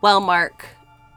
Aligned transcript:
Well, 0.00 0.20
Mark, 0.20 0.64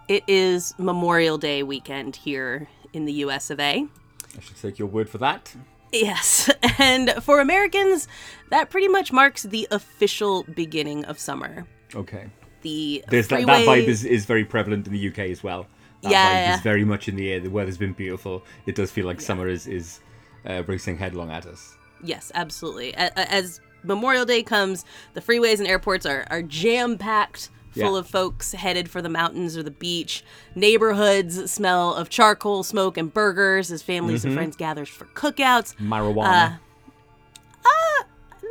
it 0.10 0.24
is 0.28 0.74
Memorial 0.78 1.38
Day 1.38 1.64
weekend 1.64 2.16
here 2.18 2.68
in 2.92 3.06
the 3.06 3.14
US 3.14 3.50
of 3.50 3.60
A. 3.60 3.88
I 4.36 4.40
should 4.42 4.58
take 4.62 4.78
your 4.78 4.90
word 4.90 5.10
for 5.10 5.20
that. 5.20 5.56
Yes, 5.94 6.50
and 6.80 7.12
for 7.22 7.40
Americans, 7.40 8.08
that 8.50 8.70
pretty 8.70 8.88
much 8.90 9.12
marks 9.14 9.44
the 9.44 9.68
official 9.72 10.44
beginning 10.56 11.06
of 11.06 11.18
summer. 11.18 11.66
Okay. 11.96 12.30
The 12.62 13.04
There's 13.08 13.28
that, 13.30 13.46
that 13.46 13.68
vibe 13.68 13.86
is, 13.86 14.04
is 14.04 14.26
very 14.26 14.44
prevalent 14.44 14.88
in 14.88 14.94
the 14.94 15.08
UK 15.08 15.20
as 15.20 15.44
well. 15.44 15.68
That 16.02 16.12
Yeah, 16.12 16.28
vibe 16.30 16.34
yeah. 16.34 16.56
is 16.56 16.62
very 16.62 16.84
much 16.84 17.08
in 17.08 17.16
the 17.16 17.32
air. 17.32 17.40
The 17.40 17.50
weather's 17.50 17.78
been 17.78 17.94
beautiful. 17.94 18.44
It 18.66 18.76
does 18.76 18.92
feel 18.92 19.06
like 19.06 19.22
summer 19.22 19.48
is, 19.48 19.68
is 19.68 20.02
uh, 20.46 20.64
racing 20.68 20.98
headlong 20.98 21.32
at 21.32 21.46
us. 21.46 21.78
Yes, 22.04 22.32
absolutely. 22.36 22.94
As 22.96 23.62
Memorial 23.84 24.26
Day 24.26 24.44
comes, 24.44 24.84
the 25.14 25.22
freeways 25.22 25.60
and 25.60 25.68
airports 25.68 26.06
are, 26.06 26.26
are 26.30 26.42
jam 26.42 26.98
packed, 26.98 27.50
full 27.74 27.94
Yeah. 27.94 28.00
of 28.00 28.08
folks 28.08 28.54
headed 28.54 28.90
for 28.90 29.02
the 29.02 29.10
mountains 29.10 29.58
or 29.58 29.64
the 29.64 29.72
beach. 29.72 30.24
Neighborhoods 30.56 31.52
smell 31.52 31.94
of 31.94 32.10
charcoal 32.10 32.64
smoke 32.64 32.98
and 32.98 33.14
burgers 33.14 33.72
as 33.72 33.82
families 33.82 34.22
Mm-hmm. 34.22 34.28
and 34.30 34.38
friends 34.38 34.56
gather 34.56 34.86
for 34.86 35.06
cookouts. 35.16 35.76
Marijuana. 35.78 36.60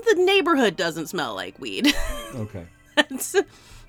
The 0.05 0.15
neighborhood 0.17 0.77
doesn't 0.77 1.07
smell 1.07 1.35
like 1.35 1.59
weed. 1.61 1.95
okay. 2.35 2.67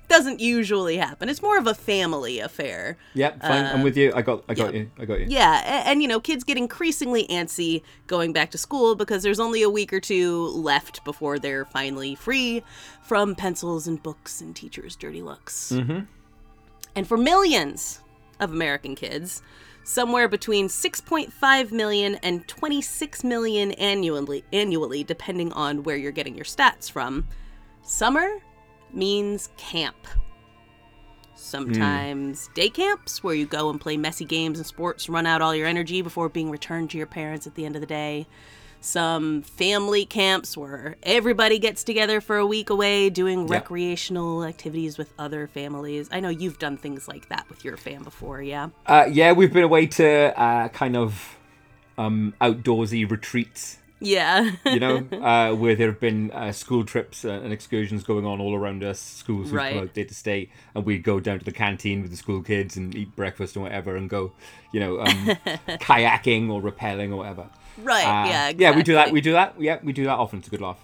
Doesn't 0.08 0.38
usually 0.40 0.96
happen. 0.96 1.28
It's 1.28 1.40
more 1.42 1.58
of 1.58 1.66
a 1.66 1.74
family 1.74 2.38
affair. 2.38 2.98
Yeah, 3.14 3.30
fine. 3.38 3.64
I'm 3.64 3.82
with 3.82 3.96
you. 3.96 4.12
I 4.14 4.22
got 4.22 4.44
I 4.48 4.54
got 4.54 4.74
you. 4.74 4.90
I 4.98 5.04
got 5.06 5.18
you. 5.20 5.26
Uh, 5.26 5.28
Yeah, 5.30 5.60
a- 5.62 5.88
and, 5.88 6.02
you 6.02 6.08
know, 6.08 6.20
kids 6.20 6.44
get 6.44 6.56
increasingly 6.58 7.26
antsy 7.28 7.82
going 8.06 8.32
back 8.32 8.50
to 8.52 8.58
school 8.58 8.94
because 8.94 9.22
there's 9.22 9.40
only 9.40 9.62
a 9.62 9.70
week 9.70 9.92
or 9.92 10.00
two 10.00 10.46
left 10.48 11.04
before 11.04 11.38
they're 11.38 11.64
finally 11.64 12.14
free 12.14 12.62
from 13.02 13.34
pencils 13.34 13.86
and 13.86 14.02
books 14.02 14.40
and 14.40 14.54
teachers' 14.54 14.94
dirty 14.94 15.22
looks. 15.22 15.72
Mm-hmm. 15.74 16.00
And 16.94 17.08
for 17.08 17.16
millions 17.16 18.00
of 18.40 18.52
American 18.52 18.94
kids, 18.94 19.42
somewhere 19.84 20.28
between 20.28 20.68
6.5 20.68 21.72
million 21.72 22.16
and 22.16 22.46
26 22.46 23.24
million 23.24 23.72
annually, 23.72 24.44
annually, 24.52 25.02
depending 25.02 25.52
on 25.52 25.82
where 25.82 25.96
you're 25.96 26.12
getting 26.12 26.34
your 26.36 26.44
stats 26.44 26.90
from, 26.90 27.26
summer 27.82 28.38
means 28.94 29.50
camp. 29.56 29.96
Sometimes 31.34 32.48
day 32.54 32.68
camps 32.70 33.22
where 33.22 33.34
you 33.34 33.46
go 33.46 33.70
and 33.70 33.80
play 33.80 33.96
messy 33.96 34.24
games 34.24 34.58
and 34.58 34.66
sports, 34.66 35.08
run 35.08 35.26
out 35.26 35.42
all 35.42 35.54
your 35.54 35.66
energy 35.66 36.02
before 36.02 36.28
being 36.28 36.50
returned 36.50 36.90
to 36.90 36.98
your 36.98 37.06
parents 37.06 37.46
at 37.46 37.54
the 37.54 37.64
end 37.64 37.76
of 37.76 37.80
the 37.80 37.86
day. 37.86 38.26
Some 38.80 39.42
family 39.42 40.04
camps 40.04 40.56
where 40.56 40.96
everybody 41.02 41.58
gets 41.58 41.84
together 41.84 42.20
for 42.20 42.36
a 42.36 42.46
week 42.46 42.68
away 42.68 43.08
doing 43.08 43.46
recreational 43.46 44.44
activities 44.44 44.98
with 44.98 45.12
other 45.18 45.46
families. 45.46 46.08
I 46.12 46.20
know 46.20 46.28
you've 46.28 46.58
done 46.58 46.76
things 46.76 47.08
like 47.08 47.30
that 47.30 47.48
with 47.48 47.64
your 47.64 47.78
fam 47.78 48.02
before, 48.02 48.42
yeah? 48.42 48.68
Uh, 48.84 49.06
yeah, 49.10 49.32
we've 49.32 49.52
been 49.52 49.64
away 49.64 49.86
to 49.86 50.38
uh, 50.38 50.68
kind 50.68 50.96
of 50.96 51.38
um, 51.96 52.34
outdoorsy 52.42 53.10
retreats. 53.10 53.78
Yeah. 54.04 54.52
You 54.66 54.78
know, 54.80 54.96
uh, 55.22 55.54
where 55.54 55.74
there 55.74 55.88
have 55.88 56.00
been 56.00 56.30
uh, 56.30 56.52
school 56.52 56.84
trips 56.84 57.24
and 57.24 57.52
excursions 57.52 58.02
going 58.04 58.24
on 58.24 58.40
all 58.40 58.54
around 58.54 58.84
us. 58.84 59.00
Schools 59.00 59.50
would 59.50 59.56
Right. 59.56 59.72
come 59.74 59.82
out 59.84 59.94
day 59.94 60.04
to 60.04 60.14
stay, 60.14 60.50
and 60.74 60.84
we'd 60.84 61.02
go 61.02 61.18
down 61.20 61.38
to 61.38 61.44
the 61.44 61.52
canteen 61.52 62.02
with 62.02 62.10
the 62.10 62.16
school 62.16 62.42
kids 62.42 62.76
and 62.76 62.94
eat 62.94 63.14
breakfast 63.16 63.56
and 63.56 63.62
whatever, 63.64 63.96
and 63.96 64.08
go, 64.10 64.32
you 64.72 64.80
know, 64.80 65.00
um, 65.00 65.06
kayaking 65.80 66.50
or 66.50 66.60
rappelling 66.62 67.10
or 67.12 67.16
whatever. 67.16 67.48
right, 67.78 68.04
Uh, 68.04 68.28
yeah. 68.28 68.52
yeah, 68.56 68.76
we 68.76 68.82
do 68.82 68.94
that. 68.94 69.10
We 69.10 69.20
do 69.20 69.32
that. 69.32 69.54
Yeah, 69.60 69.78
we 69.82 69.92
do 69.92 70.04
that 70.04 70.18
often. 70.18 70.38
It's 70.40 70.48
a 70.48 70.50
good 70.50 70.60
laugh. 70.60 70.78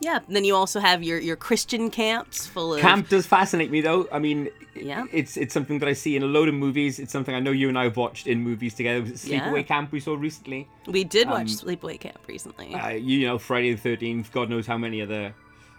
Yeah. 0.00 0.18
And 0.26 0.34
then 0.36 0.44
you 0.44 0.54
also 0.56 0.80
have 0.80 1.02
your, 1.02 1.18
your 1.18 1.36
Christian 1.36 1.90
camps 1.90 2.46
full 2.46 2.74
of. 2.74 2.80
Camp 2.80 3.08
does 3.08 3.26
fascinate 3.26 3.70
me, 3.70 3.80
though. 3.80 4.06
I 4.12 4.18
mean, 4.18 4.48
Yeah. 4.74 5.04
it's 5.12 5.36
it's 5.36 5.54
something 5.54 5.78
that 5.78 5.88
I 5.88 5.92
see 5.94 6.16
in 6.16 6.22
a 6.22 6.26
load 6.26 6.48
of 6.48 6.54
movies. 6.54 6.98
It's 6.98 7.12
something 7.12 7.34
I 7.34 7.40
know 7.40 7.52
you 7.52 7.68
and 7.68 7.78
I 7.78 7.84
have 7.84 7.96
watched 7.96 8.26
in 8.26 8.42
movies 8.42 8.74
together. 8.74 9.00
Was 9.02 9.24
it 9.24 9.30
Yeah. 9.30 9.48
Sleepaway 9.48 9.66
Camp 9.66 9.92
we 9.92 10.00
saw 10.00 10.14
recently? 10.14 10.68
We 10.86 11.04
did 11.04 11.28
watch 11.28 11.50
Um, 11.52 11.58
Sleepaway 11.68 11.98
Camp 12.00 12.18
recently. 12.26 12.74
Uh, 12.74 12.88
you, 12.90 13.26
know, 13.26 13.38
Friday 13.38 13.72
the 13.72 13.80
Thirteenth. 13.80 14.32
God 14.32 14.50
knows 14.50 14.66
how 14.66 14.76
many 14.76 15.00
other 15.00 15.32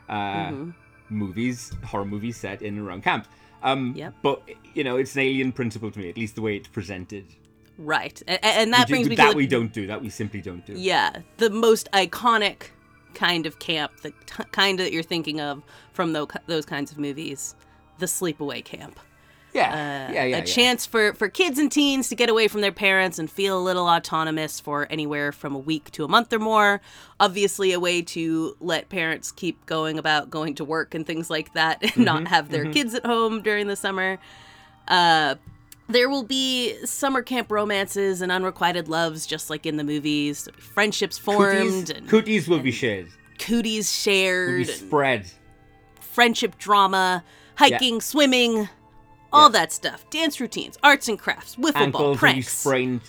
uh, 0.10 0.14
Mm-hmm. 0.14 0.70
movies, 1.10 1.72
horror 1.84 2.06
movies 2.06 2.38
set 2.38 2.62
in 2.62 2.78
and 2.78 2.88
around 2.88 3.04
camp. 3.04 3.28
Um, 3.64 3.94
Yep. 3.96 4.14
But 4.22 4.42
you 4.74 4.84
know, 4.84 4.98
it's 4.98 5.14
an 5.16 5.22
alien 5.22 5.52
principle 5.52 5.92
to 5.92 6.00
me, 6.00 6.10
at 6.10 6.18
least 6.18 6.36
the 6.36 6.42
way 6.42 6.56
it's 6.56 6.68
presented. 6.68 7.26
right. 7.78 8.22
A- 8.28 8.34
a- 8.34 8.46
And, 8.62 8.72
that 8.74 8.82
We 8.82 8.86
do- 8.86 8.94
brings 8.94 9.10
me 9.10 9.16
that 9.18 9.32
to. 9.32 9.38
we 9.38 9.48
don't 9.48 9.74
do. 9.74 9.88
That 9.88 10.02
we 10.02 10.10
simply 10.10 10.42
don't 10.42 10.66
do. 10.66 10.74
Yeah, 10.78 11.22
the 11.38 11.50
most 11.50 11.90
iconic 11.92 12.68
kind 13.16 13.46
of 13.46 13.58
camp, 13.60 13.92
the 14.02 14.12
t- 14.12 14.44
kind 14.52 14.78
that 14.80 14.92
you're 14.92 15.04
thinking 15.04 15.42
of 15.42 15.64
from 15.94 16.14
tho- 16.14 16.28
those 16.48 16.66
kinds 16.66 16.92
of 16.92 16.98
movies, 17.00 17.56
the 18.00 18.06
sleepaway 18.06 18.64
camp. 18.64 19.00
Yeah, 19.54 20.08
Uh, 20.10 20.14
yeah, 20.14 20.24
yeah. 20.26 20.38
a 20.40 20.46
chance 20.46 20.86
for, 20.86 21.14
for 21.14 21.30
kids 21.30 21.58
and 21.58 21.72
teens 21.72 22.10
to 22.10 22.16
get 22.16 22.28
away 22.30 22.50
from 22.50 22.60
their 22.60 22.74
parents 22.74 23.18
and 23.18 23.32
feel 23.32 23.58
a 23.58 23.64
little 23.64 23.88
autonomous 23.88 24.60
for 24.60 24.86
anywhere 24.90 25.32
from 25.32 25.56
a 25.56 25.58
week 25.58 25.90
to 25.92 26.04
a 26.04 26.10
month 26.10 26.34
or 26.34 26.40
more. 26.40 26.82
Obviously, 27.22 27.72
a 27.72 27.80
way 27.80 28.02
to 28.02 28.58
let 28.60 28.90
parents 28.90 29.32
keep 29.32 29.66
going 29.66 29.98
about 29.98 30.30
going 30.30 30.56
to 30.56 30.66
work 30.66 30.94
and 30.94 31.08
things 31.08 31.30
like 31.30 31.54
that 31.54 31.82
and 31.82 31.92
Mm-hmm, 31.92 32.04
not 32.04 32.28
have 32.28 32.50
their 32.50 32.70
kids 32.74 32.94
at 32.96 33.06
home 33.06 33.42
during 33.42 33.68
the 33.68 33.78
summer. 33.78 34.20
Uh, 34.90 35.36
there 35.88 36.10
will 36.10 36.24
be 36.24 36.76
summer 36.86 37.22
camp 37.22 37.52
romances 37.52 38.22
and 38.22 38.32
unrequited 38.32 38.88
loves, 38.88 39.26
just 39.26 39.50
like 39.50 39.66
in 39.66 39.78
the 39.78 39.84
movies. 39.84 40.48
Friendships 40.58 41.18
formed 41.18 41.88
Cooties, 41.88 41.90
and 41.98 42.10
cooties 42.10 42.48
will 42.48 42.60
be 42.60 42.72
shared. 42.72 43.08
cooties 43.40 43.92
shared, 43.94 44.68
spread. 44.68 45.32
friendship 46.00 46.58
drama, 46.58 47.24
hiking, 47.56 48.02
swimming, 48.02 48.70
all 49.32 49.50
that 49.50 49.72
stuff. 49.72 50.10
Dance 50.10 50.40
routines, 50.40 50.78
arts 50.84 51.08
and 51.08 51.20
crafts, 51.20 51.56
wiffle 51.56 51.74
ball, 51.74 51.84
Ankles 51.84 52.02
will 52.02 52.14
be 52.14 52.20
pranks. 52.20 52.58
sprained. 52.58 53.02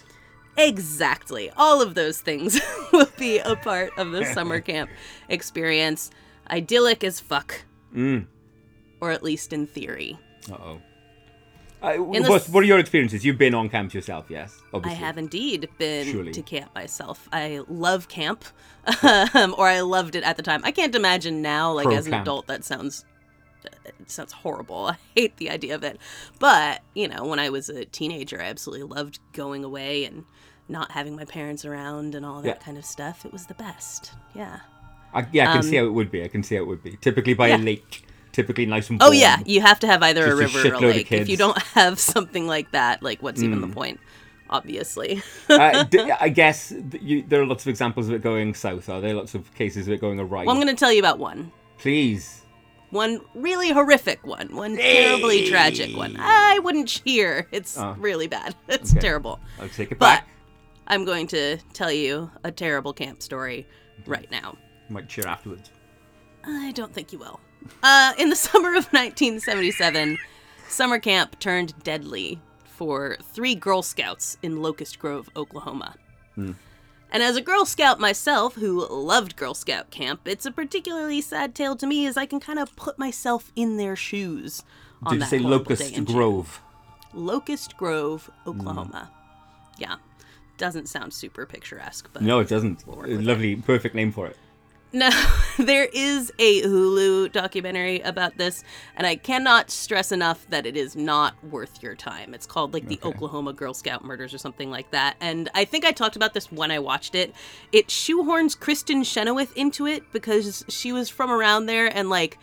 Exactly. 0.59 1.51
All 1.57 1.83
of 1.83 1.95
those 1.95 2.21
things 2.21 2.59
will 2.93 3.09
be 3.19 3.39
a 3.39 3.57
part 3.57 3.91
of 3.99 4.11
the 4.13 4.25
summer 4.25 4.61
camp 4.63 4.91
experience. 5.29 6.11
Idyllic 6.51 7.05
as 7.05 7.21
fuck. 7.21 7.63
Mm. 7.95 8.27
Or 9.01 9.11
at 9.11 9.23
least 9.23 9.53
in 9.53 9.67
theory. 9.67 10.19
Uh 10.51 10.55
oh. 10.55 10.81
Uh, 11.87 11.97
what, 11.99 12.47
what 12.47 12.63
are 12.63 12.67
your 12.67 12.79
experiences? 12.81 13.25
You've 13.25 13.39
been 13.39 13.55
on 13.55 13.69
camps 13.69 13.95
yourself, 13.95 14.27
yes? 14.29 14.61
I 14.83 14.89
have 14.89 15.19
indeed 15.19 15.69
been 15.79 16.07
Surely. 16.07 16.33
to 16.33 16.43
camp 16.43 16.75
myself. 16.75 17.29
I 17.33 17.61
love 17.69 18.09
camp, 18.09 18.45
um, 19.35 19.55
or 19.57 19.69
I 19.69 19.81
loved 19.81 20.17
it 20.17 20.25
at 20.25 20.37
the 20.37 20.43
time. 20.43 20.63
I 20.65 20.73
can't 20.73 20.95
imagine 20.95 21.43
now, 21.43 21.73
like 21.73 21.85
Pro 21.87 21.95
as 21.97 22.07
an 22.07 22.13
camp. 22.13 22.23
adult, 22.23 22.47
that 22.49 22.65
sounds 22.65 23.05
it 23.85 24.11
sounds 24.11 24.33
horrible. 24.33 24.87
I 24.93 24.97
hate 25.15 25.37
the 25.37 25.51
idea 25.51 25.75
of 25.75 25.85
it. 25.85 25.99
But 26.41 26.83
you 26.95 27.07
know, 27.09 27.25
when 27.25 27.39
I 27.39 27.51
was 27.51 27.69
a 27.69 27.85
teenager, 27.85 28.41
I 28.41 28.47
absolutely 28.47 28.87
loved 28.87 29.19
going 29.33 29.63
away 29.65 30.05
and 30.05 30.25
not 30.69 30.91
having 30.91 31.15
my 31.15 31.25
parents 31.25 31.65
around 31.65 32.15
and 32.17 32.27
all 32.27 32.43
that 32.43 32.49
Yeah. 32.49 32.55
kind 32.65 32.77
of 32.79 32.85
stuff. 32.85 33.25
It 33.25 33.33
was 33.33 33.47
the 33.47 33.55
best. 33.55 34.13
Yeah. 34.35 34.59
I, 35.15 35.27
yeah, 35.33 35.45
I 35.45 35.47
can 35.53 35.57
Um, 35.59 35.63
see 35.63 35.77
how 35.77 35.85
it 35.85 35.93
would 35.93 36.11
be. 36.11 36.25
I 36.25 36.29
can 36.29 36.43
see 36.43 36.57
how 36.57 36.63
it 36.63 36.67
would 36.67 36.83
be. 36.83 36.97
Typically 37.01 37.35
by 37.35 37.49
Yeah. 37.49 37.57
a 37.57 37.59
lake. 37.59 38.06
Typically 38.37 38.67
nice 38.67 38.91
and 38.91 39.01
Warm, 39.01 39.09
Oh 39.09 39.13
yeah, 39.13 39.39
you 39.47 39.63
have 39.63 39.81
to 39.81 39.87
have 39.87 40.03
either 40.03 40.23
a 40.27 40.29
Just 40.43 40.55
a 40.55 40.59
river 40.63 40.75
or 40.77 40.79
a 40.91 40.93
lake. 40.93 41.11
If 41.11 41.27
you. 41.27 41.37
Mm. 41.37 41.39
don't 41.39 41.63
have 41.75 41.99
something 41.99 42.47
like 42.47 42.71
that, 42.73 43.03
like 43.03 43.23
what's 43.23 43.43
even 43.43 43.63
the 43.63 43.69
point? 43.69 43.99
Obviously. 44.51 45.23
uh, 45.49 45.85
d- 45.85 46.11
I 46.21 46.29
guess 46.29 46.71
you, 47.01 47.25
there 47.27 47.41
are 47.41 47.47
lots 47.47 47.65
of 47.65 47.69
examples 47.71 48.09
of 48.09 48.15
it 48.15 48.21
going 48.23 48.53
south. 48.53 48.91
Are 48.91 49.01
there 49.01 49.15
lots 49.15 49.35
of 49.35 49.53
cases 49.55 49.89
of 49.89 49.95
it 49.95 50.03
going 50.03 50.21
awry? 50.21 50.45
well, 50.45 50.51
I'm 50.55 50.61
going 50.63 50.69
to 50.75 50.79
tell 50.79 50.93
you 50.93 50.99
about 51.01 51.19
one. 51.19 51.51
Please. 51.79 52.43
one 52.91 53.21
really 53.35 53.71
horrific 53.73 54.25
one, 54.27 54.55
one 54.55 54.77
terribly 54.77 55.49
tragic 55.49 55.97
one. 55.97 56.17
I 56.21 56.59
wouldn't 56.63 56.89
cheer. 56.89 57.49
It's 57.53 57.79
Oh. 57.79 57.95
really 57.99 58.27
bad. 58.29 58.55
It's 58.69 58.93
Okay. 58.93 59.01
terrible. 59.01 59.41
I'll 59.59 59.69
take 59.71 59.91
it 59.93 59.99
But 59.99 60.05
back. 60.21 60.29
I'm 60.87 61.07
going 61.07 61.27
to 61.29 61.57
tell 61.73 61.91
you 61.91 62.31
a 62.45 62.53
terrible 62.53 62.93
camp 62.93 63.23
story 63.23 63.67
right 64.07 64.31
now. 64.31 64.59
Might 64.91 65.09
cheer 65.09 65.27
afterwards. 65.27 65.71
I 66.45 66.71
don't 66.73 66.93
think 66.93 67.13
you 67.15 67.19
will. 67.19 67.41
Uh, 67.83 68.13
in 68.19 68.31
the 68.31 68.37
summer 68.49 68.71
of 68.71 68.87
1977, 68.93 70.19
summer 70.69 70.99
camp 70.99 71.39
turned 71.39 71.75
deadly 71.83 72.41
for 72.65 73.17
three 73.23 73.55
Girl 73.55 73.83
Scouts 73.83 74.37
in 74.43 74.61
Locust 74.63 74.99
Grove, 74.99 75.29
Oklahoma. 75.37 75.97
And 76.37 77.23
as 77.23 77.37
a 77.37 77.41
Girl 77.41 77.65
Scout 77.65 77.99
myself, 77.99 78.57
who 78.57 78.87
loved 78.91 79.37
Girl 79.37 79.55
Scout 79.55 79.91
camp, 79.91 80.23
it's 80.27 80.45
a 80.45 80.51
particularly 80.51 81.21
sad 81.23 81.55
tale 81.55 81.77
to 81.77 81.87
me 81.87 82.07
as 82.07 82.17
I 82.17 82.27
can 82.27 82.41
kind 82.41 82.59
of 82.59 82.77
put 82.77 82.99
myself 82.99 83.53
in 83.57 83.79
their 83.79 83.97
shoes. 83.97 84.63
On 85.03 85.15
Did 85.15 85.23
you 85.23 85.27
say 85.29 85.39
Locust. 85.39 86.05
Grove? 86.05 86.61
Locust 87.15 87.77
Grove, 87.77 88.31
Oklahoma. 88.47 89.11
Yeah. 89.79 89.97
Doesn't 90.59 90.89
sound 90.89 91.13
super 91.13 91.47
picturesque, 91.47 92.11
but 92.13 92.23
No, 92.23 92.41
it 92.41 92.49
doesn't. 92.49 92.87
We'll 92.87 92.97
work 92.97 93.07
with 93.07 93.23
Lovely, 93.23 93.57
perfect 93.57 93.95
name 93.95 94.13
for 94.13 94.27
it. 94.27 94.37
No, 94.97 95.11
there 95.59 95.91
is 95.93 96.33
a 96.39 96.63
Hulu 96.63 97.31
documentary 97.31 98.01
about 98.01 98.39
this, 98.39 98.65
and 98.97 99.07
I 99.07 99.17
cannot 99.17 99.71
stress 99.71 100.11
enough 100.11 100.49
that 100.49 100.65
it 100.65 100.75
is 100.75 100.97
not 100.97 101.35
worth 101.45 101.83
your 101.83 101.95
time. 101.95 102.33
It's 102.33 102.47
called 102.47 102.73
like 102.73 102.89
the 102.89 102.97
Okay. 102.97 103.09
Oklahoma 103.09 103.53
Girl 103.53 103.75
Scout 103.75 104.07
murders 104.07 104.33
or 104.33 104.39
something 104.39 104.71
like 104.71 104.91
that. 104.93 105.17
And 105.21 105.51
I 105.55 105.67
think 105.67 105.85
I 105.85 105.93
talked 105.93 106.17
about 106.17 106.33
this 106.33 106.51
when 106.51 106.71
I 106.71 106.79
watched 106.79 107.15
it. 107.15 107.35
It 107.73 107.89
shoehorns 107.89 108.57
Kristin 108.57 109.05
Chenoweth 109.05 109.55
into 109.55 109.87
it 109.87 110.11
because 110.13 110.65
she 110.69 110.93
was 110.93 111.11
from 111.11 111.31
around 111.31 111.67
there 111.67 111.95
and 111.95 112.09
like 112.09 112.39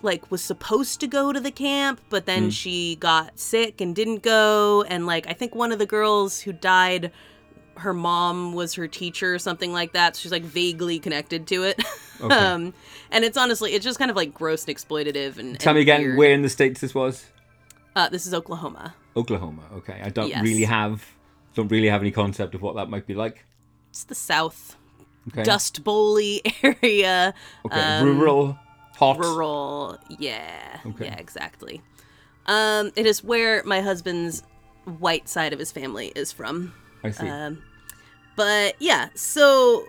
like 0.00 0.30
was 0.30 0.40
supposed 0.40 1.00
to 1.00 1.06
go 1.06 1.34
to 1.34 1.40
the 1.40 1.50
camp, 1.50 2.00
but 2.08 2.24
then 2.24 2.44
hmm. 2.44 2.48
she 2.48 2.96
got 2.96 3.38
sick 3.38 3.82
and 3.82 3.94
didn't 3.94 4.22
go. 4.22 4.82
And 4.88 5.04
like 5.04 5.26
I 5.26 5.34
think 5.34 5.54
one 5.54 5.72
of 5.72 5.78
the 5.78 5.84
girls 5.84 6.40
who 6.40 6.54
died, 6.54 7.12
her 7.78 7.94
mom 7.94 8.52
was 8.54 8.74
her 8.74 8.86
teacher 8.88 9.34
or 9.34 9.38
something 9.38 9.72
like 9.72 9.92
that. 9.92 10.16
So 10.16 10.22
she's 10.22 10.32
like 10.32 10.42
vaguely 10.42 10.98
connected 10.98 11.46
to 11.48 11.62
it. 11.64 11.82
Okay. 12.20 12.34
um, 12.34 12.74
and 13.12 13.24
it's 13.24 13.36
honestly 13.36 13.74
it's 13.74 13.84
just 13.84 13.96
kind 13.96 14.10
of 14.10 14.16
like 14.16 14.34
gross 14.34 14.66
and 14.66 14.76
exploitative 14.76 15.38
and 15.38 15.56
Tell 15.60 15.70
and 15.70 15.76
me 15.76 15.82
again 15.82 16.00
weird. 16.00 16.18
where 16.18 16.32
in 16.32 16.42
the 16.42 16.48
states 16.48 16.80
this 16.80 16.92
was. 16.92 17.26
Uh, 17.94 18.08
this 18.08 18.26
is 18.26 18.34
Oklahoma. 18.34 18.92
Oklahoma. 19.16 19.62
Okay, 19.74 20.00
I 20.02 20.08
don't 20.08 20.28
Yes. 20.28 20.42
really 20.42 20.64
have 20.64 21.06
don't 21.54 21.68
really 21.70 21.86
have 21.88 22.00
any 22.00 22.10
concept 22.10 22.56
of 22.56 22.60
what 22.62 22.74
that 22.74 22.90
might 22.90 23.06
be 23.06 23.14
like. 23.14 23.44
It's 23.90 24.02
the 24.02 24.16
South 24.16 24.74
Okay. 25.28 25.44
Dust 25.44 25.84
Bowly 25.84 26.42
area. 26.64 27.34
okay. 27.64 27.80
um, 27.80 28.04
rural, 28.18 28.58
hot. 28.96 29.18
rural 29.20 29.96
yeah 30.18 30.80
Okay. 30.86 31.04
yeah 31.04 31.14
exactly 31.20 31.80
um 32.46 32.90
it 32.96 33.06
is 33.06 33.22
where 33.22 33.62
my 33.62 33.80
husband's 33.80 34.42
white 34.98 35.28
side 35.28 35.52
of 35.52 35.60
his 35.60 35.70
family 35.70 36.10
is 36.16 36.32
from 36.32 36.74
I 37.04 37.10
see. 37.12 37.28
um 37.28 37.62
but 38.38 38.74
yeah 38.78 39.08
so 39.14 39.84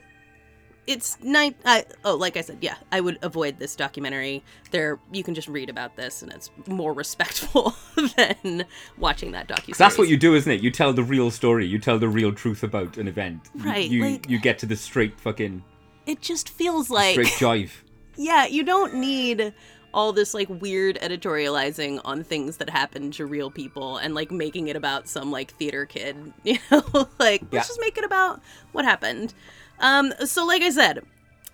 it's 0.88 1.22
night 1.22 1.56
I, 1.66 1.86
oh 2.04 2.16
like 2.16 2.36
i 2.36 2.42
said 2.42 2.57
yeah 2.62 2.75
i 2.92 3.00
would 3.00 3.19
avoid 3.22 3.60
this 3.60 3.75
documentary 3.75 4.44
there 4.72 4.98
you 5.12 5.24
can 5.24 5.36
just 5.36 5.48
read 5.48 5.69
about 5.69 5.96
this 5.96 6.24
and 6.24 6.34
it's 6.34 6.50
more 6.68 6.94
respectful 7.04 7.75
than 8.18 8.66
watching 8.98 9.31
that 9.34 9.48
documentary. 9.48 9.78
That's 9.78 9.98
what 10.00 10.07
you 10.10 10.18
do, 10.18 10.34
isn't 10.36 10.51
it? 10.51 10.62
You 10.62 10.72
tell 10.72 10.92
the 10.94 11.04
real 11.04 11.30
story. 11.31 11.66
You 11.68 11.78
tell 11.80 12.00
the 12.00 12.07
real 12.10 12.31
truth 12.31 12.63
about 12.63 12.98
an 12.98 13.07
event. 13.07 13.50
You- 13.56 13.63
Right, 13.66 13.90
You 13.90 14.01
like- 14.04 14.30
you 14.30 14.40
get 14.40 14.57
to 14.60 14.66
the 14.66 14.75
straight 14.75 15.19
fucking 15.19 15.63
it 16.07 16.22
just 16.22 16.50
feels 16.50 16.90
like 16.90 17.12
straight 17.13 17.28
jive. 17.28 17.72
yeah, 18.18 18.46
you 18.48 18.63
don't 18.63 18.96
need 18.96 19.54
all 19.94 20.13
this 20.13 20.33
like 20.33 20.47
weird 20.50 20.97
editorializing 21.01 22.00
on 22.06 22.24
things 22.24 22.57
that 22.57 22.69
happen 22.69 23.12
to 23.12 23.25
real 23.25 23.50
people 23.51 23.97
and 23.97 24.13
like 24.15 24.31
making 24.31 24.68
it 24.68 24.75
about 24.75 25.07
some 25.07 25.31
like 25.31 25.51
theater 25.53 25.86
kid, 25.86 26.33
you 26.44 26.57
know? 26.71 27.07
like 27.19 27.41
Yeah. 27.41 27.47
let's 27.51 27.68
just 27.68 27.80
make 27.81 27.97
it 27.97 28.03
about 28.03 28.41
what 28.71 28.86
happened. 28.86 29.33
Um 29.80 30.13
so 30.25 30.45
like 30.45 30.62
I 30.62 30.69
said, 30.69 31.03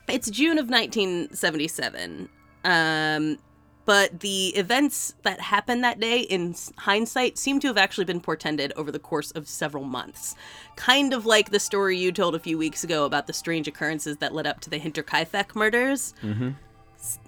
it's 0.08 0.30
June 0.30 0.58
of 0.58 0.70
1977. 0.70 2.30
Um 2.64 3.38
but 3.86 4.22
the 4.22 4.48
events 4.56 5.14
that 5.22 5.40
happened 5.40 5.84
that 5.84 6.00
day 6.00 6.22
in 6.22 6.56
hindsight 6.76 7.38
seem 7.38 7.60
to 7.60 7.68
have 7.68 7.78
actually 7.78 8.06
been 8.06 8.20
portended 8.20 8.74
over 8.76 8.92
the 8.92 8.98
course 8.98 9.30
of 9.32 9.48
several 9.48 9.84
months. 9.84 10.36
Kind 10.76 11.14
of 11.14 11.28
like 11.28 11.52
the 11.52 11.60
story 11.60 11.96
you 11.96 12.12
told 12.12 12.34
a 12.34 12.40
few 12.40 12.58
weeks 12.58 12.84
ago 12.84 13.06
about 13.06 13.28
the 13.28 13.34
strange 13.34 13.68
occurrences 13.68 14.18
that 14.18 14.34
led 14.34 14.48
up 14.48 14.60
to 14.62 14.72
the 14.72 14.80
Hinterkaifeck 14.80 15.56
murders 15.56 16.16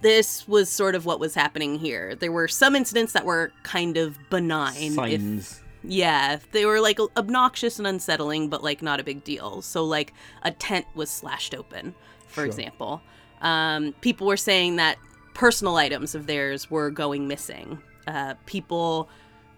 this 0.02 0.48
was 0.48 0.70
sort 0.70 0.96
of 0.96 1.06
what 1.06 1.20
was 1.20 1.34
happening 1.36 1.78
here. 1.80 2.16
There 2.16 2.32
were 2.32 2.48
some 2.48 2.76
incidents 2.76 3.14
that 3.14 3.26
were 3.26 3.52
kind 3.64 3.98
of 3.98 4.18
benign. 4.30 4.76
If, 4.92 4.94
Signs. 4.94 5.62
yeah, 5.84 6.40
they 6.52 6.66
were 6.66 6.80
like 6.82 7.00
obnoxious 7.16 7.78
and 7.78 7.88
unsettling, 7.88 8.50
but 8.50 8.64
like 8.64 8.82
not 8.82 9.00
a 9.00 9.04
big 9.04 9.24
deal. 9.24 9.62
So 9.62 9.84
like 9.84 10.14
a 10.44 10.52
tent 10.52 10.86
was 10.96 11.10
slashed 11.10 11.54
open, 11.56 11.94
for 12.28 12.36
Sure. 12.42 12.46
example. 12.46 13.02
Um, 13.42 13.94
people 14.02 14.28
were 14.28 14.38
saying 14.38 14.78
that 14.78 14.98
personal 15.34 15.76
items 15.76 16.16
of 16.16 16.26
theirs 16.28 16.72
were 16.72 16.90
going 16.90 17.28
missing. 17.28 17.78
Uh, 18.08 18.34
people 18.46 19.10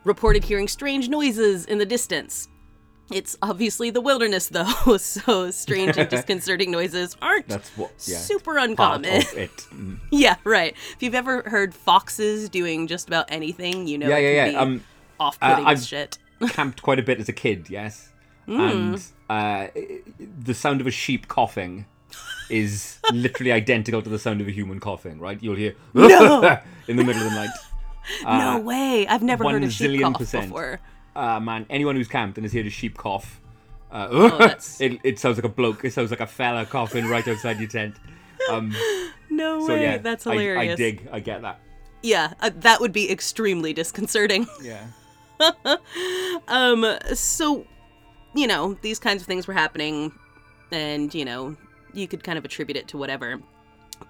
reported 0.04 0.44
hearing 0.44 0.68
strange 0.68 1.08
noises 1.10 1.66
in 1.66 1.78
the 1.78 1.86
distance. 1.86 2.48
It's 3.12 3.38
obviously 3.42 3.90
the 3.90 4.02
wilderness, 4.02 4.50
though, 4.50 4.66
so 4.98 5.50
strange 5.52 5.98
and 5.98 6.10
disconcerting 6.16 6.70
noises 6.72 7.18
aren't 7.22 7.48
That's 7.48 7.70
what. 7.78 7.92
Yeah. 8.06 8.18
super 8.18 8.58
uncommon. 8.58 9.22
Mm. 9.70 10.00
Yeah, 10.12 10.36
right. 10.44 10.76
If 10.94 10.98
you've 11.02 11.16
ever 11.16 11.42
heard 11.44 11.74
foxes 11.74 12.50
doing 12.50 12.88
just 12.88 13.08
about 13.08 13.26
anything, 13.30 13.88
you 13.88 13.98
know 13.98 14.08
Yeah, 14.10 14.18
it 14.18 14.34
yeah, 14.36 14.46
can 14.46 14.54
yeah. 14.54 14.60
be 14.66 14.72
Um, 14.76 14.84
off-putting 15.20 15.66
uh, 15.66 15.76
shit. 15.76 16.18
camped 16.50 16.82
quite 16.82 17.00
a 17.00 17.04
bit 17.04 17.20
as 17.20 17.30
a 17.30 17.34
kid, 17.34 17.68
yes. 17.70 18.10
Mm. 18.48 18.72
And 18.72 19.04
uh, 19.30 19.68
the 20.44 20.54
sound 20.54 20.82
of 20.82 20.88
a 20.88 20.92
sheep 20.92 21.28
coughing 21.28 21.86
is 22.50 22.98
literally 23.14 23.52
identical 23.52 24.02
to 24.02 24.10
the 24.10 24.18
sound 24.20 24.42
of 24.42 24.48
a 24.48 24.52
human 24.52 24.80
coughing, 24.80 25.20
right? 25.20 25.42
You'll 25.42 25.56
hear 25.56 25.76
No! 25.94 26.58
in 26.88 26.96
the 26.98 27.04
middle 27.04 27.22
of 27.22 27.30
the 27.30 27.36
night. 27.36 27.50
no 28.26 28.60
way. 28.60 29.08
I've 29.08 29.22
never 29.24 29.48
heard 29.48 29.64
a 29.64 29.70
sheep 29.70 30.02
cough 30.02 30.16
percent. 30.18 30.48
before. 30.48 30.80
Uh, 31.20 31.40
man, 31.40 31.66
anyone 31.70 31.96
who's 31.96 32.08
camped 32.08 32.38
and 32.38 32.46
has 32.46 32.54
heard 32.54 32.66
a 32.66 32.70
sheep 32.70 32.98
cough, 32.98 33.42
uh, 33.92 34.08
Oh, 34.10 34.38
it, 34.80 35.00
it 35.04 35.20
sounds 35.20 35.38
like 35.38 35.44
a 35.46 35.50
bloke. 35.50 35.84
It 35.84 35.92
sounds 35.94 36.12
like 36.12 36.20
a 36.22 36.28
fella 36.28 36.66
coughing 36.66 37.06
right 37.08 37.28
outside 37.28 37.60
your 37.60 37.70
tent. 37.70 37.96
Um, 38.50 38.74
No 39.32 39.60
so 39.68 39.74
way. 39.76 39.84
yeah, 39.84 39.98
That's 39.98 40.26
I- 40.26 40.32
hilarious. 40.32 40.74
I, 40.74 40.76
dig. 40.76 41.08
I 41.12 41.20
get 41.20 41.42
that. 41.44 41.60
Yeah, 42.02 42.34
uh, 42.40 42.50
that 42.56 42.80
would 42.82 42.92
be 42.94 43.12
extremely 43.12 43.74
disconcerting. 43.74 44.48
Yeah. 44.64 44.86
Um, 46.48 46.86
so, 47.14 47.66
you 48.36 48.48
know, 48.48 48.78
these 48.82 49.00
kinds 49.00 49.22
of 49.22 49.28
things 49.28 49.48
were 49.48 49.54
happening, 49.54 50.12
and, 50.72 51.14
you 51.14 51.26
know, 51.26 51.56
you 51.94 52.08
could 52.08 52.24
kind 52.24 52.38
of 52.38 52.46
attribute 52.46 52.78
it 52.78 52.88
to 52.90 52.98
whatever. 52.98 53.40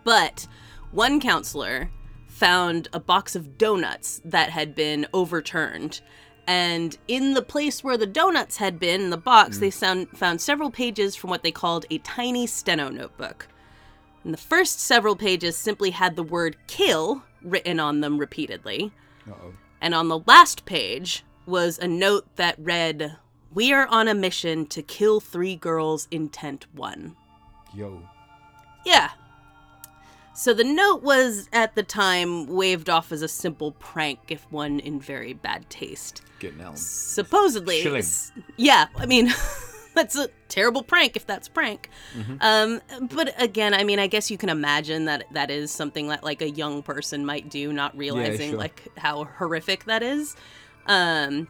But 0.04 0.48
one 0.92 1.20
counselor 1.20 1.90
found 2.28 2.88
a 2.94 3.00
box 3.00 3.36
of 3.36 3.58
donuts 3.58 4.22
that 4.26 4.50
had 4.50 4.74
been 4.76 5.06
overturned. 5.14 6.02
And 6.50 6.98
in 7.08 7.36
the 7.36 7.44
place 7.44 7.84
where 7.84 7.96
the 7.96 8.08
donuts 8.08 8.58
had 8.58 8.80
been, 8.80 9.02
in 9.02 9.10
the 9.12 9.18
box, 9.18 9.58
hmm. 9.58 9.62
they 9.62 9.70
sound, 9.70 10.10
found 10.18 10.42
several 10.42 10.72
pages 10.72 11.16
from 11.16 11.30
what 11.30 11.44
they 11.44 11.52
called 11.52 11.86
a 11.92 12.00
tiny 12.00 12.48
steno 12.48 12.90
notebook. 12.90 13.48
And 14.24 14.34
the 14.34 14.38
first 14.40 14.80
several 14.80 15.16
pages 15.16 15.56
simply 15.56 15.92
had 15.92 16.16
the 16.16 16.24
word 16.24 16.58
kill 16.66 17.22
written 17.44 17.80
on 17.80 18.02
them 18.02 18.18
repeatedly. 18.18 18.92
Uh-oh. 19.30 19.54
And 19.80 19.94
on 19.94 20.08
the 20.08 20.22
last 20.26 20.66
page 20.66 21.24
was 21.46 21.78
a 21.78 21.88
note 21.88 22.26
that 22.38 22.56
read, 22.58 23.18
We 23.54 23.72
are 23.72 23.86
on 23.86 24.08
a 24.08 24.16
mission 24.16 24.66
to 24.70 24.82
kill 24.82 25.20
three 25.20 25.56
girls 25.56 26.08
in 26.10 26.30
tent 26.30 26.66
one. 26.74 27.16
Yo. 27.76 28.02
Yeah. 28.88 29.12
So 30.40 30.54
the 30.54 30.64
note 30.64 31.04
was 31.04 31.50
at 31.52 31.76
the 31.76 31.84
time 31.84 32.48
waved 32.48 32.90
off 32.90 33.12
as 33.12 33.22
a 33.22 33.28
simple 33.28 33.74
prank, 33.74 34.20
if 34.30 34.50
one 34.50 34.80
in 34.80 34.98
very 34.98 35.34
bad 35.34 35.70
taste. 35.70 36.22
Getting. 36.40 36.78
Supposedly. 36.78 37.82
Yeah, 38.56 38.86
I 38.96 39.06
mean, 39.06 39.34
that's 39.96 40.16
a 40.16 40.30
terrible 40.48 40.82
prank 40.82 41.18
if 41.18 41.26
that's 41.26 41.50
prank. 41.50 41.90
Mm-hmm. 42.18 42.36
Um, 42.40 43.10
but 43.10 43.34
again, 43.38 43.74
I 43.74 43.84
mean, 43.84 44.00
I 44.00 44.08
guess 44.08 44.32
you 44.32 44.38
can 44.38 44.48
imagine 44.48 45.04
that 45.06 45.26
that 45.34 45.52
is 45.52 45.72
something 45.72 46.08
that 46.08 46.24
like 46.24 46.42
a 46.42 46.50
young 46.50 46.84
person 46.84 47.26
might 47.26 47.50
do, 47.50 47.74
not 47.74 47.98
realizing 47.98 48.52
sure. 48.52 48.60
like 48.60 48.88
how 48.98 49.26
horrific 49.26 49.84
that 49.86 50.02
is. 50.02 50.38
Um, 50.86 51.50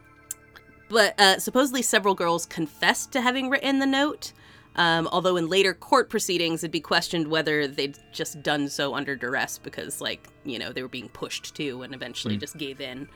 but 0.88 1.14
uh, 1.20 1.38
supposedly 1.38 1.82
several 1.82 2.16
girls 2.16 2.44
confessed 2.44 3.12
to 3.12 3.20
having 3.20 3.50
written 3.50 3.78
the 3.78 3.86
note. 3.86 4.32
Um, 4.76 5.08
although 5.12 5.36
in 5.36 5.48
later 5.48 5.74
court 5.74 6.08
proceedings, 6.10 6.62
it'd 6.62 6.70
be 6.70 6.80
questioned 6.80 7.28
whether 7.28 7.66
they'd 7.66 7.98
just 8.12 8.42
done 8.42 8.68
so 8.68 8.94
under 8.94 9.16
duress 9.16 9.58
because, 9.58 10.00
like, 10.00 10.28
you 10.44 10.58
know, 10.58 10.72
they 10.72 10.80
were 10.82 10.88
being 10.88 11.08
pushed 11.08 11.54
to 11.56 11.82
and 11.82 11.94
eventually 11.94 12.36
just 12.36 12.56
gave 12.56 12.80
in. 12.80 13.08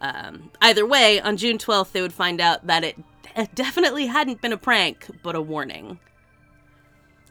Um, 0.00 0.50
either 0.60 0.84
way, 0.84 1.20
on 1.20 1.36
June 1.36 1.58
12th, 1.58 1.92
they 1.92 2.02
would 2.02 2.12
find 2.12 2.40
out 2.40 2.66
that 2.66 2.84
it 2.84 2.96
it 3.36 3.54
definitely 3.54 4.06
hadn't 4.06 4.40
been 4.40 4.52
a 4.52 4.56
prank, 4.56 5.06
but 5.22 5.34
a 5.36 5.40
warning. 5.42 5.98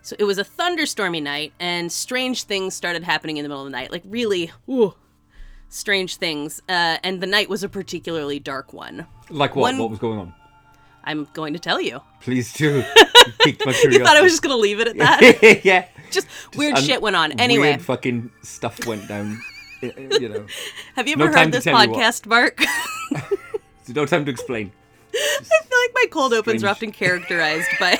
So 0.03 0.15
it 0.19 0.23
was 0.23 0.37
a 0.37 0.43
thunderstormy 0.43 1.21
night, 1.21 1.51
and 1.59 1.91
strange 1.91 2.43
things 2.43 2.75
started 2.75 3.03
happening 3.03 3.37
in 3.37 3.43
the 3.43 3.49
middle 3.49 3.65
of 3.65 3.71
the 3.71 3.75
night. 3.77 3.91
Like, 3.91 4.03
really, 4.05 4.51
ooh, 4.69 4.93
strange 5.69 6.17
things. 6.17 6.61
Uh, 6.69 6.97
and 7.03 7.21
the 7.21 7.27
night 7.27 7.49
was 7.49 7.63
a 7.63 7.69
particularly 7.69 8.39
dark 8.39 8.71
one. 8.71 9.07
Like 9.29 9.55
what? 9.55 9.61
One- 9.73 9.77
What 9.79 9.89
was 9.89 9.99
going 9.99 10.19
on? 10.19 10.33
I'm 11.05 11.27
going 11.33 11.53
to 11.53 11.59
tell 11.59 11.79
you. 11.79 12.01
Please 12.21 12.51
do. 12.53 12.77
You 12.77 12.83
piqued 13.39 13.65
my 13.65 13.71
curiosity. 13.73 13.93
You 13.93 14.03
thought 14.03 14.17
I 14.17 14.21
was 14.21 14.31
just 14.31 14.41
going 14.41 14.55
to 14.55 14.59
leave 14.59 14.79
it 14.79 14.87
at 14.87 14.97
that? 14.97 15.61
yeah. 15.63 15.85
just 16.11 16.27
weird 16.55 16.77
Um, 16.77 16.83
shit 16.83 17.01
went 17.01 17.15
on. 17.15 17.33
Anyway, 17.33 17.69
Weird 17.69 17.81
fucking 17.81 18.31
stuff 18.41 18.85
went 18.85 19.07
down. 19.07 19.39
you 19.81 20.29
know. 20.29 20.45
have 20.95 21.07
you 21.07 21.13
ever 21.13 21.31
time 21.31 21.45
heard 21.45 21.51
this 21.53 21.63
tell 21.63 21.81
you 21.81 21.91
what. 21.91 21.99
podcast, 21.99 22.25
Mark? 22.25 22.61
No 23.87 24.05
time 24.05 24.25
to 24.25 24.31
explain. 24.31 24.71
I 25.13 25.39
feel 25.43 25.79
like 25.83 25.91
my 25.93 26.05
cold 26.09 26.33
opens 26.33 26.63
are 26.63 26.69
often 26.69 26.91
characterized 26.91 27.69
by 27.79 27.99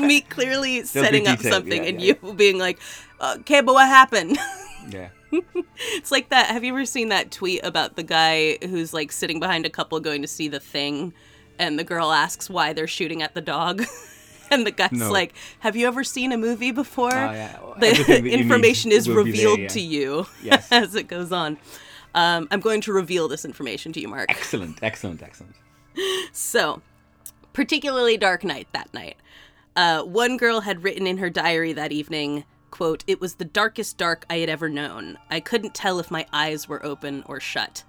me 0.00 0.20
clearly 0.20 0.82
There'll 0.82 1.06
setting 1.06 1.26
up 1.26 1.40
something 1.40 1.82
yeah, 1.82 1.88
and 1.88 2.00
yeah. 2.00 2.14
you 2.22 2.34
being 2.34 2.58
like, 2.58 2.78
okay, 3.20 3.60
but 3.60 3.74
what 3.74 3.88
happened? 3.88 4.38
Yeah. 4.88 5.08
It's 5.30 6.10
like 6.10 6.30
that. 6.30 6.46
Have 6.46 6.64
you 6.64 6.72
ever 6.72 6.86
seen 6.86 7.10
that 7.10 7.30
tweet 7.30 7.62
about 7.62 7.96
the 7.96 8.02
guy 8.02 8.58
who's 8.62 8.94
like 8.94 9.12
sitting 9.12 9.40
behind 9.40 9.66
a 9.66 9.70
couple 9.70 10.00
going 10.00 10.22
to 10.22 10.28
see 10.28 10.48
the 10.48 10.60
thing, 10.60 11.12
and 11.58 11.78
the 11.78 11.84
girl 11.84 12.12
asks 12.12 12.48
why 12.50 12.72
they're 12.72 12.86
shooting 12.86 13.22
at 13.22 13.34
the 13.34 13.40
dog, 13.40 13.82
and 14.50 14.66
the 14.66 14.70
guy's 14.70 14.92
No. 14.92 15.10
like, 15.10 15.34
"Have 15.60 15.76
you 15.76 15.86
ever 15.86 16.04
seen 16.04 16.32
a 16.32 16.36
movie 16.38 16.70
before? 16.72 17.12
Ah, 17.12 17.32
yeah. 17.32 17.58
The 17.78 17.86
Everything 17.88 18.06
that 18.06 18.16
you 18.24 18.30
need 18.36 18.40
information 18.40 18.92
is 18.92 19.06
be 19.06 19.12
there, 19.14 19.24
revealed 19.24 19.58
yeah. 19.60 19.68
to 19.68 19.80
you 19.80 20.26
Yes. 20.42 20.70
as 20.72 20.94
it 20.94 21.08
goes 21.08 21.32
on." 21.32 21.58
Um, 22.14 22.48
I'm 22.50 22.60
going 22.60 22.80
to 22.82 22.92
reveal 22.92 23.28
this 23.28 23.44
information 23.44 23.92
to 23.92 24.00
you, 24.00 24.08
Mark. 24.08 24.30
Excellent, 24.30 24.82
excellent, 24.82 25.22
excellent. 25.22 25.54
So, 26.32 26.80
particularly 27.52 28.16
dark 28.16 28.44
night 28.44 28.68
that 28.72 28.92
night. 28.94 29.16
Uh, 29.76 30.02
one 30.02 30.36
girl 30.36 30.60
had 30.62 30.82
written 30.82 31.06
in 31.06 31.18
her 31.18 31.30
diary 31.30 31.72
that 31.74 31.92
evening, 31.92 32.44
quote, 32.70 33.04
it 33.06 33.20
was 33.20 33.34
the 33.34 33.44
darkest 33.44 33.98
dark 33.98 34.24
I 34.30 34.38
had 34.38 34.48
ever 34.48 34.68
known. 34.68 35.18
I 35.30 35.38
couldn't 35.40 35.74
tell 35.74 35.98
if 36.00 36.10
my 36.10 36.26
eyes 36.32 36.66
were 36.68 36.84
open 36.84 37.22
or 37.26 37.38
shut. 37.40 37.84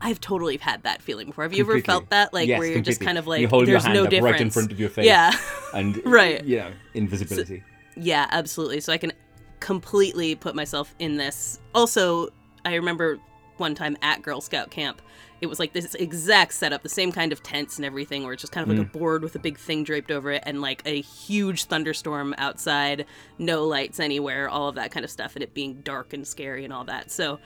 I've 0.00 0.20
totally 0.20 0.58
had 0.58 0.82
that 0.82 1.02
feeling 1.02 1.28
before. 1.28 1.44
Have 1.44 1.52
you 1.54 1.64
ever 1.64 1.80
felt 1.80 2.10
that? 2.10 2.34
Like 2.34 2.48
Yes, 2.48 2.58
where 2.58 2.68
you're 2.68 2.80
just 2.80 3.00
kind 3.00 3.18
of 3.18 3.26
like 3.26 3.40
you 3.40 3.48
hold 3.48 3.66
there's 3.66 3.68
your 3.68 3.80
hand 3.80 3.94
no 3.94 4.04
up 4.04 4.10
difference. 4.10 4.32
right 4.32 4.40
in 4.40 4.50
front 4.50 4.72
of 4.72 4.78
your 4.78 4.90
face. 4.90 5.06
Yeah. 5.06 5.32
and 5.74 6.00
Right. 6.04 6.44
you 6.44 6.58
know, 6.58 6.72
invisibility. 6.94 7.62
Yeah, 7.96 8.26
absolutely. 8.30 8.80
So 8.80 8.92
I 8.92 8.98
can 8.98 9.12
completely 9.60 10.34
put 10.34 10.54
myself 10.54 10.94
in 10.98 11.16
this. 11.16 11.60
Also, 11.74 12.28
I 12.64 12.74
remember 12.74 13.18
one 13.56 13.74
time 13.74 13.96
at 14.02 14.22
Girl 14.22 14.40
Scout 14.40 14.70
camp, 14.70 15.00
it 15.40 15.46
was 15.46 15.58
like 15.58 15.72
this 15.72 15.94
exact 15.94 16.54
setup, 16.54 16.82
the 16.82 16.88
same 16.88 17.12
kind 17.12 17.32
of 17.32 17.42
tents 17.42 17.76
and 17.76 17.84
everything, 17.84 18.24
where 18.24 18.32
it's 18.32 18.42
just 18.42 18.52
kind 18.52 18.68
of 18.68 18.76
like 18.76 18.86
a 18.86 18.88
mm. 18.88 18.98
board 18.98 19.22
with 19.22 19.34
a 19.34 19.38
big 19.38 19.58
thing 19.58 19.84
draped 19.84 20.10
over 20.10 20.30
it 20.32 20.42
and 20.46 20.62
like 20.62 20.82
a 20.86 21.00
huge 21.00 21.64
thunderstorm 21.64 22.34
outside, 22.38 23.06
no 23.38 23.66
lights 23.66 24.00
anywhere, 24.00 24.48
all 24.48 24.68
of 24.68 24.74
that 24.76 24.90
kind 24.90 25.04
of 25.04 25.10
stuff, 25.10 25.36
and 25.36 25.42
it 25.42 25.52
being 25.52 25.80
dark 25.82 26.12
and 26.12 26.26
scary 26.26 26.64
and 26.64 26.72
all 26.72 26.84
that. 26.84 27.10
So 27.10 27.38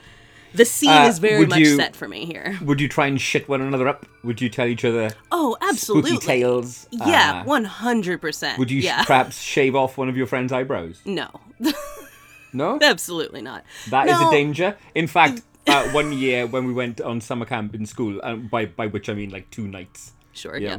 the 0.55 0.65
scene 0.65 0.91
Uh, 0.91 1.07
is 1.09 1.19
very 1.19 1.47
much 1.47 1.59
you- 1.59 1.77
set 1.77 1.95
for 1.97 2.09
me 2.09 2.25
here. 2.27 2.59
Would 2.63 2.81
you 2.81 2.89
try 2.89 3.07
and 3.07 3.21
shit 3.21 3.49
one 3.49 3.61
another 3.61 3.89
up? 3.89 4.07
Would 4.25 4.41
you 4.41 4.49
tell 4.49 4.67
each 4.67 4.85
other 4.85 5.11
Oh, 5.31 5.57
absolutely. 5.61 6.11
spooky 6.13 6.27
tales? 6.27 6.87
Yeah, 6.91 7.41
Uh, 7.41 7.45
one 7.45 7.65
hundred 7.65 8.21
percent. 8.21 8.59
would 8.59 8.71
you 8.71 8.81
sh- 8.81 8.85
Yeah. 8.85 9.05
perhaps 9.05 9.41
shave 9.41 9.75
off 9.75 9.97
one 9.99 10.09
of 10.09 10.17
your 10.17 10.27
friend's 10.27 10.53
eyebrows? 10.53 11.01
no, 11.05 11.29
No, 12.53 12.79
absolutely 12.83 13.43
not. 13.43 13.65
that 13.91 14.09
is 14.09 14.21
No. 14.21 14.29
a 14.29 14.33
danger. 14.33 14.77
In 14.95 15.07
fact, 15.07 15.43
uh, 15.69 15.89
one 15.93 16.13
year 16.13 16.47
when 16.47 16.67
we 16.67 16.73
went 16.73 17.01
on 17.01 17.21
summer 17.21 17.45
camp 17.47 17.75
in 17.75 17.87
school, 17.87 18.21
um, 18.25 18.49
by 18.49 18.67
by 18.67 18.87
which 18.89 19.09
I 19.09 19.15
mean 19.15 19.31
like 19.31 19.51
two 19.51 19.69
nights. 19.69 20.13
Sure. 20.33 20.57
Yeah. 20.57 20.79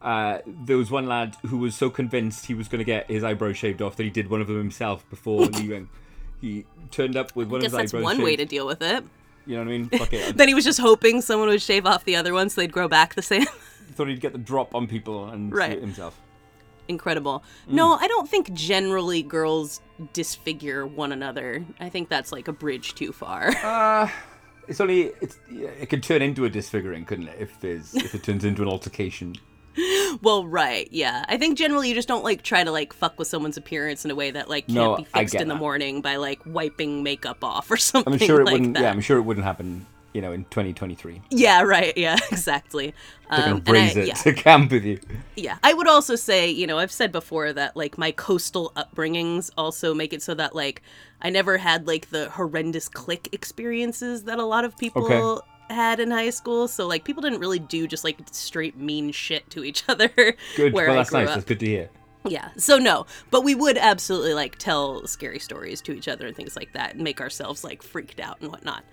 Uh, 0.00 0.38
there 0.46 0.76
was 0.76 0.90
one 0.90 1.06
lad 1.06 1.36
who 1.46 1.58
was 1.58 1.74
so 1.76 1.88
convinced 1.90 2.46
he 2.46 2.54
was 2.54 2.66
going 2.66 2.80
to 2.80 2.84
get 2.84 3.08
his 3.08 3.22
eyebrow 3.22 3.52
shaved 3.52 3.80
off 3.80 3.94
that 3.96 4.02
he 4.02 4.10
did 4.10 4.28
one 4.30 4.40
of 4.40 4.48
them 4.48 4.56
himself 4.56 5.08
before 5.10 5.40
leaving. 5.58 5.88
He 6.42 6.66
turned 6.90 7.16
up 7.16 7.34
with 7.34 7.48
one 7.48 7.62
I 7.62 7.64
of 7.66 7.72
guess 7.72 7.80
his 7.80 7.90
that's 7.92 7.94
eyebrows 7.94 8.04
one 8.04 8.16
shaved. 8.16 8.24
way 8.24 8.36
to 8.36 8.44
deal 8.44 8.66
with 8.66 8.82
it. 8.82 9.02
You 9.46 9.54
know 9.56 9.62
what 9.62 9.68
I 9.68 9.70
mean? 9.78 9.88
Fuck 9.88 10.12
it. 10.12 10.36
Then 10.36 10.48
he 10.48 10.54
was 10.54 10.64
just 10.64 10.78
hoping 10.78 11.22
someone 11.22 11.48
would 11.48 11.62
shave 11.62 11.86
off 11.86 12.04
the 12.04 12.16
other 12.16 12.34
one 12.34 12.50
so 12.50 12.60
they'd 12.60 12.70
grow 12.72 12.86
back 12.88 13.14
the 13.14 13.22
same. 13.22 13.46
Thought 13.94 14.08
he'd 14.08 14.20
get 14.20 14.32
the 14.32 14.38
drop 14.38 14.74
on 14.74 14.86
people 14.86 15.28
and 15.30 15.50
Right. 15.54 15.80
himself. 15.80 16.20
Incredible. 16.88 17.42
Mm. 17.68 17.72
No, 17.74 17.94
I 17.94 18.06
don't 18.08 18.28
think 18.28 18.52
generally 18.52 19.22
girls 19.22 19.80
disfigure 20.12 20.86
one 20.86 21.12
another. 21.12 21.64
I 21.80 21.88
think 21.88 22.08
that's 22.08 22.32
like 22.32 22.48
a 22.48 22.52
bridge 22.52 22.94
too 22.94 23.12
far. 23.12 23.52
Uh, 23.64 24.08
it's 24.68 24.80
only 24.80 25.10
it's 25.20 25.38
yeah, 25.50 25.68
it 25.70 25.88
could 25.90 26.02
turn 26.04 26.22
into 26.22 26.44
a 26.44 26.48
disfiguring, 26.50 27.04
couldn't 27.04 27.26
it? 27.28 27.36
If 27.40 27.60
there's 27.60 27.94
if 27.96 28.14
it 28.14 28.22
turns 28.22 28.44
into 28.44 28.62
an 28.62 28.68
altercation. 28.68 29.34
Well, 30.22 30.46
right, 30.46 30.88
yeah. 30.92 31.24
I 31.28 31.36
think 31.38 31.56
generally 31.58 31.88
you 31.88 31.94
just 31.94 32.08
don't 32.08 32.24
like 32.24 32.42
try 32.42 32.62
to 32.64 32.70
like 32.70 32.92
fuck 32.92 33.18
with 33.18 33.28
someone's 33.28 33.56
appearance 33.56 34.04
in 34.04 34.10
a 34.10 34.14
way 34.14 34.30
that 34.30 34.48
like 34.48 34.66
can't 34.66 34.74
No, 34.76 34.96
be 34.96 35.04
fixed 35.04 35.34
in 35.34 35.48
the 35.48 35.54
that. 35.54 35.60
morning 35.60 36.00
by 36.02 36.16
like 36.16 36.40
wiping 36.44 37.02
makeup 37.02 37.42
off 37.42 37.70
or 37.70 37.76
something 37.78 38.12
I'm 38.12 38.18
sure 38.18 38.40
it 38.40 38.44
like 38.44 38.52
wouldn't. 38.54 38.74
that. 38.74 38.82
Yeah, 38.82 38.90
I'm 38.90 39.00
sure 39.00 39.18
it 39.18 39.22
wouldn't 39.22 39.44
happen. 39.44 39.86
You 40.14 40.20
know, 40.20 40.32
in 40.32 40.44
2023, 40.44 41.22
Yeah, 41.30 41.62
right. 41.62 41.96
Yeah, 41.96 42.18
exactly. 42.30 42.92
they're 43.30 43.38
gonna 43.40 43.52
Um, 43.54 43.62
and 43.66 43.76
I- 43.78 43.86
it 43.98 44.06
yeah. 44.08 44.12
to 44.12 44.34
camp 44.34 44.70
with 44.70 44.84
you. 44.84 45.00
Yeah, 45.36 45.56
I 45.64 45.72
would 45.72 45.88
also 45.88 46.16
say, 46.16 46.50
you 46.50 46.66
know, 46.66 46.76
I've 46.78 46.92
said 46.92 47.12
before 47.12 47.50
that 47.54 47.78
like 47.78 47.96
my 47.96 48.10
coastal 48.10 48.72
upbringings 48.76 49.50
also 49.56 49.94
make 49.94 50.12
it 50.12 50.20
so 50.22 50.34
that 50.34 50.54
like 50.54 50.82
I 51.22 51.30
never 51.30 51.56
had 51.56 51.86
like 51.86 52.10
the 52.10 52.28
horrendous 52.28 52.90
clique 52.90 53.30
experiences 53.32 54.24
that 54.24 54.38
a 54.38 54.44
lot 54.44 54.66
of 54.66 54.76
people 54.76 55.06
Okay. 55.06 55.46
Had 55.70 56.00
in 56.00 56.10
high 56.10 56.30
school. 56.30 56.68
So 56.68 56.86
like 56.86 57.04
people 57.04 57.22
didn't 57.22 57.40
really 57.40 57.58
do 57.58 57.86
just 57.86 58.04
like 58.04 58.18
straight 58.30 58.76
mean 58.76 59.12
shit 59.12 59.48
to 59.50 59.64
each 59.64 59.84
other. 59.88 60.10
Good. 60.56 60.72
Where 60.72 60.86
well, 60.86 60.94
I 60.94 60.98
that's 60.98 61.12
nice. 61.12 61.28
up. 61.28 61.34
That's 61.34 61.46
good 61.46 61.60
to 61.60 61.66
hear. 61.66 61.90
Yeah. 62.24 62.50
So 62.56 62.78
no, 62.78 63.06
but 63.30 63.42
we 63.42 63.54
would 63.54 63.76
absolutely 63.78 64.34
like 64.34 64.56
tell 64.56 65.06
scary 65.06 65.38
stories 65.38 65.80
to 65.82 65.92
each 65.92 66.08
other 66.08 66.26
and 66.26 66.36
things 66.36 66.56
like 66.56 66.72
that, 66.72 66.94
and 66.94 67.02
make 67.02 67.20
ourselves 67.20 67.64
like 67.64 67.82
freaked 67.82 68.20
out 68.20 68.40
and 68.40 68.50
whatnot. 68.50 68.84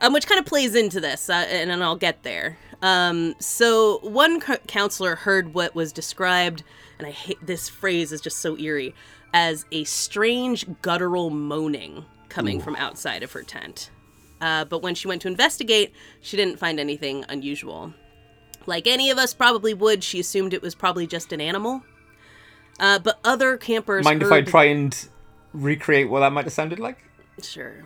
Um, 0.00 0.12
which 0.12 0.26
kind 0.26 0.40
of 0.40 0.44
plays 0.44 0.74
into 0.74 1.00
this, 1.00 1.30
uh, 1.30 1.46
and 1.48 1.70
then 1.70 1.80
I'll 1.80 1.96
get 1.96 2.24
there. 2.24 2.58
Um, 2.82 3.36
so 3.38 4.00
one 4.02 4.40
co- 4.40 4.56
counselor 4.66 5.14
heard 5.14 5.54
what 5.54 5.74
was 5.76 5.92
described, 5.92 6.64
and 6.98 7.06
I 7.06 7.12
hate 7.12 7.38
this 7.40 7.68
phrase 7.68 8.10
is 8.10 8.20
just 8.20 8.38
so 8.38 8.58
eerie, 8.58 8.92
as 9.32 9.64
a 9.70 9.84
strange 9.84 10.66
guttural 10.82 11.30
moaning 11.30 12.04
coming 12.28 12.60
from 12.60 12.74
outside 12.74 13.22
of 13.22 13.30
her 13.32 13.44
tent. 13.44 13.90
Uh, 14.40 14.64
but 14.64 14.82
when 14.82 14.94
she 14.94 15.08
went 15.08 15.22
to 15.22 15.28
investigate, 15.28 15.92
she 16.20 16.36
didn't 16.36 16.58
find 16.58 16.78
anything 16.78 17.24
unusual. 17.28 17.94
Like 18.66 18.86
any 18.86 19.10
of 19.10 19.18
us 19.18 19.34
probably 19.34 19.74
would, 19.74 20.02
she 20.02 20.20
assumed 20.20 20.54
it 20.54 20.62
was 20.62 20.74
probably 20.74 21.06
just 21.06 21.32
an 21.32 21.40
animal. 21.40 21.82
Uh, 22.80 22.98
but 22.98 23.18
other 23.24 23.56
campers 23.56 24.04
Mind 24.04 24.22
if 24.22 24.32
I 24.32 24.42
try 24.42 24.64
and 24.64 25.08
recreate 25.52 26.08
what 26.08 26.20
that 26.20 26.32
might 26.32 26.44
have 26.44 26.52
sounded 26.52 26.80
like? 26.80 26.98
Sure. 27.42 27.84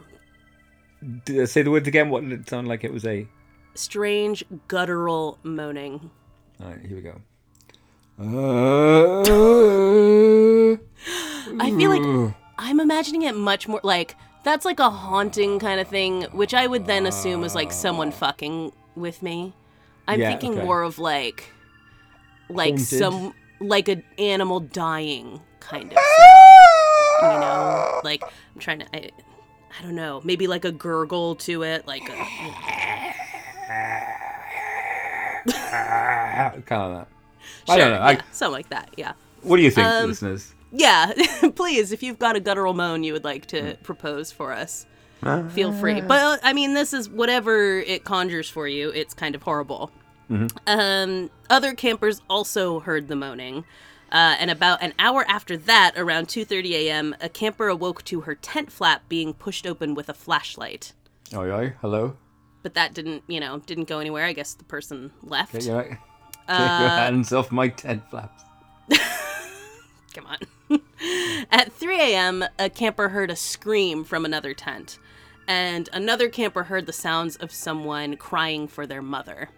D- 1.25 1.43
uh, 1.43 1.47
say 1.47 1.63
the 1.63 1.71
words 1.71 1.87
again. 1.87 2.11
What 2.11 2.23
did 2.23 2.33
it 2.33 2.49
sound 2.49 2.69
like? 2.69 2.85
It 2.85 2.93
was 2.93 3.05
a. 3.05 3.27
Strange 3.75 4.45
guttural 4.67 5.39
moaning. 5.43 6.11
All 6.61 6.71
right, 6.71 6.85
here 6.85 6.97
we 6.97 7.03
go. 7.03 7.21
Uh, 8.21 9.23
I 11.61 11.71
feel 11.71 11.91
like 11.91 12.35
I'm 12.59 12.81
imagining 12.81 13.23
it 13.23 13.37
much 13.37 13.69
more 13.69 13.81
like 13.85 14.17
that's 14.45 14.65
like 14.65 14.81
a 14.81 14.91
haunting 14.91 15.59
kind 15.59 15.81
of 15.81 15.89
thing, 15.89 16.23
which 16.33 16.55
I 16.55 16.67
would 16.67 16.87
then 16.87 17.07
assume 17.07 17.45
is 17.45 17.55
like 17.55 17.73
someone 17.73 18.13
fucking 18.13 18.73
with 18.97 19.23
me. 19.23 19.53
I'm 20.07 20.21
Yeah, 20.21 20.31
thinking 20.31 20.53
okay. 20.55 20.65
more 20.65 20.83
of 20.83 20.99
like 20.99 21.51
like 22.49 22.71
Haunted? 22.79 22.87
some 22.87 23.35
like 23.61 23.89
an 23.89 24.03
animal 24.19 24.61
dying 24.61 25.41
kind 25.61 25.93
of 25.93 25.99
sound, 25.99 27.23
you 27.35 27.41
know? 27.41 28.01
Like 28.05 28.23
I'm 28.23 28.61
trying 28.61 28.79
to 28.81 28.87
I, 28.97 29.11
I 29.79 29.83
don't 29.83 29.95
know, 29.95 30.21
maybe 30.25 30.47
like 30.47 30.65
a 30.65 30.73
gurgle 30.73 31.35
to 31.37 31.63
it, 31.63 31.87
like 31.87 32.09
a, 32.09 32.15
kind 35.47 35.57
of 36.63 36.65
that. 36.67 37.09
I 37.69 37.77
don't 37.77 37.91
know. 37.91 37.99
I, 37.99 38.13
yeah, 38.13 38.23
something 38.33 38.53
like 38.53 38.69
that. 38.71 38.91
Yeah. 38.97 39.13
what 39.43 39.59
do 39.59 39.63
you 39.63 39.71
think, 39.71 39.87
Um, 39.87 40.09
listeners? 40.09 40.55
Yeah, 40.71 41.13
please, 41.55 41.93
if 41.93 42.03
you've 42.03 42.19
got 42.19 42.37
a 42.37 42.41
guttural 42.41 42.75
moan 42.75 43.03
you 43.05 43.13
would 43.13 43.25
like 43.25 43.47
to 43.47 43.77
propose 43.83 44.31
for 44.33 44.53
us, 44.53 44.87
feel 45.51 45.73
free. 45.73 46.01
But 46.01 46.21
uh, 46.23 46.37
I 46.43 46.53
mean, 46.53 46.75
this 46.75 46.93
is 46.93 47.09
whatever 47.09 47.79
it 47.81 48.05
conjures 48.05 48.49
for 48.51 48.69
you. 48.69 48.91
It's 48.91 49.15
kind 49.15 49.35
of 49.35 49.43
horrible. 49.43 49.91
Um, 50.67 51.31
other 51.49 51.73
campers 51.75 52.21
also 52.29 52.81
heard 52.81 53.09
the 53.09 53.17
moaning. 53.17 53.65
Uh, 54.11 54.37
and 54.39 54.51
about 54.51 54.83
an 54.83 54.95
hour 54.99 55.25
after 55.29 55.57
that, 55.57 55.93
around 55.97 56.29
2:30 56.29 56.71
a.m., 56.73 57.15
a 57.21 57.29
camper 57.29 57.69
awoke 57.69 58.03
to 58.05 58.23
her 58.23 58.35
tent 58.35 58.73
flap 58.73 59.07
being 59.09 59.35
pushed 59.35 59.67
open 59.67 59.95
with 59.95 60.09
a 60.09 60.15
flashlight. 60.15 60.93
Oi, 61.35 61.51
oi, 61.51 61.75
hello. 61.83 62.17
But 62.63 62.75
that 62.75 62.95
didn't, 62.95 63.23
you 63.27 63.39
know, 63.41 63.59
didn't 63.67 63.85
go 63.89 63.99
anywhere. 63.99 64.25
I 64.25 64.33
guess 64.33 64.55
the 64.55 64.65
person 64.65 65.13
left. 65.23 65.53
Get 65.53 65.65
your, 65.65 65.99
Uh, 66.49 66.79
your 66.81 66.89
hands 66.89 67.33
off 67.33 67.53
my 67.53 67.69
tent 67.69 68.03
flaps. 68.11 68.45
Come 70.15 70.27
on. 70.27 70.39
At 71.51 71.73
3 71.73 72.01
a.m., 72.01 72.45
a 72.59 72.69
camper 72.69 73.09
heard 73.09 73.31
a 73.31 73.37
scream 73.37 74.05
from 74.05 74.25
another 74.25 74.55
tent, 74.55 74.99
and 75.47 75.89
another 75.93 76.29
camper 76.29 76.65
heard 76.65 76.87
the 76.87 76.93
sounds 76.93 77.37
of 77.37 77.53
someone 77.53 78.17
crying 78.17 78.69
for 78.69 78.87
their 78.87 79.03
mother. 79.03 79.49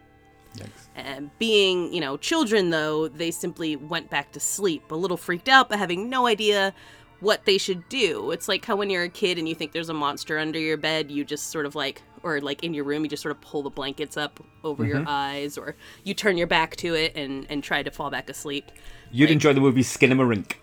Yikes. 0.57 0.88
And 0.97 1.31
being, 1.38 1.93
you 1.93 2.00
know, 2.00 2.17
children, 2.17 2.71
though, 2.71 3.09
they 3.09 3.31
simply 3.31 3.76
went 3.76 4.11
back 4.11 4.33
to 4.33 4.40
sleep, 4.40 4.90
a 4.90 4.95
little 4.95 5.17
freaked 5.17 5.49
out, 5.49 5.69
but 5.69 5.79
having 5.79 6.09
no 6.11 6.26
idea 6.26 6.75
what 7.21 7.45
they 7.45 7.59
should 7.59 7.88
do. 7.88 8.31
It's 8.31 8.49
like 8.49 8.64
how 8.64 8.76
when 8.76 8.90
you're 8.90 9.05
a 9.05 9.09
kid 9.09 9.38
and 9.38 9.49
you 9.49 9.55
think 9.55 9.73
there's 9.73 9.90
a 9.90 9.95
monster 9.95 10.38
under 10.38 10.59
your 10.59 10.76
bed, 10.76 11.11
you 11.11 11.25
just 11.25 11.50
sort 11.50 11.67
of 11.67 11.75
like, 11.75 12.02
or 12.23 12.40
like 12.40 12.64
in 12.64 12.75
your 12.75 12.85
room, 12.85 13.05
you 13.05 13.11
just 13.11 13.23
sort 13.23 13.37
of 13.37 13.40
pull 13.43 13.62
the 13.62 13.71
blankets 13.71 14.17
up 14.17 14.43
over 14.64 14.85
your 14.85 14.99
mm-hmm. 14.99 15.09
eyes, 15.09 15.59
or 15.59 15.76
you 16.02 16.14
turn 16.14 16.38
your 16.38 16.47
back 16.47 16.76
to 16.76 16.95
it 16.95 17.14
and, 17.17 17.47
and 17.50 17.62
try 17.62 17.83
to 17.83 17.90
fall 17.90 18.11
back 18.11 18.29
asleep. 18.31 18.71
You'd 19.11 19.26
Like- 19.26 19.33
enjoy 19.35 19.52
the 19.52 19.61
movie 19.61 19.83
Skinamarink. 19.83 20.55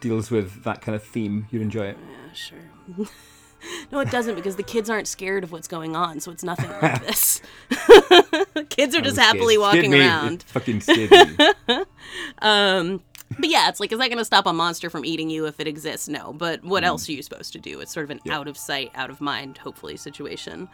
Deals 0.00 0.30
with 0.30 0.62
that 0.64 0.80
kind 0.82 0.94
of 0.96 1.02
theme. 1.02 1.46
You'd 1.50 1.62
enjoy 1.62 1.86
it. 1.86 1.98
Yeah, 2.00 2.32
sure. 2.32 2.58
no, 3.92 3.98
it 4.00 4.10
doesn't 4.10 4.34
because 4.36 4.56
the 4.56 4.62
kids 4.62 4.88
aren't 4.88 5.08
scared 5.08 5.42
of 5.44 5.52
what's 5.52 5.66
going 5.68 5.96
on, 5.96 6.20
so 6.20 6.30
it's 6.30 6.44
nothing 6.44 6.70
like 6.80 7.04
this. 7.06 7.40
kids 8.68 8.94
are 8.94 9.00
just 9.00 9.18
happily 9.18 9.54
scared 9.56 9.60
walking. 9.76 9.92
It 9.92 10.00
around. 10.00 10.42
fucking 10.44 10.80
scared 10.80 11.10
me. 11.10 11.36
But 13.38 13.48
yeah, 13.48 13.68
it's 13.68 13.78
like, 13.78 13.92
is 13.92 13.98
that 14.00 14.08
going 14.08 14.18
to 14.18 14.24
stop 14.24 14.46
a 14.46 14.52
monster 14.52 14.90
from 14.90 15.04
eating 15.04 15.30
you 15.30 15.46
if 15.46 15.60
it 15.60 15.68
exists? 15.68 16.08
No. 16.08 16.32
But 16.32 16.62
Mm. 16.62 16.68
what 16.68 16.82
else 16.84 17.08
are 17.08 17.12
you 17.12 17.22
supposed 17.22 17.52
to 17.52 17.58
do? 17.60 17.80
It's 17.80 17.92
sort 17.92 18.04
of 18.04 18.10
an 18.10 18.20
out 18.28 18.48
of 18.48 18.56
sight, 18.58 18.90
out 18.96 19.08
of 19.08 19.20
mind, 19.20 19.58
hopefully, 19.58 19.96
situation. 19.96 20.68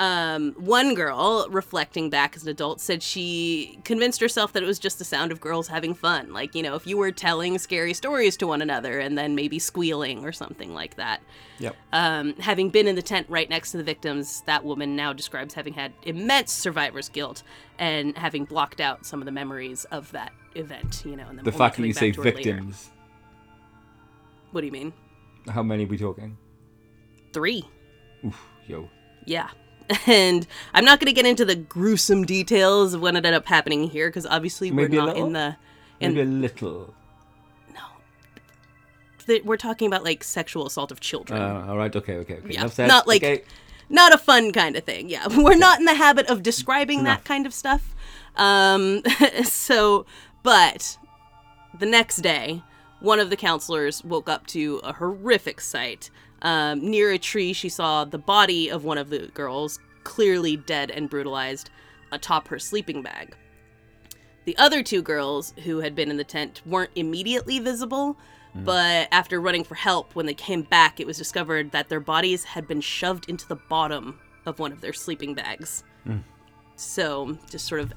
Um, 0.00 0.52
one 0.54 0.94
girl, 0.94 1.46
reflecting 1.50 2.08
back 2.08 2.34
as 2.34 2.44
an 2.44 2.48
adult, 2.48 2.80
said 2.80 3.02
she 3.02 3.78
convinced 3.84 4.18
herself 4.18 4.54
that 4.54 4.62
it 4.62 4.66
was 4.66 4.78
just 4.78 4.98
the 4.98 5.04
sound 5.04 5.30
of 5.30 5.42
girls 5.42 5.68
having 5.68 5.92
fun. 5.92 6.32
Like, 6.32 6.54
you 6.54 6.62
know, 6.62 6.74
if 6.74 6.86
you 6.86 6.96
were 6.96 7.12
telling 7.12 7.58
scary 7.58 7.92
stories 7.92 8.38
to 8.38 8.46
one 8.46 8.62
another 8.62 8.98
and 8.98 9.18
then 9.18 9.34
maybe 9.34 9.58
squealing 9.58 10.24
or 10.24 10.32
something 10.32 10.72
like 10.72 10.94
that. 10.96 11.20
yep. 11.58 11.76
Um, 11.92 12.34
having 12.36 12.70
been 12.70 12.86
in 12.88 12.96
the 12.96 13.02
tent 13.02 13.26
right 13.28 13.48
next 13.50 13.72
to 13.72 13.76
the 13.76 13.84
victims, 13.84 14.42
that 14.46 14.64
woman 14.64 14.96
now 14.96 15.12
describes 15.12 15.52
having 15.52 15.74
had 15.74 15.92
immense 16.04 16.50
survivor's 16.50 17.10
guilt 17.10 17.42
and 17.78 18.16
having 18.16 18.46
blocked 18.46 18.80
out 18.80 19.04
some 19.04 19.20
of 19.20 19.26
the 19.26 19.32
memories 19.32 19.84
of 19.90 20.10
that 20.12 20.32
event. 20.54 21.02
You 21.04 21.16
know, 21.16 21.26
and 21.28 21.36
then 21.36 21.44
The 21.44 21.52
fact 21.52 21.76
that 21.76 21.86
you 21.86 21.92
say 21.92 22.08
it 22.08 22.16
later. 22.16 22.32
victims 22.32 22.88
What 24.52 24.62
do 24.62 24.66
you 24.66 24.72
mean? 24.72 24.94
How 25.46 25.62
many 25.62 25.84
are 25.84 25.88
we 25.88 25.98
talking? 25.98 26.38
Three. 27.34 27.68
Oof, 28.24 28.40
yo. 28.66 28.88
Yeah. 29.26 29.50
And 30.06 30.46
I'm 30.74 30.84
not 30.84 31.00
going 31.00 31.06
to 31.08 31.12
get 31.12 31.26
into 31.26 31.44
the 31.44 31.54
gruesome 31.56 32.24
details 32.24 32.94
of 32.94 33.02
what 33.02 33.16
ended 33.16 33.34
up 33.34 33.46
happening 33.46 33.84
here 33.90 34.08
because 34.08 34.26
obviously 34.26 34.70
Maybe 34.70 34.96
we're 34.98 35.06
not 35.06 35.16
in 35.16 35.32
the. 35.32 35.56
In, 36.00 36.14
Maybe 36.14 36.28
a 36.28 36.32
little. 36.32 36.94
the- 39.26 39.40
we're 39.44 39.56
talking 39.56 39.86
about 39.86 40.04
like 40.04 40.24
sexual 40.24 40.66
assault 40.66 40.90
of 40.90 41.00
children. 41.00 41.40
Uh, 41.40 41.66
all 41.68 41.76
right. 41.76 41.94
Okay. 41.94 42.14
Okay. 42.16 42.34
Okay. 42.34 42.50
Yeah, 42.54 42.60
Enough 42.60 42.74
said. 42.74 42.88
not 42.88 43.06
like- 43.06 43.22
Okay. 43.22 43.44
not 43.88 44.12
a 44.14 44.18
fun 44.18 44.52
kind 44.52 44.76
of 44.76 44.84
thing. 44.84 45.08
Yeah, 45.08 45.26
we're 45.36 45.56
not 45.56 45.78
in 45.78 45.84
the 45.84 45.94
habit 45.94 46.26
of 46.28 46.42
describing 46.42 47.04
that 47.04 47.24
kind 47.24 47.46
of 47.46 47.54
stuff. 47.54 47.94
Um, 48.36 49.02
so, 49.44 50.06
but 50.42 50.96
the 51.78 51.86
next 51.86 52.18
day, 52.18 52.62
one 53.00 53.18
of 53.18 53.30
the 53.30 53.36
counselors 53.36 54.04
woke 54.04 54.28
up 54.28 54.46
to 54.48 54.80
a 54.84 54.92
horrific 54.94 55.60
sight. 55.60 56.10
Um, 56.42 56.90
near 56.90 57.10
a 57.10 57.18
tree, 57.18 57.52
she 57.52 57.68
saw 57.68 58.04
the 58.04 58.18
body 58.18 58.70
of 58.70 58.84
one 58.84 58.98
of 58.98 59.10
the 59.10 59.28
girls, 59.34 59.78
clearly 60.04 60.56
dead 60.56 60.90
and 60.90 61.10
brutalized, 61.10 61.70
atop 62.12 62.48
her 62.48 62.58
sleeping 62.58 63.02
bag. 63.02 63.36
The 64.46 64.56
other 64.56 64.82
two 64.82 65.02
girls 65.02 65.52
who 65.64 65.80
had 65.80 65.94
been 65.94 66.10
in 66.10 66.16
the 66.16 66.24
tent 66.24 66.62
weren't 66.64 66.90
immediately 66.94 67.58
visible, 67.58 68.16
but 68.64 69.06
after 69.12 69.40
running 69.40 69.62
for 69.64 69.76
help, 69.76 70.14
when 70.16 70.26
they 70.26 70.34
came 70.34 70.62
back, 70.62 70.98
it 70.98 71.06
was 71.06 71.18
discovered 71.18 71.70
that 71.70 71.88
their 71.88 72.00
bodies 72.00 72.42
had 72.44 72.66
been 72.66 72.80
shoved 72.80 73.28
into 73.28 73.46
the 73.46 73.56
bottom 73.56 74.18
of 74.46 74.58
one 74.58 74.72
of 74.72 74.80
their 74.80 74.92
sleeping 74.92 75.34
bags. 75.34 75.84
So, 76.76 77.36
just 77.50 77.66
sort 77.66 77.82
of, 77.82 77.92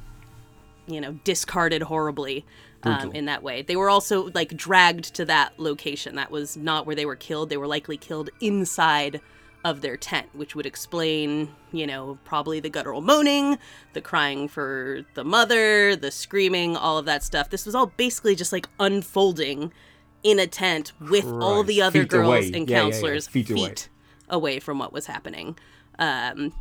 you 0.86 1.00
know, 1.02 1.14
discarded 1.24 1.84
horribly 1.84 2.46
um, 2.84 3.12
in 3.14 3.26
that 3.26 3.44
way. 3.44 3.62
They 3.62 3.76
were 3.76 3.90
also 3.90 4.30
like 4.34 4.56
dragged 4.56 5.14
to 5.16 5.26
that 5.26 5.60
location. 5.60 6.16
That 6.16 6.32
was 6.32 6.58
not 6.58 6.86
where 6.86 6.96
they 6.96 7.06
were 7.06 7.16
killed. 7.16 7.50
They 7.50 7.58
were 7.58 7.68
likely 7.68 7.98
killed 7.98 8.30
inside 8.42 9.22
of 9.66 9.80
their 9.82 9.96
tent, 9.96 10.28
which 10.34 10.56
would 10.56 10.66
explain, 10.66 11.50
you 11.72 11.88
know, 11.88 12.18
probably 12.26 12.60
the 12.60 12.70
guttural 12.70 13.00
moaning, 13.00 13.58
the 13.94 14.02
crying 14.02 14.50
for 14.50 15.04
the 15.14 15.24
mother, 15.24 15.96
the 15.96 16.12
screaming, 16.12 16.76
all 16.76 16.98
of 16.98 17.06
that 17.06 17.24
stuff. 17.24 17.50
This 17.50 17.66
was 17.66 17.74
all 17.74 17.86
basically 17.88 18.36
just 18.36 18.52
like 18.52 18.68
unfolding 18.80 19.72
in 20.22 20.38
a 20.40 20.48
tent 20.48 20.92
with 21.00 21.26
all 21.26 21.64
the 21.64 21.82
other 21.82 22.02
Feet 22.02 22.10
girls 22.10 22.28
away. 22.28 22.52
and 22.54 22.70
Yeah, 22.70 22.78
yeah, 22.78 22.84
yeah. 22.86 22.92
counselors 22.92 23.28
Feet 23.28 23.50
away. 23.50 23.74
away 24.30 24.60
from 24.60 24.80
what 24.80 24.92
was 24.92 25.06
happening. 25.06 25.58
Um, 26.00 26.54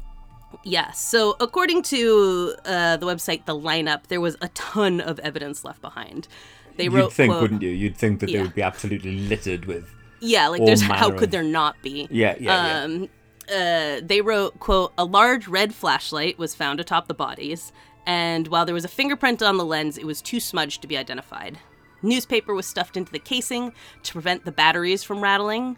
yeah, 0.65 0.91
so 0.93 1.37
according 1.41 1.83
to 1.85 2.55
uh, 2.65 2.97
the 2.97 3.07
website 3.07 3.45
The 3.47 3.55
Lineup, 3.55 4.07
there 4.09 4.21
was 4.21 4.37
a 4.41 4.49
ton 4.49 5.01
of 5.01 5.19
evidence 5.21 5.65
left 5.65 5.81
behind. 5.81 6.29
They 6.77 6.85
You'd 6.85 6.93
wrote, 6.95 7.13
think, 7.13 7.31
quote, 7.33 7.43
wouldn't 7.43 7.63
you? 7.63 7.71
You'd 7.71 7.97
think 7.97 8.21
that 8.21 8.31
Yeah. 8.31 8.39
they 8.39 8.43
would 8.45 8.55
be 8.55 8.63
absolutely 8.63 9.19
littered 9.19 9.67
with. 9.67 9.93
Yeah, 10.21 10.49
like 10.49 10.65
there's 10.65 10.83
how 10.83 11.11
could 11.11 11.25
of- 11.25 11.31
there 11.31 11.43
not 11.43 11.77
be? 11.83 12.09
Yeah, 12.11 12.35
yeah, 12.39 12.67
yeah. 12.67 12.83
Um, 12.85 13.09
uh, 13.53 14.01
they 14.03 14.21
wrote, 14.21 14.59
quote, 14.61 14.93
a 14.97 15.05
large 15.05 15.49
red 15.49 15.75
flashlight 15.75 16.39
was 16.39 16.55
found 16.55 16.81
atop 16.81 17.09
the 17.09 17.15
bodies, 17.15 17.73
and 18.07 18.49
while 18.49 18.65
there 18.65 18.75
was 18.75 18.85
a 18.85 18.89
fingerprint 18.89 19.43
on 19.43 19.57
the 19.59 19.65
lens, 19.65 19.99
it 19.99 20.05
was 20.07 20.23
too 20.23 20.41
smudged 20.41 20.81
to 20.83 20.89
be 20.89 20.97
identified. 20.97 21.59
Newspaper 22.03 22.55
was 22.55 22.67
stuffed 22.67 22.97
into 22.97 23.13
the 23.13 23.19
casing 23.19 23.73
to 24.05 24.13
prevent 24.13 24.45
the 24.45 24.53
batteries 24.53 25.03
from 25.05 25.21
rattling, 25.23 25.77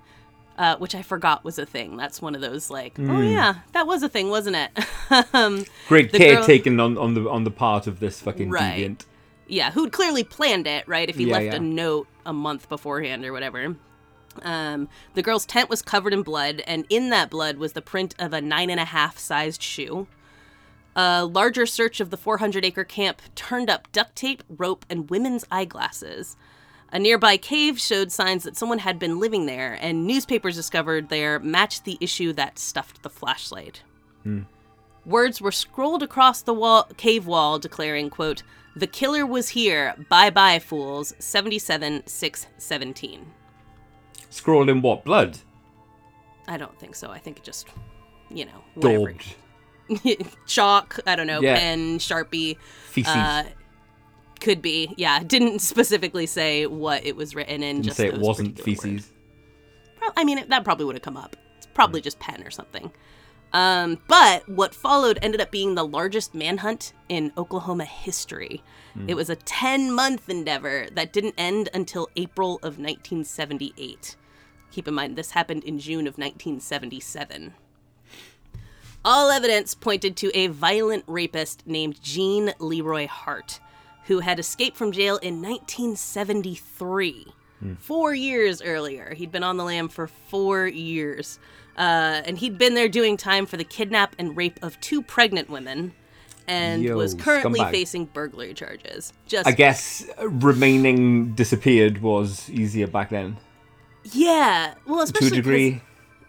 uh, 0.58 0.76
which 0.76 0.94
I 0.94 1.02
forgot 1.02 1.44
was 1.44 1.58
a 1.58 1.66
thing. 1.66 1.96
That's 1.96 2.22
one 2.22 2.34
of 2.34 2.40
those 2.40 2.70
like, 2.70 2.94
oh 2.98 3.02
Hmm. 3.04 3.22
yeah, 3.24 3.54
that 3.72 3.86
was 3.86 4.02
a 4.02 4.08
thing, 4.08 4.28
wasn't 4.30 4.56
it? 4.56 4.70
um, 5.34 5.64
Great 5.88 6.12
care 6.12 6.36
girl- 6.36 6.44
taken 6.44 6.78
on, 6.80 6.96
on 6.98 7.14
the 7.14 7.28
on 7.28 7.44
the 7.44 7.50
part 7.50 7.86
of 7.86 8.00
this 8.00 8.20
fucking 8.20 8.50
Right. 8.50 8.78
deviant. 8.90 9.04
yeah, 9.46 9.70
who'd 9.72 9.92
clearly 9.92 10.24
planned 10.24 10.66
it, 10.66 10.86
right? 10.88 11.08
If 11.08 11.16
he 11.16 11.24
Yeah, 11.24 11.32
left 11.34 11.44
yeah. 11.46 11.54
a 11.56 11.60
note 11.60 12.08
a 12.24 12.32
month 12.32 12.68
beforehand 12.68 13.24
or 13.24 13.32
whatever. 13.32 13.76
Um, 14.42 14.88
the 15.14 15.22
girl's 15.22 15.46
tent 15.46 15.70
was 15.70 15.80
covered 15.82 16.12
in 16.12 16.22
blood, 16.22 16.60
and 16.66 16.86
in 16.88 17.10
that 17.10 17.30
blood 17.30 17.56
was 17.58 17.72
the 17.74 17.82
print 17.82 18.14
of 18.18 18.32
a 18.32 18.40
nine 18.40 18.68
and 18.70 18.80
a 18.80 18.84
half 18.84 19.16
sized 19.18 19.62
shoe. 19.62 20.08
A 20.96 21.24
larger 21.24 21.66
search 21.66 22.00
of 22.00 22.10
the 22.10 22.16
400 22.16 22.64
acre 22.64 22.84
camp 22.84 23.20
turned 23.34 23.68
up 23.70 23.90
duct 23.92 24.16
tape, 24.16 24.42
rope, 24.48 24.84
and 24.88 25.10
women's 25.10 25.44
eyeglasses. 25.50 26.36
A 26.94 26.98
nearby 26.98 27.36
cave 27.36 27.78
showed 27.80 28.12
signs 28.12 28.44
that 28.44 28.56
someone 28.56 28.78
had 28.78 28.98
been 29.00 29.18
living 29.18 29.46
there, 29.46 29.76
and 29.80 30.06
newspapers 30.06 30.54
discovered 30.54 31.08
there 31.08 31.38
matched 31.40 31.84
the 31.84 31.98
issue 32.00 32.32
that 32.34 32.58
stuffed 32.58 33.02
the 33.02 33.10
flashlight. 33.10 33.82
Words 35.04 35.40
were 35.42 35.52
scrolled 35.52 36.02
across 36.02 36.40
the 36.40 36.54
wall, 36.54 36.84
cave 36.96 37.26
wall 37.26 37.58
declaring, 37.58 38.08
quote, 38.10 38.42
The 38.76 38.86
killer 38.86 39.26
was 39.26 39.50
here. 39.50 39.94
Bye 40.08 40.30
bye, 40.30 40.58
fools. 40.60 41.12
77 41.18 42.04
617. 42.06 43.26
Scrawled 44.30 44.70
in 44.70 44.80
what? 44.80 45.04
Blood? 45.04 45.38
I 46.48 46.56
don't 46.56 46.78
think 46.78 46.94
so. 46.94 47.10
I 47.10 47.18
think 47.18 47.38
it 47.38 47.44
just, 47.44 47.68
you 48.30 48.46
know, 48.46 48.64
whatever. 48.74 49.14
Chalk, 50.46 50.98
I 51.06 51.16
don't 51.16 51.26
know, 51.26 51.40
Yeah. 51.40 51.58
pen, 51.58 51.98
Sharpie. 51.98 52.56
Feces. 52.90 53.12
Uh, 53.14 53.44
could 54.44 54.62
be. 54.62 54.94
Yeah, 54.96 55.20
didn't 55.24 55.58
specifically 55.60 56.26
say 56.26 56.66
what 56.66 57.04
it 57.04 57.16
was 57.16 57.34
written 57.34 57.62
in. 57.62 57.76
Didn't 57.76 57.84
just 57.84 57.96
say 57.96 58.08
it 58.08 58.18
wasn't 58.18 58.60
feces. 58.60 59.10
Pro- 59.96 60.10
I 60.16 60.24
mean, 60.24 60.38
it, 60.38 60.50
that 60.50 60.62
probably 60.64 60.84
would 60.84 60.94
have 60.94 61.02
come 61.02 61.16
up. 61.16 61.34
It's 61.56 61.66
probably 61.66 62.00
just 62.00 62.20
pen 62.20 62.42
or 62.44 62.50
something. 62.50 62.92
Um, 63.54 64.00
but 64.08 64.48
what 64.48 64.74
followed 64.74 65.18
ended 65.22 65.40
up 65.40 65.50
being 65.50 65.74
the 65.76 65.86
largest 65.86 66.34
manhunt 66.34 66.92
in 67.08 67.32
Oklahoma 67.38 67.84
history. 67.84 68.62
It 69.08 69.14
was 69.14 69.28
a 69.28 69.34
10 69.34 69.92
month 69.92 70.28
endeavor 70.28 70.86
that 70.92 71.12
didn't 71.12 71.34
end 71.36 71.68
until 71.74 72.08
April 72.14 72.56
of 72.56 72.78
1978. 72.78 74.14
Keep 74.70 74.86
in 74.86 74.94
mind, 74.94 75.16
this 75.16 75.32
happened 75.32 75.64
in 75.64 75.80
June 75.80 76.06
of 76.06 76.16
1977. 76.16 77.54
All 79.04 79.30
evidence 79.30 79.74
pointed 79.74 80.16
to 80.18 80.36
a 80.36 80.46
violent 80.46 81.04
rapist 81.08 81.66
named 81.66 82.00
Gene 82.02 82.54
Leroy 82.58 83.08
Hart, 83.08 83.58
who 84.06 84.20
had 84.20 84.38
escaped 84.38 84.76
from 84.76 84.92
jail 84.92 85.16
in 85.18 85.40
1973. 85.42 87.26
Four 87.78 88.14
years 88.14 88.60
earlier. 88.60 89.14
He'd 89.14 89.32
been 89.32 89.42
on 89.42 89.56
the 89.56 89.64
lam 89.64 89.88
for 89.88 90.06
four 90.06 90.66
years. 90.66 91.38
Uh, 91.78 92.20
and 92.26 92.36
he'd 92.36 92.58
been 92.58 92.74
there 92.74 92.88
doing 92.90 93.16
time 93.16 93.46
for 93.46 93.56
the 93.56 93.64
kidnap 93.64 94.14
and 94.18 94.36
rape 94.36 94.58
of 94.62 94.78
two 94.80 95.00
pregnant 95.02 95.48
women 95.48 95.92
and 96.46 96.82
Yo, 96.82 96.94
was 96.96 97.14
currently 97.14 97.58
scumbag. 97.60 97.70
facing 97.70 98.04
burglary 98.04 98.52
charges. 98.52 99.14
Just 99.26 99.46
I 99.48 99.52
guess 99.52 100.04
remaining 100.20 101.32
disappeared 101.34 102.02
was 102.02 102.50
easier 102.50 102.86
back 102.86 103.08
then. 103.10 103.38
yeah, 104.04 104.74
well, 104.86 104.98
To 104.98 105.04
especially 105.04 105.26
a 105.28 105.30
'cause- 105.30 105.36
degree. 105.36 105.80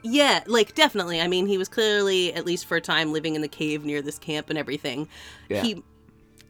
Yeah, 0.03 0.41
like 0.47 0.73
definitely. 0.75 1.19
I 1.19 1.27
mean, 1.27 1.47
he 1.47 1.57
was 1.57 1.67
clearly, 1.67 2.31
at 2.33 2.45
least 2.45 2.65
for 2.67 2.77
a 2.77 2.81
time, 2.81 3.11
living 3.11 3.35
in 3.35 3.41
the 3.41 3.47
cave 3.49 3.83
near 3.83 4.01
this 4.01 4.17
camp 4.19 4.49
and 4.49 4.57
everything. 4.57 5.07
Yeah. 5.49 5.63
He, 5.63 5.83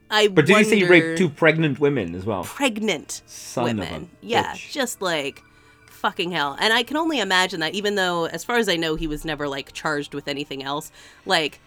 I 0.10 0.28
But 0.28 0.46
did 0.46 0.58
you 0.58 0.64
say 0.64 0.78
he 0.78 0.86
raped 0.86 1.18
two 1.18 1.30
pregnant 1.30 1.80
women 1.80 2.16
as 2.16 2.26
well? 2.26 2.44
pregnant 2.44 3.22
Son 3.26 3.66
of 3.66 3.78
a 3.78 3.82
women? 3.82 4.10
Yeah, 4.22 4.54
bitch. 4.54 4.72
just 4.72 5.02
like 5.02 5.42
fucking 5.88 6.32
hell. 6.32 6.56
And 6.60 6.72
I 6.74 6.84
can 6.84 6.98
only 6.98 7.20
imagine 7.20 7.60
that, 7.62 7.74
even 7.74 7.96
though, 7.96 8.26
as 8.26 8.44
far 8.44 8.58
as 8.58 8.70
I 8.70 8.76
know, 8.76 8.96
he 8.96 9.08
was 9.08 9.26
never 9.26 9.48
like 9.48 9.74
charged 9.74 10.14
with 10.14 10.28
anything 10.28 10.62
else. 10.64 10.92
Like, 11.26 11.60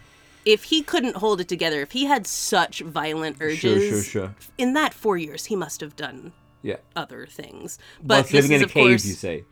if 0.44 0.64
he 0.64 0.82
couldn't 0.82 1.16
hold 1.16 1.40
it 1.40 1.48
together, 1.48 1.80
if 1.82 1.90
he 1.92 2.04
had 2.04 2.26
such 2.26 2.80
violent 2.80 3.38
urges, 3.40 3.58
Sure, 3.60 3.80
sure, 3.80 4.02
sure. 4.02 4.34
in 4.56 4.74
that 4.74 4.94
four 4.94 5.16
years, 5.16 5.46
he 5.46 5.56
must 5.56 5.80
have 5.80 5.96
done 5.96 6.32
Yeah. 6.62 6.76
other 6.94 7.26
things. 7.26 7.78
But 8.02 8.24
this 8.26 8.32
living 8.34 8.52
is, 8.52 8.62
in 8.62 8.68
a 8.68 8.70
cave, 8.70 8.84
course, 8.90 9.04
you 9.04 9.14
say. 9.14 9.44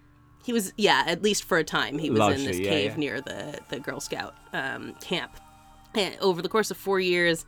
he 0.45 0.53
was 0.53 0.73
yeah 0.77 1.03
at 1.07 1.23
least 1.23 1.43
for 1.45 1.59
a 1.59 1.65
time 1.65 1.99
he 1.99 2.09
was 2.09 2.19
in 2.21 2.25
Largely, 2.27 2.47
this 2.47 2.59
yeah, 2.61 2.71
cave 2.71 2.91
yeah. 2.93 2.97
near 2.97 3.21
the 3.21 3.59
the 3.69 3.81
girl 3.81 3.99
scout 3.99 4.35
um, 4.53 4.95
camp 5.01 5.33
and 5.97 6.17
over 6.21 6.41
the 6.41 6.49
course 6.49 6.71
of 6.71 6.77
four 6.77 7.01
years 7.01 7.45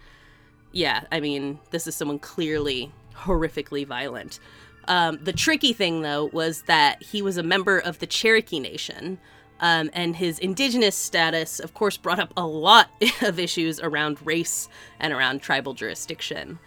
yeah 0.73 1.05
i 1.13 1.21
mean 1.21 1.59
this 1.71 1.87
is 1.87 1.95
someone 1.95 2.19
clearly 2.19 2.93
horrifically 3.15 3.87
violent 3.87 4.39
um, 4.87 5.19
the 5.23 5.35
tricky 5.35 5.75
thing 5.75 6.01
though 6.01 6.27
was 6.27 6.63
that 6.63 7.03
he 7.03 7.21
was 7.21 7.37
a 7.37 7.43
member 7.43 7.79
of 7.79 7.99
the 7.99 8.07
cherokee 8.07 8.61
nation 8.61 9.19
um, 9.61 9.91
and 9.93 10.17
his 10.17 10.39
indigenous 10.39 10.97
status 10.97 11.61
of 11.61 11.75
course 11.75 11.97
brought 11.97 12.19
up 12.19 12.33
a 12.37 12.47
lot 12.47 12.91
of 13.23 13.39
issues 13.39 13.81
around 13.81 14.19
race 14.25 14.69
and 15.01 15.13
around 15.13 15.43
tribal 15.43 15.75
jurisdiction 15.75 16.59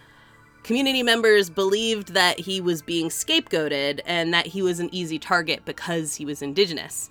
Community 0.62 1.02
members 1.02 1.50
believed 1.50 2.14
that 2.14 2.38
he 2.38 2.60
was 2.60 2.82
being 2.82 3.08
scapegoated 3.08 4.00
and 4.06 4.32
that 4.32 4.46
he 4.46 4.62
was 4.62 4.78
an 4.78 4.88
easy 4.92 5.18
target 5.18 5.64
because 5.64 6.14
he 6.14 6.24
was 6.24 6.40
indigenous. 6.40 7.10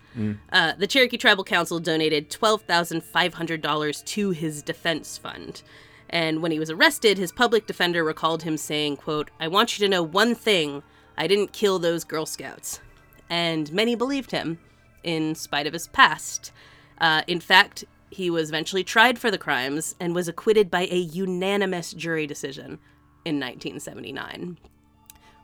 Uh, 0.54 0.74
the 0.78 0.88
Cherokee 0.88 1.18
Tribal 1.18 1.44
Council 1.44 1.80
donated 1.80 2.30
$12,500 2.30 4.06
to 4.06 4.32
his 4.32 4.64
defense 4.64 5.18
fund. 5.18 5.64
And 6.12 6.42
when 6.42 6.52
he 6.52 6.60
was 6.60 6.70
arrested, 6.70 7.18
his 7.18 7.32
public 7.32 7.66
defender 7.68 8.04
recalled 8.04 8.44
him 8.44 8.58
saying, 8.58 8.98
quote, 8.98 9.32
I 9.40 9.48
want 9.48 9.78
you 9.80 9.86
to 9.86 9.90
know 9.90 10.04
one 10.04 10.36
thing. 10.36 10.84
I 11.18 11.26
didn't 11.28 11.54
kill 11.54 11.80
those 11.80 12.04
Girl 12.04 12.26
Scouts. 12.26 12.82
And 13.30 13.72
many 13.72 13.96
believed 13.96 14.32
him, 14.32 14.60
in 15.04 15.36
spite 15.36 15.68
of 15.68 15.74
his 15.74 15.88
past. 15.88 16.52
Uh, 17.00 17.22
in 17.28 17.40
fact, 17.40 17.86
he 18.10 18.30
was 18.30 18.50
eventually 18.50 18.84
tried 18.84 19.18
for 19.18 19.32
the 19.32 19.38
crimes 19.38 19.96
and 20.02 20.14
was 20.14 20.28
acquitted 20.28 20.70
by 20.70 20.82
a 20.92 20.98
unanimous 20.98 21.94
jury 21.94 22.28
decision 22.28 22.78
in 23.24 23.40
1979. 23.40 24.58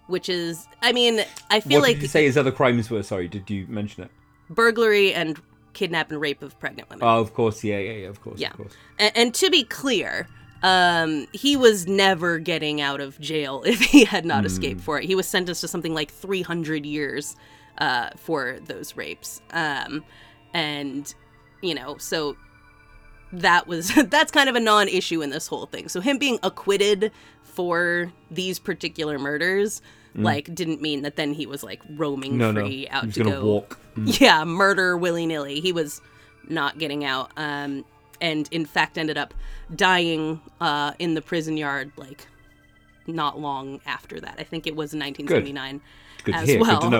which 0.07 0.27
is, 0.29 0.67
I 0.81 0.91
mean, 0.91 1.21
I 1.49 1.59
feel 1.61 1.79
what 1.79 1.87
like 1.87 1.95
did 1.97 2.01
you 2.03 2.07
say 2.09 2.25
his 2.25 2.37
other 2.37 2.51
crimes 2.51 2.89
were? 2.89 3.03
Sorry, 3.03 3.27
did 3.27 3.49
you 3.49 3.65
mention 3.69 4.03
it? 4.03 4.11
burglary 4.49 5.13
and 5.13 5.37
kidnap 5.73 6.09
and 6.09 6.21
rape 6.21 6.41
of 6.41 6.57
pregnant 6.59 6.89
women. 6.89 7.05
Oh, 7.05 7.19
of 7.19 7.33
course, 7.33 7.63
yeah, 7.65 7.79
yeah, 7.79 7.91
yeah, 7.91 8.07
of 8.07 8.21
course, 8.21 8.39
Yeah. 8.39 8.51
of 8.51 8.57
course. 8.57 8.73
And, 8.97 9.11
and 9.17 9.33
to 9.35 9.49
be 9.49 9.63
clear, 9.63 10.27
um, 10.63 11.27
he 11.33 11.55
was 11.55 11.87
never 11.87 12.39
getting 12.39 12.81
out 12.81 12.99
of 13.01 13.19
jail 13.19 13.63
if 13.65 13.79
he 13.79 14.05
had 14.05 14.25
not 14.25 14.45
escaped 14.45 14.81
for 14.81 14.99
it. 14.99 15.05
He 15.05 15.15
was 15.15 15.27
sentenced 15.27 15.61
to 15.61 15.67
something 15.67 15.93
like 15.93 16.11
300 16.11 16.85
years 16.85 17.35
uh, 17.77 18.09
for 18.17 18.57
those 18.65 18.95
rapes. 18.95 19.41
Um, 19.51 20.03
and, 20.53 21.13
you 21.61 21.75
know, 21.75 21.97
so 21.97 22.35
that 23.33 23.67
was 23.67 23.91
that's 24.07 24.31
kind 24.31 24.49
of 24.49 24.55
a 24.55 24.59
non-issue 24.59 25.21
in 25.21 25.29
this 25.29 25.47
whole 25.47 25.65
thing. 25.65 25.89
So 25.89 26.01
him 26.01 26.17
being 26.17 26.39
acquitted 26.43 27.11
for 27.43 28.11
these 28.31 28.59
particular 28.59 29.17
murders 29.19 29.81
like 30.15 30.55
didn't 30.55 30.81
mean 30.81 31.03
that 31.03 31.15
then 31.15 31.31
he 31.33 31.45
was 31.45 31.61
like 31.63 31.79
roaming 31.91 32.37
No, 32.39 32.51
no, 32.51 32.61
free 32.61 32.69
he 32.69 32.89
out 32.89 33.05
was 33.05 33.13
to 33.15 33.23
go 33.23 33.45
walk. 33.45 33.79
yeah, 34.03 34.43
murder 34.45 34.97
willy 34.97 35.27
nilly. 35.27 35.59
He 35.59 35.71
was 35.71 36.01
not 36.49 36.79
getting 36.79 37.05
out, 37.05 37.29
um, 37.37 37.85
and 38.21 38.47
in 38.51 38.65
fact 38.65 38.97
ended 38.97 39.17
up 39.17 39.33
dying 39.75 40.41
uh, 40.61 40.93
in 40.99 41.13
the 41.13 41.21
prison 41.21 41.57
yard 41.57 41.91
like 41.97 42.27
not 43.07 43.39
long 43.39 43.79
after 43.85 44.19
that. 44.19 44.35
I 44.37 44.43
think 44.43 44.67
it 44.67 44.75
was 44.75 44.93
in 44.93 44.99
1979 44.99 45.81
Good 46.23 46.31
to 46.31 46.37
as 46.37 46.49
hear, 46.49 46.59
good 46.59 46.93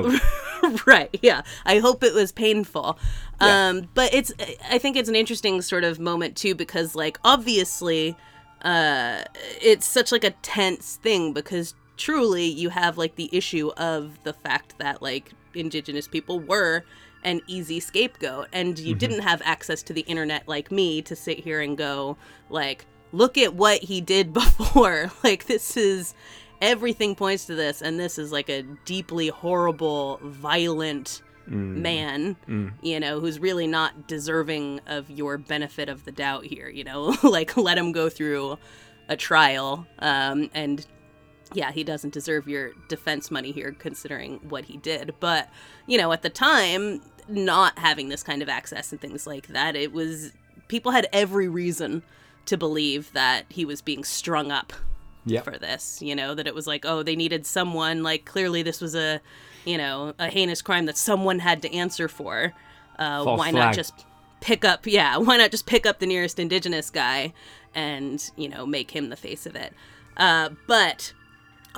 well. 0.64 0.78
right? 0.88 1.10
Yeah. 1.22 1.42
I 1.66 1.80
hope 1.80 2.04
it 2.04 2.14
was 2.14 2.32
painful. 2.32 2.98
Um, 3.40 3.90
but 3.94 4.14
it's 4.14 4.32
I 4.70 4.78
think 4.78 4.96
it's 4.96 5.10
an 5.10 5.16
interesting 5.16 5.62
sort 5.62 5.84
of 5.84 6.00
moment 6.00 6.36
too 6.38 6.56
because 6.56 6.96
like 6.96 7.20
obviously 7.24 8.16
uh 8.64 9.24
it's 9.62 9.86
such 9.86 10.12
like 10.12 10.24
a 10.24 10.32
tense 10.32 10.96
thing 10.96 11.32
because 11.32 11.76
truly 11.98 12.46
you 12.46 12.70
have 12.70 12.98
like 12.98 13.16
the 13.16 13.30
issue 13.32 13.70
of 13.78 14.18
the 14.24 14.34
fact 14.34 14.80
that 14.80 15.02
like 15.02 15.32
indigenous 15.54 16.08
people 16.08 16.40
were 16.40 16.84
an 17.24 17.42
easy 17.48 17.80
scapegoat 17.80 18.48
and 18.54 18.80
you 18.80 18.92
mm-hmm. 18.92 19.00
didn't 19.00 19.22
have 19.22 19.42
access 19.44 19.84
to 19.84 19.94
the 19.94 20.02
internet 20.02 20.48
like 20.48 20.72
me 20.72 21.02
to 21.02 21.16
sit 21.16 21.40
here 21.40 21.62
and 21.62 21.78
go 21.78 22.18
like 22.50 22.86
look 23.12 23.38
at 23.38 23.54
what 23.54 23.82
he 23.82 24.02
did 24.02 24.34
before. 24.34 25.12
Like 25.24 25.48
this 25.48 25.76
is 25.76 26.14
everything 26.62 27.16
points 27.16 27.46
to 27.46 27.56
this 27.56 27.82
and 27.82 28.00
this 28.00 28.18
is 28.18 28.32
like 28.32 28.50
a 28.50 28.64
deeply 28.86 29.28
horrible 29.28 30.20
violent 30.24 31.22
mm. 31.48 31.54
man 31.54 32.36
mm. 32.48 32.72
you 32.82 33.00
know 33.00 33.20
who's 33.20 33.40
really 33.40 33.68
not 33.68 34.08
deserving 34.08 34.80
of 34.88 35.08
your 35.10 35.38
benefit 35.38 35.88
of 35.88 36.04
the 36.06 36.12
doubt 36.12 36.46
here 36.46 36.70
you 36.70 36.84
know? 36.84 37.16
Like 37.24 37.58
let 37.58 37.78
him 37.78 37.92
go 37.92 38.10
through 38.10 38.58
a 39.10 39.16
trial 39.16 39.86
um, 40.00 40.50
and 40.54 40.86
yeah, 41.54 41.72
he 41.72 41.84
doesn't 41.84 42.14
deserve 42.14 42.48
your 42.48 42.72
defense 42.90 43.32
money 43.32 43.52
here, 43.52 43.76
considering 43.78 44.40
what 44.50 44.66
he 44.66 44.78
did. 44.78 45.14
But, 45.20 45.50
you 45.86 45.98
know, 45.98 46.12
at 46.12 46.22
the 46.22 46.30
time, 46.30 47.02
not 47.28 47.78
having 47.80 48.10
this 48.10 48.24
kind 48.24 48.42
of 48.42 48.50
access 48.50 48.92
and 48.92 49.00
things 49.02 49.26
like 49.28 49.48
that, 49.48 49.76
it 49.76 49.92
was 49.94 50.32
people 50.68 50.92
had 50.92 51.08
every 51.14 51.48
reason 51.48 52.04
to 52.46 52.58
believe 52.58 53.12
that 53.14 53.46
he 53.50 53.66
was 53.66 53.82
being 53.82 54.04
strung 54.04 54.52
up 54.52 54.74
Yeah. 55.26 55.42
for 55.42 55.58
this. 55.58 56.02
You 56.02 56.16
know, 56.16 56.34
that 56.36 56.48
it 56.48 56.56
was 56.56 56.68
like, 56.68 56.86
oh, 56.86 57.04
they 57.04 57.16
needed 57.16 57.46
someone. 57.46 58.04
Like, 58.04 58.26
clearly, 58.26 58.64
this 58.64 58.80
was 58.82 58.96
a, 58.96 59.22
you 59.66 59.78
know, 59.78 60.14
a 60.20 60.28
heinous 60.30 60.62
crime 60.62 60.86
that 60.86 60.98
someone 60.98 61.40
had 61.40 61.62
to 61.64 61.74
answer 61.74 62.08
for. 62.08 62.54
Uh, 63.00 63.24
why 63.24 63.52
flag. 63.52 63.54
not 63.54 63.74
just 63.76 64.06
pick 64.42 64.64
up? 64.66 64.88
Yeah, 64.88 65.18
why 65.28 65.38
not 65.38 65.52
just 65.52 65.66
pick 65.66 65.86
up 65.86 66.00
the 66.00 66.06
nearest 66.08 66.40
indigenous 66.40 66.90
guy 66.90 67.34
and 67.76 68.32
you 68.36 68.50
know 68.50 68.66
make 68.66 68.92
him 68.92 69.10
the 69.10 69.16
face 69.16 69.46
of 69.46 69.56
it? 69.56 69.74
Uh, 70.16 70.50
but 70.68 71.14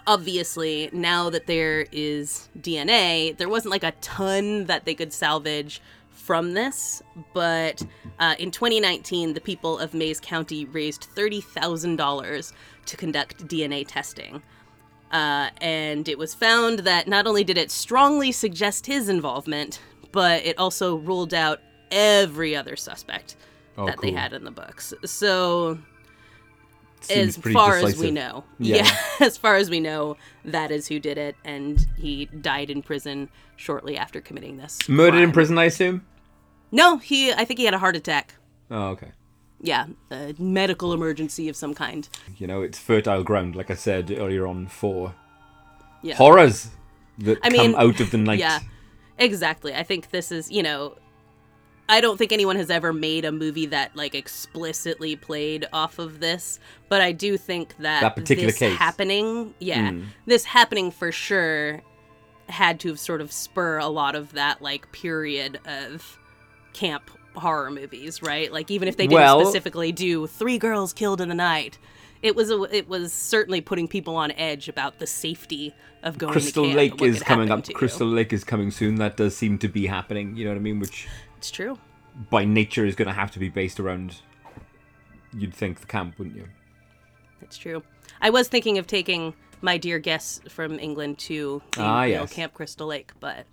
obviously 0.07 0.89
now 0.91 1.29
that 1.29 1.47
there 1.47 1.85
is 1.91 2.49
DNA, 2.59 3.35
there 3.37 3.49
wasn't 3.49 3.71
like 3.71 3.83
a 3.83 3.91
ton 4.01 4.65
that 4.65 4.85
they 4.85 4.95
could 4.95 5.13
salvage 5.13 5.81
from 6.09 6.53
this, 6.53 7.01
but 7.33 7.81
uh, 8.19 8.35
in 8.37 8.51
2019, 8.51 9.33
the 9.33 9.41
people 9.41 9.79
of 9.79 9.93
Mayes 9.93 10.19
County 10.19 10.65
raised 10.65 11.07
$30,000 11.15 12.53
to 12.85 12.97
conduct 12.97 13.47
DNA 13.47 13.85
testing. 13.87 14.41
Uh, 15.11 15.49
and 15.59 16.07
it 16.07 16.17
was 16.19 16.35
found 16.35 16.79
that 16.79 17.07
not 17.07 17.25
only 17.25 17.43
did 17.43 17.57
it 17.57 17.71
strongly 17.71 18.31
suggest 18.31 18.85
his 18.85 19.09
involvement, 19.09 19.79
but 20.11 20.45
it 20.45 20.57
also 20.59 20.97
ruled 20.97 21.33
out 21.33 21.61
every 21.89 22.55
other 22.55 22.75
suspect 22.75 23.35
Oh, 23.77 23.85
that 23.85 24.01
they 24.01 24.11
had 24.11 24.33
in 24.33 24.43
the 24.43 24.51
books. 24.51 24.93
So 25.05 25.79
as 27.09 27.37
far 27.37 27.77
as 27.77 27.97
we 27.97 28.11
know. 28.11 28.43
Yeah. 28.59 28.83
Yeah. 28.83 28.97
as 29.25 29.37
far 29.37 29.55
as 29.55 29.69
we 29.69 29.79
know, 29.79 30.17
that 30.45 30.71
is 30.71 30.87
who 30.87 30.99
did 30.99 31.17
it, 31.17 31.35
and 31.45 31.85
he 31.97 32.25
died 32.25 32.69
in 32.69 32.81
prison 32.81 33.29
shortly 33.55 33.97
after 33.97 34.19
committing 34.21 34.57
this. 34.57 34.77
Murdered 34.89 35.21
in 35.21 35.31
prison, 35.31 35.57
I 35.57 35.65
assume. 35.65 36.05
No, 36.71 36.97
he. 36.97 37.31
I 37.31 37.45
think 37.45 37.59
he 37.59 37.65
had 37.65 37.73
a 37.73 37.79
heart 37.79 37.95
attack. 37.95 38.35
Oh, 38.69 38.89
okay. 38.89 39.11
Yeah, 39.61 39.87
a 40.11 40.33
medical 40.37 40.93
emergency 40.93 41.49
of 41.49 41.55
some 41.55 41.73
kind. 41.73 42.07
You 42.37 42.47
know, 42.47 42.61
it's 42.61 42.77
fertile 42.79 43.23
ground, 43.23 43.55
like 43.55 43.69
I 43.71 43.75
said 43.75 44.11
earlier 44.11 44.47
on, 44.47 44.67
for 44.67 45.13
Yeah. 46.01 46.15
horrors 46.15 46.69
that 47.17 47.39
I 47.43 47.49
come 47.49 47.57
mean, 47.57 47.75
out 47.75 47.99
of 47.99 48.11
the 48.11 48.17
night. 48.29 48.39
Yeah, 48.39 48.59
exactly. 49.17 49.73
I 49.73 49.83
think 49.83 50.11
this 50.11 50.31
is, 50.31 50.49
you 50.49 50.63
know, 50.63 50.95
I 51.89 52.01
don't 52.01 52.17
think 52.17 52.31
anyone 52.31 52.55
has 52.55 52.69
ever 52.69 52.93
made 52.93 53.25
a 53.25 53.31
movie 53.31 53.65
that 53.67 53.95
like 53.95 54.13
explicitly 54.15 55.15
played 55.15 55.65
off 55.73 55.97
of 55.99 56.19
this, 56.19 56.59
but 56.87 57.01
I 57.01 57.11
do 57.11 57.35
think 57.35 57.75
that, 57.79 58.01
That 58.01 58.15
particular 58.15 58.47
this 58.51 58.59
case. 58.59 58.77
happening, 58.77 59.53
yeah, 59.59 59.89
Mm. 59.91 60.05
this 60.25 60.45
happening 60.45 60.91
for 60.91 61.11
sure 61.11 61.81
had 62.47 62.79
to 62.81 62.89
have 62.89 62.99
sort 62.99 63.21
of 63.21 63.31
spur 63.31 63.77
a 63.79 63.87
lot 63.87 64.15
of 64.15 64.33
that 64.33 64.61
like 64.61 64.91
period 64.91 65.59
of 65.65 66.17
camp 66.73 67.09
horror 67.35 67.71
movies, 67.71 68.21
right? 68.21 68.51
Like 68.53 68.69
even 68.71 68.87
if 68.87 68.95
they 68.97 69.05
didn't 69.07 69.13
Well- 69.21 69.41
specifically 69.45 69.91
do 69.91 70.27
three 70.27 70.57
girls 70.57 70.93
killed 70.93 71.21
in 71.21 71.29
the 71.29 71.35
night, 71.35 71.77
it 72.21 72.35
was 72.35 72.51
a, 72.51 72.61
it 72.75 72.87
was 72.89 73.13
certainly 73.13 73.61
putting 73.61 73.87
people 73.87 74.15
on 74.15 74.31
edge 74.33 74.67
about 74.67 74.99
the 74.99 75.07
safety 75.07 75.73
of 76.03 76.17
going 76.17 76.33
Crystal 76.33 76.63
to 76.65 76.69
camp. 76.69 76.77
Lake 76.77 77.01
is 77.01 77.23
coming 77.23 77.49
up. 77.49 77.65
Crystal 77.73 78.07
Lake 78.07 78.33
is 78.33 78.43
coming 78.43 78.71
soon. 78.71 78.95
That 78.95 79.15
does 79.17 79.35
seem 79.37 79.57
to 79.59 79.67
be 79.67 79.87
happening. 79.87 80.35
You 80.35 80.45
know 80.45 80.51
what 80.51 80.57
I 80.57 80.61
mean? 80.61 80.79
Which 80.79 81.07
It's 81.39 81.51
true. 81.51 81.77
by 82.29 82.43
nature 82.43 82.85
is 82.85 82.95
going 82.95 83.07
to 83.07 83.13
have 83.13 83.31
to 83.31 83.39
be 83.39 83.47
based 83.47 83.79
around. 83.79 84.17
You'd 85.33 85.53
think 85.53 85.79
the 85.79 85.87
camp, 85.87 86.17
wouldn't 86.17 86.35
you? 86.35 86.47
It's 87.41 87.57
true. 87.57 87.81
I 88.21 88.29
was 88.29 88.49
thinking 88.49 88.77
of 88.77 88.87
taking 88.87 89.33
my 89.61 89.77
dear 89.77 89.99
guests 89.99 90.41
from 90.49 90.77
England 90.79 91.17
to 91.19 91.61
the 91.71 91.81
Ah, 91.81 92.03
yes. 92.03 92.33
Camp 92.33 92.53
Crystal 92.53 92.87
Lake, 92.87 93.11
but 93.21 93.45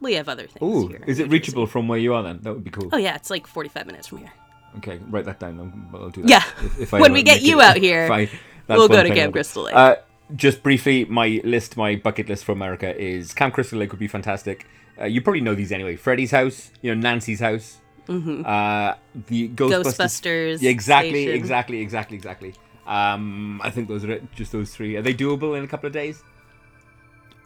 we 0.00 0.12
have 0.14 0.28
other 0.28 0.46
things 0.46 0.62
Ooh, 0.62 0.88
here. 0.88 1.02
is 1.06 1.20
it 1.20 1.30
reachable 1.30 1.66
from 1.66 1.88
where 1.88 1.98
you 1.98 2.12
are 2.12 2.22
then? 2.22 2.40
That 2.42 2.52
would 2.52 2.64
be 2.64 2.70
cool. 2.70 2.90
Oh 2.92 2.98
yeah, 2.98 3.14
it's 3.16 3.30
like 3.30 3.46
45 3.46 3.86
minutes 3.86 4.08
from 4.08 4.18
here. 4.18 4.32
Okay, 4.78 5.00
write 5.08 5.24
that 5.24 5.40
down. 5.40 5.58
I'll, 5.94 6.02
I'll 6.02 6.10
do 6.10 6.20
that. 6.22 6.28
Yeah. 6.30 6.42
If, 6.66 6.80
if 6.80 6.94
I 6.94 7.00
When 7.00 7.14
we 7.14 7.22
get 7.22 7.40
you 7.40 7.60
it. 7.60 7.64
out 7.64 7.76
here. 7.88 8.08
That's 8.08 8.30
we'll 8.68 8.88
go 8.88 9.02
to 9.02 9.08
Camp. 9.14 9.32
Crystal 9.32 9.62
Lake. 9.64 9.74
Uh, 9.74 9.96
just 10.36 10.62
briefly, 10.62 11.06
my 11.06 11.40
list, 11.44 11.76
my 11.78 11.96
bucket 11.96 12.28
list 12.28 12.44
for 12.44 12.52
America 12.52 12.94
is 13.00 13.32
Camp 13.32 13.54
Crystal 13.54 13.78
Lake 13.78 13.90
would 13.90 13.98
be 14.00 14.08
fantastic. 14.08 14.66
Uh, 15.00 15.04
you 15.06 15.20
probably 15.22 15.40
know 15.40 15.54
these 15.54 15.72
anyway. 15.72 15.96
Freddy's 15.96 16.30
house, 16.30 16.70
you 16.82 16.94
know 16.94 17.00
Nancy's 17.00 17.40
house, 17.40 17.80
mm-hmm. 18.06 18.44
uh, 18.44 18.94
the 19.26 19.48
Ghostbusters. 19.48 19.82
Ghostbusters. 19.84 20.62
Yeah, 20.62 20.70
exactly, 20.70 21.22
station. 21.22 21.34
exactly, 21.34 21.80
exactly, 21.80 22.16
exactly. 22.16 22.54
Um, 22.86 23.60
I 23.62 23.70
think 23.70 23.88
those 23.88 24.04
are 24.04 24.12
it. 24.12 24.32
Just 24.32 24.52
those 24.52 24.74
three. 24.74 24.96
Are 24.96 25.02
they 25.02 25.14
doable 25.14 25.56
in 25.56 25.64
a 25.64 25.68
couple 25.68 25.86
of 25.86 25.92
days? 25.92 26.22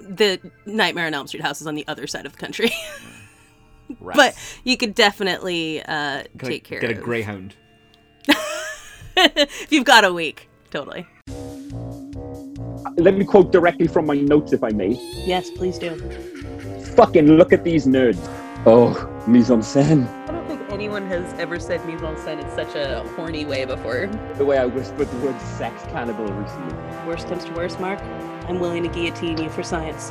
The 0.00 0.40
Nightmare 0.66 1.06
on 1.06 1.14
Elm 1.14 1.26
Street 1.26 1.42
house 1.42 1.60
is 1.60 1.66
on 1.66 1.74
the 1.74 1.86
other 1.88 2.06
side 2.06 2.26
of 2.26 2.32
the 2.32 2.38
country, 2.38 2.70
Rats. 4.00 4.16
but 4.16 4.60
you 4.64 4.76
could 4.76 4.94
definitely 4.94 5.82
uh, 5.82 6.24
Can 6.38 6.48
take 6.48 6.64
care 6.64 6.80
get 6.80 6.90
of 6.90 6.98
a 6.98 7.00
greyhound. 7.00 7.54
if 9.16 9.72
you've 9.72 9.84
got 9.84 10.04
a 10.04 10.12
week. 10.12 10.48
Totally. 10.70 11.06
Let 12.96 13.16
me 13.16 13.24
quote 13.24 13.52
directly 13.52 13.86
from 13.86 14.06
my 14.06 14.16
notes, 14.16 14.52
if 14.52 14.62
I 14.64 14.70
may. 14.70 14.98
Yes, 15.24 15.50
please 15.50 15.78
do. 15.78 16.32
Fucking 16.96 17.26
look 17.36 17.52
at 17.52 17.62
these 17.62 17.86
nerds. 17.86 18.18
Oh, 18.64 18.94
mise 19.26 19.50
en 19.50 19.60
scène. 19.60 20.08
I 20.28 20.32
don't 20.32 20.46
think 20.48 20.62
anyone 20.70 21.06
has 21.08 21.30
ever 21.38 21.60
said 21.60 21.84
mise 21.84 22.02
en 22.02 22.16
scène 22.16 22.42
in 22.42 22.50
such 22.56 22.74
a 22.74 23.04
horny 23.14 23.44
way 23.44 23.66
before. 23.66 24.06
The 24.38 24.44
way 24.46 24.56
I 24.56 24.64
whispered 24.64 25.08
the 25.10 25.18
word 25.18 25.38
sex 25.42 25.82
cannibal 25.92 26.24
recently. 26.24 26.74
Worst 27.06 27.28
comes 27.28 27.44
to 27.44 27.52
worst, 27.52 27.78
Mark. 27.80 28.00
I'm 28.48 28.58
willing 28.60 28.82
to 28.84 28.88
guillotine 28.88 29.36
you 29.36 29.50
for 29.50 29.62
science. 29.62 30.10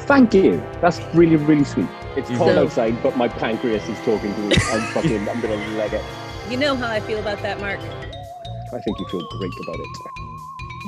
Thank 0.00 0.34
you. 0.34 0.62
That's 0.82 1.00
really, 1.14 1.36
really 1.36 1.64
sweet. 1.64 1.88
It's 2.14 2.28
cold 2.28 2.50
So- 2.52 2.64
outside, 2.64 3.02
but 3.02 3.16
my 3.16 3.28
pancreas 3.28 3.88
is 3.88 3.98
talking 4.00 4.34
to 4.34 4.40
me. 4.40 4.56
I'm 4.70 4.82
fucking, 4.92 5.26
I'm 5.30 5.40
gonna 5.40 5.56
leg 5.78 5.94
it. 5.94 6.04
You 6.50 6.58
know 6.58 6.76
how 6.76 6.88
I 6.88 7.00
feel 7.00 7.18
about 7.20 7.40
that, 7.40 7.58
Mark. 7.58 7.80
I 7.80 8.78
think 8.80 8.98
you 8.98 9.08
feel 9.08 9.26
great 9.38 9.52
about 9.62 9.80
it. 9.80 9.86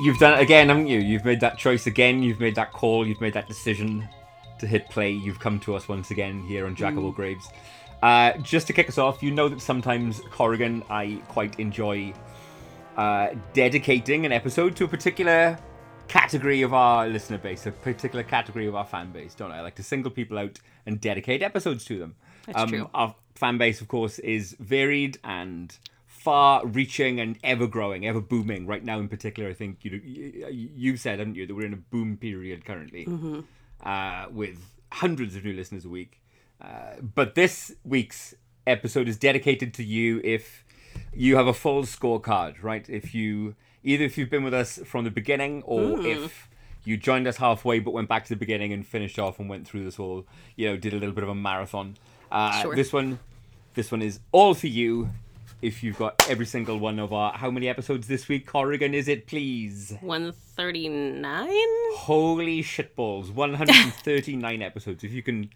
You've 0.03 0.19
done 0.19 0.37
it 0.39 0.41
again, 0.41 0.69
haven't 0.69 0.85
you? 0.87 0.99
You've 0.99 1.25
made 1.25 1.39
that 1.41 1.57
choice 1.57 1.87
again. 1.87 2.21
You've 2.21 2.39
made 2.39 2.53
that 2.55 2.71
call. 2.73 3.07
You've 3.07 3.21
made 3.21 3.33
that 3.33 3.47
decision 3.47 4.07
to 4.61 4.67
hit 4.67 4.89
play. 4.89 5.11
You've 5.11 5.39
come 5.39 5.59
to 5.61 5.75
us 5.75 5.87
once 5.87 6.09
again 6.11 6.41
here 6.43 6.65
on 6.65 6.75
Jack 6.75 6.93
of 6.95 7.03
All 7.03 7.11
Graves. 7.11 7.49
Uh, 8.01 8.33
just 8.37 8.65
to 8.67 8.73
kick 8.73 8.89
us 8.89 8.97
off, 8.97 9.21
you 9.21 9.29
know 9.29 9.47
that 9.49 9.61
sometimes 9.61 10.21
Corrigan, 10.31 10.83
I 10.89 11.21
quite 11.27 11.59
enjoy 11.59 12.13
uh, 12.97 13.29
dedicating 13.53 14.25
an 14.25 14.31
episode 14.31 14.75
to 14.77 14.85
a 14.85 14.87
particular 14.87 15.59
category 16.07 16.61
of 16.61 16.73
our 16.73 17.07
listener 17.07 17.37
base, 17.37 17.65
a 17.67 17.71
particular 17.71 18.23
category 18.23 18.67
of 18.67 18.75
our 18.75 18.85
fan 18.85 19.11
base, 19.11 19.35
don't 19.35 19.51
I? 19.51 19.59
I 19.59 19.61
like 19.61 19.75
to 19.75 19.83
single 19.83 20.11
people 20.11 20.39
out 20.39 20.59
and 20.85 20.99
dedicate 20.99 21.43
episodes 21.43 21.85
to 21.85 21.99
them. 21.99 22.15
That's 22.47 22.69
true. 22.69 22.89
Our 22.93 23.15
fan 23.35 23.57
base, 23.57 23.81
of 23.81 23.87
course, 23.87 24.19
is 24.19 24.55
varied 24.59 25.19
and 25.23 25.77
far-reaching 26.07 27.19
and 27.19 27.37
ever-growing, 27.43 28.05
ever 28.05 28.19
booming. 28.19 28.67
Right 28.67 28.83
now, 28.83 28.99
in 28.99 29.07
particular, 29.07 29.49
I 29.49 29.53
think 29.53 29.83
you 29.83 30.01
you, 30.03 30.69
you 30.75 30.97
said, 30.97 31.19
haven't 31.19 31.35
you, 31.35 31.47
that 31.47 31.55
we're 31.55 31.65
in 31.65 31.73
a 31.73 31.77
boom 31.77 32.17
period 32.17 32.65
currently, 32.65 33.05
Mm-hmm. 33.05 33.41
Uh, 33.83 34.25
with 34.31 34.57
hundreds 34.91 35.35
of 35.35 35.43
new 35.43 35.53
listeners 35.53 35.85
a 35.85 35.89
week. 35.89 36.21
Uh, 36.61 36.95
but 37.01 37.35
this 37.35 37.73
week's 37.83 38.35
episode 38.67 39.07
is 39.07 39.17
dedicated 39.17 39.73
to 39.73 39.83
you 39.83 40.21
if 40.23 40.63
you 41.13 41.35
have 41.35 41.47
a 41.47 41.53
full 41.53 41.83
scorecard, 41.83 42.61
right? 42.61 42.87
If 42.89 43.15
you 43.15 43.55
either 43.83 44.03
if 44.05 44.17
you've 44.17 44.29
been 44.29 44.43
with 44.43 44.53
us 44.53 44.79
from 44.85 45.03
the 45.05 45.11
beginning 45.11 45.63
or 45.63 45.97
Hmm. 45.97 46.05
if 46.05 46.49
you 46.83 46.97
joined 46.97 47.27
us 47.27 47.37
halfway 47.37 47.79
but 47.79 47.91
went 47.91 48.07
back 48.09 48.23
to 48.25 48.29
the 48.29 48.35
beginning 48.35 48.73
and 48.73 48.85
finished 48.85 49.17
off 49.19 49.39
and 49.39 49.49
went 49.49 49.67
through 49.67 49.83
this 49.85 49.95
whole, 49.95 50.25
you 50.55 50.67
know, 50.69 50.77
did 50.77 50.93
a 50.93 50.97
little 50.97 51.13
bit 51.15 51.23
of 51.23 51.29
a 51.29 51.35
marathon. 51.35 51.97
Uh, 52.31 52.61
Sure. 52.61 52.75
This 52.75 52.93
one, 52.93 53.19
this 53.73 53.91
one 53.91 54.01
is 54.01 54.19
all 54.31 54.53
for 54.53 54.67
you. 54.67 55.09
If 55.61 55.83
you've 55.83 55.97
got 55.99 56.25
every 56.27 56.47
single 56.47 56.79
one 56.79 56.97
of 56.97 57.13
our, 57.13 57.33
how 57.33 57.51
many 57.51 57.69
episodes 57.69 58.07
this 58.07 58.27
week, 58.27 58.47
Corrigan? 58.47 58.95
Is 58.95 59.07
it 59.07 59.27
please? 59.27 59.93
139? 60.01 61.49
Holy 61.97 62.63
shitballs! 62.63 63.31
139 63.31 64.61
episodes. 64.63 65.03
If 65.03 65.11
you 65.11 65.21
can 65.21 65.51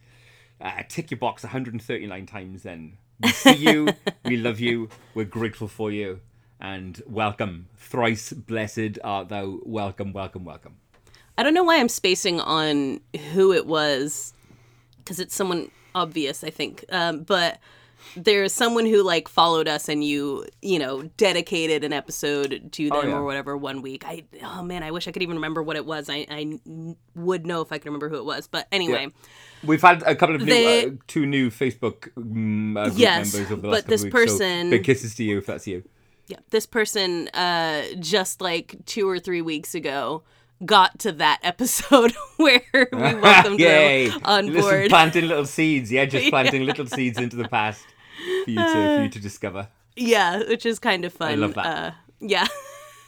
uh, 0.62 0.84
tick 0.88 1.10
your 1.10 1.18
box 1.18 1.42
139 1.42 2.26
times, 2.28 2.62
then 2.62 2.98
we 3.20 3.30
see 3.30 3.56
you, 3.56 3.90
we 4.26 4.38
love 4.38 4.60
you, 4.60 4.90
we're 5.16 5.26
grateful 5.26 5.68
for 5.68 5.92
you, 5.92 6.20
and 6.62 7.02
welcome. 7.08 7.68
Thrice 7.76 8.32
blessed 8.32 9.00
art 9.04 9.30
thou. 9.30 9.58
Welcome, 9.64 10.14
welcome, 10.14 10.46
welcome. 10.46 10.76
I 11.36 11.42
don't 11.42 11.56
know 11.56 11.64
why 11.64 11.80
I'm 11.80 11.90
spacing 11.90 12.40
on 12.40 13.00
who 13.34 13.54
it 13.54 13.66
was, 13.66 14.36
because 15.00 15.20
it's 15.20 15.34
someone 15.34 15.72
obvious, 15.96 16.44
I 16.44 16.52
think. 16.52 16.86
Um, 16.90 17.24
but 17.24 17.60
there's 18.16 18.54
someone 18.54 18.86
who 18.86 19.04
like 19.04 19.28
followed 19.28 19.68
us 19.68 19.90
and 19.90 20.04
you, 20.04 20.46
you 20.62 20.80
know, 20.80 21.04
dedicated 21.18 21.84
an 21.84 21.94
episode 21.94 22.70
to 22.74 22.90
them 22.90 22.98
Oh, 22.98 23.08
yeah. 23.08 23.16
or 23.16 23.24
whatever 23.24 23.58
one 23.58 23.82
week. 23.82 24.04
I 24.06 24.24
oh 24.44 24.64
man, 24.64 24.84
I 24.84 24.92
wish 24.92 25.08
I 25.08 25.12
could 25.12 25.22
even 25.24 25.36
remember 25.38 25.62
what 25.64 25.76
it 25.76 25.86
was. 25.86 26.10
i, 26.10 26.26
I 26.30 26.60
would 27.16 27.46
know 27.46 27.62
if 27.62 27.72
I 27.72 27.78
could 27.78 27.86
remember 27.86 28.10
who 28.10 28.18
it 28.18 28.26
was. 28.26 28.48
But 28.48 28.68
anyway, 28.72 29.08
We've 29.64 29.82
had 29.82 30.04
a 30.04 30.16
couple 30.16 30.36
of 30.36 30.42
new, 30.42 30.48
They- 30.54 30.86
uh, 30.86 30.90
two 31.08 31.26
new 31.26 31.50
Facebook 31.50 32.10
um, 32.18 32.78
uh, 32.78 32.86
group 32.86 33.00
Yes, 33.00 33.34
members 33.34 33.52
over 33.52 33.62
the 33.62 33.68
but 33.68 33.72
last 33.72 33.82
couple 33.82 33.90
this 33.92 34.02
of 34.04 34.14
weeks, 34.14 34.32
so 34.32 34.38
person- 34.38 34.70
big 34.70 34.84
kisses 34.84 35.16
to 35.16 35.24
you 35.24 35.38
if 35.40 35.46
that's 35.46 35.66
you. 35.68 35.84
yeah, 36.28 36.38
this 36.52 36.66
person 36.66 37.28
uh, 37.30 37.84
just 38.00 38.42
like 38.42 38.76
two 38.86 39.10
or 39.10 39.20
three 39.20 39.42
weeks 39.42 39.74
ago 39.76 40.24
got 40.66 40.98
to 41.00 41.12
that 41.12 41.40
episode 41.44 42.14
where 42.38 42.62
we 42.74 42.98
welcomed 43.16 43.60
Yay! 43.60 44.08
them 44.08 44.22
on 44.24 44.46
Listen, 44.48 44.62
board. 44.62 44.90
planting 44.90 45.28
little 45.28 45.46
seeds. 45.46 45.92
Yeah, 45.92 46.06
just 46.06 46.30
planting 46.30 46.66
little 46.66 46.86
seeds 46.86 47.18
into 47.18 47.36
the 47.36 47.48
past 47.50 47.84
for 48.44 48.50
you 48.52 48.56
to 48.58 48.96
for 48.98 49.04
you 49.04 49.10
to 49.10 49.20
discover. 49.20 49.68
Yeah, 49.96 50.40
which 50.48 50.66
is 50.66 50.80
kind 50.80 51.06
of 51.06 51.14
fun. 51.14 51.32
I 51.32 51.36
love 51.36 51.54
that. 51.56 51.66
Uh, 51.66 51.92
yeah. 52.20 52.48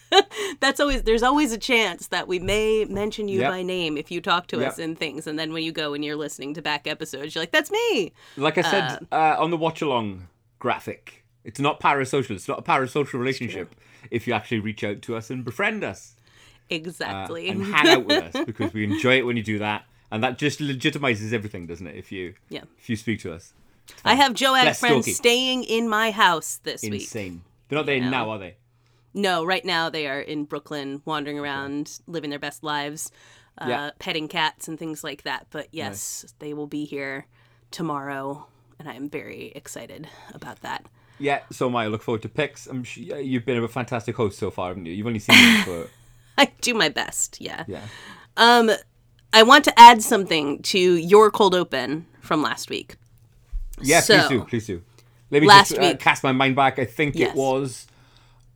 That's 0.62 0.80
always 0.80 1.04
there's 1.04 1.24
always 1.24 1.52
a 1.52 1.58
chance 1.58 2.08
that 2.08 2.30
we 2.30 2.40
may 2.40 2.86
mention 2.86 3.28
you 3.28 3.42
Yep. 3.42 3.52
by 3.52 3.62
name 3.62 3.98
if 3.98 4.10
you 4.10 4.22
talk 4.22 4.48
to 4.48 4.66
us 4.66 4.80
in 4.80 4.96
things 4.96 5.28
and 5.28 5.38
then 5.38 5.52
when 5.52 5.64
you 5.64 5.74
go 5.74 5.94
and 5.94 6.04
you're 6.06 6.16
listening 6.16 6.54
to 6.54 6.62
back 6.62 6.88
episodes 6.88 7.36
you're 7.36 7.42
like 7.42 7.52
that's 7.52 7.70
me. 7.70 8.14
Like 8.38 8.58
I 8.58 8.62
said 8.62 9.06
uh, 9.12 9.36
on 9.38 9.52
the 9.52 9.58
watch 9.58 9.82
along 9.82 10.28
graphic, 10.60 11.26
it's 11.44 11.60
not 11.60 11.82
parasocial. 11.82 12.32
It's 12.32 12.48
not 12.48 12.60
a 12.60 12.62
parasocial 12.62 13.16
relationship 13.20 13.76
if 14.10 14.28
you 14.28 14.34
actually 14.34 14.60
reach 14.60 14.82
out 14.84 15.02
to 15.04 15.18
us 15.18 15.30
and 15.30 15.44
befriend 15.44 15.84
us 15.84 16.16
uh, 16.18 16.22
Exactly. 16.70 17.50
and 17.50 17.66
hang 17.74 17.88
out 17.90 18.06
with 18.06 18.34
us 18.36 18.46
because 18.46 18.74
we 18.74 18.86
enjoy 18.86 19.18
it 19.18 19.26
when 19.26 19.36
you 19.36 19.44
do 19.44 19.60
that, 19.60 19.84
and 20.10 20.24
that 20.24 20.38
just 20.38 20.60
legitimizes 20.60 21.34
everything, 21.34 21.66
doesn't 21.68 21.86
it? 21.88 21.96
If 21.98 22.14
you 22.14 22.36
Yeah. 22.50 22.64
if 22.80 22.90
you 22.90 22.96
speak 22.96 23.20
to 23.22 23.34
us, 23.34 23.52
I 24.06 24.16
have 24.16 24.40
Less 24.40 24.80
friends 24.80 25.06
stalky. 25.06 25.14
staying 25.14 25.64
in 25.64 25.88
my 25.90 26.12
house 26.12 26.60
this 26.64 26.82
week. 26.82 26.94
insane. 27.02 27.44
They're 27.70 27.78
not 27.78 27.86
there 27.86 27.98
Yeah. 27.98 28.10
now, 28.10 28.30
are 28.30 28.38
they? 28.40 28.56
No, 29.14 29.44
right 29.44 29.66
now 29.66 29.90
they 29.90 30.08
are 30.08 30.20
in 30.22 30.46
Brooklyn 30.46 31.02
wandering 31.06 31.40
around 31.40 32.00
living 32.08 32.30
their 32.30 32.40
best 32.40 32.64
lives, 32.64 33.12
uh, 33.58 33.66
Yeah. 33.68 33.90
petting 34.00 34.28
cats 34.28 34.68
and 34.68 34.78
things 34.78 35.04
like 35.04 35.24
that. 35.24 35.48
But 35.50 35.68
yes, 35.72 36.26
they 36.40 36.54
will 36.54 36.68
be 36.68 36.86
here 36.86 37.26
tomorrow 37.72 38.48
and 38.80 38.88
I 38.88 38.94
am 38.94 39.10
very 39.10 39.52
excited 39.56 40.08
about 40.34 40.62
that. 40.62 40.86
Yeah. 41.20 41.42
So, 41.52 41.68
Maya, 41.70 41.90
look 41.90 42.04
forward 42.04 42.22
to 42.22 42.30
pics. 42.30 42.68
I'm 42.68 42.86
yeah, 42.96 43.18
you've 43.18 43.46
been 43.46 43.62
a 43.64 43.68
fantastic 43.68 44.16
host 44.16 44.38
so 44.38 44.52
far, 44.52 44.68
haven't 44.70 44.86
you? 44.86 44.94
You've 44.94 45.08
only 45.08 45.20
seen 45.20 45.36
me 45.36 45.62
for 45.64 45.90
I 46.38 46.52
do 46.62 46.76
my 46.76 46.90
best, 46.90 47.42
yeah. 47.42 47.64
yeah. 47.68 47.82
Um, 48.38 48.70
I 49.34 49.42
want 49.42 49.66
to 49.66 49.80
add 49.80 50.04
something 50.04 50.62
to 50.64 50.80
your 50.80 51.32
cold 51.32 51.56
open 51.56 52.06
from 52.22 52.44
last 52.44 52.70
week. 52.70 52.96
Yeah, 53.82 54.00
So, 54.02 54.18
please 54.18 54.30
do, 54.30 54.44
please 54.46 54.68
do. 54.68 54.82
Let 55.30 55.42
me 55.42 55.48
last 55.48 55.70
just 55.70 55.80
uh, 55.82 55.84
week- 55.84 56.00
cast 56.00 56.24
my 56.24 56.32
mind 56.32 56.56
back. 56.56 56.80
I 56.80 56.86
think 56.86 57.16
Yes. 57.16 57.32
it 57.32 57.36
was. 57.36 57.88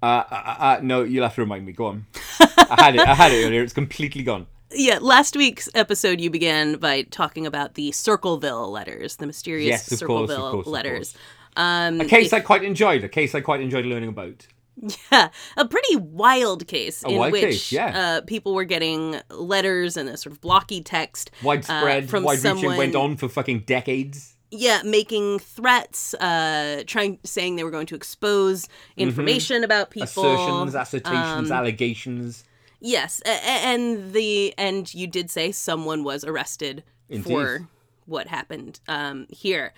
Uh, 0.02 0.24
uh, 0.32 0.56
uh, 0.60 0.80
no, 0.82 1.04
you'll 1.04 1.24
have 1.24 1.36
to 1.36 1.42
remind 1.42 1.66
me. 1.66 1.74
Go 1.74 1.86
on. 1.88 2.06
I 2.40 2.76
had 2.80 2.96
it. 2.96 3.02
I 3.02 3.14
had 3.14 3.32
it 3.32 3.44
earlier. 3.46 3.62
It's 3.62 3.74
completely 3.74 4.24
gone. 4.24 4.48
Yeah, 4.74 5.00
last 5.02 5.36
week's 5.36 5.68
episode 5.76 6.22
you 6.22 6.30
began 6.30 6.78
by 6.78 7.02
talking 7.04 7.46
about 7.46 7.74
the 7.74 7.92
Circleville 7.92 8.72
letters, 8.72 9.18
the 9.18 9.28
mysterious 9.28 9.68
Yes, 9.68 9.92
of 10.02 10.08
course, 10.08 10.24
of 10.24 10.30
Circleville 10.30 10.52
course, 10.52 10.66
of 10.68 10.72
letters. 10.72 11.12
course. 11.12 11.24
Um, 11.58 12.00
A 12.02 12.06
case 12.06 12.32
I 12.32 12.40
quite 12.40 12.64
enjoyed. 12.64 13.04
A 13.04 13.10
case 13.10 13.36
I 13.36 13.42
quite 13.42 13.60
enjoyed 13.62 13.86
learning 13.86 14.10
about. 14.10 14.48
Yeah, 15.12 15.28
a 15.58 15.68
pretty 15.68 15.98
wild 15.98 16.66
case 16.66 17.04
in 17.04 17.18
wild 17.18 17.34
which 17.34 17.42
case, 17.44 17.72
yeah. 17.74 18.00
uh, 18.00 18.22
people 18.22 18.54
were 18.56 18.64
getting 18.64 19.20
letters 19.30 19.98
and 19.98 20.08
a 20.10 20.16
sort 20.16 20.32
of 20.34 20.40
blocky 20.42 20.82
text. 20.82 21.30
Widespread, 21.44 22.06
uh, 22.06 22.08
from 22.08 22.24
wide-reaching, 22.24 22.58
someone, 22.62 22.78
went 22.78 22.96
on 22.96 23.18
for 23.18 23.28
fucking 23.28 23.60
decades. 23.68 24.38
Yeah, 24.54 24.82
making 24.84 25.40
threats, 25.40 26.14
uh, 26.16 26.84
trying, 26.86 27.20
saying 27.24 27.56
they 27.56 27.64
were 27.64 27.72
going 27.72 27.88
to 27.88 27.96
expose 27.96 28.68
information 28.98 29.64
about 29.64 29.92
people. 29.92 30.08
Mm-hmm. 30.24 30.72
Assertions, 30.74 30.76
assertions, 30.76 31.52
um, 31.52 31.58
allegations. 31.58 32.44
Yes, 32.82 33.22
a- 33.26 33.30
and 33.30 34.12
the 34.12 34.54
and 34.58 34.94
you 34.94 35.08
did 35.08 35.30
say 35.30 35.52
someone 35.54 36.04
was 36.04 36.26
arrested 36.26 36.84
Indeed. 37.10 37.24
for 37.32 37.68
what 38.08 38.28
happened 38.28 38.80
um, 38.90 39.28
here, 39.30 39.74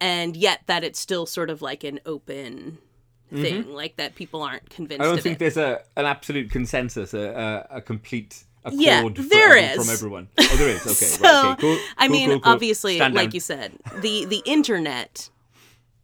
and 0.00 0.36
yet 0.36 0.60
that 0.66 0.84
it's 0.84 0.98
still 0.98 1.24
sort 1.24 1.48
of 1.48 1.62
like 1.62 1.82
an 1.84 2.00
open 2.04 2.78
thing, 3.32 3.72
like 3.72 3.96
that 3.96 4.14
people 4.14 4.42
aren't 4.42 4.68
convinced 4.68 5.00
Mm-hmm. 5.00 5.10
I 5.10 5.14
don't 5.14 5.22
think 5.22 5.36
it. 5.36 5.38
there's 5.38 5.56
a 5.56 5.80
an 5.96 6.04
absolute 6.04 6.50
consensus, 6.50 7.14
a 7.14 7.66
a, 7.70 7.76
a 7.76 7.80
complete 7.80 8.44
accord 8.64 8.80
Yeah, 8.80 9.02
there 9.16 9.56
every- 9.56 9.62
is. 9.62 9.76
from 9.86 9.92
everyone. 9.92 10.28
Oh, 10.38 10.56
there 10.56 10.68
is. 10.68 10.82
Okay, 10.82 10.92
So, 10.92 11.22
right, 11.22 11.44
okay, 11.52 11.60
cool. 11.60 11.78
I 11.98 12.08
mean, 12.08 12.30
cool, 12.30 12.40
cool. 12.40 12.52
obviously, 12.52 12.96
Stand 12.96 13.14
like 13.14 13.30
down. 13.30 13.34
you 13.34 13.40
said, 13.40 13.72
the 14.00 14.24
the 14.26 14.42
internet 14.44 15.28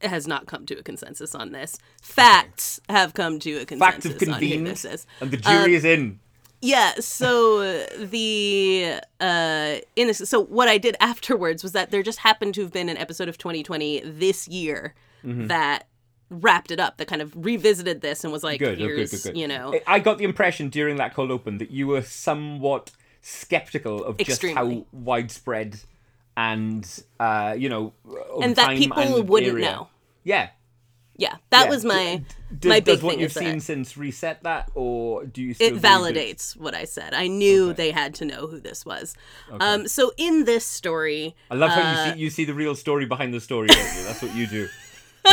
has 0.03 0.27
not 0.29 0.47
come 0.47 0.64
to 0.66 0.75
a 0.79 0.83
consensus 0.83 1.35
on 1.35 1.53
this. 1.53 1.79
Facts 2.03 2.81
have 2.88 3.14
come 3.14 3.38
to 3.40 3.51
a 3.62 3.66
Facts 3.66 4.03
consensus 4.07 4.29
have 4.29 4.37
on 4.37 4.42
who 4.42 4.64
this 4.64 4.85
is. 4.85 5.07
and 5.21 5.31
the 5.31 5.37
jury 5.38 5.75
is 5.75 5.85
in. 5.85 6.21
Yeah, 6.61 6.94
so 6.99 7.85
the 7.97 9.01
uh 9.21 9.77
in 9.94 10.07
this 10.09 10.18
so 10.29 10.40
what 10.44 10.68
I 10.68 10.77
did 10.79 10.97
afterwards 11.01 11.62
was 11.62 11.73
that 11.73 11.90
there 11.92 12.03
just 12.03 12.18
happened 12.21 12.55
to 12.55 12.62
have 12.62 12.73
been 12.73 12.88
an 12.88 12.97
episode 12.97 13.29
of 13.29 13.38
2020 13.38 14.01
this 14.05 14.49
year 14.49 14.94
Mm-hmm. 15.25 15.49
that 15.49 15.88
wrapped 16.31 16.71
it 16.71 16.79
up 16.81 16.97
that 16.99 17.09
kind 17.09 17.23
of 17.23 17.33
revisited 17.37 18.01
this 18.03 18.23
and 18.25 18.33
was 18.33 18.45
like 18.45 18.59
Good, 18.59 18.79
good, 18.79 18.85
here's 18.87 19.11
good, 19.11 19.33
good. 19.33 19.37
you 19.41 19.49
know 19.49 19.79
I- 19.87 19.99
got 19.99 20.19
the 20.19 20.25
impression 20.25 20.69
during 20.69 20.97
that 20.97 21.14
cold 21.14 21.31
open 21.31 21.59
that 21.59 21.71
you 21.71 21.87
were 21.87 22.03
somewhat 22.03 22.91
skeptical 23.23 24.05
of 24.05 24.17
just 24.19 24.31
Extremely. 24.31 24.75
how 24.77 24.87
widespread 24.93 25.81
and 26.37 27.03
uh, 27.19 27.55
you 27.59 27.69
know 27.69 27.93
and 28.43 28.55
that 28.57 28.77
people 28.77 28.99
and 28.99 29.29
wouldn't 29.29 29.55
area. 29.55 29.64
know. 29.73 29.88
Yeah. 30.25 30.51
Yeah, 31.21 31.35
that 31.51 31.64
yeah. 31.64 31.71
was 31.71 31.85
my 31.85 32.23
Does, 32.57 32.69
my 32.69 32.79
big 32.79 32.85
does 32.85 33.03
what 33.03 33.11
thing 33.14 33.21
you've 33.23 33.31
is 33.31 33.35
that 33.35 33.41
seen 33.41 33.59
since 33.59 33.97
reset 33.97 34.45
that, 34.45 34.71
or 34.77 35.25
do 35.27 35.43
you? 35.43 35.53
It 35.59 35.75
validates 35.75 36.57
what 36.57 36.77
I 36.77 36.85
said. 36.85 37.12
I 37.12 37.27
knew 37.27 37.73
they 37.73 37.91
had 37.91 38.14
to 38.17 38.25
know 38.25 38.47
who 38.47 38.61
this 38.61 38.87
was. 38.87 39.17
Um, 39.51 39.88
so 39.88 40.12
in 40.17 40.45
this 40.45 40.64
story, 40.64 41.35
I 41.51 41.57
love 41.57 41.73
how 41.73 41.81
Uh, 41.81 42.05
you 42.07 42.12
see 42.12 42.19
you 42.21 42.31
see 42.31 42.45
the 42.45 42.55
real 42.55 42.77
story 42.77 43.05
behind 43.05 43.35
the 43.35 43.41
story. 43.41 43.67
You? 43.69 44.05
That's 44.05 44.23
what 44.23 44.33
you 44.37 44.47
do. 44.47 44.69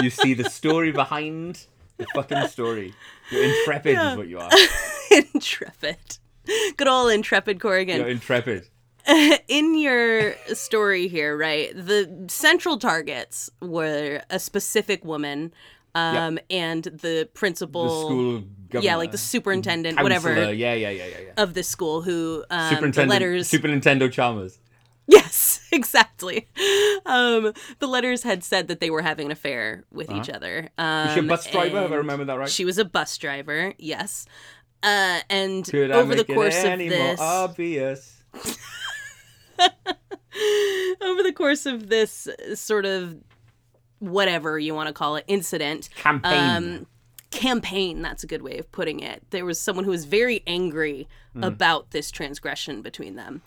You 0.01 0.09
see 0.09 0.33
the 0.33 0.49
story 0.49 0.91
behind 0.91 1.65
the 1.97 2.05
fucking 2.13 2.47
story. 2.47 2.93
You're 3.31 3.43
intrepid, 3.43 3.97
is 3.97 4.17
what 4.17 4.27
you 4.27 4.39
are. 4.39 4.49
intrepid, 5.11 6.17
good 6.77 6.87
old 6.87 7.11
intrepid 7.11 7.59
Corrigan. 7.59 7.97
You're 7.99 8.09
intrepid. 8.09 8.67
in 9.47 9.77
your 9.77 10.33
story 10.53 11.07
here, 11.07 11.37
right? 11.37 11.71
The 11.75 12.25
central 12.27 12.77
targets 12.79 13.49
were 13.61 14.21
a 14.29 14.39
specific 14.39 15.05
woman, 15.05 15.53
um, 15.93 16.39
and 16.49 16.83
the 16.83 17.29
principal, 17.33 17.83
The 17.83 17.89
school 17.89 18.43
governor. 18.69 18.85
yeah, 18.85 18.95
like 18.95 19.11
the 19.11 19.19
superintendent, 19.19 20.01
whatever. 20.01 20.51
Yeah, 20.51 20.73
yeah, 20.73 20.73
yeah, 20.73 20.89
yeah, 20.89 21.05
yeah. 21.05 21.31
of 21.37 21.53
this 21.53 21.69
school, 21.69 22.01
who 22.01 22.43
um, 22.49 22.69
Superintendent, 22.69 23.09
letters. 23.09 23.47
Super 23.47 23.67
Nintendo 23.67 24.11
Chalmers. 24.11 24.59
Yes, 25.07 25.44
exactly. 25.71 26.47
Um, 27.05 27.53
the 27.79 27.87
letters 27.87 28.23
had 28.23 28.43
said 28.43 28.67
that 28.67 28.79
they 28.79 28.89
were 28.89 29.01
having 29.01 29.27
an 29.27 29.31
affair 29.31 29.83
with 29.91 30.11
each 30.11 30.29
other. 30.29 30.69
Um, 30.77 31.05
Was 31.07 31.13
she 31.13 31.19
a 31.19 31.23
bus 31.23 31.51
driver? 31.51 31.81
Have 31.81 31.91
I 31.91 31.95
remembered 31.95 32.27
that 32.27 32.37
right? 32.37 32.49
She 32.49 32.65
was 32.65 32.77
a 32.77 32.85
bus 32.85 33.17
driver. 33.17 33.73
Yes. 33.77 34.25
Uh, 34.83 35.19
and 35.29 35.65
Could 35.65 35.91
over 35.91 36.15
the 36.15 36.23
course 36.23 36.63
of 36.63 36.77
this, 36.79 37.19
obvious? 37.19 38.23
over 41.01 41.23
the 41.23 41.33
course 41.35 41.65
of 41.65 41.89
this 41.89 42.27
sort 42.53 42.85
of 42.85 43.15
whatever 43.99 44.59
you 44.59 44.75
want 44.75 44.87
to 44.87 44.93
call 44.93 45.15
it 45.15 45.23
incident, 45.27 45.89
Campaign. 45.95 46.33
um, 46.33 46.87
campaign. 47.31 48.01
That's 48.01 48.23
a 48.23 48.27
good 48.27 48.41
way 48.41 48.57
of 48.57 48.71
putting 48.71 48.99
it. 48.99 49.23
There 49.31 49.45
was 49.45 49.59
someone 49.59 49.85
who 49.85 49.91
was 49.91 50.05
very 50.05 50.43
angry 50.45 51.07
about 51.41 51.91
this 51.91 52.11
transgression 52.11 52.81
between 52.81 53.15
them. 53.15 53.41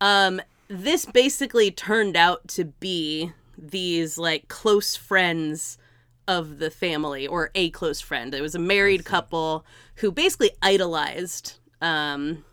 Um, 0.00 0.40
this 0.68 1.04
basically 1.04 1.70
turned 1.70 2.16
out 2.16 2.46
to 2.48 2.64
be 2.64 3.32
these 3.56 4.18
like 4.18 4.48
close 4.48 4.96
friends 4.96 5.78
of 6.26 6.58
the 6.58 6.70
family 6.70 7.26
or 7.26 7.50
a 7.54 7.70
close 7.70 8.00
friend. 8.00 8.34
It 8.34 8.40
was 8.40 8.54
a 8.54 8.58
married 8.58 9.04
couple 9.04 9.64
who 9.96 10.10
basically 10.10 10.50
idolized 10.62 11.58
um, 11.82 12.44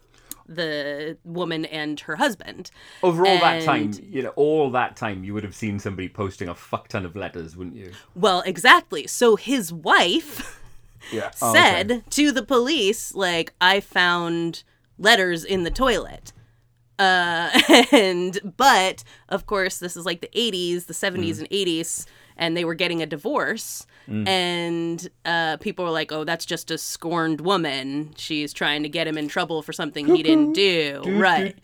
the 0.45 1.17
woman 1.23 1.63
and 1.65 1.99
her 2.01 2.17
husband. 2.17 2.69
Over 3.01 3.25
all 3.25 3.39
that 3.39 3.63
time, 3.63 3.91
you 4.03 4.21
know, 4.23 4.33
all 4.35 4.69
that 4.71 4.95
time, 4.97 5.23
you 5.23 5.33
would 5.33 5.43
have 5.43 5.55
seen 5.55 5.79
somebody 5.79 6.09
posting 6.09 6.49
a 6.49 6.55
fuck 6.55 6.89
ton 6.89 7.05
of 7.05 7.15
letters, 7.15 7.55
wouldn't 7.55 7.77
you? 7.77 7.91
Well, 8.13 8.41
exactly. 8.45 9.07
So 9.07 9.35
his 9.37 9.71
wife 9.71 10.57
Yeah. 11.11 11.31
said 11.31 12.03
to 12.11 12.31
the 12.31 12.43
police, 12.43 13.15
like, 13.15 13.53
I 13.59 13.79
found 13.79 14.63
letters 14.99 15.43
in 15.43 15.63
the 15.63 15.71
toilet. 15.71 16.31
Uh, 17.01 17.49
and, 17.91 18.53
but 18.57 19.03
of 19.29 19.45
course, 19.47 19.79
this 19.79 19.97
is 19.97 20.05
like 20.05 20.21
the 20.21 20.29
80s, 20.35 20.85
the 20.85 20.93
70s, 20.93 21.39
and 21.39 21.49
80s, 21.49 22.05
and 22.37 22.55
they 22.55 22.63
were 22.63 22.75
getting 22.75 23.01
a 23.01 23.05
divorce. 23.05 23.85
And 24.27 25.09
uh, 25.25 25.57
people 25.57 25.85
were 25.85 25.91
like, 25.91 26.11
oh, 26.11 26.23
that's 26.23 26.45
just 26.45 26.69
a 26.69 26.77
scorned 26.77 27.41
woman. 27.41 28.13
She's 28.17 28.51
trying 28.53 28.83
to 28.83 28.89
get 28.89 29.07
him 29.07 29.17
in 29.17 29.27
trouble 29.27 29.61
for 29.61 29.73
something 29.73 30.05
he 30.05 30.21
didn't 30.23 30.53
do. 30.53 31.01
Right. 31.05 31.55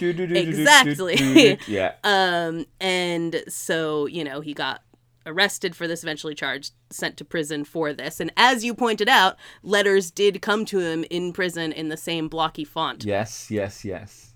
Exactly. 0.47 1.59
Yeah. 1.67 1.93
Um, 2.03 2.65
and 2.79 3.43
so, 3.47 4.05
you 4.05 4.23
know, 4.23 4.39
he 4.41 4.53
got 4.53 4.81
arrested 5.25 5.75
for 5.75 5.87
this, 5.87 6.03
eventually 6.03 6.33
charged, 6.35 6.73
sent 6.89 7.17
to 7.17 7.25
prison 7.25 7.65
for 7.65 7.91
this. 7.93 8.19
And 8.19 8.31
as 8.37 8.63
you 8.63 8.73
pointed 8.73 9.09
out, 9.09 9.35
letters 9.61 10.09
did 10.09 10.41
come 10.41 10.63
to 10.65 10.79
him 10.79 11.03
in 11.09 11.33
prison 11.33 11.71
in 11.71 11.89
the 11.89 11.97
same 11.97 12.27
blocky 12.29 12.63
font. 12.63 13.03
Yes, 13.03 13.51
yes, 13.51 13.83
yes. 13.83 14.26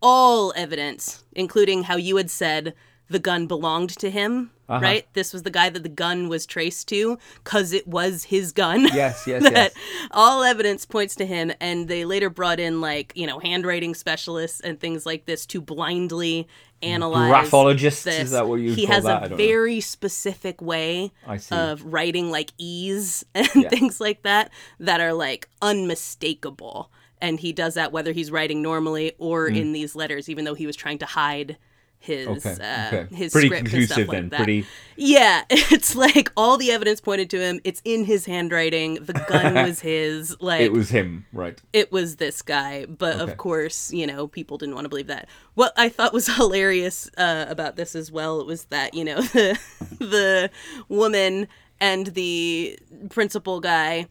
All 0.00 0.52
evidence, 0.56 1.24
including 1.32 1.84
how 1.84 1.96
you 1.96 2.16
had 2.16 2.30
said 2.30 2.74
the 3.10 3.18
gun 3.18 3.46
belonged 3.46 3.90
to 3.98 4.10
him, 4.10 4.50
Uh-huh. 4.68 4.80
right? 4.82 5.06
This 5.14 5.32
was 5.32 5.42
the 5.42 5.50
guy 5.50 5.70
that 5.70 5.82
the 5.82 5.88
gun 5.88 6.28
was 6.28 6.44
traced 6.44 6.88
to 6.88 7.18
because 7.42 7.72
it 7.72 7.88
was 7.88 8.24
his 8.24 8.52
gun. 8.52 8.82
Yes, 8.94 9.26
yes, 9.26 9.42
that 9.50 9.52
yes. 9.52 9.74
all 10.10 10.42
evidence 10.44 10.84
points 10.84 11.14
to 11.16 11.24
him 11.26 11.50
and 11.58 11.88
they 11.88 12.04
later 12.04 12.28
brought 12.30 12.60
in 12.60 12.80
like 12.82 13.12
you 13.16 13.26
know 13.26 13.38
handwriting 13.38 13.94
specialists 13.94 14.60
and 14.60 14.78
things 14.78 15.06
like 15.06 15.24
this 15.24 15.46
to 15.46 15.60
blindly 15.62 16.46
analyze 16.82 17.48
Graphologists, 17.50 18.04
this. 18.04 18.24
is 18.24 18.30
that 18.32 18.46
what 18.46 18.56
you 18.60 18.72
he 18.74 18.86
call 18.86 18.94
has 18.96 19.04
that? 19.04 19.16
A 19.16 19.20
don't 19.22 19.30
know. 19.30 19.36
very 19.36 19.80
specific 19.80 20.60
way 20.62 21.10
of 21.50 21.82
writing 21.84 22.30
like 22.30 22.52
e's 22.58 23.24
and 23.34 23.48
Yeah. 23.54 23.68
things 23.70 24.00
like 24.02 24.22
that 24.22 24.50
that 24.78 25.00
are 25.00 25.14
like 25.14 25.48
unmistakable 25.62 26.90
and 27.20 27.40
he 27.40 27.52
does 27.52 27.74
that 27.74 27.92
whether 27.92 28.12
he's 28.12 28.30
writing 28.30 28.62
normally 28.62 29.12
or 29.18 29.46
in 29.46 29.72
these 29.72 29.94
letters 29.96 30.28
even 30.28 30.44
though 30.44 30.54
he 30.54 30.66
was 30.66 30.76
trying 30.76 30.98
to 30.98 31.06
hide 31.06 31.56
his 32.00 32.28
Mm. 32.28 32.36
Okay, 32.36 32.50
uh, 32.64 32.86
okay. 33.02 33.14
his 33.16 33.32
Pretty 33.32 33.48
script 33.48 33.58
and 33.62 33.68
conclusive 33.70 33.92
stuff 33.94 34.06
like 34.08 34.16
then, 34.16 34.28
that. 34.28 34.36
pretty- 34.36 34.66
Yeah, 34.94 35.42
it's 35.50 35.96
like 35.96 36.30
all 36.36 36.56
the 36.56 36.70
evidence 36.70 37.00
pointed 37.00 37.28
to 37.30 37.40
him. 37.40 37.58
It's 37.64 37.82
in 37.84 38.04
his 38.04 38.24
handwriting. 38.24 38.94
The 39.04 39.14
gun 39.28 39.54
was 39.66 39.80
his. 39.80 40.40
Like 40.40 40.60
It 40.60 40.72
was 40.72 40.90
him, 40.90 41.26
right? 41.32 41.60
it 41.72 41.90
was 41.90 42.14
this 42.16 42.40
guy. 42.40 42.86
But 42.86 43.16
Okay. 43.20 43.32
of 43.32 43.36
course, 43.36 43.92
you 43.92 44.06
know, 44.06 44.28
people 44.28 44.58
didn't 44.58 44.76
want 44.76 44.84
to 44.84 44.88
believe 44.88 45.08
that. 45.08 45.28
What 45.54 45.72
I 45.76 45.88
thought 45.88 46.12
was 46.12 46.28
hilarious 46.36 47.10
uh, 47.18 47.46
about 47.48 47.74
this 47.74 47.96
as 47.96 48.12
well 48.12 48.46
was 48.46 48.66
that 48.66 48.94
you 48.94 49.04
know 49.04 49.20
the 49.20 49.58
the 49.98 50.50
woman 50.88 51.48
and 51.80 52.06
the 52.14 52.78
principal 53.10 53.58
guy 53.58 54.06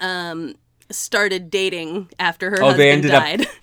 um, 0.00 0.56
started 0.90 1.50
dating 1.50 2.08
after 2.18 2.50
her 2.50 2.62
Oh, 2.62 2.66
husband 2.66 2.80
they 2.80 2.90
ended 2.90 3.10
up- 3.12 3.22
died. 3.22 3.46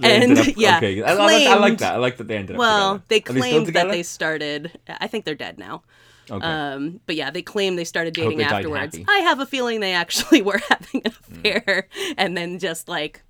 They 0.00 0.12
and 0.14 0.22
ended 0.24 0.48
up- 0.48 0.54
yeah, 0.56 0.76
okay. 0.78 1.00
I, 1.00 1.12
I 1.12 1.14
like, 1.14 1.46
I 1.46 1.54
like 1.56 1.78
that. 1.78 1.94
I 1.94 1.98
like 1.98 2.16
that 2.16 2.26
they 2.26 2.36
ended 2.36 2.56
up. 2.56 2.58
Well, 2.58 2.92
together. 2.94 3.04
they 3.06 3.20
claimed 3.20 3.66
that 3.68 3.88
they 3.88 4.02
started. 4.02 4.72
I 4.88 5.06
think 5.06 5.24
they're 5.24 5.36
dead 5.36 5.58
now. 5.60 5.82
Okay. 6.28 6.44
Um, 6.44 7.00
but 7.06 7.14
yeah, 7.14 7.30
they 7.30 7.42
claim 7.42 7.76
they 7.76 7.84
started 7.84 8.12
dating 8.14 8.38
they 8.38 8.44
afterwards. 8.44 8.98
I 9.08 9.18
have 9.18 9.38
a 9.38 9.46
feeling 9.46 9.78
they 9.78 9.94
actually 9.94 10.42
were 10.48 10.60
having 10.68 11.02
an 11.04 11.12
affair, 11.12 11.88
and 12.18 12.36
then 12.36 12.58
just 12.58 12.88
like, 12.88 13.22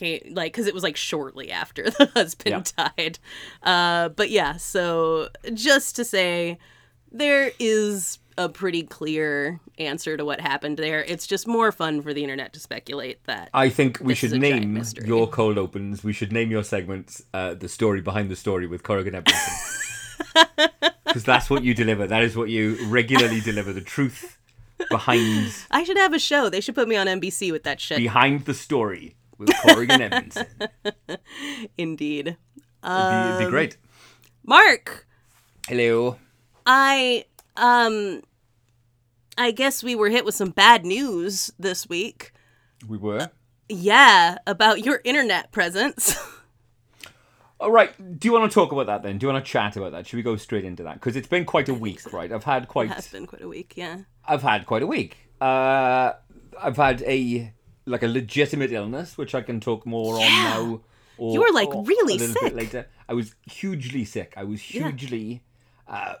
like, 0.00 0.52
because 0.52 0.66
it 0.66 0.74
was 0.74 0.82
like 0.82 0.96
shortly 0.96 1.50
after 1.50 1.84
the 1.90 2.10
husband 2.14 2.72
died. 2.76 3.18
Uh, 3.62 4.10
but 4.10 4.28
yeah, 4.28 4.56
so 4.58 5.28
just 5.54 5.96
to 5.96 6.04
say, 6.04 6.58
there 7.10 7.52
is 7.58 8.18
a 8.38 8.48
pretty 8.48 8.82
clear 8.82 9.60
answer 9.78 10.16
to 10.16 10.24
what 10.24 10.40
happened 10.40 10.76
there. 10.78 11.02
It's 11.04 11.26
just 11.26 11.46
more 11.46 11.72
fun 11.72 12.02
for 12.02 12.12
the 12.12 12.22
internet 12.22 12.52
to 12.54 12.60
speculate 12.60 13.24
that. 13.24 13.48
I 13.54 13.68
think 13.68 13.98
we 14.00 14.14
should 14.14 14.26
is 14.26 14.32
a 14.34 14.38
giant 14.38 14.66
name 14.66 14.82
your 15.06 15.26
cold 15.28 15.58
opens. 15.58 16.04
We 16.04 16.12
should 16.12 16.32
name 16.32 16.50
your 16.50 16.62
segments 16.64 17.22
uh, 17.34 17.54
"The 17.54 17.68
Story 17.68 18.00
Behind 18.00 18.30
the 18.30 18.36
Story" 18.36 18.66
with 18.66 18.82
Corrigan 18.82 19.14
Edmondson, 19.14 19.54
because 21.04 21.24
that's 21.32 21.48
what 21.48 21.62
you 21.64 21.74
deliver. 21.74 22.06
That 22.06 22.22
is 22.22 22.36
what 22.36 22.48
you 22.50 22.76
regularly 22.88 23.40
deliver. 23.40 23.72
The 23.72 23.80
truth 23.80 24.38
behind 24.90 25.54
I 25.70 25.84
should 25.84 25.96
have 25.98 26.12
a 26.12 26.18
show. 26.18 26.50
They 26.50 26.60
should 26.60 26.74
put 26.74 26.88
me 26.88 26.96
on 26.96 27.06
NBC 27.06 27.52
with 27.52 27.62
that 27.64 27.80
shit. 27.80 27.98
behind 27.98 28.44
the 28.44 28.54
story 28.54 29.16
with 29.38 29.50
Corrigan 29.62 30.00
Edmondson. 30.02 30.46
It'd 31.08 31.20
Indeed. 31.78 32.24
be, 32.24 32.36
Um, 32.82 33.34
it'd 33.36 33.46
be 33.46 33.50
great. 33.50 33.76
Mark, 34.44 35.06
Hello. 35.68 36.16
I 36.64 37.24
um 37.56 38.22
I 39.38 39.50
guess 39.50 39.82
we 39.84 39.94
were 39.94 40.08
hit 40.08 40.24
with 40.24 40.34
some 40.34 40.50
bad 40.50 40.84
news 40.86 41.50
this 41.58 41.88
week. 41.88 42.32
We 42.88 42.96
were. 42.96 43.30
Yeah, 43.68 44.38
about 44.46 44.84
your 44.84 45.00
internet 45.04 45.52
presence. 45.52 46.16
All 47.60 47.70
right. 47.70 47.90
Do 48.18 48.28
you 48.28 48.32
want 48.32 48.50
to 48.50 48.54
talk 48.54 48.72
about 48.72 48.86
that 48.86 49.02
then? 49.02 49.18
Do 49.18 49.26
you 49.26 49.32
want 49.32 49.44
to 49.44 49.50
chat 49.50 49.76
about 49.76 49.92
that? 49.92 50.06
Should 50.06 50.16
we 50.18 50.22
go 50.22 50.36
straight 50.36 50.64
into 50.64 50.82
that? 50.84 50.94
Because 50.94 51.16
it's 51.16 51.28
been 51.28 51.44
quite 51.44 51.68
a 51.68 51.74
week, 51.86 52.12
right? 52.12 52.30
I've 52.30 52.44
had 52.44 52.68
quite. 52.68 52.90
it 52.90 52.94
has 52.94 53.08
been 53.08 53.26
quite 53.26 53.42
a 53.42 53.48
week, 53.48 53.74
yeah. 53.76 54.00
I've 54.26 54.42
had 54.42 54.66
quite 54.66 54.82
a 54.82 54.86
week. 54.86 55.16
Uh, 55.40 56.12
I've 56.62 56.76
had 56.76 57.02
a 57.02 57.52
like 57.86 58.02
a 58.02 58.08
legitimate 58.08 58.72
illness, 58.72 59.16
which 59.16 59.34
I 59.34 59.42
can 59.42 59.60
talk 59.60 59.86
more 59.86 60.18
Yeah. 60.18 60.26
on 60.26 60.70
now. 60.72 60.80
Or, 61.18 61.32
You 61.32 61.40
were, 61.40 61.52
like, 61.52 61.68
really 61.72 62.14
a 62.16 62.18
little 62.18 62.34
sick. 62.34 62.42
Bit 62.42 62.54
later, 62.54 62.86
I 63.08 63.14
was 63.14 63.34
hugely 63.50 64.04
sick. 64.04 64.34
I 64.36 64.44
was 64.44 64.74
Yeah. 64.74 64.88
hugely 64.90 65.42
uh, 65.88 66.14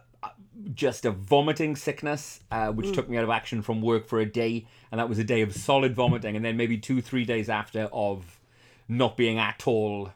just 0.74 1.04
a 1.04 1.10
vomiting 1.10 1.76
sickness, 1.76 2.40
uh, 2.50 2.68
Mm. 2.68 2.74
which 2.76 2.92
took 2.94 3.08
me 3.08 3.16
out 3.16 3.24
of 3.24 3.30
action 3.30 3.62
from 3.62 3.80
work 3.80 4.06
for 4.06 4.18
a 4.20 4.26
day, 4.26 4.66
and 4.90 4.98
that 4.98 5.08
was 5.08 5.18
a 5.18 5.24
day 5.24 5.40
of 5.42 5.54
solid 5.54 5.94
vomiting, 5.94 6.34
and 6.36 6.44
then 6.44 6.56
maybe 6.56 6.76
two, 6.78 7.00
three 7.00 7.24
days 7.24 7.48
after 7.48 7.88
of 7.92 8.38
not 8.88 9.16
being 9.16 9.38
at 9.38 9.66
all 9.66 10.12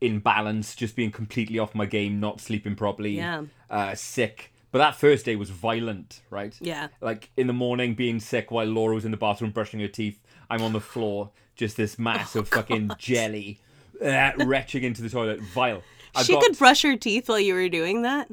in 0.00 0.20
balance, 0.20 0.76
just 0.76 0.94
being 0.94 1.10
completely 1.10 1.58
off 1.58 1.74
my 1.74 1.86
game, 1.86 2.20
not 2.20 2.40
sleeping 2.40 2.74
properly, 2.76 3.16
Yeah. 3.16 3.42
uh, 3.70 3.94
sick. 3.94 4.52
But 4.70 4.78
that 4.78 4.94
first 4.94 5.24
day 5.24 5.34
was 5.34 5.50
violent, 5.50 6.20
right? 6.30 6.54
Yeah. 6.60 6.88
Like 7.00 7.30
in 7.36 7.46
the 7.46 7.52
morning, 7.52 7.94
being 7.94 8.20
sick 8.20 8.50
while 8.50 8.66
Laura 8.66 8.94
was 8.94 9.04
in 9.04 9.10
the 9.10 9.16
bathroom 9.16 9.50
brushing 9.50 9.80
her 9.80 9.88
teeth. 9.88 10.20
I'm 10.50 10.62
on 10.62 10.72
the 10.72 10.80
floor, 10.80 11.30
just 11.56 11.76
this 11.76 11.98
mass 11.98 12.36
Oh, 12.36 12.40
of 12.40 12.48
fucking 12.48 12.90
jelly, 12.98 13.58
uh, 14.04 14.32
retching 14.38 14.84
into 14.84 15.02
the 15.02 15.08
toilet, 15.10 15.40
vile. 15.40 15.82
I've 16.14 16.26
she 16.26 16.34
got- 16.34 16.42
could 16.44 16.58
brush 16.58 16.82
her 16.82 16.96
teeth 16.96 17.28
while 17.28 17.40
you 17.40 17.54
were 17.54 17.68
doing 17.68 18.02
that? 18.02 18.28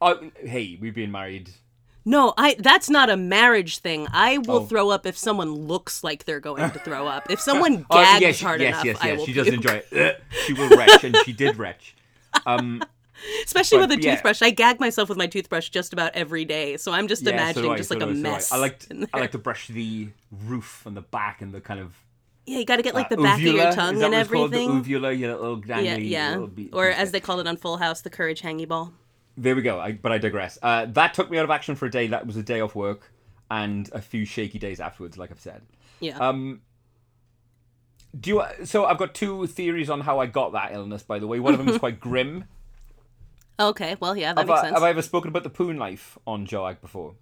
Oh, 0.00 0.30
hey, 0.40 0.78
we've 0.80 0.94
been 0.94 1.10
married. 1.10 1.50
No, 2.04 2.32
I 2.38 2.56
that's 2.58 2.88
not 2.88 3.10
a 3.10 3.16
marriage 3.16 3.78
thing. 3.78 4.06
I 4.12 4.38
will 4.38 4.56
Oh. 4.62 4.66
throw 4.66 4.88
up 4.90 5.04
if 5.04 5.18
someone 5.18 5.52
looks 5.52 6.02
like 6.02 6.24
they're 6.24 6.40
going 6.40 6.70
to 6.70 6.78
throw 6.78 7.06
up. 7.06 7.30
If 7.30 7.40
someone 7.48 7.84
Oh, 7.90 7.96
gags 8.02 8.20
yes, 8.22 8.40
hard 8.40 8.60
yes, 8.60 8.68
enough, 8.74 8.84
yes, 8.86 8.98
I 9.00 9.08
yes. 9.08 9.18
will 9.18 9.26
She 9.26 9.32
does 9.34 9.44
puke. 9.48 9.54
enjoy 9.56 9.82
it. 9.90 10.22
She 10.46 10.52
will 10.54 10.68
retch, 10.70 11.04
and 11.04 11.16
she 11.24 11.32
did 11.32 11.56
retch. 11.58 11.94
Um, 12.46 12.82
Especially 13.44 13.78
But, 13.78 13.88
with 13.90 13.98
a 13.98 14.02
yeah. 14.02 14.14
toothbrush. 14.14 14.40
I 14.42 14.50
gag 14.50 14.78
myself 14.80 15.08
with 15.08 15.18
my 15.18 15.26
toothbrush 15.26 15.68
just 15.70 15.92
about 15.92 16.12
every 16.14 16.44
day. 16.44 16.76
So 16.76 16.92
I'm 16.92 17.08
just 17.08 17.22
yeah, 17.24 17.30
so 17.30 17.34
imagining 17.34 17.70
I, 17.72 17.76
just 17.76 17.88
so 17.88 17.96
like 17.96 18.02
a 18.04 18.10
I, 18.10 18.12
so 18.12 18.18
I. 18.18 18.22
mess. 18.22 18.52
I 18.52 18.56
like 18.58 18.86
in 18.90 19.00
there. 19.00 19.08
I 19.12 19.18
like 19.18 19.32
to 19.32 19.38
brush 19.38 19.66
the 19.66 20.08
roof 20.46 20.84
and 20.86 20.96
the 20.96 21.00
back 21.02 21.42
and 21.42 21.52
the 21.52 21.60
kind 21.60 21.80
of 21.80 21.94
Yeah, 22.46 22.58
you 22.60 22.64
got 22.64 22.76
to 22.76 22.82
get 22.82 22.94
like 22.94 23.06
uh, 23.12 23.16
the 23.16 23.22
back 23.22 23.40
uvula. 23.40 23.58
of 23.58 23.64
your 23.64 23.72
tongue 23.74 24.02
and 24.02 24.14
it's 24.14 24.30
called? 24.30 24.54
everything. 24.54 24.68
The 24.70 24.74
uvula, 24.76 25.12
your 25.12 25.32
little 25.36 25.60
dangly 25.60 25.84
yeah, 25.84 25.96
yeah. 25.96 26.36
little 26.36 26.78
Or 26.78 26.88
as 26.88 27.10
they 27.10 27.18
call 27.20 27.40
it 27.40 27.46
on 27.48 27.56
Full 27.56 27.78
House, 27.78 28.00
the 28.02 28.10
courage 28.10 28.40
hangy 28.42 28.66
ball. 28.68 28.92
There 29.40 29.54
we 29.54 29.62
go. 29.62 29.78
I, 29.78 29.92
but 29.92 30.10
I 30.10 30.18
digress. 30.18 30.58
Uh, 30.60 30.86
that 30.86 31.14
took 31.14 31.30
me 31.30 31.38
out 31.38 31.44
of 31.44 31.50
action 31.50 31.76
for 31.76 31.86
a 31.86 31.90
day. 31.90 32.08
That 32.08 32.26
was 32.26 32.36
a 32.36 32.42
day 32.42 32.60
off 32.60 32.74
work, 32.74 33.12
and 33.50 33.88
a 33.92 34.00
few 34.00 34.24
shaky 34.24 34.58
days 34.58 34.80
afterwards. 34.80 35.16
Like 35.16 35.30
I've 35.30 35.40
said. 35.40 35.62
Yeah. 36.00 36.18
Um, 36.18 36.62
do 38.18 38.30
you? 38.30 38.42
So 38.66 38.84
I've 38.84 38.98
got 38.98 39.14
two 39.14 39.46
theories 39.46 39.88
on 39.90 40.00
how 40.00 40.18
I 40.18 40.26
got 40.26 40.52
that 40.52 40.72
illness. 40.72 41.02
By 41.04 41.18
the 41.20 41.26
way, 41.28 41.38
one 41.40 41.54
of 41.54 41.58
them 41.58 41.68
is 41.68 41.78
quite 41.86 42.00
grim. 42.00 42.44
okay, 43.60 43.96
well, 44.00 44.16
yeah, 44.16 44.32
that 44.32 44.40
Have 44.40 44.48
makes 44.48 44.58
I, 44.58 44.62
sense. 44.64 44.74
have 44.74 44.82
I 44.82 44.90
ever 44.90 45.02
spoken 45.02 45.28
about 45.28 45.44
the 45.44 45.50
poo 45.50 45.72
knife 45.72 46.18
on 46.26 46.44
Joag 46.44 46.80
before? 46.80 47.14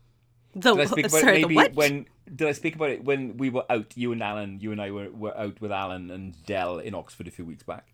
the, 0.55 0.73
Did 0.75 0.81
I 0.81 0.85
speak 0.87 1.07
about 1.09 1.21
sorry, 1.21 1.37
it 1.39 1.43
maybe 1.43 1.55
the 1.55 1.61
what? 1.61 1.75
when 1.75 2.07
did 2.35 2.49
I 2.49 2.53
speak 2.53 2.77
about 2.77 2.91
it 2.91 3.05
when 3.05 3.37
we 3.37 3.51
were 3.51 3.65
out? 3.69 3.93
You 3.95 4.13
and 4.13 4.23
Alan, 4.23 4.59
you 4.61 4.73
and 4.73 4.81
I 4.81 4.91
were, 4.91 5.11
were 5.11 5.37
out 5.37 5.61
with 5.61 5.71
Alan 5.71 6.11
and 6.11 6.35
Dell 6.47 6.79
in 6.79 6.95
Oxford 6.95 7.29
a 7.29 7.31
few 7.31 7.45
weeks 7.45 7.63
back. 7.63 7.89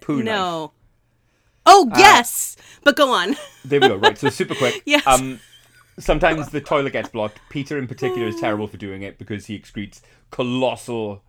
Poo 0.00 0.22
knife. 0.22 0.70
Oh 1.66 1.90
yes, 1.96 2.56
but 2.84 2.96
go 2.96 3.12
on. 3.12 3.36
There 3.62 3.78
we 3.78 3.88
go. 3.88 3.96
Right. 3.96 4.16
So 4.16 4.30
super 4.30 4.54
quick. 4.54 4.82
Yes. 4.86 5.06
Um, 5.06 5.38
sometimes 5.98 6.48
the 6.48 6.62
toilet 6.62 6.94
gets 6.94 7.10
blocked. 7.10 7.40
Peter 7.50 7.76
in 7.76 7.86
particular 7.86 8.26
is 8.26 8.40
terrible 8.40 8.66
for 8.66 8.78
doing 8.78 9.02
it 9.02 9.18
because 9.18 9.46
he 9.46 9.58
excretes 9.58 10.00
colossal 10.30 11.22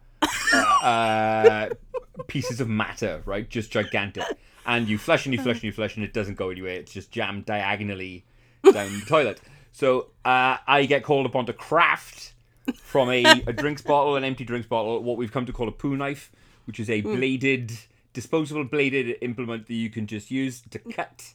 uh, 0.54 0.56
uh, 0.56 1.70
pieces 2.28 2.62
of 2.62 2.70
matter. 2.70 3.22
Right, 3.26 3.50
just 3.50 3.70
gigantic. 3.70 4.24
And 4.66 4.88
you 4.88 4.98
flush 4.98 5.26
and 5.26 5.36
you 5.36 5.42
flush 5.42 5.58
and 5.58 5.64
you 5.66 5.74
flush 5.74 5.98
and 5.98 6.06
it 6.06 6.14
doesn't 6.14 6.36
go 6.36 6.52
anywhere. 6.52 6.76
It's 6.76 6.94
just 6.94 7.12
jammed 7.12 7.46
diagonally 7.46 8.24
down 8.64 8.98
the 8.98 9.06
toilet. 9.06 9.42
So 9.74 10.08
uh, 10.24 10.58
I 10.66 10.86
get 10.86 11.04
called 11.04 11.26
upon 11.26 11.48
to 11.48 11.54
craft 11.54 12.34
from 12.76 13.10
a, 13.10 13.24
a 13.48 13.54
drinks 13.54 13.82
bottle, 13.82 14.16
an 14.16 14.24
empty 14.24 14.44
drinks 14.46 14.68
bottle, 14.68 15.02
what 15.04 15.18
we've 15.18 15.32
come 15.32 15.46
to 15.46 15.54
call 15.54 15.68
a 15.68 15.72
poo 15.72 15.96
knife, 15.98 16.32
which 16.66 16.80
is 16.80 16.90
a 16.90 17.02
bladed, 17.02 17.78
disposable 18.14 18.64
bladed 18.64 19.18
implement 19.22 19.68
that 19.68 19.74
you 19.74 19.90
can 19.90 20.08
just 20.08 20.32
use 20.32 20.62
to 20.70 20.80
cut 20.80 21.34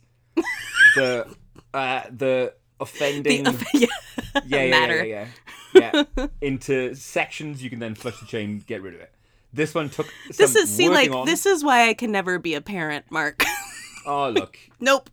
the 0.94 1.26
uh, 1.74 2.02
the 2.10 2.54
offending 2.80 3.44
yeah. 3.74 3.86
yeah, 4.44 4.62
yeah, 4.64 4.70
matter. 4.70 5.04
yeah, 5.04 5.26
yeah, 5.74 6.04
yeah, 6.16 6.26
into 6.40 6.94
sections. 6.94 7.62
You 7.62 7.70
can 7.70 7.78
then 7.78 7.94
flush 7.94 8.18
the 8.20 8.26
chain, 8.26 8.62
get 8.66 8.82
rid 8.82 8.94
of 8.94 9.00
it. 9.00 9.12
This 9.52 9.74
one 9.74 9.88
took. 9.88 10.06
This 10.36 10.54
is 10.54 10.68
see 10.70 10.88
like 10.88 11.10
on. 11.10 11.24
this 11.26 11.46
is 11.46 11.64
why 11.64 11.88
I 11.88 11.94
can 11.94 12.12
never 12.12 12.38
be 12.38 12.54
a 12.54 12.60
parent, 12.60 13.06
Mark. 13.10 13.42
Oh 14.08 14.30
look, 14.30 14.56
nope. 14.80 15.10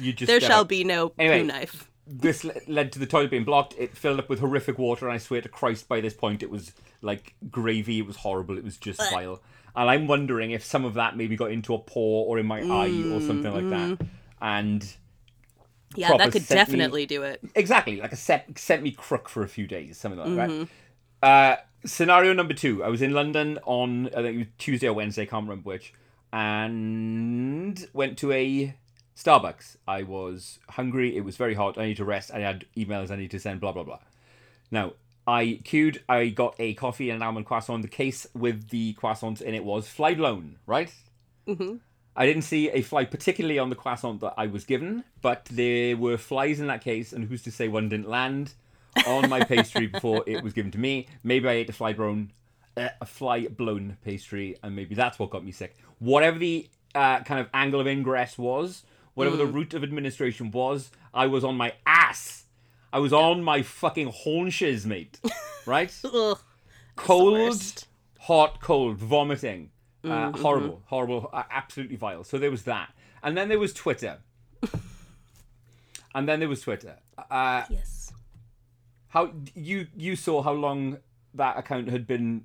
you 0.00 0.12
just 0.12 0.28
There 0.28 0.40
shall 0.40 0.64
be 0.64 0.84
no 0.84 1.10
Anyway. 1.18 1.42
knife. 1.42 1.90
this 2.06 2.46
led 2.68 2.92
to 2.92 3.00
the 3.00 3.06
toilet 3.06 3.32
being 3.32 3.42
blocked. 3.42 3.74
It 3.76 3.96
filled 3.96 4.20
up 4.20 4.28
with 4.28 4.38
horrific 4.38 4.78
water, 4.78 5.06
and 5.08 5.12
I 5.12 5.18
swear 5.18 5.40
to 5.42 5.48
Christ, 5.48 5.88
by 5.88 6.00
this 6.00 6.14
point, 6.14 6.44
it 6.44 6.48
was 6.48 6.70
like 7.02 7.34
gravy. 7.50 7.98
It 7.98 8.06
was 8.06 8.14
horrible. 8.14 8.56
It 8.56 8.62
was 8.62 8.76
just 8.76 9.00
vile. 9.10 9.42
And 9.76 9.90
I'm 9.90 10.06
wondering 10.06 10.50
if 10.50 10.64
some 10.64 10.84
of 10.84 10.94
that 10.94 11.16
maybe 11.16 11.36
got 11.36 11.50
into 11.52 11.74
a 11.74 11.78
pore 11.78 12.26
or 12.26 12.38
in 12.38 12.46
my 12.46 12.60
eye 12.60 12.88
or 12.88 13.20
mm, 13.20 13.26
something 13.26 13.52
like 13.52 13.68
that. 13.70 13.90
Mm-hmm. 13.98 14.04
And 14.40 14.94
Yeah, 15.94 16.16
that 16.16 16.32
could 16.32 16.42
sent 16.42 16.50
me- 16.70 16.76
definitely 16.78 17.06
do 17.06 17.22
it. 17.22 17.40
exactly, 17.54 18.00
like 18.00 18.12
a 18.12 18.16
set 18.16 18.58
sent 18.58 18.82
me 18.82 18.90
crook 18.90 19.28
for 19.28 19.42
a 19.42 19.48
few 19.48 19.66
days, 19.66 19.96
something 19.98 20.18
like 20.18 20.28
that. 20.28 20.36
Right? 20.36 20.50
Mm-hmm. 20.50 20.64
Uh, 21.22 21.56
scenario 21.84 22.32
number 22.32 22.54
two: 22.54 22.82
I 22.84 22.88
was 22.88 23.02
in 23.02 23.12
London 23.12 23.58
on 23.64 24.06
I 24.08 24.22
think 24.22 24.34
it 24.34 24.38
was 24.38 24.46
Tuesday 24.58 24.88
or 24.88 24.92
Wednesday, 24.94 25.26
can't 25.26 25.44
remember 25.48 25.68
which, 25.68 25.92
and 26.32 27.88
went 27.92 28.18
to 28.18 28.32
a 28.32 28.74
Starbucks. 29.16 29.76
I 29.86 30.02
was 30.04 30.58
hungry. 30.70 31.16
It 31.16 31.24
was 31.24 31.36
very 31.36 31.54
hot. 31.54 31.76
I 31.78 31.86
need 31.86 31.96
to 31.96 32.04
rest. 32.04 32.30
I 32.32 32.40
had 32.40 32.64
emails 32.76 33.10
I 33.10 33.16
need 33.16 33.30
to 33.32 33.40
send. 33.40 33.60
Blah 33.60 33.72
blah 33.72 33.82
blah. 33.84 33.98
Now 34.70 34.92
I 35.28 35.60
queued. 35.62 36.02
I 36.08 36.30
got 36.30 36.54
a 36.58 36.72
coffee 36.72 37.10
and 37.10 37.16
an 37.16 37.22
almond 37.22 37.44
croissant. 37.44 37.82
The 37.82 37.88
case 37.88 38.26
with 38.34 38.70
the 38.70 38.94
croissants 38.94 39.42
in 39.42 39.54
it 39.54 39.62
was 39.62 39.86
fly 39.86 40.14
blown. 40.14 40.56
Right. 40.66 40.90
I 42.16 42.26
didn't 42.26 42.42
see 42.42 42.70
a 42.70 42.80
fly 42.80 43.04
particularly 43.04 43.58
on 43.58 43.68
the 43.68 43.76
croissant 43.76 44.20
that 44.22 44.32
I 44.38 44.46
was 44.46 44.64
given, 44.64 45.04
but 45.20 45.44
there 45.50 45.98
were 45.98 46.16
flies 46.16 46.60
in 46.60 46.66
that 46.68 46.82
case, 46.82 47.12
and 47.12 47.26
who's 47.26 47.42
to 47.42 47.52
say 47.52 47.68
one 47.68 47.90
didn't 47.90 48.08
land 48.08 48.54
on 49.06 49.28
my 49.28 49.44
pastry 49.44 49.86
before 49.86 50.24
it 50.26 50.42
was 50.42 50.54
given 50.54 50.70
to 50.72 50.78
me? 50.78 51.06
Maybe 51.22 51.46
I 51.46 51.52
ate 51.52 51.68
a 51.68 51.74
fly 51.74 51.92
blown, 51.92 52.32
uh, 52.76 52.88
a 53.00 53.06
fly 53.06 53.46
blown 53.46 53.98
pastry, 54.04 54.56
and 54.62 54.74
maybe 54.74 54.94
that's 54.94 55.18
what 55.18 55.30
got 55.30 55.44
me 55.44 55.52
sick. 55.52 55.76
Whatever 55.98 56.38
the 56.38 56.68
uh, 56.94 57.20
kind 57.20 57.38
of 57.38 57.48
angle 57.52 57.80
of 57.80 57.86
ingress 57.86 58.38
was, 58.38 58.82
whatever 59.14 59.36
the 59.36 59.46
route 59.46 59.74
of 59.74 59.84
administration 59.84 60.50
was, 60.50 60.90
I 61.12 61.26
was 61.26 61.44
on 61.44 61.56
my 61.56 61.74
ass. 61.86 62.44
I 62.92 62.98
was 62.98 63.12
on 63.12 63.42
my 63.42 63.62
fucking 63.62 64.08
haunches, 64.14 64.86
mate. 64.86 65.20
Right? 65.66 65.94
Ugh. 66.02 66.38
cold, 66.96 67.84
hot, 68.20 68.60
cold, 68.62 68.96
vomiting. 68.96 69.70
Uh, 70.02 70.32
horrible, 70.32 70.80
horrible, 70.86 71.28
uh, 71.30 71.42
absolutely 71.50 71.96
vile. 71.96 72.24
So 72.24 72.38
there 72.38 72.50
was 72.50 72.62
that, 72.62 72.94
and 73.22 73.36
then 73.36 73.48
there 73.50 73.58
was 73.58 73.74
Twitter, 73.74 74.20
and 76.14 76.26
then 76.28 76.40
there 76.40 76.48
was 76.48 76.62
Twitter. 76.62 76.96
Uh, 77.30 77.64
Yes. 77.68 78.12
how 79.08 79.32
you 79.54 79.88
you 79.94 80.16
saw 80.16 80.40
how 80.42 80.52
long 80.52 80.98
that 81.34 81.58
account 81.58 81.88
had 81.90 82.06
been 82.06 82.44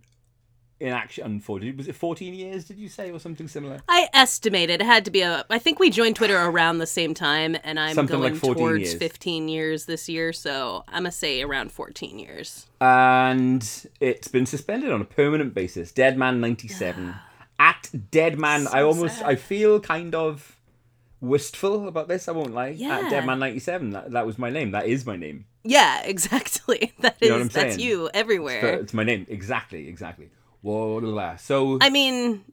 in 0.84 0.90
action 0.94 1.40
for? 1.40 1.60
Did- 1.60 1.78
Was 1.78 1.88
it 1.88 1.96
fourteen 1.96 2.34
years? 2.34 2.66
Did 2.66 2.78
you 2.78 2.90
say 2.90 3.10
or 3.12 3.20
something 3.20 3.48
similar? 3.48 3.82
I 3.90 4.08
estimated 4.14 4.82
it 4.82 4.86
had 4.86 5.06
to 5.06 5.12
be 5.12 5.22
a. 5.22 5.46
I 5.50 5.58
think 5.60 5.80
we 5.80 5.90
joined 5.90 6.16
Twitter 6.16 6.38
around 6.38 6.78
the 6.78 6.86
same 6.88 7.14
time, 7.14 7.56
and 7.64 7.80
I'm 7.80 7.96
Something 7.96 8.20
like 8.20 8.32
going 8.34 8.40
14 8.40 8.56
towards 8.64 8.82
years. 8.90 8.94
15 8.96 9.48
years 9.50 9.86
this 9.86 10.08
year, 10.10 10.34
so 10.34 10.84
I'm 10.90 11.04
gonna 11.04 11.12
say 11.12 11.42
around 11.42 11.72
14 11.72 12.20
years. 12.20 12.68
and 12.82 13.88
it's 14.00 14.28
been 14.28 14.46
suspended 14.46 14.92
on 14.92 15.02
a 15.02 15.06
permanent 15.06 15.54
basis. 15.54 15.92
Deadman 15.92 16.40
ninety 16.42 16.68
seven 16.68 17.16
at 17.60 17.90
Deadman. 18.12 18.68
I 18.68 18.82
almost 18.82 19.20
sad. 19.20 19.26
I 19.26 19.36
feel 19.36 19.80
kind 19.80 20.14
of 20.14 20.58
wistful 21.22 21.88
about 21.88 22.08
this. 22.08 22.28
I 22.28 22.32
won't 22.34 22.54
lie. 22.54 22.70
Yeah. 22.70 23.00
At 23.00 23.10
Deadman 23.10 23.40
ninety 23.40 23.60
seven. 23.60 23.92
That, 23.92 24.12
that 24.12 24.26
was 24.26 24.38
my 24.38 24.50
name. 24.50 24.72
That 24.72 24.86
is 24.88 25.06
my 25.06 25.16
name. 25.16 25.46
Yeah, 25.64 26.02
exactly. 26.14 26.92
That 27.00 27.16
is 27.22 27.30
know 27.30 27.36
what 27.36 27.42
I'm 27.44 27.48
that's 27.50 27.78
you 27.78 28.10
everywhere. 28.14 28.62
So 28.62 28.68
it's 28.82 28.94
my 28.94 29.04
name. 29.04 29.26
Exactly. 29.30 29.88
Exactly. 29.88 30.30
Whoa. 30.64 30.96
la, 30.96 31.10
la. 31.10 31.36
So 31.36 31.78
I 31.82 31.90
mean, 31.92 32.44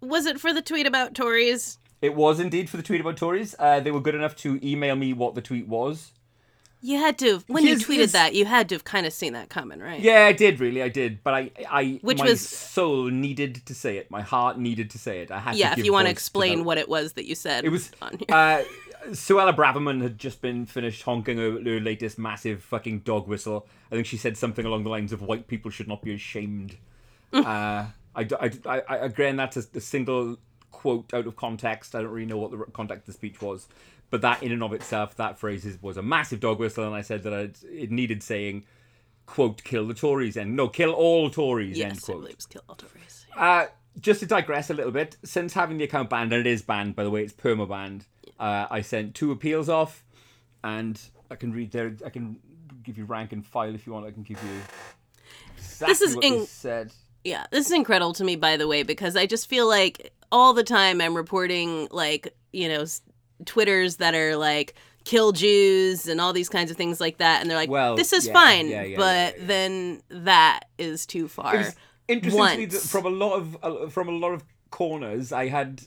was 0.00 0.26
it 0.26 0.40
for 0.40 0.52
the 0.52 0.62
tweet 0.62 0.86
about 0.88 1.14
Tories? 1.14 1.78
it 2.00 2.16
was 2.16 2.40
indeed 2.40 2.68
for 2.68 2.76
the 2.76 2.82
tweet 2.82 3.00
about 3.00 3.16
Tories. 3.16 3.54
Uh, 3.60 3.78
they 3.78 3.92
were 3.92 4.00
good 4.00 4.16
enough 4.16 4.34
to 4.34 4.58
email 4.68 4.96
me 4.96 5.12
what 5.12 5.36
the 5.36 5.40
tweet 5.40 5.68
was. 5.68 6.10
You 6.84 6.98
had 6.98 7.16
to 7.20 7.34
have, 7.34 7.44
when 7.46 7.64
you 7.64 7.76
tweeted 7.76 7.94
here's- 7.94 8.12
that, 8.12 8.34
you 8.34 8.44
had 8.44 8.68
to 8.70 8.74
have 8.74 8.82
kind 8.82 9.06
of 9.06 9.12
seen 9.12 9.34
that 9.34 9.48
coming, 9.48 9.78
right? 9.78 10.00
Yeah, 10.00 10.24
I 10.26 10.32
did 10.32 10.58
really. 10.58 10.82
I 10.82 10.88
did. 10.88 11.22
But 11.22 11.34
I, 11.34 11.50
I, 11.70 12.00
Which 12.02 12.18
my 12.18 12.24
was- 12.24 12.40
soul 12.48 13.04
needed 13.08 13.64
to 13.66 13.72
say 13.74 13.98
it. 13.98 14.10
My 14.10 14.20
heart 14.22 14.58
needed 14.58 14.90
to 14.90 14.98
say 14.98 15.20
it. 15.20 15.30
I 15.30 15.38
had. 15.38 15.54
Yeah, 15.54 15.74
to 15.74 15.78
if 15.78 15.86
you 15.86 15.92
want 15.92 16.06
to 16.06 16.10
explain 16.10 16.58
that. 16.58 16.64
what 16.64 16.78
it 16.78 16.88
was 16.88 17.12
that 17.12 17.24
you 17.28 17.36
said 17.36 17.64
It 17.64 17.68
was 17.68 17.92
on 18.02 18.18
here. 18.18 18.26
uh, 18.36 18.64
Suella 19.10 19.54
Braverman 19.54 20.02
had 20.02 20.18
just 20.18 20.40
been 20.42 20.66
finished 20.66 21.02
honking 21.04 21.38
her, 21.38 21.52
her 21.52 21.78
latest 21.80 22.18
massive 22.18 22.64
fucking 22.64 23.00
dog 23.00 23.28
whistle. 23.28 23.66
I 23.92 23.94
think 23.94 24.06
she 24.06 24.16
said 24.16 24.36
something 24.36 24.64
along 24.66 24.82
the 24.82 24.90
lines 24.90 25.12
of 25.12 25.22
"white 25.22 25.46
people 25.46 25.70
should 25.70 25.86
not 25.86 26.02
be 26.02 26.12
ashamed." 26.14 26.78
uh, 27.44 27.44
I, 27.44 27.92
I, 28.16 28.50
I- 28.66 28.82
I- 28.88 28.96
again, 29.06 29.36
that's 29.36 29.56
a, 29.56 29.64
a 29.74 29.80
single 29.80 30.36
quote 30.70 31.12
out 31.14 31.26
of 31.26 31.36
context. 31.36 31.94
I 31.94 32.02
don't 32.02 32.10
really 32.10 32.26
know 32.26 32.38
what 32.38 32.50
the 32.50 32.58
context 32.72 33.02
of 33.02 33.06
the 33.06 33.12
speech 33.12 33.40
was, 33.40 33.66
but 34.10 34.20
that 34.22 34.42
in 34.42 34.52
and 34.52 34.62
of 34.62 34.72
itself, 34.72 35.16
that 35.16 35.38
phrase 35.38 35.64
is, 35.64 35.80
was 35.82 35.96
a 35.96 36.02
massive 36.02 36.40
dog 36.40 36.58
whistle, 36.58 36.84
and 36.84 36.94
I 36.94 37.02
said 37.02 37.22
that 37.22 37.32
I'd, 37.32 37.56
it 37.70 37.90
needed 37.90 38.22
saying, 38.22 38.64
"quote 39.26 39.62
Kill 39.64 39.86
the 39.86 39.94
Tories," 39.94 40.36
and 40.36 40.56
no, 40.56 40.68
kill 40.68 40.92
all 40.92 41.30
Tories. 41.30 41.80
end 41.80 41.94
yes, 41.94 42.08
I 42.08 42.12
quote. 42.12 42.30
it 42.30 42.36
was 42.36 42.46
Kill 42.46 42.62
All 42.68 42.74
Tories. 42.76 43.26
Uh, 43.36 43.66
just 44.00 44.20
to 44.20 44.26
digress 44.26 44.70
a 44.70 44.74
little 44.74 44.92
bit, 44.92 45.16
since 45.24 45.52
having 45.54 45.76
the 45.78 45.84
account 45.84 46.10
banned, 46.10 46.32
and 46.32 46.46
it 46.46 46.50
is 46.50 46.62
banned, 46.62 46.96
by 46.96 47.04
the 47.04 47.10
way, 47.10 47.22
it's 47.22 47.32
perma 47.32 47.68
banned. 47.68 48.06
Uh, 48.40 48.66
I 48.70 48.80
sent 48.80 49.14
two 49.14 49.30
appeals 49.32 49.68
off, 49.68 50.02
and 50.64 51.00
I 51.30 51.36
can 51.36 51.52
read 51.52 51.70
there. 51.72 51.94
I 52.04 52.08
can 52.10 52.38
give 52.82 52.98
you 52.98 53.04
rank 53.04 53.32
and 53.32 53.46
file 53.46 53.74
if 53.74 53.86
you 53.86 53.92
want. 53.92 54.06
I 54.06 54.10
can 54.10 54.22
give 54.22 54.42
you. 54.42 54.50
Exactly 55.58 56.06
is 56.08 56.16
what 56.16 56.24
in- 56.24 56.38
they 56.40 56.46
said. 56.46 56.92
Yeah, 57.24 57.46
this 57.50 57.66
is 57.66 57.72
incredible 57.72 58.12
to 58.14 58.24
me, 58.24 58.36
by 58.36 58.56
the 58.56 58.66
way, 58.66 58.82
because 58.82 59.16
I 59.16 59.26
just 59.26 59.48
feel 59.48 59.68
like 59.68 60.12
all 60.32 60.54
the 60.54 60.64
time 60.64 61.00
I'm 61.00 61.16
reporting, 61.16 61.88
like, 61.90 62.34
you 62.52 62.68
know, 62.68 62.84
Twitters 63.44 63.96
that 63.96 64.14
are 64.14 64.36
like, 64.36 64.74
kill 65.04 65.32
Jews 65.32 66.08
and 66.08 66.20
all 66.20 66.32
these 66.32 66.48
kinds 66.48 66.70
of 66.70 66.76
things 66.76 67.00
like 67.00 67.18
that. 67.18 67.40
And 67.40 67.50
they're 67.50 67.58
like, 67.58 67.70
Well, 67.70 67.96
this 67.96 68.12
is 68.12 68.26
yeah, 68.26 68.32
fine. 68.32 68.68
yeah, 68.68 68.82
yeah, 68.82 68.96
but 68.96 69.46
then 69.46 70.02
that 70.08 70.60
is 70.78 71.06
too 71.06 71.28
far. 71.28 71.54
It 71.54 71.58
was 71.58 71.76
interesting 72.08 72.68
to 72.68 72.76
once. 72.76 72.90
from 72.90 73.06
a 73.06 73.10
lot 73.10 73.34
of 73.34 73.56
uh, 73.62 73.88
from 73.88 74.08
a 74.08 74.12
lot 74.12 74.32
of 74.32 74.44
corners, 74.70 75.32
I 75.32 75.48
had 75.48 75.82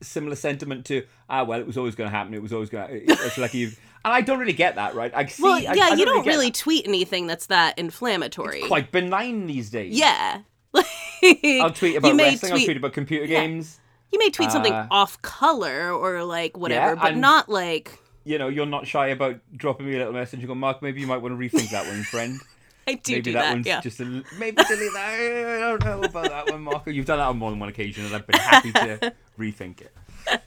similar 0.00 0.36
sentiment 0.36 0.84
to 0.86 1.04
ah 1.28 1.44
well, 1.44 1.60
it 1.60 1.66
was 1.66 1.76
always 1.78 1.94
going 1.94 2.10
to 2.10 2.16
happen. 2.16 2.34
It 2.34 2.42
was 2.42 2.52
always 2.52 2.70
going. 2.70 2.88
to... 2.88 3.12
It's 3.12 3.38
like 3.38 3.54
you, 3.54 3.68
and 4.04 4.12
I 4.12 4.20
don't 4.20 4.38
really 4.38 4.52
get 4.52 4.76
that, 4.76 4.94
right? 4.94 5.12
I 5.14 5.26
see. 5.26 5.42
well, 5.42 5.54
I- 5.54 5.74
yeah, 5.74 5.90
I 5.92 5.94
you 5.94 6.04
don't 6.04 6.24
get 6.24 6.30
really 6.30 6.50
tweet 6.50 6.86
anything 6.86 7.26
that's 7.26 7.46
that 7.46 7.78
inflammatory. 7.78 8.62
quite 8.62 8.92
benign 8.92 9.46
these 9.46 9.70
days. 9.70 9.98
yeah. 9.98 10.40
I'll 11.62 11.70
tweet 11.70 11.96
about 11.96 12.12
you 12.12 12.18
wrestling. 12.18 12.52
I'll 12.52 12.58
tweet- 12.58 12.66
tweet 12.66 12.76
about 12.76 12.92
computer 12.92 13.26
yeah. 13.26 13.40
games. 13.40 13.78
You 14.10 14.18
may 14.18 14.30
tweet 14.30 14.52
something 14.52 14.72
Uh, 14.74 14.88
off 14.90 15.20
color 15.22 15.90
or 15.90 16.22
like 16.22 16.56
whatever, 16.56 16.94
Yeah, 16.94 17.00
but 17.02 17.16
not 17.16 17.48
like 17.48 17.98
you 18.24 18.38
know, 18.38 18.48
you're 18.48 18.66
not 18.66 18.86
shy 18.86 19.08
about 19.08 19.40
dropping 19.56 19.86
me 19.86 19.94
a 19.94 19.98
little 19.98 20.12
message 20.12 20.40
and 20.40 20.48
go, 20.48 20.54
Mark, 20.54 20.82
maybe 20.82 21.00
you 21.00 21.06
might 21.06 21.18
want 21.18 21.38
to 21.38 21.38
rethink 21.38 21.70
that 21.70 21.86
one, 21.86 22.02
friend. 22.04 22.38
I 22.86 22.94
do 22.94 23.12
maybe 23.12 23.22
do 23.22 23.32
that, 23.34 23.42
that. 23.42 23.52
one's 23.52 23.66
yeah. 23.66 23.80
just 23.80 24.00
a 24.00 24.04
maybe 24.04 24.62
delete 24.62 24.92
that. 24.92 25.14
I 25.14 25.76
don't 25.76 25.84
know 25.84 26.02
about 26.02 26.28
that 26.30 26.50
one, 26.50 26.62
Mark. 26.62 26.86
You've 26.86 27.06
done 27.06 27.18
that 27.18 27.28
on 27.28 27.38
more 27.38 27.50
than 27.50 27.60
one 27.60 27.68
occasion, 27.68 28.04
and 28.04 28.14
I've 28.14 28.26
been 28.26 28.40
happy 28.40 28.72
to 28.72 29.12
rethink 29.38 29.80
it. 29.82 29.94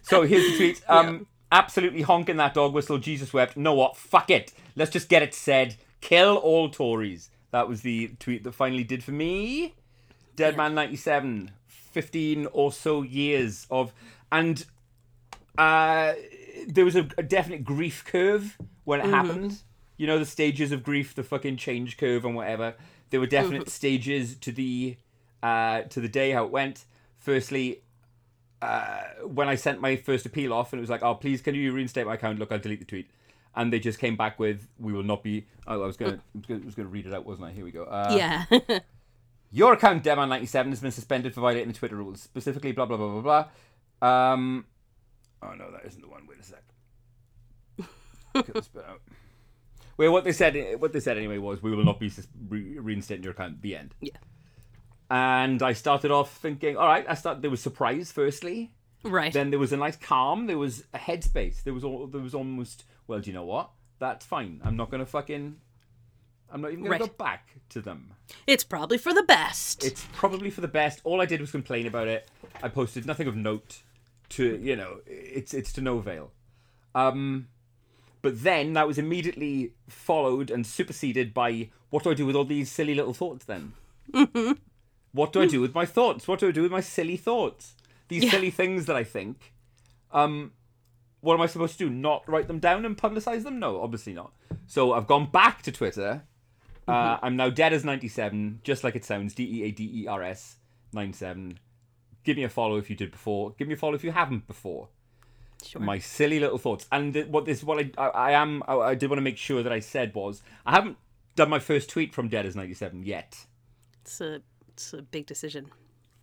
So 0.02 0.24
here's 0.24 0.52
the 0.52 0.58
tweet. 0.58 0.82
Um, 0.90 1.28
absolutely 1.52 2.02
honking 2.02 2.36
that 2.38 2.54
dog 2.54 2.74
whistle. 2.74 2.98
Jesus 2.98 3.32
wept. 3.32 3.56
Know 3.56 3.74
what? 3.74 3.96
Fuck 3.96 4.30
it. 4.30 4.54
Let's 4.76 4.92
just 4.92 5.08
get 5.08 5.24
it 5.24 5.34
said. 5.34 5.78
Kill 6.02 6.36
all 6.36 6.70
Tories. 6.70 7.30
That 7.52 7.70
was 7.70 7.82
the 7.82 8.10
tweet 8.20 8.44
that 8.44 8.52
finally 8.52 8.84
did 8.84 9.02
for 9.02 9.12
me. 9.12 9.76
Deadman97. 10.36 11.50
15 11.96 12.48
or 12.52 12.74
so 12.74 13.04
years 13.04 13.66
of. 13.72 13.94
And 14.30 14.66
uh, 15.58 16.14
there 16.68 16.84
was 16.84 16.98
a, 16.98 17.08
a 17.18 17.24
definite 17.24 17.64
grief 17.64 18.04
curve 18.06 18.58
when 18.84 19.00
it 19.00 19.06
happened. 19.06 19.62
you 19.96 20.06
know 20.06 20.20
the 20.20 20.26
stages 20.26 20.74
of 20.74 20.84
grief, 20.84 21.16
the 21.16 21.24
fucking 21.24 21.56
change 21.56 21.96
curve 21.98 22.26
and 22.26 22.36
whatever. 22.36 22.76
There 23.12 23.22
were 23.22 23.28
definite 23.28 23.70
stages 23.70 24.36
to 24.36 24.52
the 24.52 24.98
uh, 25.42 25.84
to 25.84 26.02
the 26.02 26.10
day 26.10 26.32
how 26.32 26.44
it 26.44 26.52
went. 26.52 26.84
Firstly, 27.18 27.82
uh, 28.62 29.04
when 29.24 29.48
I 29.48 29.56
sent 29.56 29.80
my 29.80 29.96
first 29.96 30.26
appeal 30.26 30.52
off, 30.52 30.74
and 30.74 30.80
it 30.80 30.82
was 30.82 30.90
like, 30.90 31.02
"Oh, 31.02 31.16
please, 31.16 31.42
can 31.42 31.56
you 31.56 31.72
reinstate 31.72 32.06
my 32.06 32.16
account? 32.16 32.40
Look, 32.40 32.52
I'll 32.52 32.60
delete 32.60 32.80
the 32.80 32.86
tweet." 32.86 33.10
And 33.56 33.72
they 33.72 33.80
just 33.80 34.00
came 34.00 34.18
back 34.18 34.38
with, 34.38 34.68
"We 34.80 34.92
will 34.92 35.04
not 35.04 35.24
be." 35.24 35.46
Oh, 35.66 35.82
I 35.82 35.86
was 35.86 35.96
gonna, 35.96 36.20
I 36.50 36.60
was 36.66 36.76
gonna 36.76 36.90
read 36.90 37.06
it 37.06 37.14
out, 37.14 37.26
wasn't 37.26 37.48
I? 37.48 37.52
Here 37.52 37.64
we 37.64 37.72
go. 37.72 37.86
Uh, 37.86 38.16
yeah. 38.18 38.80
Your 39.56 39.72
account, 39.72 40.04
Deadman97, 40.04 40.70
has 40.72 40.82
been 40.82 40.92
suspended 40.92 41.34
for 41.34 41.40
violating 41.40 41.70
the 41.70 41.74
Twitter 41.74 41.96
rules. 41.96 42.22
Specifically, 42.22 42.74
blah, 42.74 42.86
blah, 42.86 42.98
blah, 42.98 43.22
blah, 43.22 43.46
blah. 44.02 44.32
Um, 44.34 44.66
oh, 45.42 45.54
no, 45.54 45.72
that 45.72 45.86
isn't 45.86 46.02
the 46.02 46.10
one. 46.10 46.28
Wait 46.28 46.40
a 46.42 46.44
sec. 46.44 46.62
Get 48.34 48.54
this 48.54 48.68
bit 48.68 48.84
out. 48.84 49.00
Well, 49.96 50.12
what 50.12 50.26
they 50.26 50.34
said, 50.34 50.82
what 50.82 50.92
they 50.92 51.00
said 51.00 51.18
anyway 51.18 51.38
was, 51.38 51.64
we 51.64 51.74
will 51.74 51.86
not 51.86 52.02
be 52.02 52.10
sus- 52.10 52.28
re- 52.50 52.78
reinstating 52.78 53.24
your 53.24 53.32
account. 53.32 53.54
At 53.54 53.62
the 53.62 53.78
end. 53.78 53.96
Yeah. 54.02 54.18
And 55.10 55.64
I 55.64 55.72
started 55.72 56.12
off 56.12 56.36
thinking, 56.36 56.76
all 56.76 56.88
right. 56.88 57.06
I 57.08 57.14
started. 57.14 57.42
There 57.42 57.50
was 57.50 57.62
surprise. 57.62 58.12
Firstly, 58.12 58.74
right. 59.06 59.32
then 59.32 59.52
there 59.52 59.60
was 59.60 59.72
a 59.72 59.78
nice 59.78 59.96
calm. 59.96 60.48
There 60.48 60.58
was 60.58 60.84
a 60.94 60.98
headspace. 60.98 61.64
There 61.64 61.74
was 61.74 61.86
all. 61.86 62.08
There 62.08 62.20
was 62.20 62.36
almost. 62.36 62.84
Well, 63.08 63.22
do 63.22 63.30
you 63.30 63.34
know 63.34 63.46
what? 63.46 63.70
That's 64.00 64.26
fine. 64.26 64.60
I'm 64.66 64.76
not 64.76 64.92
gonna 64.92 65.06
fucking. 65.06 65.56
I'm 66.52 66.62
not 66.62 66.72
even 66.72 66.84
gonna 66.86 67.00
go 67.00 67.08
back 67.08 67.56
to 67.70 67.82
them. 67.82 68.14
it's 68.48 68.64
probably 68.64 68.98
for 68.98 69.14
the 69.14 69.24
best. 69.24 69.84
It's 69.84 70.06
probably 70.14 70.50
for 70.50 70.62
the 70.62 70.68
best. 70.68 71.02
All 71.04 71.22
I 71.22 71.26
did 71.26 71.42
was 71.42 71.52
complain 71.52 71.86
about 71.88 72.08
it. 72.08 72.30
I 72.64 72.70
posted 72.70 73.06
nothing 73.06 73.28
of 73.28 73.36
note. 73.36 73.82
To 74.30 74.58
you 74.58 74.76
know, 74.76 75.02
it's 75.06 75.54
it's 75.54 75.72
to 75.74 75.82
no 75.82 75.98
avail. 75.98 76.32
Um, 76.96 77.48
but 78.22 78.42
then 78.44 78.74
that 78.74 78.88
was 78.88 78.98
immediately 78.98 79.74
followed 79.88 80.50
and 80.50 80.66
superseded 80.66 81.34
by 81.34 81.70
what 81.92 82.04
do 82.04 82.10
I 82.12 82.14
do 82.16 82.26
with 82.26 82.36
all 82.36 82.46
these 82.46 82.72
silly 82.72 82.96
little 82.96 83.14
thoughts? 83.14 83.46
Then, 83.46 83.74
what 85.12 85.32
do 85.32 85.42
I 85.42 85.46
do 85.46 85.62
with 85.62 85.76
my 85.76 85.86
thoughts? 85.86 86.28
What 86.28 86.40
do 86.40 86.48
I 86.48 86.52
do 86.52 86.64
with 86.64 86.72
my 86.72 86.82
silly 86.82 87.18
thoughts? 87.18 87.76
These 88.08 88.24
Yeah. 88.26 88.32
silly 88.32 88.50
things 88.52 88.86
that 88.88 88.96
I 88.96 89.04
think. 89.04 89.54
Um, 90.12 90.54
what 91.22 91.34
am 91.36 91.42
I 91.42 91.48
supposed 91.48 91.78
to 91.78 91.88
do? 91.88 91.90
Not 91.90 92.28
write 92.28 92.48
them 92.48 92.60
down 92.60 92.86
and 92.86 92.98
publicize 92.98 93.44
them? 93.44 93.60
No, 93.60 93.82
obviously 93.82 94.14
not. 94.14 94.32
So 94.68 94.94
I've 94.94 95.08
gone 95.08 95.30
back 95.30 95.62
to 95.64 95.72
Twitter. 95.72 96.24
Uh, 96.88 97.18
I'm 97.22 97.36
now 97.36 97.50
dead 97.50 97.74
as 97.74 97.84
97, 97.84 98.60
just 98.64 98.84
like 98.84 98.96
it 98.96 99.04
sounds. 99.06 99.34
D 99.34 99.44
E 99.44 99.64
A 99.64 99.72
D 99.72 100.04
E 100.04 100.08
R 100.08 100.22
S 100.24 100.58
97. 100.94 101.60
Give 102.24 102.38
me 102.38 102.44
a 102.44 102.50
follow 102.50 102.78
if 102.78 102.90
you 102.90 102.96
did 102.96 103.12
before. 103.12 103.54
Give 103.58 103.68
me 103.68 103.74
a 103.74 103.78
follow 103.78 103.96
if 103.96 104.04
you 104.04 104.12
haven't 104.12 104.48
before. 104.48 104.90
sure. 105.64 105.82
My 105.82 106.00
silly 106.00 106.40
little 106.40 106.58
thoughts. 106.58 106.88
And 106.92 107.14
th- 107.14 107.28
what 107.28 107.46
this, 107.46 107.64
what 107.64 107.80
I, 107.80 107.92
I, 107.98 108.08
I 108.08 108.32
am, 108.32 108.64
I, 108.68 108.76
I 108.78 108.96
did 108.96 109.10
want 109.10 109.18
to 109.18 109.24
make 109.24 109.38
sure 109.38 109.64
that 109.64 109.72
I 109.72 109.80
said 109.80 110.14
was, 110.16 110.42
I 110.66 110.72
haven't 110.72 110.98
done 111.36 111.50
my 111.50 111.60
first 111.60 111.90
tweet 111.90 112.14
from 112.14 112.28
Dead 112.30 112.46
as 112.46 112.56
97 112.56 113.04
yet. 113.04 113.46
it's 114.02 114.22
a 114.22 114.42
it's 114.70 114.94
a 114.94 115.02
big 115.02 115.26
decision. 115.26 115.68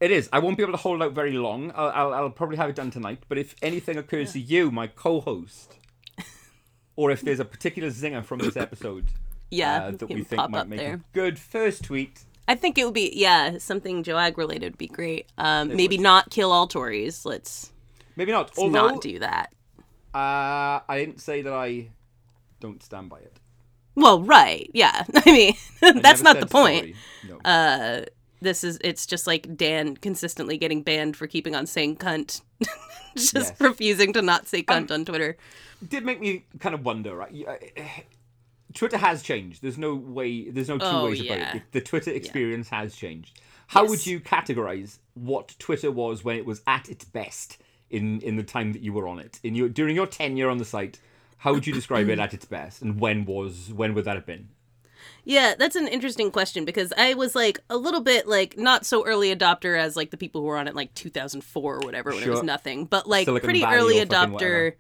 It 0.01 0.11
is. 0.11 0.29
I 0.33 0.41
won't 0.41 0.57
be 0.57 0.63
able 0.63 0.73
to 0.73 0.79
hold 0.79 1.03
out 1.03 1.13
very 1.13 1.33
long. 1.33 1.73
I'll, 1.75 1.89
I'll, 1.91 2.15
I'll 2.15 2.31
probably 2.31 2.57
have 2.57 2.69
it 2.69 2.77
done 2.77 2.91
tonight. 2.91 3.23
But 3.29 3.39
if 3.39 3.55
anything 3.63 3.97
occurs 3.97 4.33
to 4.33 4.41
you, 4.41 4.71
my 4.71 4.89
co-host, 4.89 5.79
or 6.97 7.11
if 7.13 7.21
there's 7.23 7.41
a 7.41 7.45
particular 7.45 7.89
zinger 7.89 8.25
from 8.25 8.41
this 8.41 8.57
episode 8.57 9.07
Yeah, 9.53 9.85
uh, 9.85 9.91
that 9.93 10.09
we 10.09 10.25
think 10.25 10.51
might 10.51 10.67
make 10.69 10.79
there. 10.81 10.95
a 10.95 11.01
good 11.13 11.39
first 11.39 11.85
tweet, 11.85 12.23
I 12.49 12.55
think 12.55 12.79
it 12.79 12.85
would 12.85 12.95
be 12.95 13.13
yeah 13.15 13.59
something 13.59 14.03
Joag 14.03 14.39
related 14.39 14.73
would 14.73 14.79
be 14.79 14.89
great. 14.89 15.27
Um, 15.39 15.77
maybe 15.77 15.99
not 15.99 16.31
kill 16.31 16.51
all 16.53 16.67
Tories. 16.67 17.25
Let's, 17.27 17.71
maybe 18.17 18.33
not. 18.33 18.47
let's 18.49 18.59
Although 18.59 18.89
not 18.91 19.01
do 19.03 19.19
that. 19.21 19.53
uh, 20.15 20.81
I 20.89 20.97
didn't 20.99 21.21
say 21.21 21.43
that 21.43 21.53
I 21.53 21.91
don't 22.61 22.83
stand 22.83 23.09
by 23.11 23.19
it. 23.19 23.37
Well, 23.95 24.23
right, 24.23 24.71
yeah. 24.73 25.05
I 25.15 25.33
mean, 25.33 25.55
that's 26.03 26.23
never 26.23 26.23
not 26.23 26.41
the 26.41 26.47
point. 26.47 26.97
No. 27.29 27.37
Uh, 27.45 28.05
this 28.41 28.65
is 28.65 28.79
it's 28.83 29.05
just 29.07 29.27
like 29.27 29.55
Dan 29.57 29.97
consistently 29.99 30.57
getting 30.57 30.83
banned 30.83 31.17
for 31.17 31.27
keeping 31.27 31.55
on 31.55 31.67
saying 31.67 31.97
cunt, 31.97 32.41
just 33.17 33.35
Yes. 33.35 33.53
refusing 33.61 34.13
to 34.15 34.23
not 34.23 34.49
say 34.49 34.63
cunt 34.63 34.91
on 34.91 35.05
Twitter. 35.05 35.37
did 35.87 36.05
make 36.07 36.21
me 36.21 36.45
kind 36.59 36.75
of 36.75 36.85
wonder, 36.85 37.15
right? 37.15 37.33
Twitter 38.75 38.97
has 38.99 39.23
changed. 39.23 39.63
There's 39.63 39.79
no 39.79 39.95
way. 39.95 40.51
There's 40.51 40.69
no 40.69 40.79
two 40.79 40.85
Oh, 40.85 41.05
ways 41.07 41.21
about 41.25 41.57
it. 41.57 41.63
The 41.73 41.81
Twitter 41.81 42.11
experience 42.11 42.69
has 42.71 42.95
changed. 42.97 43.41
How 43.69 43.87
would 43.87 44.07
you 44.07 44.21
categorize 44.21 44.99
what 45.15 45.55
Twitter 45.59 45.91
was 45.91 46.23
when 46.25 46.37
it 46.37 46.45
was 46.45 46.63
at 46.67 46.89
its 46.89 47.05
best 47.05 47.59
in 47.91 48.21
in 48.21 48.37
the 48.37 48.43
time 48.43 48.73
that 48.73 48.83
you 48.83 48.93
were 48.93 49.09
on 49.09 49.19
it? 49.19 49.41
In 49.43 49.55
your 49.55 49.69
during 49.69 49.97
your 49.97 50.07
tenure 50.07 50.49
on 50.51 50.59
the 50.59 50.65
site, 50.65 50.99
how 51.39 51.53
would 51.55 51.67
you 51.67 51.73
describe 51.73 52.09
it 52.09 52.19
at 52.27 52.35
its 52.35 52.45
best? 52.45 52.83
And 52.83 53.01
when 53.01 53.25
was 53.25 53.73
when 53.73 53.95
would 53.95 54.05
that 54.05 54.17
have 54.17 54.27
been? 54.27 54.49
Yeah, 55.25 55.55
that's 55.59 55.75
an 55.77 55.89
interesting 55.89 56.31
question 56.31 56.65
because 56.65 56.93
I 56.97 57.15
was 57.15 57.35
like 57.35 57.59
a 57.71 57.77
little 57.77 58.01
bit 58.03 58.29
like 58.29 58.57
not 58.57 58.85
so 58.87 59.05
early 59.07 59.35
adopter 59.35 59.77
as 59.79 59.97
like 59.97 60.11
the 60.11 60.17
people 60.17 60.41
who 60.43 60.47
were 60.49 60.57
on 60.59 60.69
it 60.69 60.75
like 60.77 60.95
2004 60.95 61.75
or 61.75 61.79
whatever 61.81 62.11
when 62.13 62.23
it 62.23 62.29
was 62.29 62.43
nothing, 62.43 62.85
but 62.85 63.09
like 63.09 63.25
Silicon 63.25 63.45
pretty 63.47 63.61
Valley 63.61 63.77
early 63.77 64.01
or 64.01 64.07
fucking 64.07 64.33
whatever. 64.33 64.71
adopter 64.71 64.75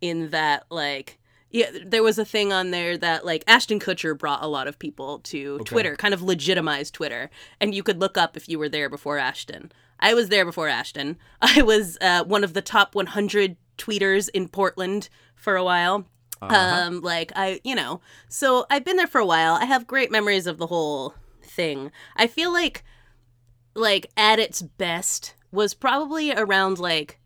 in 0.00 0.30
that 0.30 0.64
like 0.70 1.18
yeah, 1.50 1.70
there 1.84 2.02
was 2.02 2.18
a 2.18 2.24
thing 2.24 2.52
on 2.52 2.70
there 2.70 2.96
that 2.96 3.24
like 3.24 3.42
Ashton 3.46 3.80
Kutcher 3.80 4.16
brought 4.16 4.42
a 4.42 4.46
lot 4.46 4.68
of 4.68 4.78
people 4.78 5.18
to 5.20 5.58
Twitter, 5.60 5.96
kind 5.96 6.14
of 6.14 6.22
legitimized 6.22 6.94
Twitter, 6.94 7.28
and 7.60 7.74
you 7.74 7.82
could 7.82 7.98
look 8.00 8.16
up 8.16 8.36
if 8.36 8.48
you 8.48 8.58
were 8.58 8.68
there 8.68 8.88
before 8.88 9.18
Ashton. 9.18 9.72
I 9.98 10.14
was 10.14 10.28
there 10.28 10.44
before 10.44 10.68
Ashton. 10.68 11.18
I 11.42 11.62
was 11.62 11.98
uh, 12.00 12.24
one 12.24 12.44
of 12.44 12.54
the 12.54 12.62
top 12.62 12.94
100 12.94 13.56
tweeters 13.78 14.28
in 14.32 14.48
Portland 14.48 15.08
for 15.34 15.56
a 15.56 15.64
while. 15.64 16.06
Um, 16.42 17.02
like 17.02 17.32
I, 17.36 17.60
you 17.64 17.74
know, 17.74 18.00
so 18.28 18.64
I've 18.70 18.84
been 18.84 18.96
there 18.96 19.06
for 19.06 19.20
a 19.20 19.26
while. 19.26 19.54
I 19.54 19.66
have 19.66 19.86
great 19.86 20.10
memories 20.10 20.46
of 20.46 20.56
the 20.56 20.68
whole 20.68 21.14
thing. 21.42 21.92
I 22.16 22.26
feel 22.28 22.50
like, 22.50 22.82
like 23.74 24.06
at 24.16 24.38
its 24.38 24.62
best 24.62 25.34
was 25.52 25.74
probably 25.74 26.32
around 26.32 26.78
like 26.78 27.20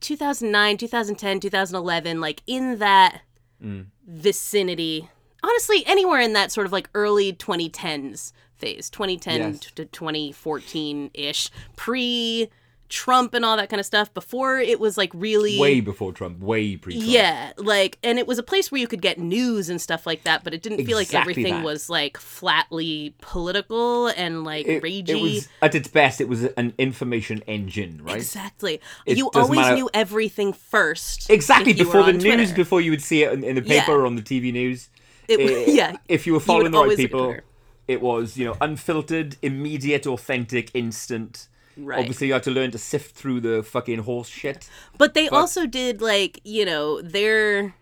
2009, 0.00 0.76
2010, 0.76 1.40
2011, 1.40 2.20
like 2.20 2.42
in 2.46 2.78
that 2.78 3.22
Mm. 3.62 3.86
vicinity. 4.06 5.08
Honestly, 5.42 5.84
anywhere 5.86 6.20
in 6.20 6.32
that 6.34 6.52
sort 6.52 6.66
of 6.66 6.72
like 6.72 6.88
early 6.94 7.32
2010s 7.32 8.32
phase, 8.56 8.90
2010 8.90 9.40
Yes. 9.40 9.60
to 9.74 9.84
2014 9.86 11.10
ish, 11.14 11.50
pre 11.76 12.48
Trump 12.90 13.32
and 13.34 13.44
all 13.44 13.56
that 13.56 13.70
kind 13.70 13.80
of 13.80 13.86
stuff. 13.86 14.12
Before 14.12 14.58
it 14.58 14.78
was 14.78 14.98
like 14.98 15.10
really 15.14 15.58
Way 15.58 15.80
before 15.80 16.12
Trump. 16.12 16.40
Way 16.40 16.76
pre. 16.76 16.92
Trump. 16.94 17.06
yeah, 17.08 17.52
like, 17.56 17.96
and 18.02 18.18
it 18.18 18.26
was 18.26 18.38
a 18.38 18.42
place 18.42 18.70
where 18.70 18.80
you 18.80 18.86
could 18.86 19.00
get 19.00 19.18
news 19.18 19.68
and 19.70 19.80
stuff 19.80 20.06
like 20.06 20.24
that, 20.24 20.44
but 20.44 20.52
it 20.52 20.60
didn't 20.62 20.84
feel 20.84 20.96
like 20.98 21.14
everything 21.14 21.54
that. 21.54 21.64
was 21.64 21.88
like 21.88 22.16
flatly 22.18 23.14
political 23.20 24.08
and 24.08 24.44
like 24.44 24.66
It, 24.66 24.82
ragey. 24.82 25.08
it 25.10 25.22
was 25.22 25.48
at 25.62 25.74
its 25.74 25.88
best. 25.88 26.20
It 26.20 26.28
was 26.28 26.44
an 26.44 26.74
information 26.78 27.42
engine, 27.46 28.00
right? 28.02 28.16
Exactly. 28.16 28.80
It 29.06 29.16
you 29.16 29.30
always 29.34 29.58
matter- 29.60 29.76
knew 29.76 29.88
everything 29.94 30.52
first. 30.52 31.30
Exactly 31.30 31.72
before 31.72 32.02
the 32.02 32.12
news, 32.12 32.22
Twitter. 32.24 32.54
before 32.54 32.80
you 32.80 32.90
would 32.90 33.02
see 33.02 33.22
it 33.22 33.32
in, 33.32 33.44
in 33.44 33.54
the 33.54 33.62
paper 33.62 33.92
Yeah. 33.92 33.96
or 33.98 34.06
on 34.06 34.16
the 34.16 34.22
TV 34.22 34.52
news. 34.52 34.88
It, 35.28 35.68
yeah. 35.68 35.96
If 36.08 36.26
you 36.26 36.32
were 36.32 36.40
following 36.40 36.72
the 36.72 36.78
right 36.78 36.82
always 36.82 36.98
look 36.98 37.04
at 37.04 37.10
people, 37.12 37.36
it 37.86 38.00
was 38.00 38.36
you 38.36 38.46
know 38.46 38.56
unfiltered, 38.60 39.36
immediate, 39.42 40.06
authentic, 40.06 40.70
instant. 40.74 41.46
Right. 41.76 41.98
Obviously, 42.00 42.26
you 42.28 42.32
had 42.34 42.42
to 42.44 42.50
learn 42.50 42.70
to 42.72 42.78
sift 42.78 43.14
through 43.16 43.40
the 43.40 43.62
fucking 43.62 44.00
horse 44.00 44.28
shit. 44.28 44.68
But 44.98 45.14
they 45.14 45.28
also 45.28 45.66
did 45.66 46.02
like, 46.02 46.40
you 46.44 46.64
know, 46.64 47.00
their 47.00 47.74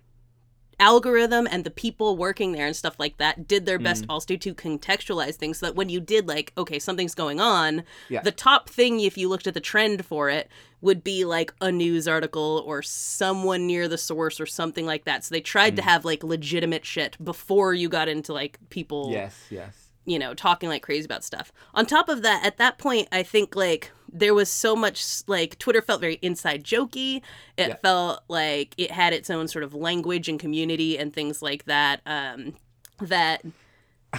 algorithm 0.81 1.49
and 1.51 1.65
the 1.65 1.71
people 1.73 2.17
working 2.17 2.53
there 2.53 2.65
and 2.67 2.77
stuff 2.77 2.95
like 3.01 3.17
that 3.19 3.49
did 3.49 3.67
their 3.67 3.81
Mm. 3.81 3.83
best 3.83 4.05
also 4.09 4.37
to 4.37 4.55
contextualize 4.55 5.35
things 5.35 5.59
so 5.59 5.67
that 5.67 5.75
when 5.75 5.89
you 5.89 5.99
did 5.99 6.29
like, 6.29 6.53
okay, 6.57 6.79
something's 6.79 7.17
going 7.17 7.41
on, 7.41 7.83
Yeah. 8.09 8.23
the 8.23 8.31
top 8.31 8.69
thing 8.71 9.01
if 9.01 9.19
you 9.19 9.29
looked 9.29 9.49
at 9.49 9.55
the 9.55 9.61
trend 9.61 10.07
for 10.07 10.31
it 10.31 10.49
would 10.81 11.03
be 11.03 11.25
like 11.25 11.53
a 11.61 11.73
news 11.73 12.07
article 12.07 12.63
or 12.65 12.81
someone 12.83 13.67
near 13.67 13.89
the 13.89 13.99
source 13.99 14.39
or 14.39 14.47
something 14.47 14.87
like 14.87 15.05
that. 15.05 15.25
So 15.25 15.35
they 15.35 15.41
tried 15.41 15.73
Mm. 15.73 15.77
to 15.77 15.83
have 15.83 16.05
like 16.05 16.23
legitimate 16.23 16.85
shit 16.85 17.17
before 17.25 17.75
you 17.75 17.89
got 17.89 18.07
into 18.07 18.33
like 18.33 18.61
people 18.71 19.11
Yes, 19.11 19.35
yes. 19.51 19.88
You 20.09 20.19
know, 20.19 20.35
talking 20.35 20.69
like 20.69 20.83
crazy 20.83 21.05
about 21.05 21.23
stuff. 21.25 21.53
On 21.75 21.85
top 21.87 22.09
of 22.09 22.23
that, 22.23 22.45
at 22.45 22.57
that 22.59 22.79
point, 22.79 23.09
I 23.13 23.23
think 23.23 23.55
like 23.55 23.91
there 24.11 24.35
was 24.35 24.49
so 24.51 24.75
much 24.75 25.05
like 25.27 25.59
Twitter 25.59 25.83
felt 25.83 26.01
very 26.01 26.15
inside 26.23 26.65
jokey. 26.65 27.17
It 27.57 27.69
Yeah. 27.69 27.77
felt 27.83 28.21
like 28.29 28.75
it 28.79 28.91
had 28.91 29.13
its 29.13 29.29
own 29.31 29.49
sort 29.49 29.65
of 29.65 29.75
language 29.75 30.29
and 30.29 30.41
community 30.41 30.99
and 30.99 31.13
things 31.13 31.43
like 31.43 31.65
that. 31.67 32.01
Um, 32.07 32.55
that 33.01 33.43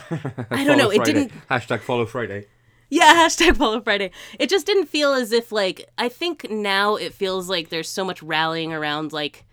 I 0.51 0.63
don't 0.63 0.77
know. 0.77 0.91
It 0.91 1.03
didn't. 1.03 1.31
Hashtag 1.49 1.81
follow 1.81 2.05
Friday. 2.05 2.45
Yeah, 2.91 3.13
hashtag 3.25 3.57
follow 3.57 3.81
Friday. 3.81 4.11
It 4.37 4.49
just 4.49 4.65
didn't 4.65 4.85
feel 4.85 5.13
as 5.13 5.31
if 5.31 5.51
like 5.51 5.89
I 5.97 6.09
think 6.09 6.49
now 6.49 6.95
it 6.95 7.13
feels 7.13 7.49
like 7.49 7.69
there's 7.69 7.89
so 7.89 8.05
much 8.05 8.21
rallying 8.21 8.71
around 8.73 9.11
like 9.13 9.45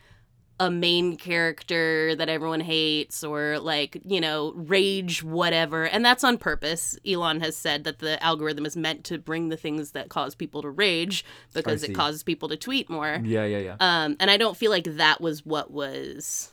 a 0.59 0.71
main 0.71 1.17
character 1.17 2.15
that 2.17 2.29
everyone 2.29 2.61
hates 2.61 3.23
or 3.23 3.59
like, 3.59 3.99
you 4.07 4.21
know, 4.21 4.53
rage 4.57 5.23
whatever. 5.23 5.85
And 5.85 6.05
that's 6.05 6.25
on 6.25 6.39
purpose. 6.39 6.99
Elon 7.07 7.41
has 7.41 7.57
said 7.57 7.85
that 7.85 7.99
the 7.99 8.23
algorithm 8.23 8.65
is 8.65 8.77
meant 8.77 9.05
to 9.05 9.19
bring 9.19 9.51
the 9.51 9.57
things 9.57 9.91
that 9.91 10.09
cause 10.09 10.35
people 10.35 10.63
to 10.63 10.71
rage 10.71 11.25
because 11.53 11.83
it 11.83 11.95
causes 11.95 12.23
people 12.23 12.49
to 12.49 12.57
tweet 12.57 12.89
more. 12.89 13.21
Yeah, 13.23 13.45
yeah, 13.45 13.59
yeah. 13.59 13.77
Um 13.81 14.17
and 14.19 14.31
I 14.31 14.37
don't 14.39 14.57
feel 14.57 14.71
like 14.71 14.85
that 14.97 15.21
was 15.21 15.45
what 15.45 15.71
was 15.71 16.51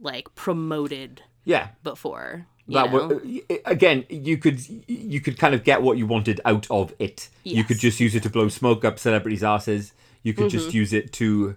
like 0.00 0.34
promoted 0.34 1.22
yeah. 1.44 1.68
Before. 1.82 2.46
That 2.68 2.92
know? 2.92 3.06
were, 3.08 3.22
again, 3.64 4.04
you 4.10 4.36
could 4.36 4.60
you 4.86 5.20
could 5.22 5.38
kind 5.38 5.54
of 5.54 5.64
get 5.64 5.80
what 5.80 5.96
you 5.96 6.06
wanted 6.06 6.42
out 6.44 6.66
of 6.70 6.92
it. 6.98 7.30
You 7.42 7.64
could 7.64 7.78
just 7.78 7.98
use 7.98 8.14
it 8.14 8.22
to 8.24 8.30
blow 8.30 8.48
smoke 8.48 8.84
up 8.84 8.98
celebrities' 8.98 9.42
asses. 9.42 9.94
You 10.22 10.34
could 10.34 10.50
just 10.50 10.68
Mm-hmm. 10.68 10.76
use 10.76 10.92
it 10.92 11.12
to 11.14 11.50
uh, 11.50 11.54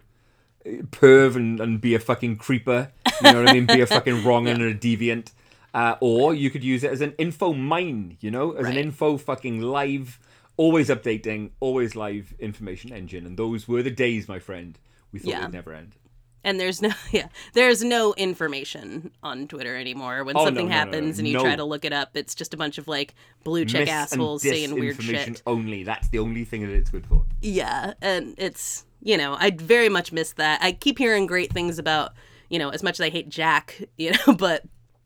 perv 0.65 1.35
and, 1.35 1.59
and 1.59 1.81
be 1.81 1.95
a 1.95 1.99
fucking 1.99 2.37
creeper. 2.37 2.91
You 3.23 3.31
know 3.33 3.39
what 3.43 3.49
I 3.49 3.53
mean? 3.53 3.65
Be 3.65 3.81
a 3.81 3.87
fucking 3.97 4.23
wrong 4.23 4.47
and 4.47 4.61
a 4.61 4.73
deviant. 4.73 5.31
Uh, 5.73 5.95
or 6.01 6.33
you 6.33 6.49
could 6.49 6.63
use 6.63 6.83
it 6.83 6.91
as 6.91 7.01
an 7.01 7.13
info 7.17 7.53
mine. 7.53 8.17
You 8.19 8.31
know, 8.31 8.51
as 8.53 8.67
an 8.67 8.77
info 8.77 9.17
fucking 9.17 9.61
live, 9.61 10.19
always 10.57 10.89
updating, 10.89 11.51
always 11.59 11.95
live 11.95 12.33
information 12.39 12.91
engine. 12.91 13.25
And 13.25 13.37
those 13.37 13.67
were 13.67 13.81
the 13.81 13.91
days, 13.91 14.27
my 14.27 14.39
friend. 14.39 14.77
We 15.11 15.19
thought 15.19 15.29
Yeah. 15.29 15.41
they'd 15.41 15.53
never 15.53 15.73
end. 15.73 15.95
And 16.43 16.59
there's 16.59 16.81
no 16.81 16.89
yeah, 17.11 17.27
there's 17.53 17.83
no 17.83 18.13
information 18.15 19.11
on 19.21 19.47
Twitter 19.47 19.77
anymore. 19.77 20.23
When 20.23 20.35
Oh, 20.35 20.39
no, 20.39 20.45
something 20.45 20.65
no, 20.69 20.71
no, 20.71 20.83
no, 20.83 20.85
happens 20.91 21.19
and 21.19 21.27
you 21.27 21.35
no. 21.35 21.43
try 21.43 21.55
to 21.55 21.63
look 21.63 21.85
it 21.85 21.93
up, 21.93 22.17
it's 22.17 22.33
just 22.33 22.53
a 22.53 22.57
bunch 22.57 22.77
of 22.79 22.87
like 22.87 23.13
blue 23.43 23.63
check 23.63 23.81
Mis- 23.81 23.89
and 23.89 23.97
assholes 23.97 24.41
saying 24.41 24.73
weird 24.73 25.01
shit. 25.01 25.41
Only 25.45 25.83
that's 25.83 26.09
the 26.09 26.17
only 26.19 26.43
thing 26.43 26.61
that 26.61 26.73
it's 26.73 26.89
good 26.89 27.05
for. 27.05 27.23
Yeah, 27.41 27.93
and 28.01 28.33
it's 28.39 28.85
you 29.01 29.17
know 29.17 29.35
I 29.39 29.51
very 29.51 29.89
much 29.89 30.11
miss 30.11 30.33
that. 30.33 30.61
I 30.61 30.71
keep 30.71 30.97
hearing 30.97 31.25
great 31.25 31.51
things 31.51 31.79
about 31.79 32.13
you 32.49 32.59
know 32.59 32.69
as 32.69 32.83
much 32.83 32.99
as 32.99 33.01
I 33.05 33.09
hate 33.09 33.29
Jack, 33.29 33.81
you 33.97 34.11
know, 34.11 34.33
but 34.35 34.63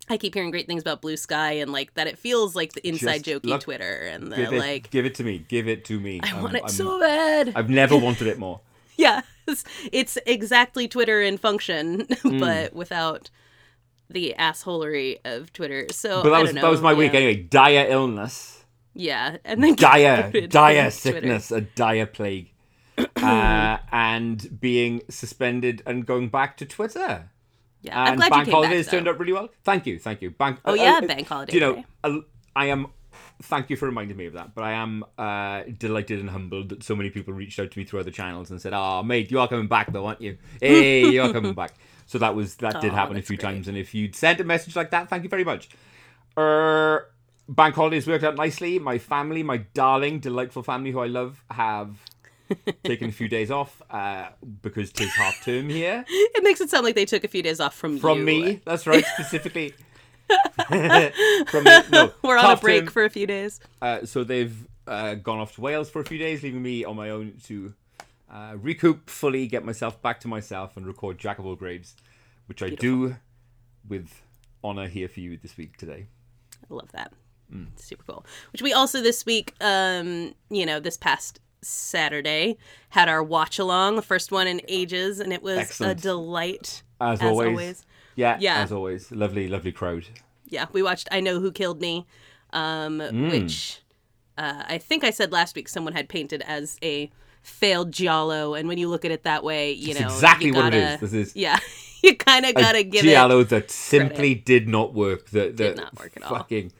I 0.10 0.18
keep 0.18 0.34
hearing 0.36 0.52
great 0.52 0.68
things 0.68 0.82
about 0.82 1.02
Bluesky 1.02 1.62
and 1.62 1.72
like 1.72 1.94
that 1.96 2.08
it 2.08 2.18
feels 2.18 2.56
like 2.56 2.74
the 2.74 2.88
inside 2.88 3.24
Just 3.24 3.44
jokey 3.44 3.50
look- 3.50 3.62
Twitter 3.62 4.02
and 4.02 4.32
the 4.32 4.36
Give 4.36 4.54
it, 4.54 4.60
like. 4.60 4.90
give 4.92 5.06
it 5.06 5.16
to 5.16 5.24
me. 5.24 5.46
Give 5.48 5.68
it 5.68 5.84
to 5.86 6.00
me. 6.00 6.20
I 6.24 6.28
I'm- 6.30 6.44
want 6.44 6.56
it 6.56 6.62
I'm- 6.62 6.70
so 6.70 7.00
bad. 7.00 7.54
I've 7.56 7.70
never 7.70 7.98
wanted 7.98 8.28
it 8.28 8.38
more. 8.38 8.62
yeah, 8.98 9.22
it's, 9.48 9.64
it's 9.92 10.18
exactly 10.26 10.88
Twitter 10.88 11.22
in 11.22 11.38
function, 11.38 12.08
but 12.24 12.72
hmm. 12.72 12.78
without 12.78 13.30
the 14.10 14.36
assholery 14.38 15.18
of 15.26 15.52
Twitter. 15.54 15.88
So 15.92 16.22
But 16.22 16.30
that 16.30 16.42
was 16.42 16.52
don't 16.54 16.62
that 16.62 16.70
was 16.70 16.82
know, 16.82 16.86
my 16.86 16.94
week 16.94 17.14
anyway. 17.16 17.36
Dire 17.36 17.88
illness, 17.90 18.64
Yeah, 18.94 19.38
and 19.44 19.64
then 19.64 19.76
dire 19.76 20.32
dire 20.48 20.92
sickness, 20.92 21.52
a 21.52 21.62
dire 21.62 22.06
plague, 22.06 22.52
uh, 22.98 23.78
and 23.92 24.60
being 24.60 25.02
suspended 25.10 25.82
and 25.86 26.06
going 26.06 26.30
back 26.30 26.58
to 26.58 26.66
Twitter. 26.66 27.30
Yeah, 27.82 28.00
I'm 28.02 28.14
And 28.14 28.18
glad 28.18 28.30
bank 28.32 28.40
you 28.40 28.46
came 28.46 28.54
holidays 28.54 28.86
back, 28.86 28.92
turned 28.92 29.08
out 29.08 29.20
really 29.20 29.34
well. 29.34 29.50
Thank 29.64 29.86
you, 29.86 30.00
thank 30.00 30.22
you. 30.22 30.32
Bank. 30.32 30.60
Oh, 30.66 30.72
uh, 30.72 30.76
yeah, 30.76 31.00
uh, 31.04 31.08
bank 31.08 31.28
holiday 31.28 31.54
You 31.54 31.60
know, 31.60 31.84
uh, 32.04 32.20
I 32.56 32.66
am. 32.68 32.88
Thank 33.44 33.70
you 33.70 33.76
for 33.76 33.86
reminding 33.86 34.16
me 34.18 34.26
of 34.28 34.34
that. 34.34 34.56
But 34.56 34.64
I 34.64 34.72
am 34.74 35.04
uh, 35.18 35.64
delighted 35.78 36.20
and 36.20 36.30
humbled 36.30 36.70
that 36.70 36.84
so 36.84 36.96
many 36.96 37.10
people 37.10 37.34
reached 37.34 37.60
out 37.60 37.70
to 37.72 37.78
me 37.78 37.84
through 37.86 38.00
other 38.00 38.12
channels 38.12 38.50
and 38.50 38.62
said, 38.62 38.74
"Oh, 38.74 39.04
mate, 39.04 39.30
you 39.30 39.40
are 39.40 39.48
coming 39.48 39.68
back, 39.68 39.92
though, 39.92 40.06
aren't 40.06 40.22
you? 40.22 40.38
Hey, 40.62 41.10
you 41.10 41.22
are 41.22 41.34
coming 41.34 41.54
back." 41.54 41.74
So 42.08 42.18
that 42.20 42.34
was 42.36 42.56
that 42.58 42.80
did 42.82 42.92
Oh, 42.92 42.96
happen 42.96 43.18
a 43.18 43.22
few 43.22 43.38
great. 43.38 43.52
times. 43.52 43.68
And 43.68 43.78
if 43.78 43.94
you'd 43.94 44.16
sent 44.16 44.40
a 44.40 44.44
message 44.44 44.76
like 44.76 44.92
that, 44.92 45.10
thank 45.10 45.24
you 45.24 45.30
very 45.30 45.44
much. 45.44 45.70
Uh, 46.38 47.00
bank 47.48 47.76
holidays 47.76 48.08
worked 48.08 48.24
out 48.24 48.36
nicely. 48.36 48.80
My 48.80 48.98
family, 48.98 49.44
my 49.44 49.58
darling, 49.58 50.20
delightful 50.20 50.64
family 50.64 50.92
who 50.92 51.00
I 51.00 51.08
love, 51.08 51.44
have 51.52 51.98
taken 52.84 53.10
a 53.10 53.12
few 53.12 53.28
days 53.28 53.52
off 53.52 53.82
uh, 53.90 54.28
because 54.62 54.92
tis 54.92 55.12
half 55.16 55.44
term 55.44 55.70
here 55.70 56.04
It 56.08 56.44
makes 56.44 56.62
it 56.62 56.70
sound 56.70 56.84
like 56.86 56.96
they 56.96 57.06
took 57.06 57.24
a 57.24 57.28
few 57.28 57.42
days 57.44 57.60
off 57.60 57.76
from 57.76 57.98
from 57.98 58.20
you. 58.20 58.26
me. 58.26 58.62
That's 58.66 58.86
right, 58.88 59.06
specifically. 59.06 59.74
from 60.68 61.64
me. 61.64 61.82
No, 61.92 62.12
We're 62.24 62.38
on 62.38 62.52
a 62.52 62.58
break 62.58 62.86
term. 62.86 62.92
for 62.94 63.06
a 63.06 63.10
few 63.10 63.28
days. 63.28 63.60
Uh, 63.82 64.06
so 64.06 64.24
they've 64.24 64.68
uh, 64.88 65.16
gone 65.16 65.40
off 65.40 65.56
to 65.56 65.62
Wales 65.62 65.90
for 65.90 66.00
a 66.02 66.06
few 66.06 66.18
days, 66.18 66.44
leaving 66.44 66.62
me 66.62 66.84
on 66.84 66.96
my 66.96 67.10
own 67.10 67.34
to 67.46 67.74
uh, 68.32 68.54
recoup 68.60 69.10
fully, 69.10 69.48
get 69.48 69.64
myself 69.64 70.02
back 70.02 70.20
to 70.22 70.28
myself, 70.28 70.78
and 70.78 70.86
record 70.88 71.18
Jack 71.18 71.40
of 71.40 71.46
all 71.46 71.56
Graves, 71.56 71.96
which 72.48 72.62
I 72.64 72.70
do 72.70 73.16
with 73.88 74.22
honor 74.64 74.88
here 74.88 75.08
for 75.08 75.20
you 75.20 75.38
this 75.38 75.58
week 75.58 75.78
today. 75.78 76.08
I 76.70 76.74
love 76.74 76.92
that. 76.94 77.12
Mm. 77.54 77.68
Super 77.80 78.04
cool. 78.08 78.26
Which 78.52 78.64
we 78.64 78.74
also 78.74 79.02
this 79.02 79.26
week, 79.28 79.54
um, 79.62 80.34
you 80.50 80.66
know, 80.66 80.80
this 80.80 80.98
past 80.98 81.40
Saturday 81.66 82.58
had 82.90 83.10
our 83.10 83.24
watch 83.24 83.60
along, 83.60 83.96
the 83.96 84.02
first 84.02 84.32
one 84.32 84.48
in 84.48 84.62
ages, 84.68 85.20
and 85.20 85.34
it 85.34 85.42
was 85.44 85.58
Excellent. 85.58 86.00
a 86.00 86.02
delight. 86.02 86.84
As, 87.02 87.22
As 87.22 87.30
always. 87.30 87.48
always. 87.50 87.86
Yeah, 88.16 88.38
Yeah. 88.40 88.62
as 88.62 88.72
always. 88.72 89.12
Lovely, 89.12 89.48
lovely 89.48 89.72
crowd. 89.72 90.06
Yeah, 90.48 90.68
we 90.72 90.82
watched 90.84 91.08
I 91.12 91.20
Know 91.20 91.40
Who 91.40 91.52
Killed 91.52 91.82
Me, 91.82 92.06
um, 92.54 93.00
Mm. 93.00 93.30
which 93.32 93.82
uh, 94.38 94.64
I 94.68 94.78
think 94.78 95.04
I 95.04 95.10
said 95.12 95.32
last 95.32 95.56
week 95.56 95.68
someone 95.68 95.94
had 95.94 96.08
painted 96.10 96.42
as 96.48 96.78
a 96.84 97.10
failed 97.42 97.92
giallo, 97.92 98.54
and 98.54 98.68
when 98.68 98.78
you 98.78 98.88
look 98.90 99.06
at 99.06 99.12
it 99.12 99.24
that 99.24 99.44
way, 99.44 99.72
you 99.72 99.88
That's 99.94 100.00
know 100.02 100.06
exactly 100.08 100.48
you 100.48 100.54
what 100.54 100.74
it 100.74 100.80
gotta, 100.82 100.94
is. 100.94 101.00
This 101.12 101.14
is 101.14 101.36
yeah, 101.36 101.58
you 102.04 102.16
kind 102.16 102.46
of 102.46 102.54
gotta 102.56 102.80
a 102.80 102.84
give 102.84 103.04
it. 103.06 103.10
giallo 103.10 103.44
that 103.44 103.70
simply 103.72 104.36
did 104.36 104.68
not 104.68 104.94
work. 104.94 105.30
That 105.32 105.58
that 105.58 105.76
not 105.78 105.98
work 106.00 106.14
at 106.16 106.24
all. 106.24 106.38
fucking 106.38 106.72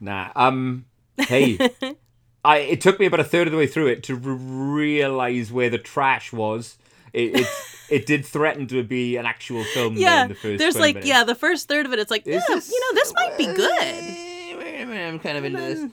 nah. 0.00 0.30
Um, 0.36 0.86
hey, 1.18 1.58
I 2.44 2.58
it 2.58 2.80
took 2.80 3.00
me 3.00 3.06
about 3.06 3.20
a 3.20 3.24
third 3.24 3.46
of 3.48 3.52
the 3.52 3.58
way 3.58 3.66
through 3.66 3.86
it 3.88 4.02
to 4.04 4.14
r- 4.14 4.20
realize 4.20 5.50
where 5.52 5.70
the 5.70 5.78
trash 5.78 6.32
was. 6.32 6.76
It 7.12 7.40
it, 7.40 7.46
it 7.90 8.06
did 8.06 8.24
threaten 8.26 8.66
to 8.68 8.82
be 8.82 9.16
an 9.16 9.24
actual 9.26 9.64
film. 9.64 9.96
Yeah, 9.96 10.22
in 10.24 10.28
the 10.28 10.34
first 10.34 10.58
there's 10.58 10.76
like 10.78 10.94
minutes. 10.96 11.08
yeah, 11.08 11.24
the 11.24 11.34
first 11.34 11.68
third 11.68 11.86
of 11.86 11.92
it, 11.92 11.98
it's 11.98 12.10
like 12.10 12.26
yeah, 12.26 12.40
this- 12.48 12.68
you 12.70 12.80
know 12.80 12.94
this 13.00 13.14
might 13.14 13.38
be 13.38 13.46
good. 13.46 14.58
Wait 14.58 14.80
a 14.82 14.86
minute, 14.86 15.08
I'm 15.08 15.18
kind 15.20 15.38
of 15.38 15.44
into 15.44 15.58
this. 15.60 15.90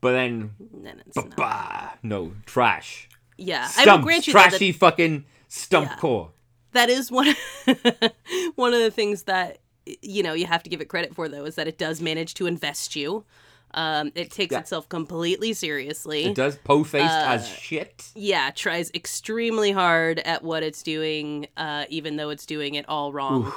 But 0.00 0.12
then, 0.12 0.50
then 0.82 1.02
it's 1.06 1.16
not. 1.16 1.34
bah, 1.36 1.90
no 2.02 2.32
trash. 2.44 3.08
Yeah, 3.38 3.62
I 3.62 3.64
will 3.64 3.82
Stumps, 3.84 4.04
grant 4.04 4.26
you 4.26 4.32
that, 4.34 4.50
trashy 4.50 4.72
fucking 4.72 5.24
stump 5.48 5.88
Yeah. 5.90 5.96
core. 5.96 6.30
that 6.72 6.90
is 6.90 7.10
one 7.10 7.34
one 8.56 8.74
of 8.74 8.80
the 8.80 8.90
things 8.90 9.22
that 9.24 9.58
you 10.02 10.22
know 10.22 10.32
you 10.34 10.46
have 10.46 10.62
to 10.64 10.70
give 10.70 10.80
it 10.80 10.86
credit 10.88 11.14
for 11.14 11.28
though 11.28 11.44
is 11.44 11.54
that 11.54 11.68
it 11.68 11.78
does 11.78 12.00
manage 12.00 12.34
to 12.34 12.46
invest 12.46 12.94
you. 12.96 13.24
Um, 13.74 14.12
it 14.14 14.30
takes 14.30 14.52
Yeah. 14.52 14.60
itself 14.60 14.88
completely 14.88 15.52
seriously. 15.52 16.24
It 16.26 16.34
does 16.36 16.56
po 16.56 16.84
faced 16.84 17.04
Uh, 17.12 17.24
as 17.34 17.48
shit. 17.48 18.04
yeah, 18.14 18.50
tries 18.54 18.90
extremely 18.94 19.72
hard 19.72 20.20
at 20.20 20.42
what 20.44 20.62
it's 20.62 20.82
doing, 20.82 21.48
uh, 21.56 21.84
even 21.88 22.16
though 22.16 22.30
it's 22.30 22.46
doing 22.46 22.76
it 22.76 22.88
all 22.88 23.12
wrong. 23.12 23.52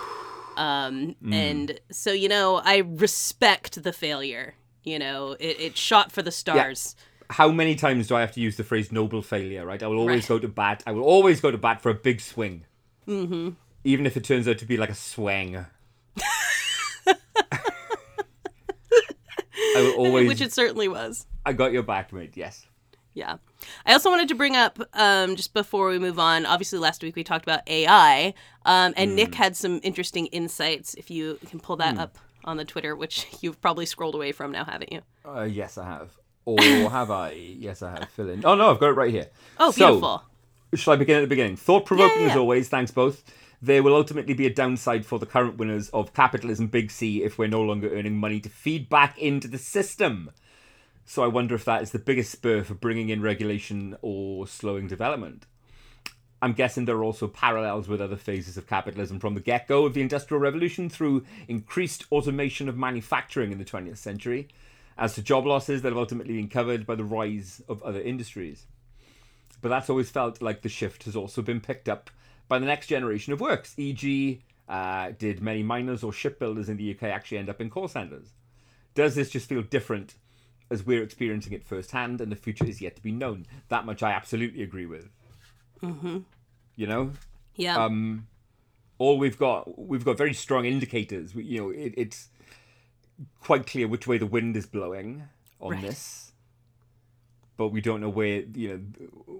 Um, 0.57 1.15
Mm. 1.23 1.33
And 1.33 1.79
so, 1.91 2.11
you 2.11 2.27
know, 2.29 2.55
I 2.65 2.77
respect 2.77 3.83
the 3.83 3.93
failure. 3.93 4.55
You 4.83 4.97
know, 4.97 5.33
it, 5.39 5.59
it 5.59 5.77
shot 5.77 6.11
for 6.11 6.21
the 6.23 6.31
stars. 6.31 6.95
how 7.29 7.49
many 7.51 7.75
times 7.75 8.07
do 8.07 8.15
I 8.15 8.21
have 8.21 8.31
to 8.31 8.39
use 8.39 8.55
the 8.55 8.63
phrase 8.63 8.89
noble 8.91 9.21
failure, 9.21 9.65
right? 9.65 9.83
I 9.83 9.87
will 9.87 9.97
always 9.99 10.23
Right. 10.23 10.29
go 10.29 10.39
to 10.39 10.47
bat. 10.47 10.81
I 10.87 10.93
will 10.93 11.03
always 11.03 11.41
go 11.41 11.51
to 11.51 11.57
bat 11.57 11.81
for 11.81 11.89
a 11.89 11.93
big 11.93 12.21
swing. 12.21 12.63
Mm-hmm. 13.07 13.49
Even 13.83 14.05
if 14.05 14.15
it 14.17 14.23
turns 14.23 14.47
out 14.47 14.57
to 14.59 14.65
be 14.65 14.77
like 14.77 14.89
a 14.89 14.95
swang. 14.95 15.65
I 19.77 19.81
will 19.97 20.05
always. 20.07 20.27
Which 20.27 20.41
it 20.41 20.53
certainly 20.53 20.87
was. 20.87 21.25
I 21.45 21.53
got 21.53 21.71
your 21.71 21.83
back, 21.83 22.11
mate. 22.13 22.33
Yes. 22.35 22.65
Yeah. 23.13 23.37
I 23.85 23.93
also 23.93 24.11
wanted 24.11 24.27
to 24.27 24.35
bring 24.35 24.55
up, 24.55 24.79
um, 24.93 25.35
just 25.35 25.53
before 25.53 25.89
we 25.89 25.97
move 25.97 26.19
on, 26.19 26.45
obviously 26.45 26.77
last 26.77 27.01
week 27.01 27.15
we 27.15 27.23
talked 27.23 27.43
about 27.43 27.67
AI, 27.67 28.35
um, 28.65 28.93
and 28.95 29.15
Nick 29.15 29.33
had 29.33 29.57
some 29.57 29.79
interesting 29.81 30.27
insights. 30.27 30.93
If 30.93 31.09
you 31.09 31.39
can 31.49 31.59
pull 31.59 31.77
that 31.77 31.97
up 31.97 32.17
on 32.45 32.57
the 32.57 32.65
Twitter, 32.65 32.95
which 32.95 33.25
you've 33.41 33.59
probably 33.59 33.87
scrolled 33.87 34.13
away 34.13 34.31
from 34.31 34.51
now, 34.51 34.65
haven't 34.65 34.91
you? 34.93 35.01
Uh, 35.25 35.43
yes, 35.43 35.77
I 35.77 35.85
have. 35.85 36.11
Or 36.45 36.61
have 36.61 37.09
I? 37.09 37.31
Yes, 37.31 37.81
I 37.81 37.91
have. 37.91 38.09
Fill 38.09 38.29
in. 38.29 38.45
Oh 38.45 38.55
no, 38.55 38.71
I've 38.71 38.79
got 38.79 38.89
it 38.89 38.93
right 38.93 39.11
here. 39.11 39.27
Oh, 39.59 39.71
So, 39.71 39.87
beautiful. 39.87 40.23
Shall 40.75 40.93
I 40.93 40.97
begin 40.97 41.17
at 41.17 41.21
the 41.21 41.27
beginning? 41.27 41.55
Thought 41.55 41.85
provoking 41.85 42.21
Yeah, 42.21 42.27
yeah, 42.27 42.31
as 42.33 42.37
always, 42.37 42.69
thanks 42.69 42.91
both. 42.91 43.23
There 43.61 43.81
will 43.81 43.95
ultimately 43.95 44.35
be 44.35 44.45
a 44.45 44.53
downside 44.53 45.05
for 45.05 45.17
the 45.17 45.25
current 45.25 45.57
winners 45.57 45.89
of 45.89 46.13
capitalism, 46.13 46.67
Big 46.67 46.91
C, 46.91 47.23
if 47.23 47.39
we're 47.39 47.47
no 47.47 47.61
longer 47.61 47.91
earning 47.91 48.15
money 48.15 48.39
to 48.41 48.49
feed 48.49 48.87
back 48.87 49.17
into 49.17 49.47
the 49.47 49.57
system. 49.57 50.29
So 51.05 51.23
I 51.23 51.27
wonder 51.27 51.55
if 51.55 51.65
that 51.65 51.81
is 51.81 51.91
the 51.91 51.97
biggest 51.97 52.31
spur 52.31 52.63
for 52.63 52.75
bringing 52.75 53.09
in 53.09 53.21
regulation 53.21 53.97
or 54.03 54.45
slowing 54.45 54.87
development. 54.87 55.47
I'm 56.39 56.53
guessing 56.53 56.85
there 56.85 56.97
are 56.97 57.03
also 57.03 57.27
parallels 57.27 57.87
with 57.87 57.99
other 57.99 58.15
phases 58.15 58.57
of 58.57 58.67
capitalism 58.67 59.19
from 59.19 59.33
the 59.33 59.39
get 59.39 59.67
go 59.67 59.85
of 59.85 59.95
the 59.95 60.01
Industrial 60.01 60.39
Revolution 60.39 60.87
through 60.87 61.25
increased 61.47 62.05
automation 62.11 62.69
of 62.69 62.77
manufacturing 62.77 63.51
in 63.51 63.57
the 63.57 63.65
20th 63.65 63.97
century, 63.97 64.49
as 64.99 65.15
to 65.15 65.23
job 65.23 65.47
losses 65.47 65.81
that 65.81 65.89
have 65.89 65.97
ultimately 65.97 66.35
been 66.35 66.47
covered 66.47 66.85
by 66.85 66.93
the 66.93 67.03
rise 67.03 67.59
of 67.67 67.81
other 67.81 68.01
industries 68.01 68.67
but 69.61 69.69
that's 69.69 69.89
always 69.89 70.09
felt 70.09 70.41
like 70.41 70.61
the 70.61 70.69
shift 70.69 71.03
has 71.03 71.15
also 71.15 71.41
been 71.41 71.61
picked 71.61 71.89
up 71.89 72.09
by 72.47 72.59
the 72.59 72.65
next 72.65 72.87
generation 72.87 73.33
of 73.33 73.41
works. 73.41 73.73
E.g., 73.77 74.41
uh, 74.69 75.11
did 75.17 75.41
many 75.41 75.63
miners 75.63 76.03
or 76.03 76.11
shipbuilders 76.11 76.69
in 76.69 76.77
the 76.77 76.91
UK 76.93 77.03
actually 77.03 77.37
end 77.37 77.49
up 77.49 77.61
in 77.61 77.69
call 77.69 77.87
centres? 77.87 78.33
Does 78.95 79.15
this 79.15 79.29
just 79.29 79.47
feel 79.47 79.61
different 79.61 80.15
as 80.69 80.85
we're 80.85 81.03
experiencing 81.03 81.53
it 81.53 81.63
firsthand 81.63 82.19
and 82.19 82.31
the 82.31 82.35
future 82.35 82.65
is 82.65 82.81
yet 82.81 82.95
to 82.97 83.01
be 83.01 83.11
known? 83.11 83.45
That 83.69 83.85
much 83.85 84.03
I 84.03 84.11
absolutely 84.11 84.63
agree 84.63 84.85
with. 84.85 85.09
Mm-hmm. 85.81 86.19
You 86.75 86.87
know, 86.87 87.11
Yeah. 87.55 87.83
um, 87.83 88.27
all 88.97 89.17
we've 89.17 89.37
got 89.37 89.77
we've 89.79 90.03
got 90.03 90.17
very 90.17 90.33
strong 90.33 90.65
indicators. 90.65 91.35
We, 91.35 91.43
you 91.43 91.59
know, 91.61 91.69
it, 91.69 91.93
it's 91.95 92.29
quite 93.41 93.65
clear 93.67 93.87
which 93.87 94.07
way 94.07 94.17
the 94.17 94.25
wind 94.25 94.57
is 94.57 94.65
blowing 94.65 95.23
on 95.61 95.71
Right. 95.73 95.81
this, 95.81 96.31
but 97.57 97.69
we 97.69 97.79
don't 97.81 98.01
know 98.01 98.09
where 98.09 98.41
you 98.41 98.69
know 98.69 99.35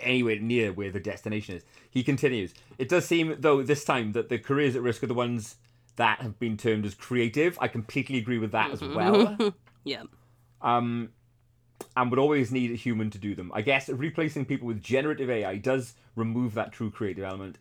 anywhere 0.00 0.38
near 0.38 0.72
where 0.72 0.90
the 0.90 1.00
destination 1.00 1.56
is. 1.56 1.64
He 1.90 2.02
continues. 2.02 2.54
It 2.78 2.88
does 2.88 3.04
seem 3.06 3.36
though 3.38 3.62
this 3.62 3.84
time 3.84 4.12
that 4.12 4.28
the 4.28 4.38
careers 4.38 4.76
at 4.76 4.82
risk 4.82 5.02
are 5.02 5.06
the 5.08 5.14
ones 5.14 5.56
that 5.96 6.20
have 6.20 6.38
been 6.38 6.56
termed 6.56 6.86
as 6.86 6.94
creative. 6.94 7.58
I 7.60 7.68
completely 7.68 8.18
agree 8.18 8.38
with 8.38 8.52
that 8.52 8.70
as 8.70 8.80
well. 8.82 9.36
Yeah. 9.84 10.02
um, 10.60 11.10
and 11.96 12.10
would 12.10 12.18
always 12.18 12.52
need 12.52 12.70
a 12.72 12.74
human 12.74 13.08
to 13.10 13.18
do 13.18 13.34
them. 13.34 13.50
I 13.54 13.62
guess 13.62 13.88
replacing 13.88 14.44
people 14.44 14.66
with 14.66 14.82
generative 14.82 15.30
AI 15.30 15.56
does 15.56 15.94
remove 16.14 16.54
that 16.54 16.72
true 16.72 16.90
creative 16.90 17.24
element. 17.24 17.56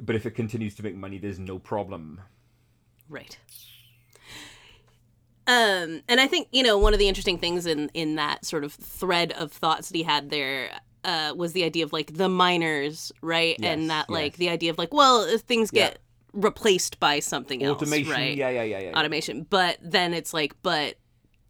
But 0.00 0.16
if 0.16 0.24
it 0.24 0.30
continues 0.30 0.74
to 0.76 0.82
make 0.82 0.94
money, 0.94 1.18
there's 1.18 1.38
no 1.38 1.58
problem. 1.58 2.22
Right. 3.08 3.36
Um, 5.46 6.02
and 6.08 6.20
I 6.20 6.26
think 6.26 6.48
you 6.52 6.62
know 6.62 6.78
one 6.78 6.92
of 6.92 6.98
the 7.00 7.08
interesting 7.08 7.36
things 7.36 7.66
in 7.66 7.90
in 7.94 8.14
that 8.14 8.44
sort 8.46 8.64
of 8.64 8.72
thread 8.72 9.32
of 9.32 9.52
thoughts 9.52 9.88
that 9.88 9.96
he 9.96 10.04
had 10.04 10.30
there 10.30 10.70
uh, 11.04 11.34
was 11.36 11.52
the 11.52 11.64
idea 11.64 11.84
of 11.84 11.92
like 11.92 12.14
the 12.14 12.28
miners, 12.28 13.12
right? 13.22 13.56
Yes, 13.58 13.72
and 13.72 13.90
that 13.90 14.08
like 14.10 14.32
yes. 14.32 14.38
the 14.38 14.48
idea 14.48 14.70
of 14.70 14.78
like, 14.78 14.92
well, 14.94 15.22
if 15.22 15.42
things 15.42 15.70
Yeah. 15.72 15.88
get 15.88 15.98
replaced 16.32 16.98
by 17.00 17.20
something 17.20 17.62
else, 17.62 17.82
Automation, 17.82 18.12
right? 18.12 18.36
yeah, 18.36 18.48
yeah, 18.48 18.62
yeah, 18.62 18.78
yeah. 18.78 18.90
yeah. 18.90 18.98
Automation. 18.98 19.46
But 19.48 19.78
then 19.82 20.14
it's 20.14 20.32
like, 20.32 20.54
but 20.62 20.96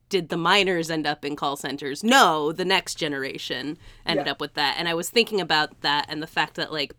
did 0.08 0.28
the 0.28 0.36
miners 0.36 0.90
end 0.90 1.06
up 1.06 1.24
in 1.24 1.36
call 1.36 1.56
centers? 1.56 2.02
No, 2.04 2.52
the 2.52 2.64
next 2.64 2.96
generation 2.96 3.78
ended 4.04 4.26
Yeah. 4.26 4.32
up 4.32 4.40
with 4.40 4.54
that. 4.54 4.76
And 4.78 4.88
I 4.88 4.94
was 4.94 5.08
thinking 5.08 5.40
about 5.40 5.80
that 5.82 6.06
and 6.08 6.22
the 6.22 6.26
fact 6.26 6.56
that 6.56 6.72
like 6.72 6.94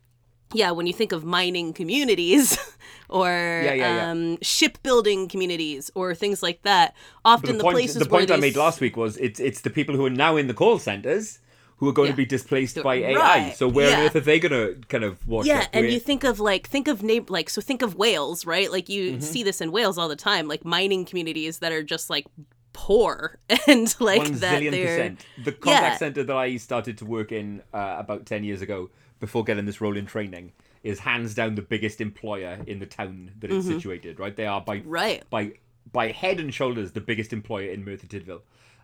yeah, 0.55 0.69
when 0.71 0.85
you 0.85 0.93
think 0.93 1.11
of 1.11 1.23
mining 1.23 1.73
communities 1.73 2.57
or 3.09 3.27
Yeah, 3.29 3.73
yeah, 3.73 3.95
yeah. 3.95 4.11
um, 4.11 4.37
shipbuilding 4.41 5.27
communities 5.27 5.89
or 5.95 6.13
things 6.13 6.43
like 6.43 6.61
that, 6.61 6.95
often 7.25 7.53
the, 7.53 7.57
the, 7.57 7.63
point, 7.63 7.73
places 7.75 7.97
the 7.97 8.05
point 8.05 8.29
I 8.31 8.37
made 8.37 8.55
last 8.55 8.79
week 8.79 8.95
was 8.95 9.17
it's 9.17 9.39
it's 9.39 9.61
the 9.61 9.69
people 9.69 9.95
who 9.95 10.05
are 10.05 10.11
now 10.11 10.37
in 10.37 10.47
the 10.47 10.53
call 10.53 10.77
centers 10.79 11.39
who 11.83 11.89
are 11.89 11.93
going 11.93 12.07
Yeah. 12.07 12.13
to 12.13 12.17
be 12.17 12.25
displaced 12.25 12.81
by 12.81 12.95
AI. 12.95 13.13
right, 13.15 13.55
So 13.55 13.67
where 13.67 13.95
on 13.95 14.03
earth 14.03 14.15
are 14.15 14.19
they 14.21 14.39
going 14.39 14.51
to 14.51 14.79
kind 14.87 15.03
of 15.03 15.27
wash 15.27 15.45
yeah 15.45 15.67
and 15.73 15.89
you 15.89 15.99
think 15.99 16.23
of 16.23 16.39
like 16.39 16.67
think 16.67 16.87
of 16.87 17.03
na- 17.03 17.25
like 17.27 17.49
so 17.49 17.59
think 17.61 17.81
of 17.81 17.95
wales 17.95 18.45
right 18.45 18.71
like 18.71 18.87
you 18.89 19.03
Mm-hmm. 19.13 19.19
see 19.21 19.43
this 19.43 19.59
in 19.61 19.71
wales 19.71 19.97
all 19.97 20.07
the 20.07 20.15
time 20.15 20.47
like 20.47 20.63
mining 20.65 21.03
communities 21.05 21.59
that 21.59 21.71
are 21.71 21.83
just 21.83 22.09
like 22.09 22.25
poor 22.73 23.37
and 23.67 23.93
like 23.99 24.19
one 24.23 24.33
that 24.39 24.61
zillion 24.61 24.71
percent. 24.85 25.25
The 25.43 25.51
contact 25.51 25.93
Yeah. 25.93 25.97
center 25.97 26.23
that 26.23 26.35
I 26.35 26.57
started 26.57 26.97
to 26.99 27.05
work 27.05 27.31
in 27.31 27.61
uh, 27.73 27.95
about 27.99 28.25
ten 28.25 28.43
years 28.43 28.61
ago, 28.61 28.89
before 29.19 29.43
getting 29.43 29.65
this 29.65 29.79
role 29.81 29.95
in 29.95 30.05
training, 30.05 30.53
is 30.83 30.99
hands 30.99 31.33
down 31.35 31.55
the 31.55 31.61
biggest 31.61 32.01
employer 32.01 32.59
in 32.65 32.79
the 32.79 32.85
town 32.85 33.31
that 33.39 33.51
it's 33.51 33.67
situated. 33.67 34.19
Right, 34.19 34.35
they 34.35 34.45
are 34.47 34.61
by 34.61 34.77
Mm-hmm. 34.79 34.89
right 34.89 35.23
by 35.29 35.51
by 35.91 36.11
head 36.11 36.39
and 36.39 36.51
shoulders 36.53 36.91
the 36.93 37.01
biggest 37.01 37.31
employer 37.33 37.69
in 37.69 37.83
Merthyr 37.85 38.07
Tydfil. 38.07 38.41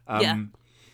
Um, 0.07 0.21
Yeah. 0.21 0.37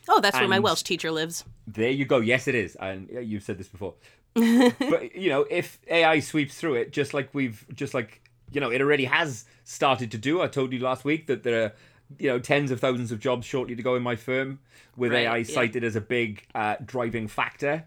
Oh 0.08 0.20
that's 0.22 0.38
where 0.38 0.48
my 0.48 0.60
welsh 0.60 0.84
teacher 0.84 1.12
lives 1.12 1.44
There 1.68 1.90
you 1.90 2.06
go. 2.06 2.20
Yes, 2.20 2.48
it 2.48 2.56
is, 2.56 2.76
and 2.76 3.10
you've 3.10 3.44
said 3.44 3.58
this 3.58 3.68
before. 3.68 3.96
but 4.34 5.16
you 5.16 5.30
know, 5.30 5.46
if 5.50 5.80
AI 5.90 6.20
sweeps 6.20 6.56
through 6.56 6.76
it, 6.76 6.92
just 6.92 7.14
like 7.14 7.30
we've, 7.34 7.66
just 7.74 7.94
like 7.94 8.22
you 8.52 8.62
know, 8.62 8.70
it 8.70 8.82
already 8.82 9.06
has 9.06 9.46
started 9.64 10.12
to 10.12 10.18
do. 10.18 10.42
I 10.42 10.48
told 10.48 10.72
you 10.74 10.80
last 10.80 11.04
week 11.06 11.28
that 11.28 11.44
there 11.44 11.64
are, 11.64 11.74
you 12.20 12.30
know, 12.30 12.40
tens 12.40 12.70
of 12.72 12.80
thousands 12.80 13.12
of 13.12 13.20
jobs 13.20 13.46
shortly 13.46 13.76
to 13.76 13.82
go 13.84 13.96
in 13.96 14.04
my 14.04 14.16
firm, 14.16 14.60
with 14.96 15.12
Right, 15.12 15.26
AI 15.26 15.38
yeah. 15.38 15.44
cited 15.44 15.84
as 15.84 15.96
a 15.96 16.02
big 16.02 16.46
uh, 16.54 16.76
driving 16.86 17.28
factor. 17.28 17.86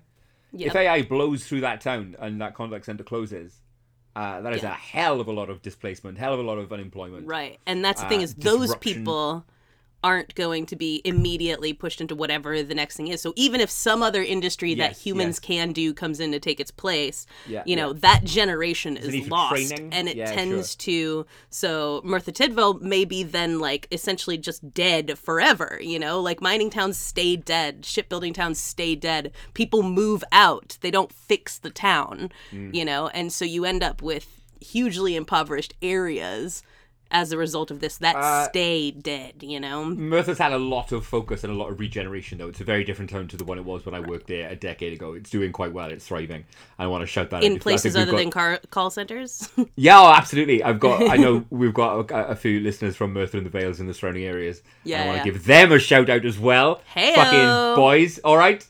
Yep. 0.53 0.67
If 0.69 0.77
AI 0.77 1.03
blows 1.03 1.47
through 1.47 1.61
that 1.61 1.81
town 1.81 2.17
and 2.19 2.41
that 2.41 2.55
contact 2.55 2.87
center 2.87 3.05
closes, 3.05 3.61
uh, 4.17 4.41
that 4.41 4.55
is 4.55 4.63
Yeah. 4.63 4.73
a 4.73 4.75
hell 4.75 5.21
of 5.21 5.29
a 5.29 5.33
lot 5.33 5.51
of 5.51 5.63
displacement, 5.63 6.19
hell 6.19 6.33
of 6.35 6.41
a 6.41 6.43
lot 6.43 6.59
of 6.59 6.73
unemployment. 6.73 7.27
Right. 7.27 7.61
And 7.67 7.85
that's 7.85 8.03
the 8.03 8.09
thing 8.09 8.21
uh, 8.21 8.25
is 8.25 8.35
those 8.35 8.75
people 8.77 9.45
aren't 10.05 10.35
going 10.37 10.65
to 10.67 10.77
be 10.77 11.03
immediately 11.05 11.73
pushed 11.73 12.01
into 12.01 12.15
whatever 12.15 12.63
the 12.63 12.75
next 12.75 12.97
thing 12.97 13.09
is. 13.09 13.21
So 13.21 13.33
even 13.35 13.61
if 13.61 13.69
some 13.69 14.01
other 14.03 14.23
industry 14.23 14.75
that 14.77 14.97
humans 14.97 15.37
yes. 15.37 15.39
can 15.41 15.73
do 15.73 15.93
comes 15.93 16.21
in 16.21 16.31
to 16.33 16.39
take 16.39 16.61
its 16.61 16.71
place, 16.71 17.27
Yeah, 17.49 17.65
you 17.67 17.75
know, 17.75 17.89
yeah. 17.89 17.99
that 18.03 18.25
generation 18.25 18.95
the 18.95 19.01
is 19.23 19.29
lost 19.29 19.51
training? 19.71 19.93
and 19.93 20.09
it 20.09 20.17
Yeah, 20.17 20.33
tends 20.33 20.77
to 20.77 21.27
so 21.51 22.01
Merthyr 22.05 22.31
Tydfil 22.33 22.81
may 22.81 23.05
be 23.05 23.25
then 23.25 23.59
like 23.59 23.89
essentially 23.91 24.39
just 24.39 24.73
dead 24.73 25.19
forever, 25.19 25.79
you 25.83 25.99
know? 25.99 26.21
Like 26.21 26.41
mining 26.41 26.71
towns 26.71 26.97
stay 26.97 27.35
dead, 27.35 27.85
shipbuilding 27.85 28.35
towns 28.35 28.61
stay 28.61 28.95
dead. 28.95 29.33
People 29.55 29.83
move 29.83 30.23
out. 30.31 30.79
They 30.81 30.91
don't 30.93 31.13
fix 31.13 31.59
the 31.59 31.71
town, 31.71 32.31
Mm. 32.53 32.73
you 32.75 32.85
know? 32.85 33.09
And 33.09 33.33
so 33.33 33.45
you 33.45 33.65
end 33.65 33.83
up 33.83 34.01
with 34.01 34.27
hugely 34.61 35.17
impoverished 35.17 35.75
areas 35.83 36.63
as 37.11 37.33
a 37.33 37.37
result 37.39 37.71
of 37.71 37.81
this 37.81 37.97
that 37.99 38.17
Uh, 38.17 38.49
stay 38.49 38.91
dead, 38.91 39.35
you 39.43 39.59
know? 39.59 39.85
Merthyr's 39.87 40.39
had 40.39 40.53
a 40.53 40.59
lot 40.59 40.93
of 40.93 41.07
focus 41.07 41.43
and 41.45 41.53
a 41.53 41.57
lot 41.57 41.71
of 41.71 41.81
regeneration, 41.81 42.39
though. 42.39 42.49
It's 42.49 42.61
a 42.61 42.65
very 42.65 42.85
different 42.85 43.11
tone 43.11 43.29
to 43.29 43.37
the 43.37 43.45
one 43.45 43.57
it 43.59 43.65
was 43.65 43.87
when 43.87 43.95
I 43.95 44.01
worked 44.01 44.27
there 44.27 44.49
a 44.49 44.57
decade 44.57 44.93
ago. 44.93 45.15
It's 45.15 45.31
doing 45.31 45.51
quite 45.53 45.73
well. 45.73 45.91
It's 45.91 46.07
thriving. 46.07 46.45
I 46.79 46.87
want 46.87 47.03
to 47.03 47.07
shout 47.07 47.31
that 47.31 47.37
out 47.39 47.43
In 47.45 47.59
places 47.59 47.97
other 47.97 48.11
got- 48.13 48.19
than 48.19 48.31
car- 48.31 48.61
call 48.71 48.91
centers. 48.91 49.49
Yeah, 49.77 50.01
oh, 50.01 50.13
absolutely. 50.13 50.63
I've 50.63 50.81
got. 50.81 51.09
I 51.09 51.17
know 51.17 51.45
we've 51.51 51.73
got 51.75 52.11
a, 52.11 52.29
a 52.31 52.37
few 52.37 52.61
listeners 52.61 52.97
from 52.97 53.13
Merthyr 53.13 53.39
and 53.39 53.47
the 53.47 53.51
Vales 53.51 53.81
and 53.81 53.89
the 53.89 53.95
surrounding 53.95 54.25
areas. 54.25 54.63
Yeah, 54.85 55.03
I 55.03 55.07
want 55.07 55.17
yeah. 55.19 55.25
to 55.25 55.31
give 55.33 55.45
them 55.45 55.73
a 55.73 55.79
shout 55.79 56.09
out 56.11 56.25
as 56.25 56.39
well. 56.39 56.81
Hey, 56.93 57.15
fucking 57.15 57.77
boys. 57.77 58.19
All 58.19 58.37
right. 58.37 58.67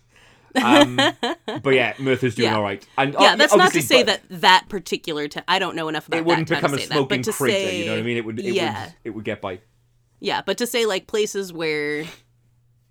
Um, 0.64 0.96
but 1.62 1.70
yeah, 1.70 1.94
Merthyr's 1.94 2.34
doing 2.34 2.50
Yeah. 2.50 2.56
all 2.56 2.62
right. 2.62 2.86
And 2.96 3.14
yeah, 3.18 3.36
that's 3.36 3.54
not 3.56 3.72
to 3.72 3.82
say 3.82 4.02
that 4.02 4.22
that 4.30 4.66
particular. 4.68 5.28
I 5.46 5.58
don't 5.58 5.76
know 5.76 5.88
enough 5.88 6.08
about 6.08 6.18
it 6.18 6.24
wouldn't 6.24 6.48
become 6.48 6.70
to 6.70 6.76
a 6.76 6.80
say 6.80 6.86
that, 6.86 6.94
smoking 6.94 7.22
crater. 7.22 7.32
say, 7.68 7.78
you 7.78 7.84
know 7.86 7.92
what 7.92 7.98
I 8.00 8.02
mean? 8.02 8.16
It 8.16 8.24
would. 8.24 8.38
It 8.40 8.54
yeah, 8.54 8.84
would. 8.86 8.94
It 9.04 9.10
would 9.10 9.24
get 9.24 9.40
by. 9.40 9.60
yeah, 10.20 10.42
but 10.44 10.58
to 10.58 10.66
say 10.66 10.86
like 10.86 11.06
places 11.06 11.52
where, 11.52 12.04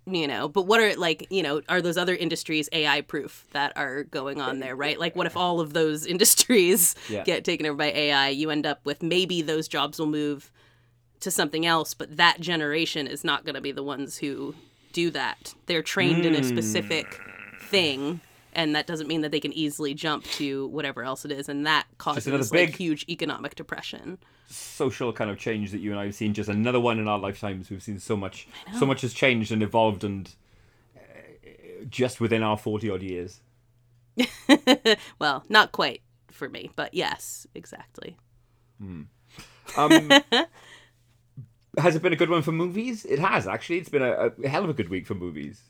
you 0.06 0.26
know, 0.26 0.48
but 0.48 0.62
what 0.62 0.80
are 0.80 0.94
like 0.96 1.26
you 1.30 1.42
know 1.42 1.60
are 1.68 1.82
those 1.82 1.96
other 1.98 2.14
industries 2.14 2.68
AI 2.72 3.02
proof 3.02 3.46
that 3.52 3.72
are 3.76 4.04
going 4.04 4.40
on 4.40 4.60
there, 4.60 4.74
right? 4.74 4.98
Like, 4.98 5.14
what 5.16 5.26
if 5.26 5.36
all 5.36 5.60
of 5.60 5.72
those 5.74 6.06
industries 6.14 6.94
Yeah. 7.08 7.24
get 7.24 7.44
taken 7.44 7.66
over 7.66 7.76
by 7.76 7.90
AI? 7.92 8.28
You 8.30 8.50
end 8.50 8.66
up 8.66 8.80
with 8.84 9.02
maybe 9.02 9.42
those 9.42 9.68
jobs 9.68 9.98
will 9.98 10.06
move 10.06 10.50
to 11.20 11.30
something 11.30 11.66
else, 11.66 11.94
but 11.94 12.16
that 12.16 12.40
generation 12.40 13.06
is 13.08 13.24
not 13.24 13.44
going 13.44 13.56
to 13.56 13.60
be 13.60 13.72
the 13.72 13.82
ones 13.82 14.18
who 14.18 14.54
do 14.92 15.10
that. 15.10 15.52
They're 15.66 15.82
trained 15.82 16.24
in 16.24 16.34
a 16.34 16.42
specific 16.44 17.20
thing. 17.68 18.20
And 18.54 18.74
that 18.74 18.86
doesn't 18.86 19.06
mean 19.06 19.20
that 19.20 19.30
they 19.30 19.40
can 19.40 19.52
easily 19.52 19.94
jump 19.94 20.24
to 20.24 20.66
whatever 20.68 21.02
else 21.02 21.24
it 21.24 21.30
is, 21.30 21.48
and 21.48 21.66
that 21.66 21.86
causes 21.98 22.26
another 22.26 22.42
like, 22.44 22.50
big- 22.52 22.76
huge 22.76 23.04
economic 23.08 23.54
depression. 23.54 24.18
social 24.48 25.12
kind 25.12 25.30
of 25.30 25.38
change 25.38 25.70
that 25.70 25.78
you 25.80 25.90
and 25.90 26.00
I 26.00 26.06
have 26.06 26.14
seen. 26.14 26.32
Just 26.34 26.48
another 26.48 26.80
one 26.80 26.98
in 26.98 27.06
our 27.06 27.18
lifetimes. 27.18 27.70
We've 27.70 27.82
seen 27.82 27.98
so 28.00 28.16
much. 28.16 28.48
So 28.78 28.86
much 28.86 29.02
has 29.02 29.12
changed 29.12 29.52
and 29.52 29.62
evolved, 29.62 30.02
and 30.02 30.34
uh, 30.96 31.84
just 31.88 32.20
within 32.20 32.42
our 32.42 32.56
forty 32.56 32.90
odd 32.90 33.02
years. 33.02 33.40
Well, 35.20 35.44
not 35.48 35.70
quite 35.72 36.02
for 36.30 36.48
me, 36.48 36.70
but 36.74 36.94
yes, 36.94 37.46
exactly. 37.54 38.16
Um, 38.80 39.08
has 41.78 41.94
it 41.96 42.02
been 42.02 42.12
a 42.12 42.16
good 42.16 42.30
one 42.30 42.42
for 42.42 42.52
movies? 42.52 43.04
It 43.04 43.18
has 43.18 43.46
actually. 43.46 43.78
It's 43.78 43.88
been 43.88 44.02
a, 44.02 44.32
a 44.42 44.48
hell 44.48 44.64
of 44.64 44.70
a 44.70 44.74
good 44.74 44.88
week 44.88 45.06
for 45.06 45.14
movies. 45.14 45.60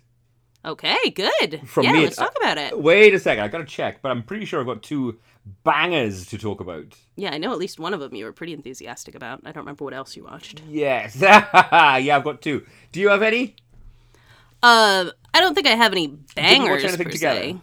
Okay, 0.64 1.10
good. 1.14 1.62
From 1.66 1.84
yeah, 1.84 1.92
me, 1.92 2.00
let's 2.04 2.16
it- 2.18 2.20
talk 2.20 2.34
about 2.40 2.58
it. 2.58 2.78
Wait 2.78 3.14
a 3.14 3.18
second, 3.18 3.44
I 3.44 3.48
gotta 3.48 3.64
check, 3.64 4.02
but 4.02 4.10
I'm 4.10 4.22
pretty 4.22 4.44
sure 4.44 4.60
I've 4.60 4.66
got 4.66 4.82
two 4.82 5.18
bangers 5.64 6.26
to 6.26 6.36
talk 6.38 6.60
about. 6.60 6.94
Yeah, 7.16 7.30
I 7.32 7.38
know 7.38 7.52
at 7.52 7.58
least 7.58 7.78
one 7.78 7.94
of 7.94 8.00
them 8.00 8.14
you 8.14 8.24
were 8.24 8.32
pretty 8.32 8.52
enthusiastic 8.52 9.14
about. 9.14 9.40
I 9.44 9.52
don't 9.52 9.62
remember 9.62 9.84
what 9.84 9.94
else 9.94 10.16
you 10.16 10.24
watched. 10.24 10.62
Yes, 10.68 11.16
yeah, 11.20 11.46
I've 11.52 12.24
got 12.24 12.42
two. 12.42 12.66
Do 12.92 13.00
you 13.00 13.08
have 13.08 13.22
any? 13.22 13.54
Uh, 14.62 15.10
I 15.32 15.40
don't 15.40 15.54
think 15.54 15.66
I 15.68 15.76
have 15.76 15.92
any 15.92 16.08
we 16.08 16.14
watch 16.16 16.34
bangers 16.34 16.84
anything 16.84 17.06
per 17.06 17.10
together? 17.12 17.40
se. 17.40 17.56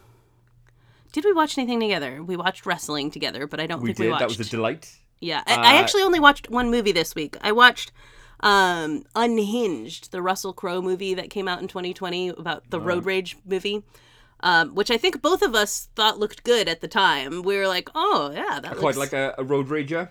Did 1.12 1.26
we 1.26 1.34
watch 1.34 1.58
anything 1.58 1.80
together? 1.80 2.24
We 2.24 2.38
watched 2.38 2.66
wrestling 2.66 3.12
together, 3.12 3.48
but 3.48 3.60
I 3.60 3.68
don't 3.68 3.82
We 3.82 3.90
think 3.90 3.98
did. 3.98 4.04
we 4.06 4.10
watched. 4.12 4.20
That 4.22 4.38
was 4.38 4.48
a 4.48 4.50
delight. 4.50 4.96
Yeah, 5.20 5.44
I, 5.48 5.56
I 5.56 5.76
Uh, 5.78 5.80
actually 5.82 6.04
only 6.04 6.20
watched 6.20 6.50
one 6.50 6.72
movie 6.72 6.92
this 6.92 7.14
week. 7.16 7.38
I 7.42 7.52
watched 7.52 7.92
um 8.42 9.04
Unhinged, 9.16 10.12
the 10.12 10.22
Russell 10.22 10.54
Crowe 10.54 10.82
movie 10.82 11.14
that 11.14 11.30
came 11.30 11.48
out 11.48 11.62
in 11.62 11.68
2020 11.68 12.30
about 12.30 12.70
the 12.70 12.80
road 12.80 13.06
rage 13.06 13.38
movie. 13.46 13.84
Um, 14.42 14.76
which 14.76 14.92
I 14.92 14.98
think 14.98 15.22
both 15.22 15.42
of 15.42 15.56
us 15.56 15.88
thought 15.96 16.20
looked 16.20 16.44
good 16.44 16.68
at 16.68 16.82
the 16.82 16.88
time. 16.90 17.42
We 17.42 17.58
were 17.58 17.68
like, 17.68 17.90
"Oh 17.96 18.32
yeah, 18.34 18.60
that 18.60 18.74
Quite 18.78 18.96
looks 18.96 18.98
like 18.98 19.14
a, 19.14 19.34
a 19.38 19.44
road 19.44 19.70
rager. 19.70 20.10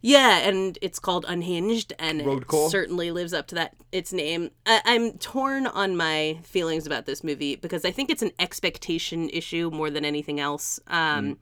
yeah." 0.00 0.38
And 0.38 0.78
it's 0.80 0.98
called 0.98 1.26
Unhinged, 1.28 1.92
and 1.98 2.22
it 2.22 2.26
Roadcore? 2.26 2.70
certainly 2.70 3.10
lives 3.12 3.34
up 3.34 3.46
to 3.48 3.54
that 3.56 3.74
its 3.92 4.12
name. 4.14 4.50
I- 4.64 4.80
I'm 4.86 5.18
torn 5.18 5.66
on 5.66 5.94
my 5.96 6.38
feelings 6.42 6.86
about 6.86 7.04
this 7.04 7.22
movie 7.22 7.54
because 7.54 7.84
I 7.84 7.90
think 7.92 8.10
it's 8.10 8.22
an 8.22 8.32
expectation 8.38 9.28
issue 9.28 9.70
more 9.70 9.90
than 9.90 10.04
anything 10.06 10.40
else. 10.40 10.80
Um, 10.88 11.34
Mm. 11.34 11.36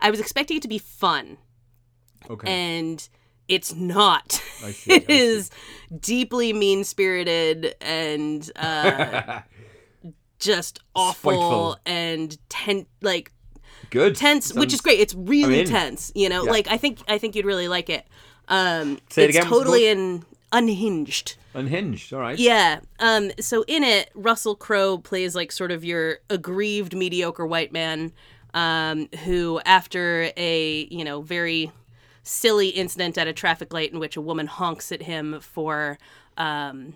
I 0.00 0.10
was 0.10 0.20
expecting 0.20 0.58
it 0.58 0.62
to 0.62 0.68
be 0.68 0.78
fun, 0.78 1.38
Okay. 2.30 2.48
and 2.52 3.08
it's 3.48 3.74
not. 3.74 4.32
See, 4.32 4.72
it 4.92 5.08
is 5.10 5.50
deeply 6.00 6.52
mean 6.52 6.84
spirited 6.84 7.74
and 7.80 8.50
uh, 8.56 9.40
just 10.38 10.80
awful 10.94 11.32
Spiteful. 11.32 11.76
and 11.86 12.38
ten 12.48 12.86
like 13.02 13.32
Good. 13.90 14.16
tense, 14.16 14.52
which 14.54 14.72
is 14.74 14.80
great. 14.80 15.00
It's 15.00 15.14
really 15.14 15.60
in. 15.60 15.66
tense. 15.66 16.12
You 16.14 16.28
know, 16.28 16.44
Yeah. 16.44 16.50
like 16.50 16.68
I 16.68 16.76
think 16.76 16.98
I 17.08 17.18
think 17.18 17.34
you'd 17.34 17.46
really 17.46 17.68
like 17.68 17.88
it. 17.90 18.06
Um, 18.48 18.98
Say 19.10 19.24
it 19.24 19.30
it's 19.30 19.38
again, 19.38 19.48
totally 19.50 19.88
an 19.88 20.24
unhinged. 20.52 21.36
Unhinged. 21.54 22.12
All 22.12 22.20
right. 22.20 22.38
Yeah. 22.38 22.80
Um. 23.00 23.30
So 23.40 23.64
in 23.66 23.82
it, 23.82 24.10
Russell 24.14 24.54
Crowe 24.54 24.98
plays 24.98 25.34
like 25.34 25.52
sort 25.52 25.70
of 25.70 25.84
your 25.84 26.18
aggrieved, 26.30 26.94
mediocre 26.94 27.46
white 27.46 27.72
man, 27.72 28.12
um, 28.54 29.08
who 29.24 29.60
after 29.64 30.30
a 30.36 30.86
you 30.90 31.04
know 31.04 31.20
very 31.22 31.72
silly 32.28 32.68
incident 32.68 33.16
at 33.16 33.26
a 33.26 33.32
traffic 33.32 33.72
light 33.72 33.92
in 33.92 33.98
which 33.98 34.16
a 34.16 34.20
woman 34.20 34.46
honks 34.46 34.92
at 34.92 35.02
him 35.02 35.40
for 35.40 35.98
um, 36.36 36.94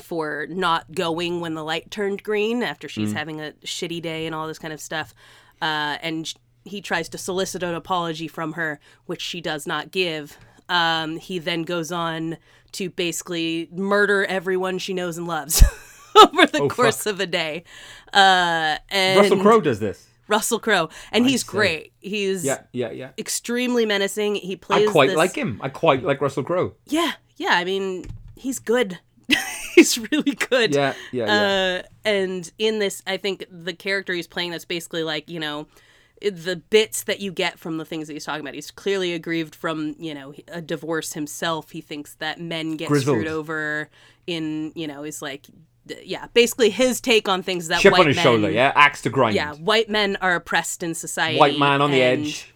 for 0.00 0.46
not 0.48 0.92
going 0.92 1.40
when 1.40 1.54
the 1.54 1.62
light 1.62 1.90
turned 1.90 2.22
green 2.22 2.62
after 2.62 2.88
she's 2.88 3.12
having 3.12 3.40
a 3.40 3.52
shitty 3.64 4.00
day 4.00 4.26
and 4.26 4.34
all 4.34 4.46
this 4.46 4.58
kind 4.58 4.72
of 4.72 4.80
stuff. 4.80 5.12
Uh, 5.60 5.98
and 6.02 6.32
he 6.64 6.80
tries 6.80 7.08
to 7.10 7.18
solicit 7.18 7.62
an 7.62 7.74
apology 7.74 8.28
from 8.28 8.52
her, 8.54 8.80
which 9.06 9.20
she 9.20 9.40
does 9.40 9.66
not 9.66 9.90
give. 9.90 10.38
Um, 10.68 11.16
he 11.18 11.38
then 11.38 11.62
goes 11.64 11.92
on 11.92 12.38
to 12.72 12.88
basically 12.88 13.68
murder 13.72 14.24
everyone 14.24 14.78
she 14.78 14.94
knows 14.94 15.18
and 15.18 15.26
loves 15.26 15.62
over 16.16 16.46
the 16.46 16.62
Oh, 16.62 16.68
course 16.68 17.04
of 17.04 17.20
a 17.20 17.26
day. 17.26 17.64
Uh, 18.12 18.78
and 18.88 19.20
Russell 19.20 19.40
Crowe 19.40 19.60
does 19.60 19.80
this. 19.80 20.06
Russell 20.32 20.58
Crowe, 20.58 20.88
and 21.12 21.26
he's 21.28 21.42
see. 21.44 21.50
great. 21.50 21.92
He's 22.00 22.44
Yeah, 22.44 22.62
yeah, 22.72 22.90
yeah. 22.90 23.10
extremely 23.18 23.84
menacing. 23.86 24.36
He 24.36 24.56
plays. 24.56 24.88
I 24.88 24.92
quite 24.92 25.08
this- 25.08 25.16
like 25.16 25.34
him. 25.36 25.60
I 25.62 25.68
quite 25.68 26.02
like 26.02 26.20
Russell 26.20 26.42
Crowe. 26.44 26.74
Yeah, 26.86 27.12
yeah. 27.36 27.52
I 27.52 27.64
mean, 27.64 28.06
he's 28.36 28.58
good. 28.58 28.98
he's 29.74 29.98
really 30.10 30.34
good. 30.50 30.74
Yeah, 30.74 30.94
yeah, 31.12 31.26
yeah. 31.26 31.82
Uh, 31.84 31.88
and 32.04 32.50
in 32.58 32.78
this, 32.78 33.02
I 33.06 33.16
think 33.16 33.44
the 33.50 33.72
character 33.72 34.12
he's 34.14 34.26
playing 34.26 34.50
that's 34.50 34.64
basically 34.64 35.02
like 35.04 35.28
you 35.28 35.38
know 35.40 35.66
the 36.20 36.56
bits 36.70 37.02
that 37.04 37.18
you 37.20 37.32
get 37.32 37.58
from 37.58 37.78
the 37.78 37.84
things 37.84 38.06
that 38.06 38.12
he's 38.14 38.24
talking 38.24 38.40
about. 38.42 38.54
He's 38.54 38.70
clearly 38.70 39.12
aggrieved 39.12 39.54
from 39.54 39.94
you 39.98 40.14
know 40.14 40.34
a 40.48 40.60
divorce 40.60 41.12
himself. 41.14 41.70
He 41.70 41.80
thinks 41.80 42.14
that 42.16 42.40
men 42.40 42.76
get 42.76 42.88
Grizzled. 42.88 43.16
screwed 43.18 43.28
over. 43.28 43.88
In 44.26 44.72
you 44.76 44.86
know, 44.86 45.02
he's 45.02 45.20
like, 45.22 45.46
yeah, 46.02 46.26
basically 46.34 46.70
his 46.70 47.00
take 47.00 47.28
on 47.28 47.42
things 47.42 47.68
that 47.68 47.80
Chip 47.80 47.92
white 47.92 48.02
on 48.02 48.06
his 48.08 48.16
men, 48.16 48.22
shoulder, 48.24 48.50
yeah? 48.50 48.72
Axe 48.74 49.02
to 49.02 49.10
grind. 49.10 49.34
yeah, 49.34 49.54
white 49.54 49.88
men 49.88 50.16
are 50.20 50.34
oppressed 50.34 50.82
in 50.82 50.94
society. 50.94 51.38
White 51.38 51.58
man 51.58 51.82
on 51.82 51.90
the 51.90 52.02
edge. 52.02 52.52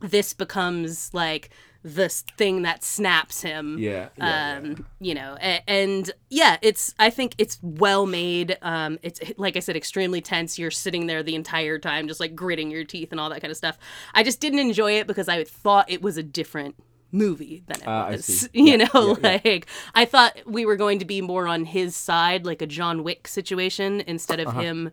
This 0.00 0.32
becomes 0.32 1.12
like 1.12 1.50
this 1.82 2.22
thing 2.36 2.62
that 2.62 2.84
snaps 2.84 3.42
him. 3.42 3.78
Yeah, 3.78 4.08
yeah, 4.16 4.58
um, 4.58 4.86
you 4.98 5.14
know, 5.14 5.36
and, 5.40 5.62
and 5.66 6.10
yeah, 6.28 6.58
it's. 6.62 6.94
I 6.98 7.10
think 7.10 7.34
it's 7.38 7.58
well 7.62 8.06
made. 8.06 8.56
Um, 8.62 8.98
it's 9.02 9.20
like 9.36 9.56
I 9.56 9.60
said, 9.60 9.76
extremely 9.76 10.20
tense. 10.20 10.58
You're 10.58 10.70
sitting 10.70 11.06
there 11.06 11.22
the 11.22 11.34
entire 11.34 11.78
time, 11.78 12.08
just 12.08 12.20
like 12.20 12.34
gritting 12.34 12.70
your 12.70 12.84
teeth 12.84 13.10
and 13.10 13.20
all 13.20 13.30
that 13.30 13.40
kind 13.40 13.50
of 13.50 13.56
stuff. 13.56 13.78
I 14.14 14.22
just 14.22 14.40
didn't 14.40 14.58
enjoy 14.58 14.92
it 14.92 15.06
because 15.06 15.28
I 15.28 15.44
thought 15.44 15.90
it 15.90 16.02
was 16.02 16.16
a 16.16 16.22
different 16.22 16.76
movie 17.12 17.62
than 17.66 17.80
it 17.82 17.88
I 17.88 18.10
was. 18.12 18.48
You 18.54 18.64
Yeah, 18.64 18.76
know, 18.76 19.16
yeah, 19.22 19.40
yeah. 19.44 19.50
like 19.52 19.66
I 19.94 20.04
thought 20.04 20.36
we 20.46 20.64
were 20.66 20.76
going 20.76 20.98
to 21.00 21.04
be 21.04 21.20
more 21.20 21.46
on 21.48 21.64
his 21.64 21.96
side, 21.96 22.46
like 22.46 22.62
a 22.62 22.66
John 22.66 23.02
Wick 23.04 23.26
situation, 23.28 24.02
instead 24.06 24.40
of 24.40 24.48
Uh-huh. 24.48 24.60
him 24.60 24.90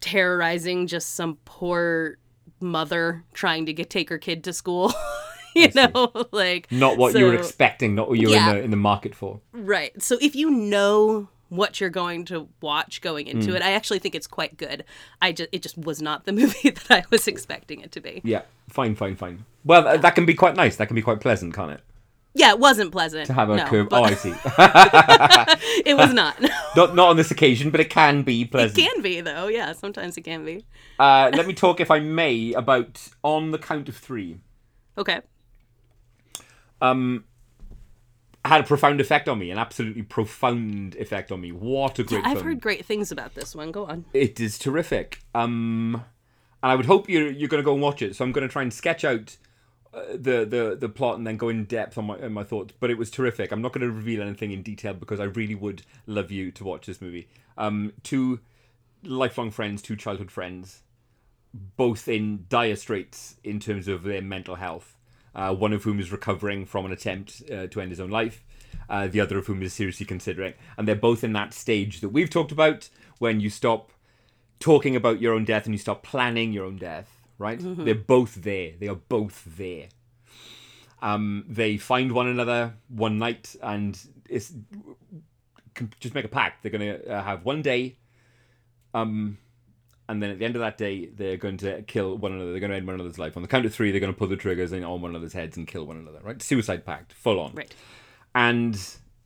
terrorizing 0.00 0.86
just 0.86 1.14
some 1.14 1.38
poor 1.44 2.18
mother 2.60 3.24
trying 3.32 3.66
to 3.66 3.72
get 3.72 3.90
take 3.90 4.08
her 4.08 4.18
kid 4.18 4.44
to 4.44 4.52
school. 4.52 4.92
you 5.54 5.68
know, 5.74 6.12
like 6.32 6.70
Not 6.70 6.96
what 6.96 7.14
you 7.14 7.26
were 7.26 7.34
expecting, 7.34 7.94
not 7.94 8.08
what 8.08 8.18
you 8.18 8.28
were 8.28 8.34
Yeah. 8.34 8.50
in 8.50 8.56
the 8.56 8.62
in 8.64 8.70
the 8.70 8.76
market 8.76 9.14
for. 9.14 9.40
Right. 9.52 10.00
So 10.02 10.16
if 10.20 10.34
you 10.36 10.50
know 10.50 11.28
what 11.50 11.80
you're 11.80 11.90
going 11.90 12.24
to 12.26 12.48
watch 12.62 13.00
going 13.02 13.26
Mm. 13.26 13.30
into 13.32 13.54
it, 13.54 13.60
I 13.62 13.72
actually 13.72 13.98
think 13.98 14.14
it's 14.14 14.26
quite 14.26 14.56
good. 14.56 14.84
I 15.20 15.32
just 15.32 15.50
it 15.52 15.62
just 15.62 15.76
was 15.76 16.00
not 16.00 16.24
the 16.24 16.32
movie 16.40 16.70
that 16.70 16.90
I 16.90 17.04
was 17.10 17.28
expecting 17.28 17.80
it 17.82 17.92
to 17.92 18.00
be. 18.00 18.22
Yeah, 18.24 18.42
fine, 18.68 18.94
fine, 18.94 19.16
fine. 19.16 19.44
Well, 19.64 19.82
th- 19.84 20.00
that 20.00 20.14
can 20.14 20.24
be 20.24 20.34
quite 20.34 20.56
nice. 20.56 20.76
That 20.76 20.86
can 20.86 20.94
be 20.96 21.02
quite 21.02 21.20
pleasant, 21.20 21.52
can't 21.54 21.72
it? 21.72 21.80
Yeah, 22.32 22.50
it 22.50 22.60
wasn't 22.60 22.92
pleasant. 22.92 23.26
To 23.26 23.32
have 23.32 23.50
a 23.50 23.56
no, 23.56 23.64
curve. 23.66 23.88
but 23.88 24.00
Oh, 24.00 24.04
I 24.04 24.14
see. 24.14 24.32
it 25.84 25.96
was 25.96 26.14
not. 26.14 26.40
not 26.76 26.94
not 26.94 27.08
on 27.08 27.16
this 27.16 27.32
occasion, 27.32 27.70
but 27.70 27.80
it 27.80 27.90
can 27.90 28.22
be 28.22 28.44
pleasant. 28.44 28.78
it 28.78 28.88
can 28.88 29.02
be 29.02 29.20
though. 29.20 29.48
Yeah, 29.48 29.72
sometimes 29.72 30.16
it 30.16 30.22
can 30.22 30.44
be. 30.44 30.64
Uh, 30.98 31.30
let 31.34 31.46
me 31.48 31.52
talk, 31.54 31.80
if 31.80 31.90
I 31.90 31.98
may, 31.98 32.52
about 32.52 33.08
on 33.24 33.50
the 33.50 33.58
count 33.58 33.88
of 33.88 33.96
three. 33.96 34.38
Okay. 34.96 35.20
Um, 36.80 37.24
had 38.44 38.62
a 38.62 38.64
profound 38.64 39.00
effect 39.00 39.28
on 39.28 39.38
me, 39.38 39.50
an 39.50 39.58
absolutely 39.58 40.02
profound 40.02 40.94
effect 40.96 41.30
on 41.30 41.40
me. 41.40 41.52
What 41.52 41.98
a 41.98 42.04
great 42.04 42.24
I've 42.24 42.38
film! 42.38 42.46
heard 42.46 42.60
great 42.60 42.84
things 42.84 43.12
about 43.12 43.34
this 43.34 43.54
one. 43.54 43.70
Go 43.70 43.84
on. 43.84 44.06
It 44.12 44.40
is 44.40 44.58
terrific. 44.58 45.22
Um, 45.34 46.04
and 46.62 46.72
I 46.72 46.74
would 46.74 46.86
hope 46.86 47.08
you're 47.08 47.30
you're 47.30 47.48
going 47.48 47.62
to 47.62 47.64
go 47.64 47.74
and 47.74 47.82
watch 47.82 48.02
it. 48.02 48.16
So 48.16 48.24
I'm 48.24 48.32
going 48.32 48.46
to 48.46 48.52
try 48.52 48.62
and 48.62 48.72
sketch 48.72 49.04
out 49.04 49.36
uh, 49.92 50.04
the 50.12 50.44
the 50.44 50.76
the 50.78 50.88
plot 50.88 51.18
and 51.18 51.26
then 51.26 51.36
go 51.36 51.48
in 51.48 51.64
depth 51.64 51.98
on 51.98 52.06
my 52.06 52.18
on 52.18 52.32
my 52.32 52.44
thoughts. 52.44 52.74
But 52.78 52.90
it 52.90 52.98
was 52.98 53.10
terrific. 53.10 53.52
I'm 53.52 53.62
not 53.62 53.72
going 53.72 53.86
to 53.86 53.92
reveal 53.92 54.22
anything 54.22 54.52
in 54.52 54.62
detail 54.62 54.94
because 54.94 55.20
I 55.20 55.24
really 55.24 55.54
would 55.54 55.82
love 56.06 56.30
you 56.30 56.50
to 56.52 56.64
watch 56.64 56.86
this 56.86 57.00
movie. 57.00 57.28
Um, 57.58 57.92
two 58.02 58.40
lifelong 59.02 59.50
friends, 59.50 59.82
two 59.82 59.96
childhood 59.96 60.30
friends, 60.30 60.82
both 61.52 62.08
in 62.08 62.46
dire 62.48 62.76
straits 62.76 63.36
in 63.44 63.60
terms 63.60 63.88
of 63.88 64.02
their 64.02 64.22
mental 64.22 64.54
health. 64.56 64.96
Uh, 65.34 65.54
one 65.54 65.72
of 65.72 65.84
whom 65.84 66.00
is 66.00 66.10
recovering 66.10 66.66
from 66.66 66.84
an 66.84 66.92
attempt 66.92 67.42
uh, 67.52 67.66
to 67.68 67.80
end 67.80 67.90
his 67.90 68.00
own 68.00 68.10
life. 68.10 68.44
Uh, 68.88 69.06
the 69.06 69.20
other 69.20 69.38
of 69.38 69.46
whom 69.46 69.62
is 69.62 69.72
seriously 69.72 70.04
considering, 70.04 70.52
and 70.76 70.88
they're 70.88 70.96
both 70.96 71.22
in 71.22 71.32
that 71.32 71.54
stage 71.54 72.00
that 72.00 72.08
we've 72.08 72.30
talked 72.30 72.50
about 72.50 72.88
when 73.18 73.38
you 73.38 73.48
stop 73.48 73.92
talking 74.58 74.94
about 74.94 75.20
your 75.20 75.34
own 75.34 75.44
death 75.44 75.64
and 75.64 75.74
you 75.74 75.78
start 75.78 76.02
planning 76.02 76.52
your 76.52 76.64
own 76.64 76.76
death, 76.76 77.08
right? 77.38 77.58
They're 77.84 77.94
both 77.94 78.34
there. 78.42 78.72
They 78.78 78.88
are 78.88 78.94
both 78.96 79.44
there. 79.56 79.88
Um, 81.02 81.44
they 81.48 81.78
find 81.78 82.12
one 82.12 82.26
another 82.28 82.74
one 82.88 83.18
night 83.18 83.56
and 83.62 83.98
it's 84.28 84.52
just 85.98 86.14
make 86.14 86.26
a 86.26 86.28
pact. 86.28 86.62
They're 86.62 86.70
going 86.70 87.00
to 87.00 87.10
uh, 87.10 87.22
have 87.22 87.44
one 87.44 87.62
day, 87.62 87.96
um, 88.92 89.38
and 90.10 90.22
then 90.22 90.30
at 90.30 90.38
the 90.38 90.44
end 90.44 90.56
of 90.56 90.60
that 90.60 90.76
day, 90.76 91.06
they're 91.06 91.36
going 91.36 91.56
to 91.58 91.82
kill 91.82 92.18
one 92.18 92.32
another. 92.32 92.50
They're 92.50 92.60
going 92.60 92.70
to 92.70 92.76
end 92.76 92.86
one 92.86 92.94
another's 92.94 93.18
life. 93.18 93.36
On 93.36 93.42
the 93.42 93.48
count 93.48 93.64
of 93.66 93.74
three, 93.74 93.90
they're 93.90 94.00
going 94.00 94.12
to 94.12 94.18
pull 94.18 94.28
the 94.28 94.36
triggers 94.36 94.72
in 94.72 94.84
on 94.84 95.00
one 95.00 95.10
another's 95.12 95.32
heads 95.32 95.56
and 95.56 95.66
kill 95.66 95.84
one 95.86 95.96
another. 95.96 96.18
Right? 96.22 96.42
Suicide 96.42 96.84
pact, 96.84 97.12
full 97.12 97.38
on 97.40 97.52
Right. 97.54 97.74
and 98.34 98.78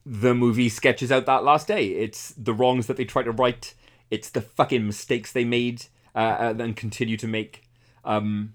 the 0.06 0.34
movie 0.34 0.68
sketches 0.68 1.10
out 1.10 1.24
that 1.26 1.44
last 1.44 1.66
day. 1.68 1.86
It's 1.88 2.32
the 2.32 2.52
wrongs 2.52 2.86
that 2.88 2.96
they 2.98 3.04
try 3.06 3.22
to 3.22 3.30
right. 3.32 3.72
It's 4.10 4.28
the 4.30 4.42
fucking 4.42 4.86
mistakes 4.86 5.32
they 5.32 5.44
made 5.44 5.86
uh, 6.14 6.36
and 6.38 6.60
then 6.60 6.74
continue 6.74 7.16
to 7.16 7.26
make. 7.26 7.62
Um, 8.04 8.54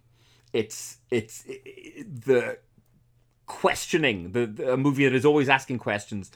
it's 0.53 0.97
it's 1.09 1.43
i- 1.49 1.59
i- 1.65 2.03
the 2.07 2.59
questioning 3.47 4.31
the, 4.33 4.45
the 4.45 4.73
a 4.73 4.77
movie 4.77 5.05
that 5.05 5.15
is 5.15 5.25
always 5.25 5.49
asking 5.49 5.79
questions. 5.79 6.31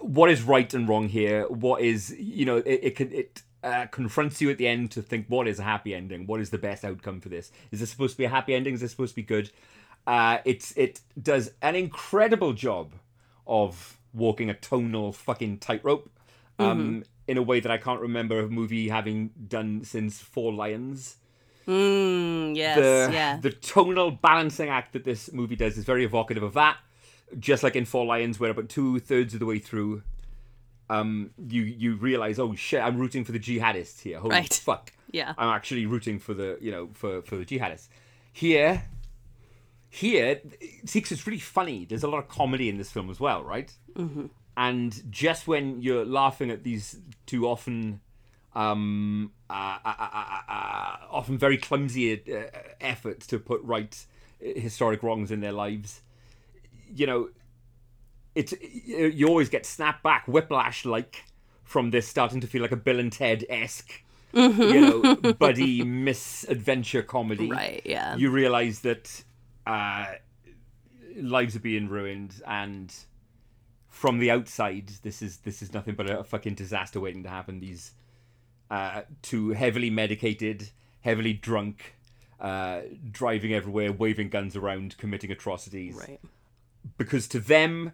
What 0.00 0.30
is 0.30 0.42
right 0.42 0.72
and 0.74 0.88
wrong 0.88 1.08
here? 1.08 1.46
What 1.48 1.82
is 1.82 2.14
you 2.18 2.44
know 2.44 2.56
it 2.56 2.80
it, 2.82 2.96
can, 2.96 3.12
it 3.12 3.42
uh, 3.66 3.86
confronts 3.86 4.40
you 4.40 4.48
at 4.48 4.58
the 4.58 4.68
end 4.68 4.92
to 4.92 5.02
think 5.02 5.26
what 5.28 5.48
is 5.48 5.58
a 5.58 5.64
happy 5.64 5.92
ending? 5.92 6.26
What 6.26 6.40
is 6.40 6.50
the 6.50 6.58
best 6.58 6.84
outcome 6.84 7.20
for 7.20 7.28
this? 7.28 7.50
Is 7.72 7.80
this 7.80 7.90
supposed 7.90 8.12
to 8.12 8.18
be 8.18 8.24
a 8.24 8.28
happy 8.28 8.54
ending? 8.54 8.74
Is 8.74 8.80
this 8.80 8.92
supposed 8.92 9.12
to 9.12 9.16
be 9.16 9.22
good? 9.22 9.50
Uh, 10.06 10.38
it's 10.44 10.72
it 10.76 11.00
does 11.20 11.52
an 11.62 11.74
incredible 11.74 12.52
job 12.52 12.92
of 13.46 13.98
walking 14.14 14.48
a 14.48 14.54
tonal 14.54 15.12
fucking 15.12 15.58
tightrope 15.58 16.08
um, 16.60 17.04
in 17.26 17.36
a 17.36 17.42
way 17.42 17.58
that 17.58 17.72
I 17.72 17.76
can't 17.76 18.00
remember 18.00 18.38
a 18.38 18.48
movie 18.48 18.88
having 18.88 19.30
done 19.48 19.82
since 19.82 20.20
Four 20.20 20.52
Lions. 20.52 21.16
Mm, 21.66 22.54
yes. 22.56 22.76
The 22.76 23.12
yeah. 23.12 23.38
the 23.40 23.50
tonal 23.50 24.12
balancing 24.12 24.68
act 24.68 24.92
that 24.92 25.02
this 25.02 25.32
movie 25.32 25.56
does 25.56 25.76
is 25.76 25.84
very 25.84 26.04
evocative 26.04 26.44
of 26.44 26.54
that. 26.54 26.76
Just 27.40 27.64
like 27.64 27.74
in 27.74 27.84
Four 27.84 28.06
Lions, 28.06 28.38
where 28.38 28.52
about 28.52 28.68
two 28.68 29.00
thirds 29.00 29.34
of 29.34 29.40
the 29.40 29.46
way 29.46 29.58
through, 29.58 30.02
um, 30.88 31.30
you 31.48 31.62
you 31.62 31.96
realize, 31.96 32.38
oh 32.38 32.54
shit, 32.54 32.80
I'm 32.80 32.96
rooting 32.98 33.24
for 33.24 33.32
the 33.32 33.40
jihadists 33.40 34.00
here. 34.00 34.18
Holy 34.18 34.34
Right. 34.34 34.52
fuck! 34.52 34.92
Yeah. 35.10 35.34
I'm 35.38 35.48
actually 35.50 35.86
rooting 35.86 36.18
for 36.18 36.34
the 36.34 36.58
you 36.60 36.70
know 36.70 36.90
for 36.94 37.22
for 37.22 37.36
the 37.36 37.44
jihadists. 37.44 37.88
Here, 38.32 38.84
here, 39.88 40.40
'cause 40.82 41.12
is 41.12 41.26
really 41.26 41.38
funny. 41.38 41.84
There's 41.86 42.02
a 42.02 42.08
lot 42.08 42.18
of 42.18 42.28
comedy 42.28 42.68
in 42.68 42.76
this 42.76 42.90
film 42.92 43.10
as 43.10 43.18
well, 43.18 43.42
right? 43.42 43.72
Mm-hmm. 43.94 44.26
And 44.56 45.02
just 45.12 45.46
when 45.46 45.80
you're 45.82 46.04
laughing 46.04 46.50
at 46.50 46.62
these 46.64 46.98
two 47.26 47.46
often, 47.48 48.00
um, 48.54 49.32
uh, 49.50 49.78
uh, 49.84 49.94
uh, 49.98 50.08
uh, 50.14 50.52
uh, 50.52 50.96
often 51.10 51.36
very 51.38 51.56
clumsy 51.58 52.12
uh, 52.32 52.44
efforts 52.80 53.26
to 53.28 53.38
put 53.38 53.62
right 53.62 54.06
uh, 54.42 54.58
historic 54.58 55.02
wrongs 55.02 55.30
in 55.30 55.40
their 55.40 55.52
lives, 55.52 56.00
you 56.94 57.06
know, 57.06 57.28
it's 58.36 58.52
you 58.60 59.26
always 59.26 59.48
get 59.48 59.64
snapped 59.66 60.02
back, 60.02 60.28
whiplash 60.28 60.84
like 60.84 61.24
from 61.64 61.90
this 61.90 62.06
starting 62.06 62.40
to 62.42 62.46
feel 62.46 62.62
like 62.62 62.70
a 62.70 62.76
Bill 62.76 63.00
and 63.00 63.10
Ted 63.10 63.44
esque, 63.48 64.02
you 64.32 64.52
know, 64.52 65.14
buddy 65.38 65.82
misadventure 65.82 67.02
comedy 67.02 67.50
Right. 67.50 67.80
Yeah. 67.84 68.14
you 68.16 68.30
realize 68.30 68.80
that 68.80 69.24
uh, 69.66 70.06
lives 71.16 71.56
are 71.56 71.60
being 71.60 71.88
ruined 71.88 72.40
and 72.46 72.94
from 73.88 74.18
the 74.18 74.30
outside 74.30 74.92
this 75.02 75.22
is 75.22 75.38
this 75.38 75.62
is 75.62 75.72
nothing 75.72 75.94
but 75.94 76.10
a, 76.10 76.22
fucking 76.22 76.54
disaster 76.54 77.00
waiting 77.00 77.22
to 77.22 77.30
happen 77.30 77.58
these 77.58 77.92
uh, 78.70 79.00
two 79.22 79.50
heavily 79.50 79.88
medicated 79.88 80.68
heavily 81.00 81.32
drunk 81.32 81.96
uh, 82.38 82.80
driving 83.10 83.54
everywhere 83.54 83.90
waving 83.90 84.28
guns 84.28 84.54
around 84.54 84.98
committing 84.98 85.32
atrocities 85.32 85.94
right. 85.94 86.20
because 86.98 87.26
to 87.28 87.40
them, 87.40 87.92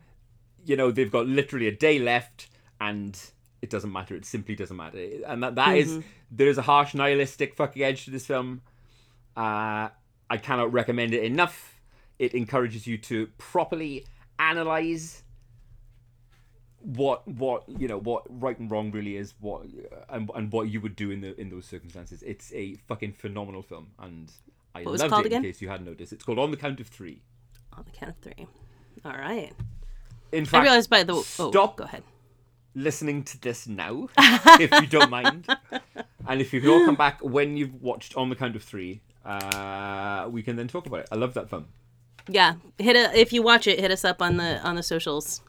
you 0.64 0.76
know, 0.76 0.90
they've 0.90 1.10
got 1.10 1.26
literally 1.26 1.66
a 1.68 1.72
day 1.72 1.98
left 1.98 2.48
and 2.80 3.18
it 3.60 3.70
doesn't 3.70 3.92
matter. 3.92 4.14
It 4.14 4.24
simply 4.24 4.54
doesn't 4.54 4.76
matter. 4.76 4.98
And 5.26 5.42
that, 5.42 5.54
that 5.56 5.76
is 5.76 6.00
there's 6.30 6.58
a 6.58 6.62
harsh 6.62 6.94
nihilistic 6.94 7.54
fucking 7.54 7.82
edge 7.82 8.04
to 8.06 8.10
this 8.10 8.26
film. 8.26 8.62
Uh, 9.36 9.88
I 10.30 10.36
cannot 10.40 10.72
recommend 10.72 11.14
it 11.14 11.24
enough. 11.24 11.80
it 12.18 12.34
encourages 12.34 12.86
you 12.86 12.98
to 12.98 13.26
properly 13.38 14.04
analyze 14.38 15.22
what 16.80 17.26
what 17.28 17.62
you 17.68 17.86
know 17.86 17.98
what 17.98 18.24
right 18.28 18.58
and 18.58 18.68
wrong 18.70 18.90
really 18.90 19.16
is 19.16 19.34
what 19.40 19.62
and, 20.08 20.28
and 20.34 20.50
what 20.52 20.68
you 20.68 20.80
would 20.80 20.96
do 20.96 21.10
in 21.12 21.20
the 21.20 21.40
in 21.40 21.48
those 21.48 21.64
circumstances 21.64 22.22
it's 22.24 22.52
a 22.54 22.74
fucking 22.88 23.12
phenomenal 23.12 23.62
film 23.62 23.92
and 24.00 24.32
i 24.74 24.80
it 24.80 24.86
loved 24.86 25.02
it 25.20 25.26
again? 25.26 25.44
in 25.44 25.50
case 25.50 25.62
you 25.62 25.68
hadn't 25.68 25.86
noticed 25.86 26.12
it's 26.12 26.24
called 26.24 26.40
on 26.40 26.50
the 26.50 26.56
count 26.56 26.80
of 26.80 26.88
three 26.88 27.22
On 27.72 27.84
the 27.84 27.90
count 27.96 28.10
of 28.10 28.16
three. 28.18 28.46
All 29.04 29.12
right. 29.12 29.52
In 30.32 30.44
fact, 30.44 30.62
I 30.62 30.64
realized 30.64 30.90
by 30.90 31.02
the. 31.04 31.14
Oh, 31.14 31.22
stop. 31.22 31.76
go 31.76 31.84
ahead. 31.84 32.02
listening 32.74 33.22
to 33.22 33.38
this 33.40 33.66
now 33.68 34.08
if 34.58 34.70
you 34.80 34.86
don't 34.86 35.10
mind 35.10 35.46
and 36.26 36.40
if 36.40 36.54
you 36.54 36.60
can 36.62 36.70
all 36.70 36.84
come 36.86 36.94
back 36.94 37.20
when 37.20 37.54
you've 37.58 37.82
watched 37.82 38.16
on 38.16 38.30
the 38.30 38.34
count 38.34 38.56
of 38.56 38.62
three 38.62 39.02
uh 39.26 40.26
we 40.30 40.42
can 40.42 40.56
then 40.56 40.68
talk 40.68 40.86
about 40.86 41.00
it 41.00 41.08
i 41.12 41.14
love 41.14 41.34
that 41.34 41.50
film 41.50 41.66
Yeah, 42.28 42.54
hit 42.78 42.96
a 42.96 43.04
if 43.18 43.32
you 43.32 43.42
watch 43.42 43.66
it, 43.66 43.78
hit 43.80 43.90
us 43.90 44.04
up 44.04 44.22
on 44.22 44.36
the 44.38 44.60
on 44.66 44.74
the 44.76 44.82
socials. 44.82 45.42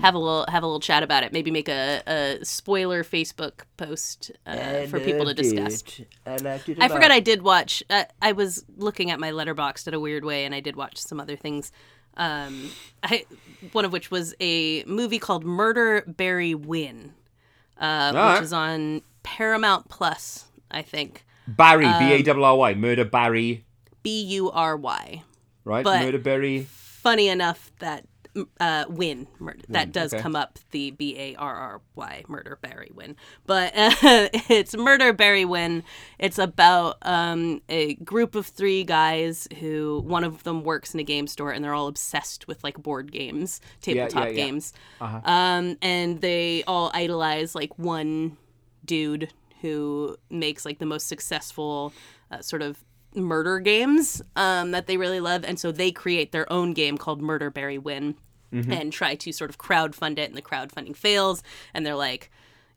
Have 0.00 0.14
a 0.14 0.18
little 0.18 0.44
have 0.48 0.62
a 0.62 0.66
little 0.66 0.78
chat 0.78 1.02
about 1.02 1.24
it. 1.24 1.32
Maybe 1.32 1.50
make 1.50 1.68
a, 1.68 2.02
a 2.06 2.44
spoiler 2.44 3.02
Facebook 3.02 3.64
post 3.76 4.30
uh, 4.46 4.86
for 4.86 5.00
people 5.00 5.26
to 5.26 5.34
discuss. 5.34 5.82
I 6.24 6.36
I 6.78 6.86
forgot 6.88 7.10
I 7.10 7.18
did 7.18 7.42
watch. 7.42 7.82
Uh, 7.90 8.04
I 8.20 8.30
was 8.30 8.64
looking 8.76 9.10
at 9.10 9.18
my 9.18 9.32
Letterboxd 9.32 9.88
in 9.88 9.94
a 9.94 9.98
weird 9.98 10.24
way, 10.24 10.44
and 10.44 10.54
I 10.54 10.60
did 10.60 10.76
watch 10.76 10.98
some 10.98 11.18
other 11.18 11.34
things. 11.34 11.72
Um, 12.16 12.70
I 13.02 13.24
one 13.72 13.84
of 13.84 13.92
which 13.92 14.10
was 14.10 14.34
a 14.40 14.82
movie 14.84 15.18
called 15.18 15.44
Murder 15.44 16.02
Bury 16.06 16.54
Win, 16.54 17.14
uh, 17.80 18.12
Alright. 18.14 18.34
which 18.34 18.42
is 18.44 18.52
on 18.52 19.02
Paramount 19.22 19.88
Plus, 19.88 20.46
I 20.70 20.82
think. 20.82 21.24
barry 21.46 21.86
Um, 21.86 21.98
b-a-r-r-y 21.98 22.74
murder 22.74 23.04
bury 23.04 23.64
B 24.02 24.22
U 24.24 24.50
R 24.50 24.76
Y. 24.76 25.22
right 25.64 25.84
but- 25.84 26.02
murder 26.02 26.18
barry 26.18 26.66
Funny 26.70 27.28
enough 27.28 27.72
that 27.80 28.04
uh, 28.60 28.84
Win 28.88 29.26
murder 29.38 29.60
that 29.68 29.92
does 29.92 30.14
okay. 30.14 30.22
come 30.22 30.34
up 30.34 30.58
the 30.70 30.90
B 30.92 31.16
A 31.18 31.34
R 31.36 31.54
R 31.54 31.80
Y 31.94 32.24
Murder 32.28 32.58
Barry 32.60 32.90
Win, 32.94 33.16
but 33.46 33.72
uh, 33.76 33.90
it's 34.02 34.76
Murder 34.76 35.12
Bury 35.12 35.44
Win. 35.44 35.82
It's 36.18 36.38
about 36.38 36.98
um, 37.02 37.62
a 37.68 37.94
group 37.94 38.34
of 38.34 38.46
three 38.46 38.84
guys 38.84 39.48
who 39.60 40.02
one 40.06 40.24
of 40.24 40.44
them 40.44 40.64
works 40.64 40.94
in 40.94 41.00
a 41.00 41.04
game 41.04 41.26
store 41.26 41.52
and 41.52 41.64
they're 41.64 41.74
all 41.74 41.88
obsessed 41.88 42.48
with 42.48 42.62
like 42.64 42.82
board 42.82 43.12
games, 43.12 43.60
tabletop 43.80 44.24
yeah, 44.24 44.30
yeah. 44.30 44.34
games, 44.34 44.72
um, 45.00 45.76
and 45.82 46.20
they 46.20 46.62
all 46.66 46.90
idolize 46.94 47.54
like 47.54 47.78
one 47.78 48.36
dude 48.84 49.32
who 49.60 50.16
makes 50.28 50.64
like 50.64 50.78
the 50.78 50.86
most 50.86 51.06
successful 51.06 51.92
uh, 52.30 52.40
sort 52.40 52.62
of 52.62 52.82
murder 53.14 53.58
games 53.60 54.22
um, 54.36 54.70
that 54.70 54.86
they 54.86 54.96
really 54.96 55.20
love 55.20 55.44
and 55.44 55.58
so 55.58 55.70
they 55.70 55.90
create 55.92 56.32
their 56.32 56.50
own 56.52 56.72
game 56.72 56.96
called 56.96 57.20
murder 57.20 57.50
bury 57.50 57.78
win 57.78 58.14
and 58.52 58.92
try 58.92 59.14
to 59.14 59.32
sort 59.32 59.48
of 59.48 59.56
crowdfund 59.56 60.18
it 60.18 60.28
and 60.28 60.36
the 60.36 60.42
crowdfunding 60.42 60.94
fails 60.94 61.42
and 61.72 61.86
they're 61.86 61.94
like 61.94 62.30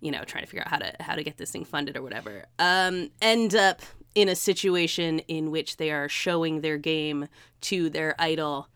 you 0.05 0.11
know 0.11 0.23
trying 0.23 0.43
to 0.43 0.49
figure 0.49 0.61
out 0.61 0.69
how 0.69 0.77
to 0.77 0.95
how 0.99 1.15
to 1.15 1.23
get 1.23 1.37
this 1.37 1.51
thing 1.51 1.65
funded 1.65 1.97
or 1.97 2.01
whatever. 2.01 2.45
Um, 2.59 3.09
end 3.21 3.55
up 3.55 3.81
in 4.13 4.29
a 4.29 4.35
situation 4.35 5.19
in 5.19 5.51
which 5.51 5.77
they 5.77 5.91
are 5.91 6.07
showing 6.07 6.61
their 6.61 6.77
game 6.77 7.27
to 7.61 7.89
their 7.89 8.15
idol 8.19 8.69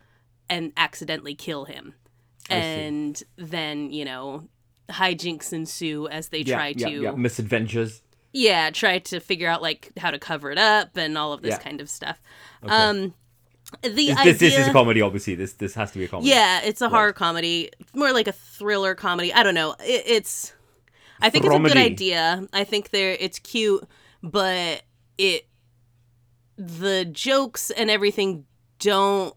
and 0.50 0.74
accidentally 0.76 1.36
kill 1.36 1.66
him. 1.66 1.94
And 2.50 3.22
then 3.38 3.92
you 3.92 4.06
know 4.06 4.48
hijinks 4.90 5.54
ensue 5.54 6.08
as 6.08 6.30
they 6.30 6.40
yeah, 6.40 6.56
try 6.56 6.74
yeah, 6.76 6.88
to 6.88 7.02
yeah. 7.04 7.12
misadventures 7.12 8.02
yeah 8.34 8.70
try 8.70 9.00
to 9.00 9.20
figure 9.20 9.50
out 9.50 9.62
like 9.62 9.92
how 9.98 10.12
to 10.12 10.20
cover 10.20 10.52
it 10.52 10.58
up 10.58 10.96
and 10.98 11.18
all 11.18 11.34
of 11.34 11.42
this 11.42 11.52
Yeah. 11.52 11.60
kind 11.60 11.82
of 11.82 11.90
stuff. 11.90 12.22
Um 12.64 13.14
the 13.84 13.90
this, 13.90 14.18
idea 14.18 14.34
this 14.34 14.58
is 14.58 14.68
a 14.68 14.72
comedy 14.72 15.02
obviously. 15.02 15.36
This 15.36 15.54
this 15.54 15.74
has 15.76 15.92
to 15.92 16.00
be 16.00 16.06
a 16.06 16.08
comedy. 16.08 16.30
Yeah 16.30 16.62
it's 16.64 16.82
a 16.82 16.90
horror 16.90 17.14
comedy. 17.14 17.70
More 17.94 18.12
like 18.12 18.28
a 18.28 18.32
thriller 18.32 18.96
comedy. 18.96 19.34
I 19.34 19.44
don't 19.44 19.56
know. 19.56 19.76
It, 19.80 20.04
it's 20.06 20.54
i 21.22 21.30
think 21.30 21.46
it's 21.46 21.54
a 21.54 21.60
good 21.60 21.78
idea. 21.78 22.48
I 22.54 22.64
think 22.64 22.92
they're 22.92 23.18
it's 23.20 23.40
cute 23.40 23.84
but 24.24 24.84
it 25.18 25.48
the 26.58 27.06
jokes 27.06 27.72
and 27.72 27.90
everything 27.90 28.46
don't 28.80 29.34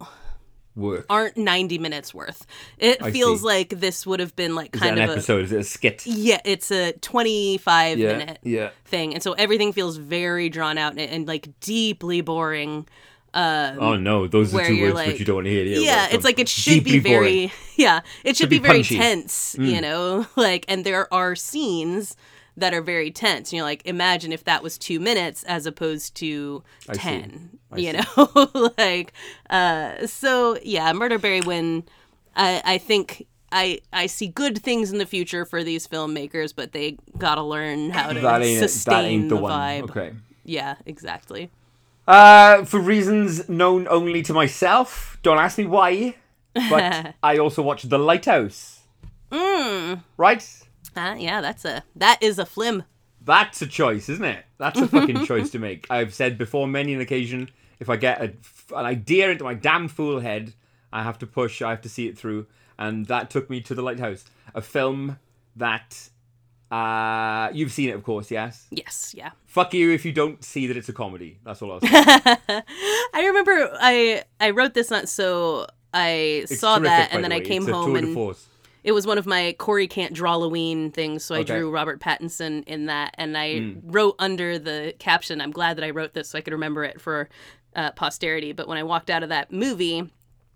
work 0.74 1.04
aren't 1.10 1.36
90 1.36 1.78
minutes 1.78 2.14
worth 2.14 2.46
it 2.78 3.02
I 3.02 3.10
feels 3.10 3.40
see. 3.40 3.46
like 3.46 3.68
this 3.70 4.06
would 4.06 4.20
have 4.20 4.34
been 4.36 4.54
like 4.54 4.72
kind 4.72 4.96
an 4.98 5.04
of 5.04 5.10
a 5.10 5.12
episode 5.12 5.44
is 5.44 5.52
it 5.52 5.60
a 5.60 5.64
skit 5.64 6.06
yeah 6.06 6.40
it's 6.44 6.70
a 6.70 6.92
25 6.92 7.98
yeah 7.98 8.16
minute 8.16 8.38
yeah 8.42 8.70
thing 8.86 9.12
and 9.14 9.22
so 9.22 9.32
everything 9.34 9.72
feels 9.72 9.96
very 9.98 10.48
drawn 10.48 10.78
out 10.78 10.92
and, 10.92 11.00
and 11.00 11.28
like 11.28 11.48
deeply 11.60 12.22
boring 12.22 12.86
um 13.34 13.78
oh 13.80 13.96
no 13.96 14.26
those 14.26 14.54
are 14.54 14.64
two 14.64 14.80
words 14.80 14.94
like- 14.94 15.08
which 15.08 15.18
you 15.18 15.24
don't 15.24 15.36
want 15.36 15.46
to 15.46 15.50
hear 15.50 15.64
yeah, 15.64 16.08
it's 16.10 16.24
like 16.24 16.38
it 16.38 16.48
should 16.48 16.84
be 16.84 16.92
Deeply 16.92 17.10
boring. 17.12 17.22
very 17.48 17.52
yeah 17.76 18.00
it 18.24 18.36
should, 18.36 18.50
be 18.50 18.58
be, 18.58 18.62
very 18.66 18.78
punchy. 18.78 18.96
Mm. 18.96 19.00
tense 19.00 19.56
you 19.58 19.80
know 19.80 20.26
like 20.36 20.64
and 20.68 20.84
there 20.84 21.12
are 21.12 21.34
scenes 21.34 22.16
that 22.56 22.74
are 22.74 22.82
very 22.82 23.10
tense 23.10 23.50
and 23.50 23.56
you're 23.56 23.64
like 23.64 23.82
imagine 23.86 24.32
if 24.32 24.44
that 24.44 24.62
was 24.62 24.76
two 24.76 25.00
minutes 25.00 25.42
as 25.44 25.66
opposed 25.66 26.14
to 26.14 26.62
see. 26.86 26.92
10 26.92 27.50
I 27.70 27.76
you 27.78 27.92
see. 27.92 28.00
know 28.16 28.72
like 28.78 29.12
uh 29.50 30.06
so 30.06 30.58
yeah 30.62 30.92
murder 30.92 31.18
bury 31.18 31.40
win 31.40 31.84
i 32.36 32.60
i 32.64 32.78
think 32.78 33.26
I, 33.54 33.80
I 33.92 34.06
see 34.06 34.28
good 34.28 34.56
things 34.62 34.92
in 34.92 34.98
the 34.98 35.04
future 35.04 35.44
for 35.44 35.62
these 35.62 35.86
filmmakers, 35.86 36.54
but 36.56 36.72
they 36.72 36.96
gotta 37.18 37.42
learn 37.42 37.90
how 37.90 38.10
to 38.10 38.58
sustain 38.58 38.94
that 38.94 39.04
ain't 39.04 39.28
the, 39.28 39.34
the, 39.34 39.40
one 39.42 39.52
vibe. 39.52 39.82
okay 39.90 40.12
Yeah, 40.42 40.76
exactly. 40.86 41.50
Uh, 42.08 42.64
for 42.64 42.80
reasons 42.80 43.48
known 43.48 43.86
only 43.88 44.22
to 44.22 44.32
myself. 44.32 45.18
Don't 45.22 45.38
ask 45.38 45.58
me 45.58 45.66
why. 45.66 46.16
But 46.54 47.14
I 47.22 47.38
also 47.38 47.62
watched 47.62 47.88
The 47.88 47.98
Lighthouse. 47.98 48.80
Mm. 49.30 50.02
Right? 50.16 50.62
Uh, 50.96 51.16
yeah, 51.18 51.40
that's 51.40 51.64
a 51.64 51.84
that 51.96 52.18
is 52.22 52.38
a 52.38 52.46
flim. 52.46 52.84
That's 53.24 53.62
a 53.62 53.66
choice, 53.66 54.08
isn't 54.08 54.24
it? 54.24 54.44
That's 54.58 54.80
a 54.80 54.88
fucking 54.88 55.24
choice 55.26 55.50
to 55.50 55.58
make. 55.58 55.86
I've 55.88 56.12
said 56.12 56.36
before 56.36 56.66
many 56.66 56.92
an 56.92 57.00
occasion, 57.00 57.50
if 57.78 57.88
I 57.88 57.96
get 57.96 58.20
a, 58.20 58.32
an 58.76 58.84
idea 58.84 59.30
into 59.30 59.44
my 59.44 59.54
damn 59.54 59.86
fool 59.88 60.20
head, 60.20 60.54
I 60.92 61.02
have 61.02 61.18
to 61.20 61.26
push, 61.26 61.62
I 61.62 61.70
have 61.70 61.80
to 61.82 61.88
see 61.88 62.08
it 62.08 62.18
through. 62.18 62.46
And 62.78 63.06
that 63.06 63.30
took 63.30 63.48
me 63.48 63.60
to 63.62 63.74
The 63.74 63.82
Lighthouse, 63.82 64.24
a 64.54 64.60
film 64.60 65.18
that 65.54 66.08
uh, 66.72 67.50
you've 67.52 67.70
seen 67.70 67.90
it, 67.90 67.94
of 67.94 68.02
course, 68.02 68.30
yes? 68.30 68.66
Yes, 68.70 69.14
yeah. 69.16 69.30
Fuck 69.44 69.72
you 69.74 69.92
if 69.92 70.04
you 70.04 70.12
don't 70.12 70.42
see 70.42 70.66
that 70.66 70.76
it's 70.76 70.88
a 70.88 70.92
comedy. 70.92 71.38
That's 71.44 71.62
all 71.62 71.72
I'll 71.72 71.80
say. 71.82 71.88
I 71.90 73.24
remember 73.26 73.70
I 73.80 74.24
I 74.40 74.50
wrote 74.50 74.74
this 74.74 74.90
on 74.90 75.06
so 75.06 75.66
I 75.92 76.44
It's 76.44 76.58
saw 76.58 76.78
that 76.78 77.10
and 77.12 77.22
then 77.22 77.30
I 77.32 77.40
came 77.40 77.66
home 77.66 77.94
and. 77.96 78.16
It 78.84 78.92
was 78.92 79.06
one 79.06 79.18
of 79.18 79.26
my 79.26 79.54
CoRri 79.58 79.88
can't 79.88 80.12
draw 80.12 80.32
Halloween 80.32 80.90
things, 80.90 81.24
so 81.24 81.34
I 81.34 81.40
Okay. 81.40 81.54
drew 81.54 81.70
Robert 81.70 82.00
Pattinson 82.00 82.64
in 82.66 82.86
that, 82.86 83.14
and 83.18 83.36
I 83.38 83.60
Hmm. 83.60 83.78
wrote 83.84 84.16
under 84.18 84.58
the 84.58 84.94
caption. 84.98 85.40
I'm 85.40 85.52
glad 85.52 85.76
that 85.76 85.84
I 85.84 85.90
wrote 85.90 86.14
this 86.14 86.30
so 86.30 86.38
I 86.38 86.40
could 86.40 86.52
remember 86.52 86.82
it 86.84 87.00
for 87.00 87.28
uh, 87.76 87.92
posterity. 87.92 88.52
But 88.52 88.68
when 88.68 88.78
I 88.78 88.82
walked 88.82 89.08
out 89.08 89.22
of 89.22 89.28
that 89.30 89.52
movie, 89.52 90.10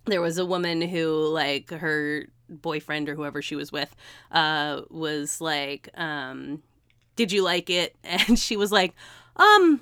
there 0.07 0.21
was 0.21 0.39
a 0.39 0.45
woman 0.47 0.83
who, 0.83 1.29
like, 1.29 1.71
her 1.71 2.27
boyfriend 2.49 3.09
or 3.09 3.15
whoever 3.15 3.41
she 3.43 3.55
was 3.57 3.73
with, 3.73 3.95
uh, 4.33 4.83
was 4.91 5.41
like, 5.41 5.89
um, 5.95 6.63
"Did 7.17 7.33
you 7.33 7.43
like 7.43 7.71
it?" 7.71 7.95
And 8.05 8.39
she 8.39 8.57
was 8.57 8.71
like, 8.73 8.93
"Um, 9.37 9.81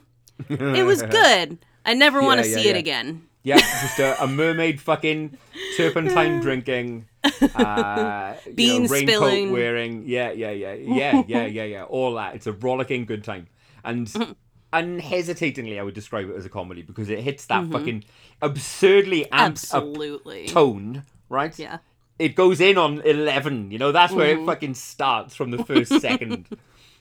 it 0.49 0.85
was 0.87 1.03
good. 1.11 1.59
I 1.87 1.95
never 1.95 2.23
want 2.23 2.39
to 2.41 2.47
Yeah, 2.49 2.57
yeah, 2.57 2.63
see 2.63 2.69
it 2.69 2.77
again." 2.77 3.27
Yeah, 3.43 3.57
just 3.83 3.99
a, 3.99 4.23
a 4.23 4.27
mermaid 4.27 4.81
fucking 4.81 5.37
turpentine 5.77 6.41
drinking, 6.41 7.07
uh, 7.25 8.35
you 8.45 8.51
know, 8.51 8.55
Bean 8.55 8.87
raincoat 8.87 9.09
spilling. 9.17 9.53
wearing. 9.53 10.05
Yeah, 10.07 10.31
yeah, 10.33 10.51
yeah, 10.51 10.75
yeah, 10.75 11.23
yeah, 11.27 11.47
yeah, 11.47 11.65
yeah. 11.65 11.83
All 11.85 12.15
that. 12.15 12.35
It's 12.35 12.47
a 12.47 12.53
rollicking 12.53 13.05
good 13.07 13.25
time, 13.25 13.47
and 13.85 14.13
unhesitatingly, 14.73 15.79
I 15.79 15.83
would 15.83 15.95
describe 15.95 16.29
it 16.31 16.37
as 16.37 16.45
a 16.45 16.49
comedy 16.49 16.83
because 16.83 17.09
it 17.09 17.21
hits 17.21 17.47
that 17.47 17.67
fucking 17.69 18.05
absurdly 18.43 19.27
Absolutely. 19.33 20.47
tone, 20.49 21.05
right? 21.29 21.57
Yeah. 21.59 21.79
It 22.19 22.37
goes 22.37 22.61
in 22.61 22.79
on 22.79 23.01
eleven. 23.01 23.71
You 23.71 23.79
know, 23.79 23.93
that's 23.93 24.13
where 24.13 24.35
Mm-hmm. 24.35 24.43
it 24.45 24.47
fucking 24.47 24.75
starts 24.75 25.35
from 25.35 25.51
the 25.51 25.65
first 25.65 26.01
second, 26.01 26.47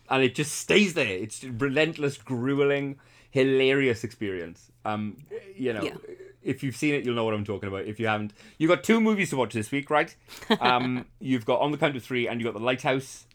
and 0.10 0.24
it 0.24 0.34
just 0.36 0.54
stays 0.56 0.94
there. 0.96 1.08
It's 1.08 1.44
relentless, 1.44 2.18
grueling, 2.18 2.98
hilarious 3.30 4.04
experience. 4.04 4.72
Um, 4.86 5.18
you 5.56 5.74
know, 5.74 5.84
Yeah. 5.84 5.96
If 6.44 6.64
you've 6.64 6.76
seen 6.76 6.94
it, 6.94 7.06
you'll 7.06 7.16
know 7.16 7.26
what 7.26 7.34
I'm 7.34 7.46
talking 7.46 7.70
about. 7.70 7.86
If 7.86 8.00
you 8.00 8.08
haven't, 8.08 8.34
you've 8.58 8.70
got 8.70 8.84
two 8.84 9.00
movies 9.00 9.30
to 9.32 9.38
watch 9.38 9.54
this 9.54 9.72
week, 9.72 9.90
right? 9.90 10.16
Um, 10.60 11.06
you've 11.20 11.46
got 11.46 11.62
On 11.62 11.72
the 11.72 11.78
Count 11.78 11.96
of 11.96 12.04
Three, 12.04 12.28
and 12.28 12.40
you've 12.40 12.52
got 12.52 12.58
The 12.58 12.66
Lighthouse. 12.66 13.26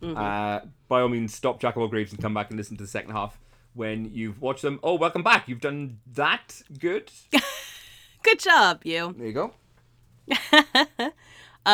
Mm-hmm. 0.00 0.16
Uh, 0.16 0.60
by 0.88 1.00
all 1.00 1.08
means, 1.08 1.34
stop 1.34 1.60
Jack 1.60 1.76
of 1.76 1.82
all 1.82 1.88
Graves 1.88 2.12
and 2.12 2.22
come 2.22 2.32
back 2.34 2.50
and 2.50 2.56
listen 2.56 2.76
to 2.76 2.84
the 2.84 2.88
second 2.88 3.12
half 3.12 3.38
when 3.74 4.10
you've 4.12 4.40
watched 4.40 4.62
them. 4.62 4.80
Oh, 4.82 4.94
welcome 4.94 5.22
back! 5.22 5.48
You've 5.48 5.60
done 5.60 5.98
that. 6.14 6.62
Good. 6.78 7.10
Good 8.22 8.38
job, 8.40 8.82
you. 8.84 9.14
There 9.16 9.26
you 9.26 9.32
go. 9.32 9.52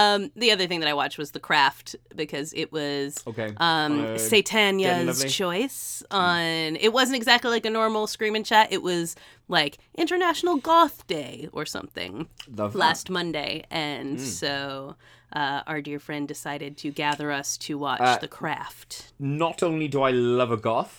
Um, 0.01 0.31
the 0.35 0.51
other 0.51 0.67
thing 0.67 0.81
that 0.81 0.89
I 0.89 0.95
watched 0.95 1.19
was 1.19 1.31
The 1.31 1.41
Craft 1.49 1.95
because 2.17 2.53
it 2.63 2.69
was 2.73 3.23
Okay. 3.31 3.51
um 3.59 3.93
Uh, 4.01 4.19
Satania's 4.19 5.25
choice 5.33 6.03
on 6.11 6.77
it 6.87 6.93
wasn't 6.99 7.17
exactly 7.17 7.51
like 7.57 7.65
a 7.65 7.71
normal 7.71 8.07
scream 8.15 8.35
and 8.35 8.45
chat 8.45 8.67
it 8.77 8.83
was 8.83 9.15
like 9.57 9.79
international 9.97 10.57
goth 10.57 11.07
day 11.07 11.49
or 11.53 11.65
something 11.77 12.13
Love 12.61 12.73
that. 12.73 12.79
last 12.85 13.07
monday 13.19 13.53
and 13.71 14.19
Hmm. 14.19 14.25
so 14.41 14.97
uh, 15.41 15.61
our 15.71 15.81
dear 15.89 16.01
friend 16.07 16.27
decided 16.29 16.73
to 16.83 16.89
gather 17.05 17.29
us 17.41 17.57
to 17.67 17.73
watch 17.79 18.01
Uh, 18.01 18.19
the 18.19 18.29
craft 18.39 19.13
Not 19.21 19.63
only 19.63 19.87
do 19.95 19.99
I 20.03 20.11
love 20.41 20.51
a 20.51 20.57
goth, 20.71 20.97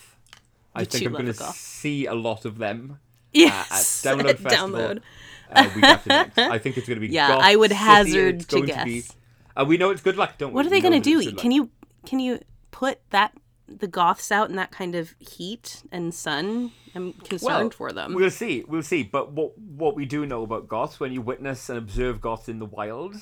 I 0.74 0.80
You 0.80 0.86
think 0.86 1.06
I'm 1.06 1.12
going 1.12 1.32
to 1.34 1.52
see 1.52 1.98
a 2.06 2.14
lot 2.28 2.44
of 2.50 2.54
them 2.64 2.98
yes 3.32 3.66
at 3.78 3.84
Download 4.06 4.38
Festival. 4.38 4.80
download 4.80 4.98
uh, 5.52 5.70
week 5.74 5.84
after 5.84 6.08
next. 6.10 6.38
I 6.38 6.58
think 6.58 6.76
it's 6.76 6.86
going 6.88 7.00
to 7.00 7.06
be 7.06 7.12
Yeah, 7.12 7.28
goth 7.28 7.42
I 7.44 7.56
would 7.56 7.70
city, 7.70 7.78
hazard 7.84 8.34
it's 8.36 8.46
to 8.46 8.62
guess. 8.66 8.84
be- 8.84 9.04
uh, 9.56 9.64
we 9.64 9.76
know 9.76 9.90
it's 9.90 10.02
good 10.02 10.16
luck, 10.16 10.36
don't 10.38 10.50
we? 10.52 10.56
what 10.56 10.66
are 10.66 10.70
they 10.70 10.80
going 10.80 11.00
to 11.00 11.00
do 11.00 11.32
can 11.34 11.50
you 11.50 11.70
can 12.04 12.20
you 12.20 12.40
put 12.70 13.00
that 13.10 13.32
the 13.68 13.88
goths 13.88 14.30
out 14.30 14.48
in 14.50 14.56
that 14.56 14.70
kind 14.70 14.94
of 14.94 15.14
heat 15.18 15.82
and 15.90 16.14
sun 16.14 16.70
i'm 16.94 17.12
concerned 17.14 17.74
for 17.74 17.90
them 17.90 18.14
We'll 18.14 18.30
see. 18.30 18.64
We'll 18.68 18.82
see. 18.82 19.02
But 19.02 19.32
what 19.32 19.58
what 19.58 19.96
we 19.96 20.04
do 20.06 20.24
know 20.26 20.42
about 20.44 20.68
goths, 20.68 21.00
when 21.00 21.12
you 21.12 21.20
witness 21.22 21.68
and 21.68 21.76
observe 21.78 22.20
goths 22.20 22.48
in 22.48 22.58
the 22.60 22.66
wild, 22.66 23.16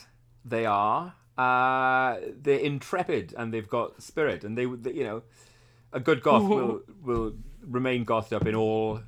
they 0.45 0.67
are 0.67 1.15
uh, 1.39 2.19
they're 2.43 2.59
intrepid 2.59 3.35
and 3.39 3.53
they've 3.55 3.69
got 3.69 4.03
spirit, 4.03 4.45
and 4.45 4.57
they, 4.59 4.67
they 4.67 4.93
you 4.93 5.03
know, 5.05 5.23
a 5.93 5.99
good 6.01 6.23
goth 6.23 6.43
will 6.49 6.83
will 7.03 7.33
remain 7.67 8.05
gothed 8.05 8.33
up 8.33 8.47
in 8.47 8.55
all 8.55 9.01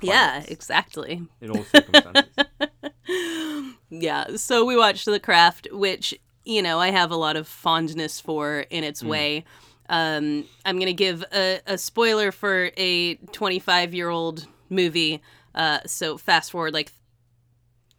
yeah 0.00 0.42
exactly 0.48 1.20
in 1.40 1.50
all 1.50 1.64
circumstances. 1.64 2.32
Yeah, 3.90 4.36
so 4.36 4.64
we 4.64 4.74
watched 4.76 5.04
The 5.04 5.20
Craft, 5.20 5.68
which, 5.70 6.14
you 6.44 6.62
know, 6.62 6.78
I 6.78 6.90
have 6.90 7.10
a 7.10 7.16
lot 7.16 7.36
of 7.36 7.46
fondness 7.46 8.20
for 8.20 8.60
in 8.70 8.84
Mm. 8.84 8.88
its 8.88 9.02
way. 9.04 9.44
Um, 9.90 10.44
I'm 10.64 10.76
going 10.76 10.86
to 10.86 10.94
give 10.94 11.22
a, 11.32 11.60
a 11.66 11.76
spoiler 11.76 12.32
for 12.32 12.70
a 12.78 13.16
25 13.16 13.92
year 13.92 14.08
old 14.08 14.46
movie. 14.70 15.20
Uh, 15.54 15.80
so 15.84 16.16
fast 16.16 16.50
forward 16.52 16.72
like 16.72 16.90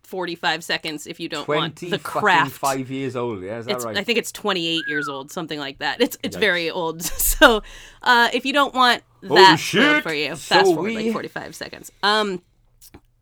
45 0.04 0.64
seconds 0.64 1.06
if 1.06 1.20
you 1.20 1.30
don't 1.30 1.48
want 1.48 1.76
The 1.76 2.00
Craft. 2.00 2.52
five 2.54 2.90
years 2.90 3.16
old. 3.16 3.44
Yeah, 3.44 3.60
is 3.60 3.66
that 3.68 3.76
It's, 3.76 3.86
right? 3.86 3.98
I 3.98 4.04
think 4.04 4.18
it's 4.18 4.32
28 4.32 4.82
years 4.88 5.08
old, 5.08 5.32
something 5.32 5.60
like 5.60 5.78
that. 5.80 6.02
It's 6.02 6.18
it's 6.24 6.36
Yikes. 6.36 6.40
very 6.40 6.70
old. 6.72 7.04
So 7.34 7.62
uh, 8.02 8.30
if 8.34 8.46
you 8.46 8.54
don't 8.54 8.74
want 8.74 9.04
that 9.30 10.04
for 10.04 10.14
you, 10.14 10.30
so 10.30 10.36
fast 10.36 10.66
forward 10.74 10.84
we- 10.84 11.04
like 11.06 11.12
45 11.14 11.56
seconds. 11.56 11.92
Um, 12.02 12.42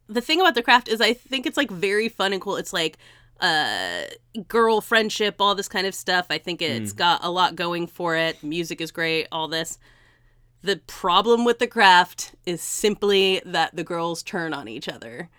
the 0.07 0.21
thing 0.21 0.41
about 0.41 0.55
the 0.55 0.63
craft 0.63 0.87
is 0.89 0.99
I 1.01 1.13
think 1.13 1.45
it's 1.45 1.57
like 1.57 1.71
very 1.71 2.09
fun 2.09 2.33
and 2.33 2.41
cool. 2.41 2.57
It's 2.57 2.73
like 2.73 2.97
uh 3.39 4.03
girl 4.47 4.81
friendship, 4.81 5.35
all 5.39 5.55
this 5.55 5.67
kind 5.67 5.87
of 5.87 5.95
stuff. 5.95 6.27
I 6.29 6.37
think 6.37 6.61
it's 6.61 6.91
got 6.93 7.23
a 7.23 7.31
lot 7.31 7.55
going 7.55 7.87
for 7.87 8.15
it. 8.15 8.43
Music 8.43 8.81
is 8.81 8.91
great, 8.91 9.27
all 9.31 9.47
this. 9.47 9.79
The 10.63 10.77
problem 10.85 11.43
with 11.45 11.57
the 11.59 11.65
craft 11.67 12.35
is 12.45 12.61
simply 12.61 13.41
that 13.45 13.75
the 13.75 13.83
girls 13.83 14.21
turn 14.21 14.53
on 14.53 14.67
each 14.67 14.87
other 14.87 15.29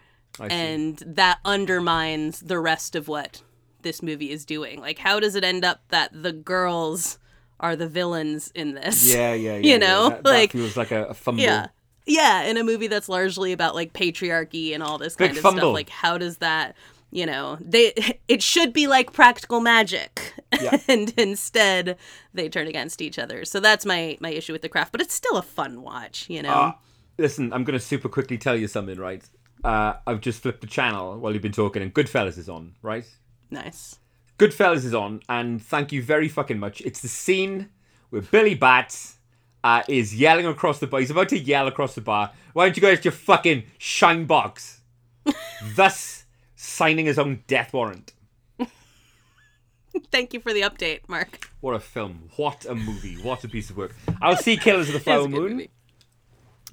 I 0.41 0.49
see. 0.49 0.55
and 0.55 1.03
that 1.07 1.39
undermines 1.45 2.41
the 2.41 2.59
rest 2.59 2.97
of 2.97 3.07
what 3.07 3.43
this 3.83 4.03
movie 4.03 4.31
is 4.33 4.45
doing. 4.45 4.81
Like, 4.81 4.99
how 4.99 5.21
does 5.21 5.35
it 5.37 5.45
end 5.45 5.65
up 5.65 5.83
that 5.91 6.11
the 6.25 6.33
girls 6.33 7.19
are 7.63 7.77
the 7.77 7.87
villains 7.89 8.51
in 8.55 8.75
this? 8.75 9.09
yeah, 9.15 9.33
yeah, 9.33 9.53
yeah. 9.53 9.57
you 9.59 9.71
yeah. 9.71 9.77
know, 9.79 10.09
that, 10.11 10.25
that 10.25 10.31
like- 10.31 10.53
feels 10.53 10.77
like 10.77 10.91
a, 10.91 11.05
a 11.07 11.15
fumble. 11.15 11.43
yeah, 11.43 11.69
yeah. 12.07 12.43
In 12.43 12.57
a 12.57 12.65
movie 12.65 12.89
that's 12.89 13.09
largely 13.09 13.53
about 13.53 13.75
like 13.75 13.93
patriarchy 13.93 14.75
and 14.75 14.83
all 14.83 14.99
this 14.99 15.15
Big 15.17 15.29
kind 15.29 15.37
of 15.39 15.43
fumble. 15.43 15.61
stuff, 15.61 15.75
like 15.75 15.89
how 15.89 16.19
does 16.19 16.39
that? 16.39 16.75
You 17.15 17.27
know, 17.27 17.59
they 17.61 17.93
it 18.29 18.43
should 18.43 18.73
be 18.73 18.87
like 18.87 19.13
practical 19.13 19.61
magic, 19.61 20.33
Yeah. 20.61 20.79
and 20.89 21.13
instead 21.19 21.97
they 22.35 22.49
turn 22.49 22.67
against 22.67 23.03
each 23.03 23.19
other. 23.19 23.45
So 23.45 23.61
that's 23.61 23.85
my 23.85 24.17
my 24.21 24.31
issue 24.31 24.53
with 24.53 24.63
the 24.63 24.69
craft. 24.71 24.93
But 24.93 25.01
it's 25.03 25.15
still 25.15 25.37
a 25.37 25.43
fun 25.43 25.83
watch, 25.83 26.29
you 26.31 26.43
know. 26.43 26.51
Uh, 26.51 26.73
listen, 27.19 27.53
I'm 27.53 27.65
going 27.65 27.79
to 27.79 27.85
super 27.85 28.09
quickly 28.09 28.39
tell 28.39 28.57
you 28.57 28.67
something, 28.67 28.99
right? 28.99 29.23
Uh, 29.63 29.93
I've 30.07 30.21
just 30.23 30.41
flipped 30.43 30.63
the 30.63 30.67
channel 30.67 31.19
while 31.19 31.33
you've 31.35 31.43
been 31.43 31.53
talking, 31.53 31.83
and 31.83 31.95
Goodfellas 31.95 32.39
is 32.39 32.49
on, 32.49 32.75
right? 32.83 33.05
nice. 33.51 33.99
Goodfellas 34.43 34.85
is 34.85 34.93
on, 34.93 35.21
and 35.29 35.63
thank 35.63 35.93
you 35.93 36.03
very 36.03 36.29
fucking 36.29 36.59
much. 36.59 36.81
It's 36.81 36.99
the 36.99 37.07
scene 37.07 37.69
where 38.11 38.23
Billy 38.23 38.57
Batts 38.57 39.19
uh, 39.63 39.85
is 39.87 40.17
yelling 40.17 40.47
across 40.47 40.81
the 40.81 40.89
bar. 40.89 40.99
He's 40.99 41.13
about 41.13 41.29
to 41.29 41.39
yell 41.39 41.69
across 41.69 41.95
the 41.95 42.01
bar. 42.01 42.33
Why 42.53 42.67
don't 42.67 42.77
you 42.77 42.81
go 42.81 42.93
to 42.93 43.03
your 43.05 43.13
fucking 43.13 43.63
shine 43.79 44.25
box? 44.25 44.81
Thus 45.77 46.25
signing 46.57 47.07
his 47.07 47.21
own 47.21 47.45
death 47.47 47.73
warrant. 47.73 48.15
Thank 50.11 50.35
you 50.35 50.41
for 50.41 50.53
the 50.53 50.63
update, 50.63 51.03
Mark. 51.07 51.49
What 51.61 51.77
a 51.77 51.81
film. 51.81 52.29
What 52.35 52.67
a 52.67 52.75
movie. 52.75 53.15
What 53.23 53.45
a 53.45 53.49
piece 53.49 53.71
of 53.71 53.77
work. 53.77 53.95
I'll 54.21 54.37
see 54.37 54.57
Killers 54.57 54.89
of 54.89 54.95
the 54.95 55.01
Flower 55.05 55.29
Moon. 55.29 55.53
movie. 55.53 55.71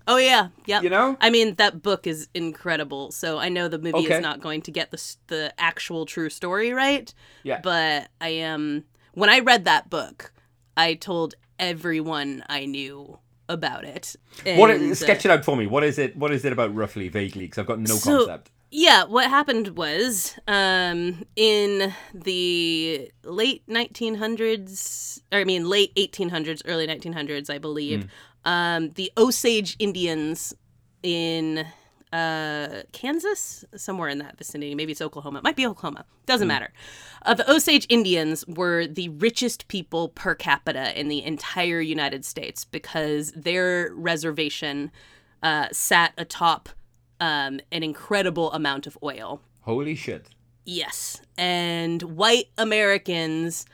Oh 0.08 0.18
yeah, 0.18 0.50
yeah. 0.66 0.82
You 0.82 0.90
know? 0.90 1.18
I 1.22 1.30
mean, 1.30 1.56
that 1.56 1.82
book 1.82 2.08
is 2.08 2.28
incredible. 2.34 3.12
So 3.12 3.38
I 3.38 3.50
know 3.50 3.68
the 3.68 3.78
movie 3.78 3.98
Okay. 4.06 4.16
is 4.16 4.22
not 4.22 4.42
going 4.42 4.62
to 4.64 4.72
get 4.72 4.92
the 4.92 5.16
the 5.28 5.54
actual 5.58 6.06
true 6.06 6.30
story 6.30 6.72
right. 6.74 7.14
Yeah. 7.44 7.60
But 7.62 8.10
I 8.20 8.30
am 8.30 8.86
when 9.14 9.30
I 9.30 9.40
read 9.40 9.66
that 9.66 9.90
book, 9.90 10.34
I 10.78 10.94
told 10.96 11.36
everyone 11.60 12.44
I 12.50 12.66
knew 12.66 13.20
about 13.48 13.84
it. 13.84 14.16
What 14.46 14.70
uh, 14.72 14.96
sketch 14.96 15.26
it 15.26 15.32
out 15.32 15.44
for 15.44 15.58
me. 15.58 15.68
What 15.68 15.84
is 15.84 15.98
it? 16.00 16.16
What 16.16 16.32
is 16.32 16.46
it 16.46 16.54
about 16.54 16.74
roughly, 16.74 17.10
vaguely? 17.10 17.46
Because 17.46 17.58
I've 17.60 17.66
got 17.68 17.80
no 17.80 17.96
So- 17.96 18.18
concept. 18.20 18.52
Yeah, 18.72 19.06
what 19.06 19.28
happened 19.28 19.70
was 19.70 20.38
um, 20.48 21.26
in 21.36 21.92
the 22.14 23.10
late 23.24 23.64
1900s, 23.68 25.22
or 25.32 25.40
I 25.40 25.44
mean, 25.44 25.68
late 25.68 25.94
1800s, 25.96 26.62
early 26.66 26.86
1900s, 26.88 27.50
I 27.50 27.58
believe, 27.58 28.08
um, 28.46 28.92
the 28.92 29.12
Osage 29.18 29.76
Indians 29.80 30.54
in 31.04 31.66
uh, 32.12 32.82
Kansas, 32.92 33.64
somewhere 33.76 34.10
in 34.10 34.18
that 34.20 34.38
vicinity, 34.38 34.74
maybe 34.74 34.92
it's 34.92 35.02
Oklahoma, 35.02 35.40
it 35.40 35.44
might 35.44 35.56
be 35.56 35.66
Oklahoma, 35.66 36.06
doesn't 36.26 36.48
matter. 36.48 36.72
Uh, 37.24 37.34
the 37.34 37.50
Osage 37.52 37.86
Indians 37.90 38.46
were 38.48 38.88
the 38.88 39.10
richest 39.10 39.68
people 39.68 40.10
per 40.10 40.34
capita 40.34 41.00
in 41.00 41.08
the 41.08 41.24
entire 41.24 41.82
United 41.82 42.26
States 42.26 42.66
because 42.66 43.32
their 43.34 43.92
reservation 43.94 44.92
uh, 45.44 45.68
sat 45.72 46.14
atop 46.18 46.70
um, 47.20 47.60
an 47.72 47.84
incredible 47.84 48.52
amount 48.54 48.88
of 48.88 48.98
oil. 49.04 49.42
Holy 49.62 49.96
shit. 49.96 50.30
Yes. 50.66 51.22
And 51.38 52.02
white 52.04 52.48
Americans 52.58 53.66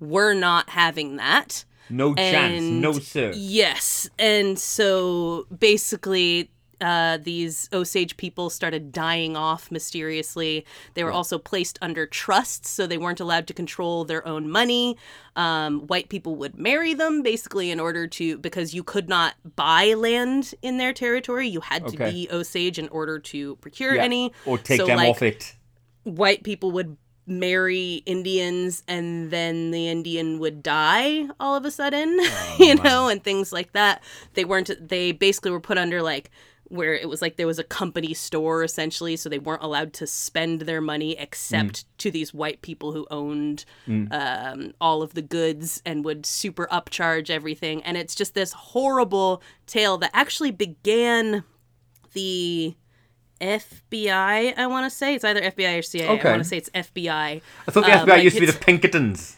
were 0.00 0.34
not 0.34 0.70
having 0.70 1.16
that. 1.16 1.64
No 1.90 2.14
chance. 2.14 2.62
No 2.62 2.92
sir. 2.92 3.32
Yes. 3.34 4.08
And 4.18 4.58
so 4.58 5.46
basically, 5.56 6.50
uh, 6.80 7.18
these 7.18 7.68
Osage 7.72 8.16
people 8.16 8.50
started 8.50 8.90
dying 8.92 9.36
off 9.36 9.70
mysteriously. 9.70 10.66
They 10.94 11.04
were 11.04 11.12
also 11.12 11.38
placed 11.38 11.78
under 11.80 12.04
trusts, 12.06 12.68
so 12.68 12.86
they 12.86 12.98
weren't 12.98 13.20
allowed 13.20 13.46
to 13.46 13.54
control 13.54 14.04
their 14.04 14.26
own 14.26 14.50
money. 14.50 14.96
Um, 15.36 15.86
white 15.86 16.08
people 16.08 16.34
would 16.36 16.58
marry 16.58 16.92
them 16.92 17.22
basically 17.22 17.70
in 17.70 17.80
order 17.80 18.06
to, 18.08 18.38
because 18.38 18.74
you 18.74 18.82
could 18.82 19.08
not 19.08 19.34
buy 19.56 19.94
land 19.94 20.54
in 20.62 20.78
their 20.78 20.92
territory. 20.92 21.48
You 21.48 21.60
had 21.60 21.86
to 21.88 21.94
Okay. 21.94 22.10
be 22.10 22.28
Osage 22.30 22.78
in 22.78 22.88
order 22.88 23.18
to 23.20 23.56
procure 23.56 23.94
Yeah. 23.94 24.02
any. 24.04 24.32
Or 24.44 24.58
take 24.58 24.80
So, 24.80 24.86
them 24.86 24.96
like, 24.98 25.10
off 25.10 25.22
it. 25.22 25.54
white 26.02 26.42
people 26.42 26.70
would 26.72 26.96
marry 27.26 28.02
Indians 28.06 28.82
and 28.86 29.30
then 29.30 29.70
the 29.70 29.88
Indian 29.88 30.38
would 30.38 30.62
die 30.62 31.28
all 31.40 31.56
of 31.56 31.64
a 31.64 31.70
sudden, 31.70 32.18
you 32.58 32.74
know, 32.76 33.08
and 33.08 33.22
things 33.22 33.52
like 33.52 33.72
that. 33.72 34.02
They 34.34 34.44
weren't, 34.44 34.70
they 34.88 35.12
basically 35.12 35.50
were 35.50 35.60
put 35.60 35.78
under 35.78 36.02
like, 36.02 36.30
where 36.68 36.94
it 36.94 37.08
was 37.08 37.20
like 37.20 37.36
there 37.36 37.46
was 37.46 37.58
a 37.58 37.64
company 37.64 38.14
store 38.14 38.64
essentially, 38.64 39.16
so 39.16 39.28
they 39.28 39.38
weren't 39.38 39.62
allowed 39.62 39.92
to 39.92 40.06
spend 40.06 40.62
their 40.62 40.80
money 40.80 41.12
except 41.18 41.84
to 41.98 42.10
these 42.10 42.32
white 42.32 42.62
people 42.62 42.92
who 42.92 43.06
owned 43.10 43.64
um, 44.10 44.72
all 44.80 45.02
of 45.02 45.12
the 45.12 45.22
goods 45.22 45.82
and 45.84 46.04
would 46.06 46.24
super 46.24 46.66
upcharge 46.72 47.28
everything. 47.28 47.82
And 47.82 47.96
it's 47.98 48.14
just 48.14 48.34
this 48.34 48.52
horrible 48.52 49.42
tale 49.66 49.98
that 49.98 50.10
actually 50.14 50.52
began 50.52 51.44
the 52.14 52.74
FBI, 53.40 54.56
I 54.56 54.66
want 54.66 54.90
to 54.90 54.96
say. 54.96 55.14
It's 55.14 55.24
either 55.24 55.40
FBI 55.42 55.78
or 55.78 55.82
CIA. 55.82 56.08
Okay. 56.08 56.28
I 56.28 56.32
want 56.32 56.42
to 56.42 56.48
say 56.48 56.56
it's 56.58 56.70
FBI. 56.70 57.08
I 57.08 57.70
thought 57.70 57.84
the 57.84 57.92
um, 57.92 58.06
FBI 58.06 58.08
like 58.08 58.24
used 58.24 58.36
to 58.36 58.40
be 58.40 58.46
the 58.46 58.52
Pinkertons. 58.52 59.36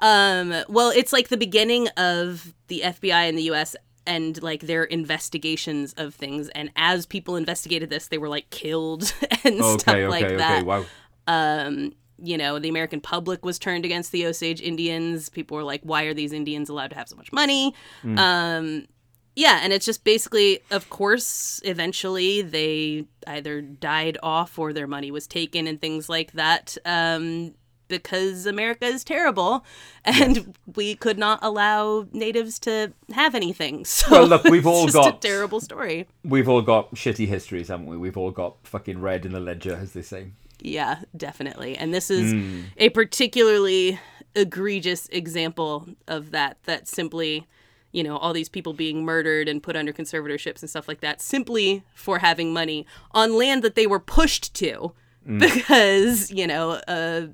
Um, 0.00 0.52
well, 0.68 0.90
it's 0.90 1.12
like 1.12 1.28
the 1.28 1.36
beginning 1.36 1.88
of 1.96 2.54
the 2.68 2.82
FBI 2.84 3.28
in 3.28 3.36
the 3.36 3.44
US 3.44 3.76
and 4.06 4.42
like 4.42 4.62
their 4.62 4.84
investigations 4.84 5.94
of 5.96 6.14
things. 6.14 6.48
And 6.50 6.70
as 6.76 7.06
people 7.06 7.36
investigated 7.36 7.88
this, 7.90 8.08
they 8.08 8.18
were 8.18 8.28
like 8.28 8.50
killed 8.50 9.02
and 9.44 9.58
stuff 9.58 9.88
Okay, 9.88 10.04
okay, 10.04 10.08
like 10.08 10.24
okay. 10.24 10.36
that. 10.36 10.66
Wow. 10.66 10.84
Um, 11.28 11.92
you 12.18 12.36
know, 12.36 12.58
the 12.58 12.68
American 12.68 13.00
public 13.00 13.44
was 13.44 13.58
turned 13.58 13.84
against 13.84 14.12
the 14.12 14.26
Osage 14.26 14.60
Indians. 14.60 15.28
People 15.28 15.56
were 15.56 15.64
like, 15.64 15.82
why 15.82 16.04
are 16.04 16.14
these 16.14 16.32
Indians 16.32 16.68
allowed 16.68 16.90
to 16.90 16.96
have 16.96 17.08
so 17.08 17.16
much 17.16 17.32
money? 17.32 17.74
Hmm. 18.02 18.18
Um, 18.18 18.86
yeah, 19.34 19.60
and 19.62 19.72
it's 19.72 19.86
just 19.86 20.04
basically, 20.04 20.60
of 20.70 20.90
course, 20.90 21.60
eventually 21.64 22.42
they 22.42 23.06
either 23.26 23.60
died 23.62 24.18
off 24.22 24.58
or 24.58 24.72
their 24.72 24.86
money 24.86 25.10
was 25.10 25.26
taken 25.26 25.66
and 25.66 25.80
things 25.80 26.08
like 26.08 26.32
that. 26.32 26.76
Um, 26.84 27.54
because 27.88 28.46
America 28.46 28.86
is 28.86 29.04
terrible 29.04 29.66
and 30.02 30.56
we 30.76 30.94
could 30.94 31.18
not 31.18 31.38
allow 31.42 32.06
natives 32.12 32.58
to 32.60 32.90
have 33.12 33.34
anything. 33.34 33.84
So 33.92 34.10
Well, 34.10 34.26
look, 34.26 34.44
we've 34.44 34.66
all 34.66 34.84
just 34.84 34.94
got- 34.96 35.16
a 35.16 35.18
terrible 35.28 35.60
story. 35.60 36.08
We've 36.24 36.48
all 36.48 36.62
got 36.62 36.94
shitty 36.94 37.28
histories, 37.28 37.68
haven't 37.68 37.86
we? 37.86 37.98
We've 37.98 38.16
all 38.16 38.30
got 38.30 38.56
fucking 38.66 38.98
red 39.02 39.26
in 39.26 39.32
the 39.32 39.40
ledger, 39.40 39.74
as 39.74 39.92
they 39.92 40.00
say. 40.00 40.28
Yeah, 40.58 41.00
definitely. 41.14 41.76
And 41.76 41.92
this 41.92 42.10
is 42.10 42.32
Hmm. 42.32 42.60
a 42.78 42.88
particularly 42.88 44.00
egregious 44.34 45.06
example 45.12 45.86
of 46.08 46.30
that 46.30 46.56
that 46.64 46.88
simply 46.88 47.46
you 47.92 48.02
know 48.02 48.16
all 48.16 48.32
these 48.32 48.48
people 48.48 48.72
being 48.72 49.04
murdered 49.04 49.48
and 49.48 49.62
put 49.62 49.76
under 49.76 49.92
conservatorships 49.92 50.60
and 50.62 50.68
stuff 50.70 50.88
like 50.88 51.00
that 51.00 51.20
simply 51.20 51.82
for 51.94 52.18
having 52.18 52.52
money 52.52 52.86
on 53.12 53.36
land 53.36 53.62
that 53.62 53.74
they 53.74 53.86
were 53.86 54.00
pushed 54.00 54.52
to 54.54 54.92
Hmm. 55.24 55.38
because 55.38 56.32
you 56.32 56.48
know 56.48 56.70
uh, 56.88 57.28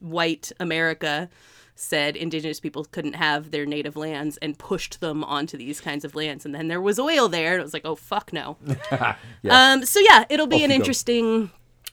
white 0.00 0.52
america 0.60 1.28
said 1.74 2.16
indigenous 2.16 2.60
people 2.60 2.84
couldn't 2.84 3.14
have 3.14 3.50
their 3.50 3.66
native 3.66 3.96
lands 3.96 4.36
and 4.36 4.56
pushed 4.58 5.00
them 5.00 5.24
onto 5.24 5.56
these 5.56 5.80
kinds 5.80 6.04
of 6.04 6.14
lands 6.14 6.44
and 6.44 6.54
then 6.54 6.68
there 6.68 6.80
was 6.80 6.98
oil 7.00 7.28
there 7.28 7.52
and 7.54 7.60
it 7.60 7.64
was 7.64 7.72
like 7.72 7.84
oh 7.84 7.96
fuck 7.96 8.32
no 8.32 8.56
um 9.50 9.84
so 9.84 9.98
yeah 10.00 10.24
it'll 10.28 10.46
be 10.46 10.56
Off 10.58 10.62
an 10.62 10.68
go. 10.70 10.74
interesting 10.76 11.50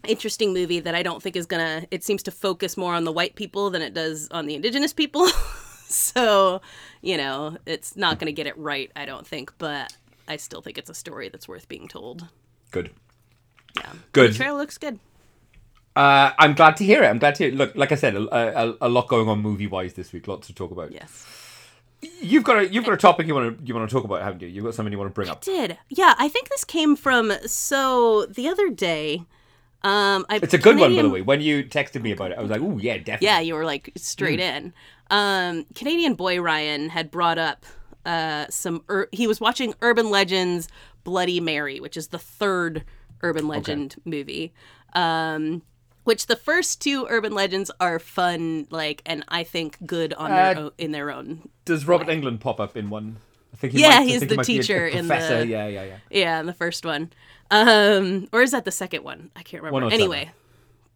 interesting 0.08 0.54
movie 0.54 0.80
that 0.80 0.94
I 0.94 1.02
don't 1.02 1.24
think 1.24 1.36
is 1.36 1.48
gonna. 1.48 1.88
It 1.90 2.04
seems 2.04 2.22
to 2.24 2.30
focus 2.32 2.78
more 2.78 2.94
on 2.94 3.06
the 3.06 3.12
white 3.12 3.34
people 3.34 3.72
than 3.72 3.82
it 3.82 3.96
does 3.96 4.28
on 4.30 4.46
the 4.46 4.54
indigenous 4.54 4.94
people. 4.94 5.28
so, 5.90 6.62
you 7.02 7.18
know, 7.18 7.58
it's 7.66 7.96
not 7.96 8.20
gonna 8.20 8.32
get 8.32 8.48
it 8.48 8.58
right. 8.58 8.92
I 8.96 9.06
don't 9.06 9.26
think, 9.26 9.54
but 9.58 9.96
I 10.28 10.38
still 10.38 10.62
think 10.62 10.78
it's 10.78 10.90
a 10.90 10.94
story 10.94 11.30
that's 11.30 11.48
worth 11.48 11.68
being 11.68 11.88
told. 11.88 12.28
Good. 12.72 12.92
Yeah, 13.78 13.92
Good. 14.12 14.34
The 14.34 14.38
trailer 14.38 14.58
looks 14.58 14.78
good. 14.78 15.00
Uh, 15.96 16.32
I'm 16.38 16.54
glad 16.54 16.76
to 16.78 16.84
hear 16.84 17.04
it. 17.04 17.08
I'm 17.08 17.20
glad 17.20 17.36
to 17.36 17.44
hear 17.44 17.54
it. 17.54 17.58
Look, 17.58 17.76
like 17.76 17.92
I 17.92 17.96
said, 17.96 18.16
a, 18.16 18.20
a, 18.28 18.78
a 18.82 18.90
lot 18.90 19.08
going 19.08 19.30
on 19.30 19.40
movie 19.40 19.68
wise 19.68 19.94
this 19.94 20.12
week. 20.12 20.28
Lots 20.28 20.48
to 20.48 20.54
talk 20.54 20.72
about. 20.72 20.92
Yes, 20.92 21.26
You've 22.22 22.44
got 22.44 22.58
a 22.58 22.68
you've 22.68 22.86
got 22.86 22.94
a 22.94 22.98
topic 22.98 23.28
you 23.28 23.34
want 23.34 23.58
to 23.58 23.66
you 23.66 23.74
want 23.74 23.90
to 23.90 23.94
talk 23.94 24.04
about, 24.04 24.22
haven't 24.22 24.42
you? 24.42 24.48
You've 24.48 24.66
got 24.66 24.76
something 24.76 24.92
you 24.92 24.98
want 24.98 25.10
to 25.10 25.14
bring 25.14 25.30
up. 25.30 25.42
did 25.42 25.78
yeah. 25.90 26.14
I 26.18 26.28
think 26.28 26.50
this 26.50 26.64
came 26.64 26.96
from 26.96 27.32
so 27.46 28.26
the 28.26 28.48
other 28.48 28.70
day. 28.70 29.24
Um, 29.86 30.26
I, 30.30 30.38
It's 30.42 30.54
a 30.54 30.58
good 30.58 30.78
one, 30.78 30.96
by 30.96 31.02
the 31.04 31.10
way. 31.10 31.22
When 31.22 31.42
you 31.42 31.64
texted 31.64 32.02
me 32.02 32.12
about 32.12 32.32
it, 32.32 32.38
I 32.38 32.42
was 32.42 32.50
like, 32.50 32.62
"Oh 32.62 32.78
yeah, 32.80 32.98
definitely." 32.98 33.28
Yeah, 33.28 33.40
you 33.40 33.54
were 33.54 33.66
like 33.66 33.92
straight 33.96 34.40
Hmm. 34.40 34.46
in. 34.56 34.74
Um, 35.12 35.66
Canadian 35.76 36.16
boy 36.16 36.42
Ryan 36.42 36.90
had 36.90 37.12
brought 37.12 37.38
up 37.38 37.66
uh, 38.06 38.48
some. 38.50 38.84
Ur- 38.90 39.10
he 39.12 39.28
was 39.28 39.40
watching 39.40 39.76
Urban 39.84 40.10
Legends 40.10 40.68
Bloody 41.04 41.40
Mary, 41.40 41.80
which 41.80 41.96
is 41.98 42.08
the 42.08 42.18
third 42.18 42.84
Urban 43.22 43.48
Legend 43.48 43.96
movie. 44.06 44.54
Um, 44.94 45.62
which 46.04 46.28
the 46.28 46.36
first 46.36 46.82
two 46.82 47.06
Urban 47.10 47.34
Legends 47.34 47.70
are 47.80 47.98
fun, 48.00 48.68
like, 48.70 49.02
and 49.08 49.24
I 49.28 49.44
think 49.44 49.78
good 49.86 50.14
on 50.14 50.30
their 50.30 50.56
Uh, 50.58 50.62
own, 50.62 50.72
in 50.78 50.92
their 50.92 51.10
own. 51.12 51.50
Does 51.66 51.88
Robert 51.88 52.08
Englund 52.08 52.40
pop 52.40 52.60
up 52.60 52.78
in 52.78 52.90
one? 52.92 53.18
I 53.56 53.58
think 53.58 53.74
Yeah, 53.74 54.00
might, 54.00 54.08
he's 54.08 54.20
think 54.20 54.30
the 54.30 54.34
he 54.34 54.38
might 54.38 54.48
be 54.48 54.58
a- 54.58 54.60
a 54.60 54.62
teacher 54.64 54.88
in 54.88 55.08
the- 55.08 55.46
Yeah, 55.48 55.68
yeah, 55.68 55.84
yeah. 55.84 55.98
Yeah, 56.10 56.40
in 56.42 56.46
the 56.46 56.54
first 56.54 56.86
one. 56.86 57.12
Um, 57.52 58.28
or 58.34 58.42
is 58.42 58.52
that 58.52 58.66
the 58.66 58.72
second 58.72 59.04
one? 59.06 59.32
I 59.34 59.44
can't 59.44 59.64
remember. 59.64 59.94
Anyway, 59.94 60.32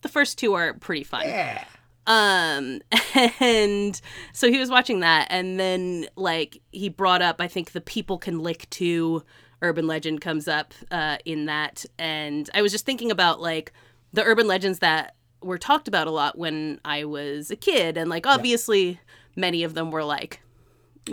the 0.01 0.09
first 0.09 0.37
two 0.37 0.55
are 0.55 0.73
pretty 0.73 1.05
fun. 1.05 1.21
Yeah. 1.25 1.63
Um, 2.05 2.81
and 3.39 3.99
so 4.33 4.49
he 4.51 4.59
was 4.59 4.69
watching 4.69 4.99
that, 4.99 5.27
and 5.29 5.57
then 5.57 6.07
like 6.17 6.61
he 6.71 6.89
brought 6.89 7.21
up, 7.21 7.39
I 7.39 7.47
think 7.47 7.71
the 7.71 7.81
people 7.81 8.17
can 8.17 8.39
lick 8.39 8.69
too. 8.69 9.23
Urban 9.61 9.87
legend 9.87 10.19
comes 10.19 10.47
up 10.49 10.73
uh, 10.91 11.17
in 11.23 11.45
that, 11.45 11.85
and 11.97 12.49
I 12.53 12.61
was 12.61 12.73
just 12.73 12.85
thinking 12.85 13.09
about 13.11 13.39
like 13.41 13.71
the 14.11 14.23
urban 14.23 14.47
legends 14.47 14.79
that 14.79 15.15
were 15.41 15.57
talked 15.57 15.87
about 15.87 16.07
a 16.07 16.11
lot 16.11 16.37
when 16.37 16.81
I 16.83 17.05
was 17.05 17.51
a 17.51 17.55
kid, 17.55 17.95
and 17.95 18.09
like 18.09 18.25
obviously 18.25 18.99
many 19.35 19.63
of 19.63 19.75
them 19.75 19.91
were 19.91 20.03
like, 20.03 20.41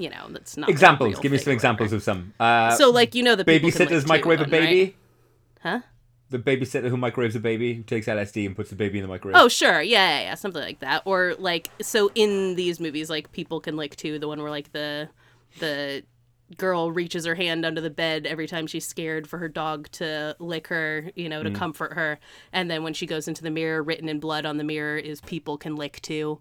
you 0.02 0.10
know, 0.10 0.26
that's 0.30 0.56
not 0.56 0.68
Examples. 0.68 1.18
Give 1.20 1.32
me 1.32 1.38
some 1.38 1.52
examples 1.52 1.92
of 1.92 2.02
some. 2.02 2.32
Uh, 2.38 2.70
So 2.76 2.90
like 2.90 3.14
you 3.14 3.22
know 3.22 3.34
the 3.34 3.44
babysitters 3.44 4.06
microwave 4.06 4.40
a 4.40 4.42
one, 4.44 4.50
right? 4.50 4.60
baby. 4.60 4.96
huh? 5.62 5.80
The 6.30 6.38
babysitter 6.40 6.88
who 6.88 6.96
microwaves 6.96 7.36
a 7.36 7.40
baby, 7.40 7.74
who 7.74 7.82
takes 7.84 8.08
out 8.08 8.18
LSD 8.18 8.46
and 8.46 8.56
puts 8.56 8.70
the 8.70 8.76
baby 8.76 8.98
in 8.98 9.02
the 9.02 9.08
microwave. 9.08 9.40
Oh, 9.40 9.46
sure. 9.46 9.80
Yeah, 9.80 10.08
yeah, 10.08 10.20
yeah, 10.22 10.34
something 10.34 10.60
like 10.60 10.80
that. 10.80 11.02
Or 11.04 11.34
like 11.38 11.70
so 11.80 12.10
in 12.16 12.56
these 12.56 12.80
movies 12.80 13.08
like 13.08 13.30
people 13.30 13.60
can 13.60 13.76
lick 13.76 13.94
too, 13.94 14.18
the 14.18 14.26
one 14.26 14.40
where 14.42 14.50
like 14.50 14.72
the 14.72 15.08
the 15.60 16.02
girl 16.56 16.92
reaches 16.92 17.24
her 17.24 17.34
hand 17.34 17.64
under 17.64 17.80
the 17.80 17.90
bed 17.90 18.24
every 18.26 18.46
time 18.46 18.66
she's 18.68 18.86
scared 18.86 19.28
for 19.28 19.38
her 19.38 19.48
dog 19.48 19.88
to 19.90 20.36
lick 20.38 20.68
her, 20.68 21.10
you 21.16 21.28
know, 21.28 21.42
to 21.42 21.50
comfort 21.50 21.92
her. 21.94 22.18
And 22.52 22.70
then 22.70 22.82
when 22.84 22.94
she 22.94 23.04
goes 23.06 23.26
into 23.26 23.42
the 23.42 23.50
mirror, 23.50 23.82
written 23.82 24.08
in 24.08 24.20
blood 24.20 24.46
on 24.46 24.56
the 24.56 24.62
mirror 24.64 24.96
is 24.96 25.20
people 25.20 25.58
can 25.58 25.74
lick 25.76 26.00
too. 26.02 26.38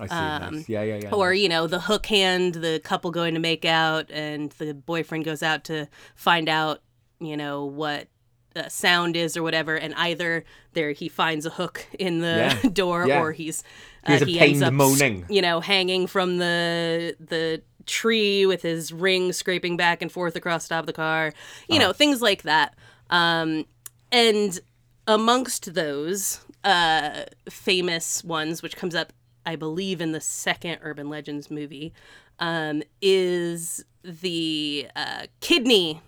I 0.00 0.06
see. 0.06 0.56
nice. 0.56 0.68
Yeah, 0.68 0.82
yeah, 0.82 0.96
yeah. 1.02 1.08
um, 1.08 1.14
Or, 1.18 1.32
you 1.32 1.48
know, 1.48 1.66
the 1.66 1.80
hook 1.80 2.06
hand, 2.06 2.54
the 2.56 2.80
couple 2.84 3.10
going 3.10 3.34
to 3.34 3.40
make 3.40 3.64
out 3.64 4.10
and 4.10 4.50
the 4.52 4.74
boyfriend 4.74 5.24
goes 5.24 5.42
out 5.42 5.64
to 5.64 5.88
find 6.14 6.48
out, 6.48 6.82
you 7.20 7.36
know, 7.36 7.64
what 7.64 8.08
uh, 8.54 8.68
sound 8.68 9.16
is 9.16 9.36
or 9.36 9.42
whatever 9.42 9.74
and 9.76 9.94
either 9.96 10.42
there 10.72 10.92
he 10.92 11.08
finds 11.10 11.44
a 11.44 11.50
hook 11.50 11.86
in 11.98 12.20
the 12.20 12.58
Yeah. 12.64 12.68
door 12.72 13.06
Yeah. 13.06 13.20
or 13.20 13.32
he's 13.32 13.62
uh, 14.06 14.16
He 14.24 14.40
ends 14.40 14.62
up 14.62 14.72
moaning. 14.72 15.26
you 15.28 15.42
know 15.42 15.60
hanging 15.60 16.06
from 16.06 16.38
the 16.38 17.14
the 17.20 17.60
tree 17.84 18.46
with 18.46 18.62
his 18.62 18.94
ring 18.94 19.32
scraping 19.34 19.76
back 19.76 20.00
and 20.00 20.10
forth 20.10 20.36
across 20.36 20.66
the 20.66 20.74
top 20.74 20.80
of 20.84 20.86
the 20.86 20.94
car 20.94 21.34
you 21.68 21.78
know 21.78 21.92
things 21.92 22.22
like 22.22 22.44
that 22.44 22.74
um 23.10 23.66
and 24.10 24.58
amongst 25.06 25.74
those 25.74 26.40
uh 26.64 27.24
famous 27.50 28.24
ones 28.24 28.62
which 28.62 28.74
comes 28.76 28.94
up 28.94 29.12
i 29.46 29.56
believe 29.56 30.00
in 30.00 30.12
the 30.12 30.20
second 30.20 30.78
urban 30.82 31.08
legends 31.08 31.50
movie 31.50 31.92
um 32.40 32.82
is 33.00 33.84
the 34.04 34.86
uh 34.94 35.26
kidney 35.40 36.00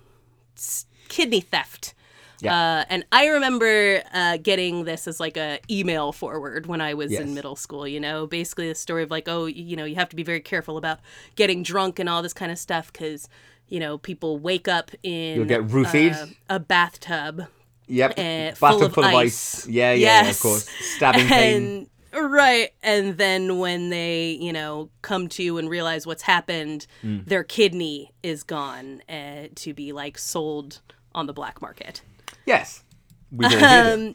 kidney 1.09 1.41
theft 1.41 1.95
uh, 2.45 2.85
and 2.89 3.05
I 3.11 3.27
remember 3.27 4.01
uh, 4.15 4.37
getting 4.37 4.85
this 4.85 5.09
as 5.09 5.19
like 5.19 5.37
a 5.37 5.59
email 5.69 6.13
forward 6.13 6.67
when 6.67 6.81
I 6.81 6.95
was 6.95 7.11
Yes. 7.11 7.23
in 7.23 7.35
middle 7.35 7.57
school. 7.57 7.85
You 7.85 7.99
know, 7.99 8.29
basically 8.29 8.69
the 8.69 8.77
story 8.77 9.03
of 9.03 9.11
like, 9.11 9.27
oh, 9.29 9.47
you 9.47 9.75
know, 9.75 9.85
you 9.85 9.97
have 9.97 10.09
to 10.11 10.15
be 10.15 10.23
very 10.23 10.39
careful 10.39 10.77
about 10.79 11.01
getting 11.35 11.65
drunk 11.65 11.99
and 11.99 12.09
all 12.09 12.23
this 12.23 12.33
kind 12.33 12.53
of 12.53 12.59
stuff 12.59 12.93
because 12.93 13.29
you 13.67 13.81
know 13.81 13.99
people 13.99 14.39
wake 14.39 14.69
up 14.69 14.93
in 15.03 15.35
You'll 15.35 15.47
get 15.47 15.67
roofied. 15.67 16.15
uh, 16.15 16.27
a 16.49 16.61
bathtub 16.61 17.47
Yep. 17.89 18.11
uh, 18.13 18.53
Bathtub 18.61 18.93
full 18.93 19.05
of 19.05 19.15
ice. 19.15 19.67
Yeah, 19.67 19.93
yeah, 19.95 20.23
yeah, 20.23 20.31
of 20.31 20.39
course. 20.39 20.69
Stabbing 20.81 21.27
pain. 21.39 21.91
And 22.13 22.33
right 22.33 22.71
and 22.83 23.17
then 23.19 23.59
when 23.59 23.91
they 23.91 24.31
you 24.41 24.53
know 24.53 24.89
come 25.03 25.29
to 25.29 25.59
and 25.59 25.69
realize 25.69 26.07
what's 26.07 26.23
happened 26.23 26.87
Mm. 27.03 27.25
their 27.27 27.45
kidney 27.45 28.13
is 28.23 28.43
gone 28.43 29.03
uh, 29.09 29.49
to 29.57 29.75
be 29.75 29.93
like 29.93 30.19
sold 30.19 30.81
on 31.15 31.27
the 31.27 31.33
black 31.33 31.61
market 31.63 32.03
Yes. 32.47 32.83
We've 33.31 33.53
all 33.53 33.59
heard 33.59 33.87
it. 33.87 33.93
um 34.09 34.15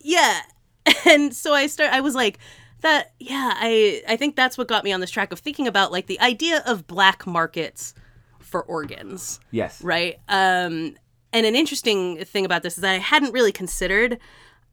yeah 0.00 0.40
and 1.06 1.34
so 1.34 1.52
i 1.54 1.66
start 1.66 1.92
i 1.92 2.00
was 2.00 2.14
like 2.14 2.38
that 2.82 3.12
yeah 3.20 3.52
i 3.56 4.02
i 4.08 4.16
think 4.16 4.34
that's 4.36 4.56
what 4.58 4.66
got 4.68 4.82
me 4.84 4.92
on 4.92 5.00
this 5.00 5.10
track 5.10 5.32
of 5.32 5.38
thinking 5.38 5.66
about 5.68 5.92
like 5.92 6.06
the 6.06 6.20
idea 6.20 6.62
of 6.66 6.86
black 6.86 7.26
markets 7.26 7.94
for 8.40 8.62
organs 8.64 9.38
Yes. 9.50 9.82
right 9.82 10.18
um 10.28 10.96
and 11.32 11.46
an 11.46 11.54
interesting 11.56 12.24
thing 12.24 12.44
about 12.44 12.62
this 12.62 12.76
is 12.76 12.82
that 12.82 12.92
i 12.92 12.98
hadn't 12.98 13.32
really 13.32 13.52
considered 13.52 14.18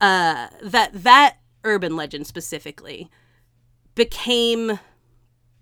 uh 0.01 0.47
that 0.63 0.91
that 1.03 1.37
urban 1.64 1.95
legend 1.95 2.26
specifically 2.27 3.10
became 3.95 4.80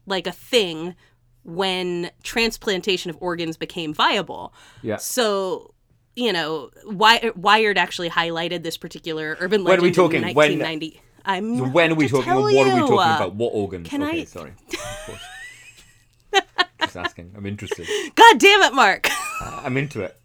like 0.06 0.28
a 0.28 0.32
thing 0.32 0.96
when 1.44 2.12
transplantation 2.24 3.10
of 3.10 3.18
organs 3.22 3.58
became 3.58 3.94
viable 3.94 4.54
Yeah. 4.82 4.98
so 4.98 5.74
you 6.16 6.32
know 6.34 6.70
Wi- 6.86 7.32
wired 7.36 7.78
actually 7.78 8.10
highlighted 8.10 8.64
this 8.64 8.76
particular 8.78 9.38
urban 9.40 9.64
legend. 9.64 9.66
When 9.66 9.80
are 9.80 9.84
we 9.84 9.92
talking? 9.92 10.18
in 10.24 10.36
When- 10.36 10.60
1990 10.60 11.02
i'm 11.26 11.74
when 11.74 11.92
are 11.92 11.96
we 11.96 12.08
talking? 12.08 12.34
What 12.34 12.42
are 12.42 12.46
we 12.46 12.54
talking 12.82 12.98
uh, 13.00 13.16
about? 13.18 13.36
What 13.36 13.50
organs? 13.54 13.90
Can 13.90 14.02
okay, 14.04 14.22
I- 14.22 14.26
sorry. 14.26 14.54
Just 16.82 16.96
asking. 16.96 17.34
I'm 17.36 17.46
interested. 17.46 17.88
god 18.16 18.40
damn 18.40 18.62
it 18.64 18.74
mark 18.74 19.10
I'm 19.42 19.78
into 19.78 20.02
it. 20.02 20.18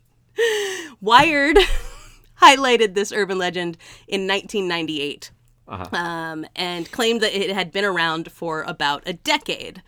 Wired 1.01 1.59
highlighted 2.41 2.95
this 2.95 3.13
urban 3.13 3.39
legend 3.39 3.77
in 4.09 4.27
1998 4.29 5.31
Uh-huh. 5.73 5.97
um, 5.97 6.47
and 6.55 6.91
claimed 6.93 7.21
that 7.23 7.35
it 7.35 7.51
had 7.51 7.73
been 7.73 7.85
around 7.85 8.31
for 8.31 8.63
about 8.63 9.03
a 9.07 9.13
decade. 9.15 9.83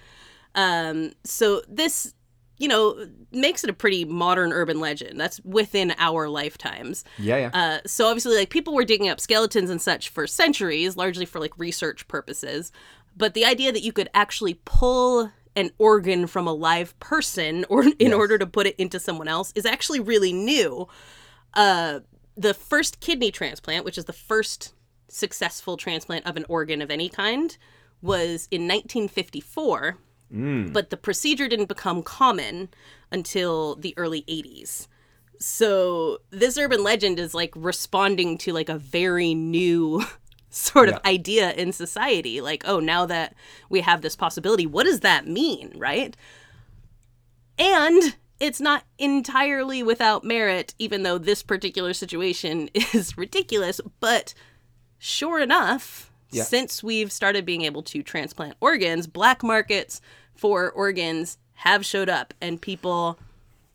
Um, 0.55 1.13
so 1.25 1.63
this, 1.69 2.15
you 2.59 2.69
know, 2.69 3.07
makes 3.33 3.65
it 3.65 3.71
a 3.71 3.75
pretty 3.75 4.05
modern 4.05 4.53
urban 4.53 4.81
legend. 4.81 5.21
That's 5.21 5.41
within 5.41 5.95
our 5.99 6.29
lifetimes. 6.29 7.05
Yeah, 7.19 7.37
yeah. 7.37 7.51
Uh, 7.53 7.79
so 7.87 8.07
obviously, 8.07 8.37
like 8.37 8.51
people 8.51 8.75
were 8.75 8.85
digging 8.85 9.09
up 9.09 9.21
skeletons 9.21 9.71
and 9.71 9.83
such 9.83 10.09
for 10.09 10.27
centuries, 10.27 10.97
largely 10.97 11.27
for 11.27 11.41
like 11.41 11.59
research 11.59 12.07
purposes. 12.09 12.73
But 13.17 13.35
the 13.35 13.45
idea 13.45 13.71
that 13.73 13.83
you 13.83 13.93
could 13.93 14.09
actually 14.15 14.61
pull 14.65 15.31
an 15.57 15.71
organ 15.79 16.27
from 16.27 16.47
a 16.49 16.53
live 16.53 16.99
person 16.99 17.65
or 17.69 17.85
in 17.85 17.95
Yes. 17.99 18.13
order 18.15 18.39
to 18.39 18.47
put 18.47 18.67
it 18.67 18.77
into 18.77 18.99
someone 18.99 19.29
else 19.29 19.53
is 19.55 19.67
actually 19.67 20.01
really 20.01 20.33
new. 20.33 20.89
Uh, 21.55 22.01
the 22.37 22.55
first 22.55 22.99
kidney 23.01 23.31
transplant, 23.31 23.85
which 23.85 23.99
is 23.99 24.07
the 24.07 24.13
first 24.13 24.73
successful 25.09 25.77
transplant 25.77 26.27
of 26.27 26.37
an 26.37 26.45
organ 26.49 26.83
of 26.83 26.91
any 26.91 27.09
kind 27.09 27.57
was 28.03 28.49
in 28.51 28.63
1954, 28.63 29.97
mm. 30.33 30.73
but 30.73 30.91
the 30.91 30.97
procedure 30.97 31.49
didn't 31.49 31.69
become 31.69 32.03
common 32.03 32.69
until 33.11 33.77
the 33.77 33.95
early 33.97 34.23
80s. 34.23 34.89
So 35.39 36.19
this 36.31 36.57
urban 36.59 36.83
legend 36.83 37.19
is 37.19 37.35
like 37.35 37.53
responding 37.57 38.39
to 38.39 38.53
like 38.53 38.69
a 38.69 38.79
very 38.79 39.35
new 39.35 40.05
sort 40.51 40.89
of 40.89 40.95
Yeah. 41.05 41.11
idea 41.11 41.53
in 41.53 41.73
society. 41.73 42.41
Like, 42.41 42.63
oh, 42.67 42.79
now 42.81 43.07
that 43.07 43.35
we 43.69 43.81
have 43.81 44.03
this 44.03 44.17
possibility, 44.17 44.67
what 44.67 44.85
does 44.85 45.01
that 45.01 45.27
mean, 45.27 45.73
right? 45.77 46.17
And 47.59 48.17
it's 48.41 48.61
not 48.61 48.85
entirely 48.99 49.83
without 49.83 50.25
merit, 50.25 50.75
even 50.79 51.03
though 51.03 51.19
this 51.19 51.43
particular 51.43 51.93
situation 51.93 52.69
is 52.95 53.17
ridiculous. 53.17 53.81
But 54.01 54.35
sure 55.05 55.39
enough, 55.41 56.11
Yeah. 56.31 56.45
since 56.45 56.83
we've 56.83 57.13
started 57.13 57.45
being 57.45 57.63
able 57.63 57.83
to 57.85 58.03
transplant 58.03 58.57
organs, 58.61 59.07
black 59.07 59.43
markets 59.43 60.01
for 60.35 60.71
organs 60.71 61.39
have 61.59 61.85
showed 61.85 62.09
up, 62.09 62.33
and 62.41 62.61
people 62.61 63.19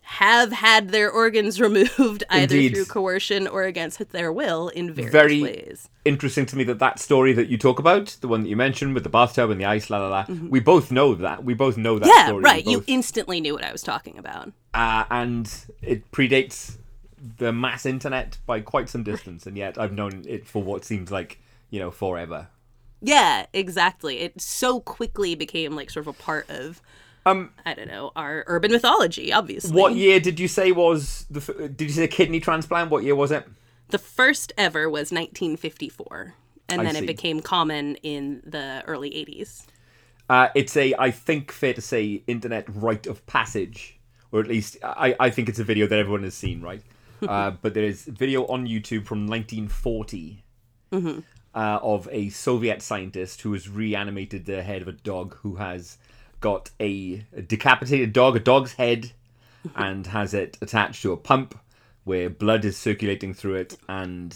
have 0.02 0.52
had 0.52 0.90
their 0.90 1.10
organs 1.12 1.62
removed 1.68 2.24
either 2.32 2.56
Indeed. 2.56 2.74
through 2.74 2.86
coercion 2.86 3.48
or 3.48 3.64
against 3.64 4.10
their 4.10 4.34
will 4.34 4.70
in 4.70 4.92
various 4.92 5.12
Very 5.12 5.42
ways. 5.44 5.88
Interesting 6.04 6.48
to 6.48 6.56
me 6.58 6.64
that 6.64 6.80
that 6.80 7.00
story 7.00 7.32
that 7.34 7.48
you 7.48 7.58
talk 7.60 7.78
about, 7.78 8.18
the 8.22 8.28
one 8.28 8.42
that 8.42 8.50
you 8.50 8.56
mentioned 8.56 8.96
with 8.96 9.04
the 9.04 9.10
bathtub 9.10 9.52
and 9.52 9.62
the 9.62 9.66
ice, 9.66 9.90
la 9.92 10.00
la 10.00 10.08
la, 10.10 10.26
we 10.50 10.60
both 10.60 10.92
know 10.92 11.14
that. 11.14 11.44
We 11.44 11.54
both 11.54 11.78
know 11.78 12.00
that 12.00 12.06
Mm-hmm. 12.08 12.18
Yeah, 12.18 12.26
story. 12.28 12.42
Right. 12.44 12.66
You 12.66 12.84
instantly 12.88 13.40
knew 13.40 13.54
what 13.54 13.64
I 13.64 13.72
was 13.72 13.84
talking 13.84 14.18
about. 14.18 14.52
uh, 14.74 15.04
and 15.12 15.48
it 15.84 16.10
predates 16.12 16.78
the 17.38 17.52
mass 17.52 17.86
internet 17.86 18.38
by 18.46 18.62
quite 18.62 18.90
some 18.90 19.04
distance, 19.04 19.46
and 19.46 19.58
yet 19.58 19.78
I've 19.78 19.94
known 19.94 20.24
it 20.28 20.48
for 20.48 20.64
what 20.64 20.86
seems 20.86 21.12
like 21.12 21.40
you 21.70 21.80
know 21.80 21.92
forever. 21.92 22.48
Yeah, 23.02 23.46
exactly. 23.54 24.20
It 24.20 24.42
so 24.42 24.80
quickly 24.82 25.36
became 25.36 25.76
like 25.76 25.90
sort 25.90 26.08
of 26.08 26.16
a 26.16 26.22
part 26.22 26.50
of 26.50 26.82
Um, 27.26 27.52
I 27.66 27.74
don't 27.74 27.88
know, 27.88 28.12
our 28.16 28.44
urban 28.48 28.72
mythology, 28.72 29.32
obviously. 29.32 29.72
what 29.72 29.96
year 29.96 30.20
did 30.20 30.40
you 30.40 30.48
say 30.48 30.72
was 30.72 31.26
the? 31.30 31.40
Did 31.70 31.82
you 31.82 31.90
say 31.90 32.08
kidney 32.08 32.40
transplant? 32.40 32.90
What 32.90 33.04
year 33.04 33.16
was 33.16 33.32
it? 33.32 33.46
The 33.90 33.98
first 33.98 34.54
ever 34.58 34.90
was 34.90 35.12
1954, 35.12 36.36
and 36.70 36.82
I 36.82 36.84
then 36.84 36.94
see. 36.96 37.04
it 37.04 37.08
became 37.08 37.40
common 37.42 37.96
in 37.98 38.42
the 38.46 38.84
early 38.88 39.10
80s. 39.12 39.66
Uh, 40.30 40.50
it's 40.54 40.78
a, 40.78 40.94
I 41.00 41.10
think, 41.10 41.52
fair 41.52 41.74
to 41.74 41.82
say, 41.82 42.22
internet 42.28 42.66
rite 42.70 43.08
of 43.08 43.26
passage, 43.26 44.00
or 44.32 44.40
at 44.40 44.48
least 44.48 44.78
I, 44.84 45.16
I 45.20 45.30
think 45.32 45.50
it's 45.50 45.58
a 45.58 45.64
video 45.64 45.88
that 45.88 45.98
everyone 45.98 46.22
has 46.24 46.36
seen, 46.36 46.62
right? 46.62 46.84
uh, 47.28 47.52
but 47.62 47.74
there 47.74 47.84
is 47.84 48.04
video 48.04 48.46
on 48.48 48.68
YouTube 48.68 49.06
from 49.06 49.28
1940 49.28 50.44
uh, 50.92 51.80
of 51.82 52.08
a 52.12 52.30
Soviet 52.30 52.82
scientist 52.82 53.42
who 53.42 53.54
has 53.54 53.70
reanimated 53.70 54.46
the 54.46 54.64
head 54.64 54.82
of 54.82 54.88
a 54.88 54.94
dog 54.94 55.36
who 55.38 55.56
has 55.56 55.98
got 56.40 56.70
a, 56.80 57.26
decapitated 57.48 58.14
dog, 58.14 58.36
a 58.36 58.40
dog's 58.40 58.74
head, 58.74 59.12
and 59.76 60.08
has 60.08 60.34
it 60.34 60.58
attached 60.62 61.02
to 61.02 61.12
a 61.12 61.18
pump 61.18 61.60
where 62.06 62.30
blood 62.30 62.64
is 62.64 62.78
circulating 62.78 63.34
through 63.34 63.56
it, 63.56 63.78
and 63.88 64.36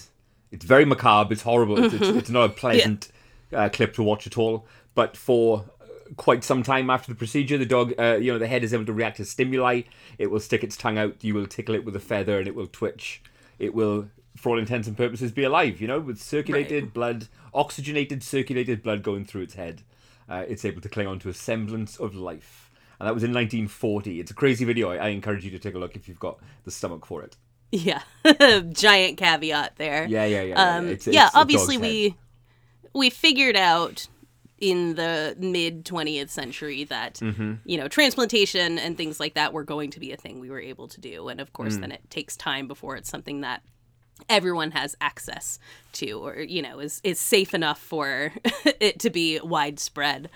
it's 0.52 0.66
very 0.66 0.86
macabre. 0.86 1.34
It's 1.34 1.44
horrible. 1.44 1.84
It's, 1.84 1.94
it's, 1.94 2.08
it's 2.18 2.30
not 2.30 2.50
a 2.50 2.54
pleasant 2.54 3.10
uh, 3.54 3.70
clip 3.70 3.94
to 3.96 4.04
watch 4.04 4.28
at 4.28 4.38
all. 4.38 4.66
But 4.96 5.18
for 5.18 5.66
quite 6.18 6.44
some 6.44 6.64
time 6.64 6.90
after 6.90 7.12
the 7.12 7.18
procedure, 7.18 7.58
the 7.58 7.66
dog, 7.66 7.94
uh, 8.00 8.18
you 8.22 8.32
know, 8.32 8.40
the 8.40 8.48
head 8.48 8.64
is 8.64 8.74
able 8.74 8.86
to 8.86 8.94
react 8.94 9.18
to 9.18 9.26
stimuli. 9.26 9.82
It 10.18 10.30
will 10.32 10.40
stick 10.40 10.64
its 10.64 10.78
tongue 10.78 10.98
out. 10.98 11.24
You 11.24 11.34
will 11.34 11.48
tickle 11.48 11.76
it 11.76 11.86
with 11.86 11.96
a 11.96 12.00
feather, 12.00 12.40
and 12.40 12.48
it 12.48 12.56
will 12.56 12.68
twitch. 12.68 13.22
It 13.60 13.74
will, 13.74 14.10
for 14.36 14.50
all 14.50 14.60
intents 14.60 14.88
and 14.88 14.98
purposes, 14.98 15.32
be 15.32 15.44
alive. 15.44 15.80
You 15.82 15.88
know, 15.88 16.00
with 16.00 16.20
circulated 16.22 16.94
blood, 16.94 17.28
oxygenated, 17.54 18.24
circulated 18.24 18.84
blood 18.84 19.04
going 19.04 19.26
through 19.26 19.42
its 19.44 19.56
head. 19.56 19.82
Uh, 20.30 20.46
it's 20.48 20.64
able 20.66 20.82
to 20.82 20.90
cling 20.90 21.08
on 21.08 21.20
to 21.20 21.30
a 21.30 21.34
semblance 21.34 21.98
of 21.98 22.16
life. 22.16 22.72
And 23.00 23.08
that 23.08 23.14
was 23.14 23.24
in 23.24 23.32
1940. 23.34 24.20
It's 24.20 24.32
a 24.32 24.34
crazy 24.34 24.64
video. 24.66 24.90
I, 24.92 24.96
I 24.98 25.08
encourage 25.10 25.44
you 25.44 25.52
to 25.52 25.60
take 25.60 25.76
a 25.76 25.78
look 25.80 25.96
if 25.96 26.08
you've 26.08 26.20
got 26.20 26.40
the 26.64 26.72
stomach 26.72 27.06
for 27.06 27.22
it. 27.24 27.36
Yeah, 27.72 28.02
giant 28.72 29.18
caveat 29.18 29.78
there. 29.78 30.06
Yeah, 30.08 30.26
yeah, 30.26 30.42
yeah. 30.44 30.54
yeah. 30.54 30.76
Um, 30.78 30.86
It's- 30.90 31.08
yeah, 31.08 31.26
it's 31.28 31.36
obviously 31.36 31.78
we 31.78 32.16
we 32.94 33.10
figured 33.10 33.56
out 33.58 34.08
in 34.72 34.96
the 34.96 35.36
mid 35.40 35.84
20th 35.84 36.30
century 36.30 36.86
that 36.86 37.16
Mm-hmm. 37.16 37.54
you 37.66 37.78
know 37.78 37.88
transplantation 37.90 38.80
and 38.80 38.96
things 38.96 39.20
like 39.20 39.34
that 39.34 39.52
were 39.52 39.64
going 39.66 39.90
to 39.92 40.00
be 40.00 40.12
a 40.14 40.18
thing 40.18 40.40
we 40.40 40.50
were 40.50 40.62
able 40.74 40.88
to 40.88 41.00
do. 41.02 41.28
And 41.28 41.42
of 41.42 41.50
Mm. 41.50 41.54
course 41.54 41.78
then 41.78 41.92
it 41.92 42.02
takes 42.10 42.38
time 42.38 42.66
before 42.68 42.96
it's 42.96 43.10
something 43.10 43.42
that 43.42 43.62
everyone 44.30 44.72
has 44.72 44.96
access 45.02 45.60
to 45.92 46.12
or 46.26 46.40
you 46.56 46.62
know 46.62 46.80
is 46.80 47.02
is 47.04 47.20
safe 47.20 47.54
enough 47.54 47.80
for 47.80 48.32
it 48.80 49.00
to 49.00 49.10
be 49.10 49.40
widespread. 49.44 50.30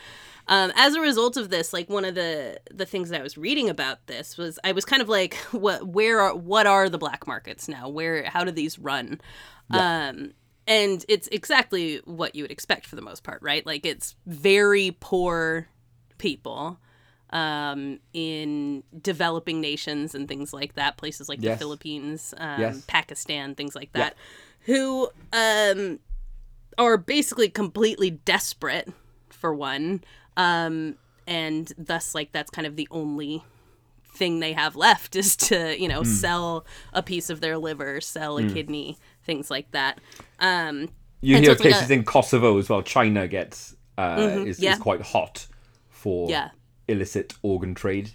Um, 0.49 0.71
as 0.75 0.95
a 0.95 1.01
result 1.01 1.35
of 1.37 1.49
this 1.49 1.71
like 1.73 1.87
one 1.89 2.05
of 2.05 2.15
the 2.15 2.59
the 2.73 2.85
things 2.85 3.09
that 3.09 3.19
i 3.19 3.23
was 3.23 3.37
reading 3.37 3.69
about 3.69 3.97
this 4.07 4.37
was 4.37 4.57
i 4.63 4.71
was 4.73 4.85
kind 4.85 5.01
of 5.01 5.09
like 5.09 5.33
what 5.51 5.87
where 5.87 6.19
are 6.19 6.35
what 6.35 6.65
are 6.67 6.89
the 6.89 6.97
black 6.97 7.27
markets 7.27 7.67
now? 7.69 7.87
Where 7.87 8.23
how 8.25 8.43
do 8.43 8.51
these 8.51 8.77
run? 8.79 9.21
Um 9.71 10.33
and 10.67 11.05
it's 11.07 11.27
exactly 11.31 12.01
what 12.05 12.35
you 12.35 12.43
would 12.43 12.51
expect 12.51 12.85
for 12.85 12.95
the 12.95 13.01
most 13.01 13.23
part 13.23 13.41
right 13.41 13.65
like 13.65 13.85
it's 13.85 14.15
very 14.25 14.95
poor 14.99 15.67
people 16.17 16.77
um 17.31 17.99
in 18.13 18.83
developing 19.01 19.59
nations 19.61 20.13
and 20.15 20.27
things 20.27 20.53
like 20.53 20.73
that 20.75 20.97
places 20.97 21.27
like 21.29 21.39
Yes. 21.41 21.55
the 21.55 21.59
philippines 21.59 22.33
um 22.37 22.59
Yes. 22.59 22.83
pakistan 22.87 23.55
things 23.55 23.75
like 23.75 23.91
that 23.93 24.15
who 24.61 25.09
um 25.33 25.99
are 26.77 26.97
basically 26.97 27.49
completely 27.49 28.09
desperate 28.11 28.89
for 29.29 29.53
one 29.53 30.03
um 30.37 30.95
and 31.25 31.73
thus 31.77 32.15
like 32.15 32.31
that's 32.31 32.49
kind 32.49 32.65
of 32.67 32.75
the 32.75 32.87
only 32.91 33.43
thing 34.15 34.39
they 34.39 34.53
have 34.53 34.75
left 34.75 35.15
is 35.23 35.35
to 35.35 35.79
you 35.79 35.87
know 35.87 35.99
Hmm. 35.99 36.03
sell 36.05 36.65
a 36.93 37.03
piece 37.03 37.29
of 37.29 37.41
their 37.41 37.57
liver 37.57 37.99
sell 38.01 38.37
a 38.37 38.43
kidney 38.53 38.97
things 39.27 39.51
like 39.51 39.69
that 39.71 39.99
um 40.39 40.89
You 41.21 41.37
hear 41.37 41.49
like 41.49 41.59
cases 41.59 41.89
a- 41.91 41.93
in 41.93 42.03
Kosovo 42.03 42.57
as 42.57 42.69
well. 42.69 42.81
China 42.81 43.27
gets 43.27 43.75
uh, 43.99 44.43
is, 44.47 44.59
yeah. 44.59 44.73
is 44.73 44.79
quite 44.79 45.01
hot 45.01 45.45
for 45.89 46.29
Yeah. 46.29 46.49
illicit 46.87 47.33
organ 47.41 47.73
trade. 47.75 48.11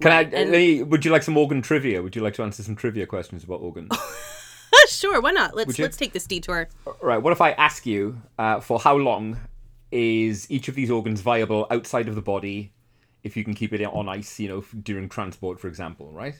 Can 0.00 0.10
Right, 0.10 0.32
I? 0.34 0.38
and- 0.38 0.90
would 0.90 1.04
you 1.04 1.10
like 1.12 1.22
some 1.22 1.36
organ 1.36 1.62
trivia? 1.62 2.02
Would 2.02 2.14
you 2.16 2.22
like 2.22 2.34
to 2.34 2.42
answer 2.42 2.62
some 2.62 2.76
trivia 2.76 3.06
questions 3.06 3.44
about 3.44 3.60
organs? 3.60 3.90
sure 4.88 5.20
why 5.20 5.32
not 5.32 5.56
let's 5.56 5.78
let's 5.78 5.96
take 5.96 6.12
this 6.12 6.26
detour 6.26 6.68
right. 7.02 7.18
What 7.18 7.32
if 7.32 7.40
I 7.40 7.50
ask 7.52 7.86
you 7.86 8.20
uh, 8.38 8.60
for 8.60 8.78
how 8.78 8.96
long 8.96 9.36
is 9.90 10.48
each 10.50 10.68
of 10.68 10.74
these 10.74 10.90
organs 10.90 11.20
viable 11.20 11.66
outside 11.70 12.08
of 12.08 12.14
the 12.14 12.22
body? 12.22 12.72
If 13.24 13.36
you 13.36 13.42
can 13.42 13.54
keep 13.54 13.72
it 13.72 13.82
on 13.82 14.08
ice, 14.08 14.38
you 14.38 14.48
know, 14.48 14.64
during 14.84 15.08
transport, 15.08 15.58
for 15.58 15.66
example, 15.66 16.12
right? 16.12 16.36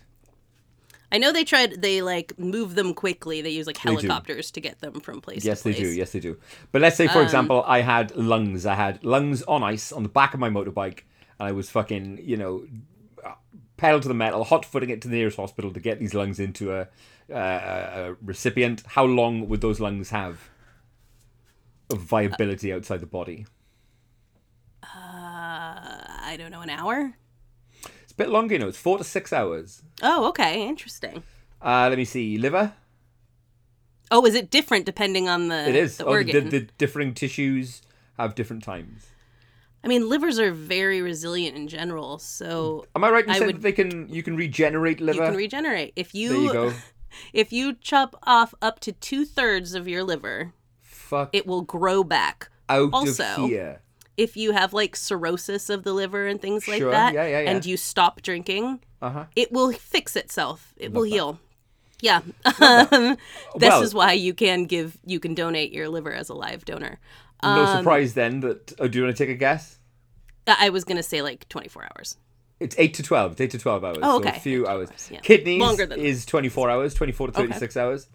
I 1.12 1.18
know 1.18 1.32
they 1.32 1.44
tried 1.44 1.80
they 1.82 2.02
like 2.02 2.38
move 2.38 2.74
them 2.74 2.92
quickly 2.94 3.40
they 3.42 3.50
use 3.50 3.66
like 3.66 3.76
helicopters 3.76 4.50
to 4.50 4.60
get 4.60 4.80
them 4.80 5.00
from 5.00 5.20
place 5.20 5.44
Yes, 5.44 5.62
to 5.62 5.70
they 5.70 5.74
do. 5.74 5.88
Yes, 5.88 6.12
they 6.12 6.20
do. 6.20 6.36
But 6.72 6.82
let's 6.82 6.96
say, 6.96 7.08
for 7.08 7.22
example, 7.22 7.62
I 7.66 7.80
had 7.80 8.14
lungs. 8.16 8.66
I 8.66 8.74
had 8.74 9.04
lungs 9.04 9.42
on 9.42 9.62
ice 9.62 9.92
on 9.92 10.02
the 10.02 10.08
back 10.08 10.34
of 10.34 10.40
my 10.40 10.48
motorbike, 10.50 11.00
and 11.38 11.48
I 11.48 11.52
was 11.52 11.70
fucking, 11.70 12.20
you 12.22 12.36
know, 12.36 12.66
pedal 13.76 14.00
to 14.00 14.08
the 14.08 14.14
metal, 14.14 14.44
hot 14.44 14.64
footing 14.64 14.90
it 14.90 15.02
to 15.02 15.08
the 15.08 15.16
nearest 15.16 15.36
hospital 15.36 15.72
to 15.72 15.80
get 15.80 15.98
these 15.98 16.14
lungs 16.14 16.40
into 16.40 16.72
a, 16.72 16.88
uh, 17.32 17.34
a 17.34 18.16
recipient. 18.22 18.82
How 18.86 19.04
long 19.04 19.48
would 19.48 19.60
those 19.60 19.78
lungs 19.80 20.10
have 20.10 20.48
of 21.90 21.98
viability 22.00 22.72
outside 22.72 23.00
the 23.00 23.06
body? 23.06 23.46
uh, 24.82 24.86
i 26.30 26.36
don't 26.38 26.50
know 26.50 26.60
an 26.60 26.70
hour 26.70 27.16
bit 28.16 28.28
longer, 28.28 28.54
you 28.54 28.58
know. 28.58 28.68
It's 28.68 28.78
four 28.78 28.98
to 28.98 29.04
six 29.04 29.32
hours. 29.32 29.82
oh 30.02 30.28
okay 30.28 30.66
interesting 30.66 31.22
Uh, 31.62 31.86
let 31.88 31.98
me 31.98 32.04
see. 32.04 32.38
Liver. 32.38 32.72
oh 34.10 34.24
is 34.26 34.34
it 34.34 34.50
different 34.50 34.86
depending 34.86 35.28
on 35.28 35.48
the 35.48 35.68
It 35.68 35.74
is. 35.76 35.96
the 35.98 36.04
Oh, 36.04 36.08
the, 36.08 36.12
organ 36.12 36.48
the 36.50 36.60
differing 36.78 37.14
tissues 37.14 37.82
have 38.18 38.34
different 38.34 38.62
times. 38.64 39.06
i 39.84 39.88
mean 39.88 40.08
livers 40.08 40.38
are 40.38 40.52
very 40.52 41.00
resilient 41.02 41.56
in 41.56 41.68
general 41.68 42.18
so 42.18 42.86
Am 42.96 43.04
I 43.04 43.10
right 43.10 43.24
in 43.24 43.30
I 43.30 43.34
saying 43.38 43.46
would- 43.46 43.56
that 43.56 43.62
they 43.62 43.72
can 43.72 44.08
you 44.08 44.22
can 44.22 44.36
regenerate 44.36 45.00
liver? 45.00 45.18
you 45.22 45.28
can 45.30 45.36
regenerate 45.36 45.92
if 45.96 46.14
you, 46.14 46.28
there 46.30 46.40
you 46.40 46.52
go. 46.52 46.72
if 47.32 47.52
you 47.52 47.74
chop 47.74 48.16
off 48.24 48.54
up 48.62 48.80
to 48.80 48.92
two-thirds 48.92 49.74
of 49.74 49.86
your 49.88 50.02
liver 50.04 50.52
Fuck 50.82 51.30
it 51.32 51.46
will 51.46 51.62
grow 51.62 52.02
back 52.02 52.48
out 52.68 52.90
also, 52.92 53.24
of 53.24 53.48
here. 53.50 53.80
If 54.16 54.36
you 54.36 54.52
have 54.52 54.72
like 54.72 54.96
cirrhosis 54.96 55.68
of 55.70 55.82
the 55.84 55.92
liver 55.92 56.26
and 56.26 56.40
things 56.40 56.66
like 56.68 56.78
Sure, 56.78 56.90
that 56.90 57.12
yeah, 57.14 57.26
yeah, 57.26 57.40
yeah. 57.40 57.50
and 57.50 57.64
you 57.66 57.76
stop 57.76 58.22
drinking 58.22 58.80
Uh 59.02 59.10
huh. 59.10 59.24
it 59.36 59.52
will 59.52 59.72
fix 59.72 60.16
itself 60.16 60.72
it 60.76 60.92
will 60.92 61.02
heal 61.04 61.38
yeah 62.00 62.20
um, 62.60 63.16
this 63.56 63.68
Well- 63.70 63.82
is 63.82 63.94
why 63.94 64.12
you 64.12 64.34
can 64.34 64.64
give 64.66 64.96
you 65.04 65.20
can 65.20 65.34
donate 65.34 65.72
your 65.72 65.88
liver 65.88 66.12
as 66.12 66.28
a 66.28 66.34
live 66.34 66.64
donor 66.64 66.98
No 67.42 67.64
Um, 67.64 67.78
surprise 67.78 68.14
then 68.14 68.40
that. 68.40 68.72
Oh, 68.78 68.88
do 68.88 68.98
you 68.98 69.04
want 69.04 69.16
to 69.16 69.22
take 69.24 69.32
a 69.34 69.38
guess? 69.38 69.78
i 70.46 70.70
was 70.70 70.84
gonna 70.84 71.02
say 71.02 71.22
like 71.22 71.48
24 71.48 71.84
hours 71.84 72.16
It's 72.60 72.74
eight 72.78 72.94
to 72.94 73.02
twelve. 73.02 73.32
It's 73.32 73.40
eight 73.42 73.50
to 73.50 73.58
twelve 73.58 73.84
hours. 73.84 73.98
Oh, 74.00 74.12
so 74.22 74.28
okay. 74.28 74.36
a 74.36 74.40
few 74.40 74.66
hours. 74.66 74.88
hours, 74.90 75.08
yeah. 75.12 75.20
Kidneys 75.20 75.60
Longer 75.60 75.84
than 75.86 76.00
is 76.00 76.24
twenty 76.24 76.48
four 76.48 76.70
hours, 76.70 76.94
twenty 76.94 77.12
four 77.12 77.26
to 77.26 77.32
thirty 77.34 77.52
six 77.52 77.76
hours. 77.76 78.08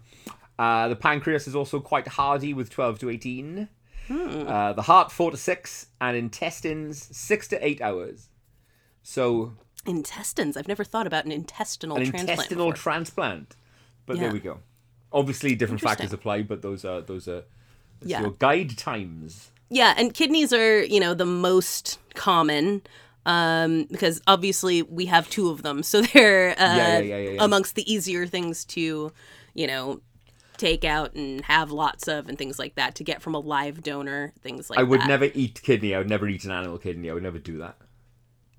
Uh, 0.58 0.88
the 0.88 0.96
pancreas 0.96 1.46
is 1.46 1.54
also 1.54 1.78
quite 1.80 2.06
hardy 2.08 2.52
with 2.54 2.68
12 2.70 2.98
to 3.00 3.10
18. 3.10 3.68
Hmm. 4.08 4.46
Uh, 4.46 4.72
the 4.72 4.82
heart, 4.82 5.12
4 5.12 5.30
to 5.30 5.36
6. 5.36 5.86
And 6.00 6.16
intestines, 6.16 7.08
6 7.16 7.48
to 7.48 7.66
8 7.66 7.80
hours. 7.80 8.28
So, 9.02 9.54
Intestines. 9.86 10.56
I've 10.56 10.68
never 10.68 10.84
thought 10.84 11.06
about 11.08 11.24
an 11.24 11.32
intestinal 11.32 11.96
an 11.96 12.04
transplant. 12.04 12.30
intestinal 12.30 12.66
before. 12.70 12.82
transplant. 12.82 13.56
But 14.06 14.16
Yeah. 14.16 14.22
there 14.24 14.32
we 14.32 14.38
go. 14.40 14.58
Obviously, 15.12 15.54
different 15.54 15.80
factors 15.80 16.12
apply, 16.12 16.42
but 16.42 16.62
those 16.62 16.84
are 16.84 17.00
those 17.00 17.26
are 17.28 17.44
Yeah. 18.04 18.20
your 18.20 18.30
guide 18.30 18.78
times. 18.78 19.50
Yeah, 19.70 19.94
and 19.96 20.14
kidneys 20.14 20.52
are, 20.52 20.82
you 20.84 21.00
know, 21.00 21.14
the 21.14 21.26
most 21.26 21.98
common 22.14 22.82
um, 23.24 23.84
because 23.90 24.20
obviously 24.26 24.82
we 24.82 25.06
have 25.06 25.28
two 25.30 25.48
of 25.50 25.62
them. 25.62 25.82
So 25.82 26.02
they're 26.14 26.50
uh, 26.60 27.00
yeah. 27.00 27.36
amongst 27.44 27.74
the 27.74 27.92
easier 27.92 28.26
things 28.26 28.64
to, 28.66 29.12
you 29.54 29.66
know, 29.66 30.00
take 30.56 30.84
out 30.84 31.14
and 31.14 31.44
have 31.46 31.70
lots 31.70 32.08
of 32.08 32.28
and 32.28 32.38
things 32.38 32.58
like 32.58 32.74
that 32.76 32.94
to 32.96 33.04
get 33.04 33.22
from 33.22 33.34
a 33.34 33.38
live 33.40 33.82
donor, 33.82 34.32
things 34.42 34.68
like 34.70 34.76
that. 34.76 34.80
I 34.80 34.84
would 34.84 35.00
that. 35.00 35.08
never 35.08 35.24
eat 35.34 35.60
kidney. 35.62 35.94
I 35.94 35.98
would 35.98 36.08
never 36.08 36.28
eat 36.28 36.44
an 36.44 36.50
animal 36.50 36.78
kidney. 36.78 37.10
I 37.10 37.14
would 37.14 37.22
never 37.22 37.38
do 37.38 37.58
that. 37.58 37.76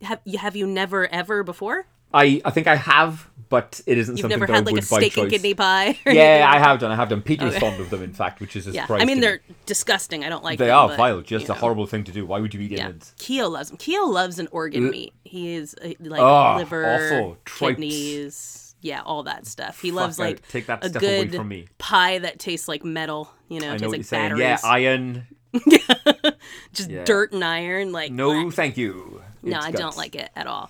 have 0.02 0.20
you 0.26 0.38
have 0.38 0.56
you 0.56 0.68
never 0.68 1.08
ever 1.08 1.44
before? 1.44 1.86
I, 2.16 2.44
I 2.46 2.52
think 2.52 2.68
I 2.68 2.76
have, 2.76 3.28
but 3.50 3.82
it 3.88 3.98
isn't 3.98 4.18
something 4.18 4.30
You've 4.30 4.38
something 4.38 4.40
never 4.40 4.46
that 4.46 4.54
had 4.54 4.62
I 4.62 4.66
like 4.66 4.74
would 4.74 4.84
a 4.84 4.86
steak 4.86 5.18
and 5.18 5.32
kidney 5.32 5.56
pie? 5.56 5.98
Yeah. 6.06 6.46
I 6.48 6.60
have 6.60 6.80
done. 6.80 6.92
I 6.92 6.96
have 6.96 7.10
done. 7.10 7.24
Peter's 7.24 7.56
Okay. 7.56 7.60
fond 7.60 7.82
of 7.82 7.90
them, 7.90 8.04
in 8.04 8.14
fact, 8.14 8.40
which 8.40 8.56
is 8.56 8.68
a 8.68 8.72
Yeah, 8.72 8.84
surprise. 8.84 9.02
I 9.02 9.06
mean 9.06 9.20
they're 9.20 9.42
disgusting. 9.66 10.24
I 10.24 10.30
don't 10.30 10.44
like 10.44 10.60
them. 10.60 10.68
they 10.68 10.70
them, 10.72 10.78
are 10.80 10.88
but, 10.90 10.98
vile. 10.98 11.22
Just 11.22 11.46
a 11.46 11.48
know. 11.50 11.54
horrible 11.56 11.88
thing 11.88 12.04
to 12.04 12.12
do. 12.12 12.24
Why 12.28 12.40
would 12.40 12.54
you 12.54 12.62
eat 12.62 12.70
Yeah, 12.70 12.82
innards? 12.86 13.14
Keo 13.18 13.48
loves 13.50 13.70
them. 13.70 13.78
Keo 13.80 14.04
loves 14.06 14.38
an 14.38 14.48
organ 14.52 14.86
Ugh. 14.86 14.92
meat. 14.92 15.14
He 15.24 15.56
is 15.56 15.76
uh, 15.84 15.94
like 16.02 16.22
Oh, 16.22 16.58
liver, 16.58 16.86
awful. 16.86 17.38
Tripes. 17.46 17.80
kidneys, 17.80 18.63
yeah, 18.84 19.02
all 19.04 19.24
that 19.24 19.48
stuff. 19.48 19.82
He 19.82 19.90
Fuck 19.90 19.96
loves 20.00 20.20
like 20.20 20.48
Take 20.50 20.68
that 20.68 20.86
a 20.86 20.90
stuff 20.90 21.02
away 21.02 21.26
good 21.26 21.36
from 21.38 21.48
me. 21.48 21.68
pie 21.80 22.20
that 22.20 22.38
tastes 22.38 22.68
like 22.68 22.84
metal. 22.84 23.32
You 23.50 23.60
know, 23.62 23.70
I 23.74 23.78
tastes 23.78 23.82
know 23.82 23.88
what 23.88 23.92
like 23.94 23.98
you're 24.00 24.04
saying. 24.04 24.24
batteries, 24.38 24.64
Yeah, 24.64 24.70
iron. 24.70 25.28
just 26.74 26.90
yeah. 26.90 27.04
dirt 27.04 27.32
and 27.34 27.44
iron. 27.44 27.92
Like 27.92 28.12
No, 28.12 28.30
bleh. 28.32 28.54
thank 28.54 28.78
you. 28.78 29.22
no, 29.42 29.58
It's 29.58 29.66
I 29.68 29.72
don't 29.72 29.98
like 29.98 30.16
it 30.16 30.30
at 30.36 30.48
all. 30.48 30.70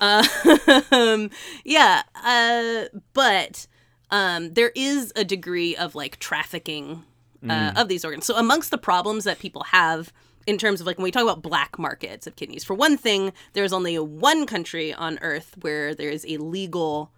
Um, 0.00 1.30
yeah, 1.64 2.02
uh, 2.24 2.84
but 3.14 3.66
um, 4.10 4.54
there 4.54 4.70
is 4.74 5.12
a 5.16 5.24
degree 5.24 5.76
of 5.76 5.94
like 5.94 6.18
trafficking 6.18 7.04
uh, 7.42 7.46
Mm. 7.46 7.80
of 7.80 7.88
these 7.88 8.04
organs. 8.04 8.26
So 8.26 8.36
amongst 8.36 8.70
the 8.72 8.78
problems 8.78 9.22
that 9.24 9.38
people 9.38 9.62
have 9.64 10.12
in 10.46 10.58
terms 10.58 10.80
of 10.80 10.86
like 10.88 10.98
when 10.98 11.04
we 11.04 11.10
talk 11.12 11.22
about 11.22 11.40
black 11.42 11.78
markets 11.78 12.26
of 12.26 12.34
kidneys, 12.34 12.64
for 12.64 12.74
one 12.74 12.96
thing, 12.96 13.32
there's 13.52 13.72
only 13.72 13.96
one 13.98 14.44
country 14.46 14.92
on 14.92 15.18
Earth 15.22 15.54
where 15.60 15.94
there 15.94 16.10
is 16.10 16.24
a 16.28 16.36
legal 16.38 17.12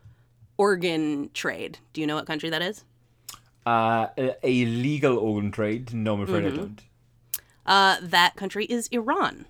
organ 0.61 1.31
trade. 1.32 1.78
Do 1.95 2.01
you 2.03 2.07
know 2.07 2.15
what 2.16 2.27
country 2.27 2.51
that 2.51 2.61
is? 2.61 2.85
Uh, 3.65 4.09
a, 4.43 4.65
legal 4.66 5.16
organ 5.19 5.51
trade? 5.51 5.95
No, 5.95 6.15
I'm 6.15 6.20
afraid 6.23 6.45
Mm-hmm. 6.45 6.55
I 6.55 6.57
don't. 6.57 6.82
Uh, 7.66 7.97
that 8.03 8.37
country 8.37 8.65
is 8.66 8.89
Iran. 8.93 9.47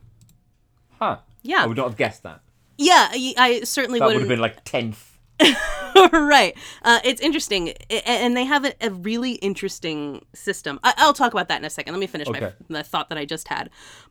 Huh. 0.99 1.19
Yeah. 1.43 1.65
I 1.65 1.67
would 1.67 1.77
not 1.77 1.89
have 1.89 1.97
guessed 1.97 2.23
that. 2.23 2.41
Yeah, 2.79 3.09
I, 3.11 3.35
I 3.37 3.61
certainly 3.63 3.99
That 3.99 4.07
would 4.07 4.15
wouldn't. 4.17 4.31
have 4.31 4.37
been 4.37 4.41
like 4.41 4.65
tenth. 4.65 5.19
right. 6.13 6.55
Uh, 6.83 7.01
it's 7.03 7.21
interesting, 7.21 7.71
and 8.07 8.37
they 8.37 8.45
have 8.45 8.65
a, 8.65 8.73
a 8.81 8.91
really 8.91 9.33
interesting 9.33 10.25
system. 10.35 10.79
I- 10.85 10.95
I'll 10.99 11.15
talk 11.15 11.33
about 11.33 11.49
that 11.49 11.59
in 11.59 11.65
a 11.65 11.71
second. 11.71 11.93
Let 11.95 12.01
me 12.01 12.07
finish 12.07 12.29
Okay. 12.29 12.53
my 12.69 12.79
the 12.79 12.85
thought 12.85 13.09
that 13.09 13.19
I 13.19 13.25
just 13.25 13.49
had. 13.49 13.71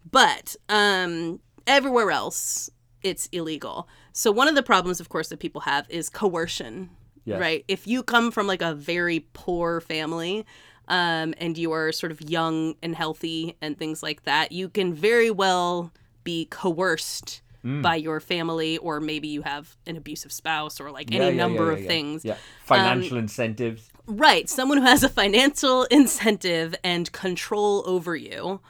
But 0.09 0.55
um, 0.69 1.39
everywhere 1.67 2.11
else, 2.11 2.69
it's 3.03 3.27
illegal. 3.31 3.87
So 4.13 4.31
one 4.31 4.47
of 4.47 4.55
the 4.55 4.63
problems, 4.63 4.99
of 4.99 5.09
course, 5.09 5.29
that 5.29 5.39
people 5.39 5.61
have 5.61 5.85
is 5.89 6.09
coercion. 6.09 6.89
Yes. 7.25 7.39
Right. 7.39 7.65
If 7.67 7.85
you 7.87 8.01
come 8.03 8.31
from 8.31 8.47
like 8.47 8.61
a 8.61 8.73
very 8.73 9.25
poor 9.33 9.81
family. 9.81 10.45
Um, 10.91 11.35
and 11.37 11.55
you 11.55 11.71
are 11.71 11.91
sort 11.91 12.11
of 12.11 12.19
young 12.19 12.73
and 12.81 12.95
healthy 12.95 13.55
and 13.61 13.77
things 13.77 14.01
like 14.01 14.23
that, 14.23 14.51
you 14.51 14.69
can 14.69 14.91
very 14.91 15.29
well 15.29 15.93
be 16.23 16.45
coerced 16.45 17.41
Mm. 17.63 17.81
by 17.81 17.95
your 17.97 18.21
family, 18.21 18.77
or 18.77 19.01
maybe 19.01 19.27
you 19.27 19.41
have 19.41 19.75
an 19.85 19.97
abusive 19.97 20.31
spouse, 20.31 20.79
or 20.79 20.91
like 20.91 21.11
Yeah, 21.11 21.23
any 21.23 21.35
yeah, 21.35 21.43
number 21.43 21.73
yeah, 21.73 21.77
of 21.77 21.85
things. 21.85 22.23
Yeah. 22.23 22.37
Financial 22.63 23.17
incentives. 23.17 23.89
Right. 24.07 24.49
Someone 24.49 24.77
who 24.77 24.85
has 24.85 25.03
a 25.03 25.09
financial 25.09 25.83
incentive 25.91 26.73
and 26.85 27.11
control 27.11 27.83
over 27.85 28.15
you 28.15 28.61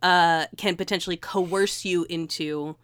uh, 0.00 0.46
can 0.56 0.76
potentially 0.76 1.16
coerce 1.16 1.84
you 1.84 2.06
into 2.08 2.76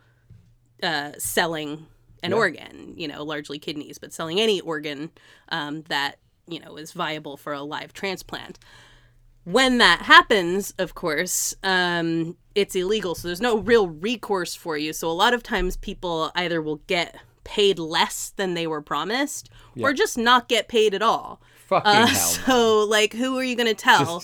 uh, 0.82 1.12
selling 1.18 1.86
an 2.22 2.30
Yeah. 2.30 2.36
organ, 2.36 2.94
you 2.96 3.08
know, 3.08 3.22
largely 3.24 3.58
kidneys, 3.58 3.98
but 3.98 4.12
selling 4.12 4.40
any 4.40 4.60
organ 4.60 5.10
um, 5.48 5.82
that, 5.88 6.16
you 6.46 6.60
know, 6.60 6.76
is 6.76 6.92
viable 6.92 7.36
for 7.36 7.52
a 7.52 7.62
live 7.62 7.92
transplant. 7.92 8.58
When 9.44 9.78
that 9.78 10.02
happens, 10.02 10.72
of 10.78 10.94
course, 10.94 11.52
um, 11.64 12.36
it's 12.54 12.76
illegal. 12.76 13.16
So 13.16 13.26
there's 13.26 13.40
no 13.40 13.58
real 13.58 13.88
recourse 13.88 14.54
for 14.54 14.76
you. 14.78 14.92
So 14.92 15.10
a 15.10 15.12
lot 15.12 15.34
of 15.34 15.42
times 15.42 15.76
people 15.76 16.30
either 16.36 16.62
will 16.62 16.76
get 16.86 17.16
paid 17.42 17.80
less 17.80 18.30
than 18.36 18.54
they 18.54 18.68
were 18.68 18.82
promised 18.82 19.50
or 19.80 19.92
just 19.92 20.16
not 20.16 20.48
get 20.48 20.68
paid 20.68 20.94
at 20.94 21.02
all. 21.02 21.40
Fucking 21.66 21.90
Uh, 21.90 22.06
hell. 22.06 22.16
so, 22.46 22.84
like, 22.84 23.14
who 23.14 23.36
are 23.36 23.42
you 23.42 23.56
going 23.56 23.66
to 23.66 23.74
tell? 23.74 24.22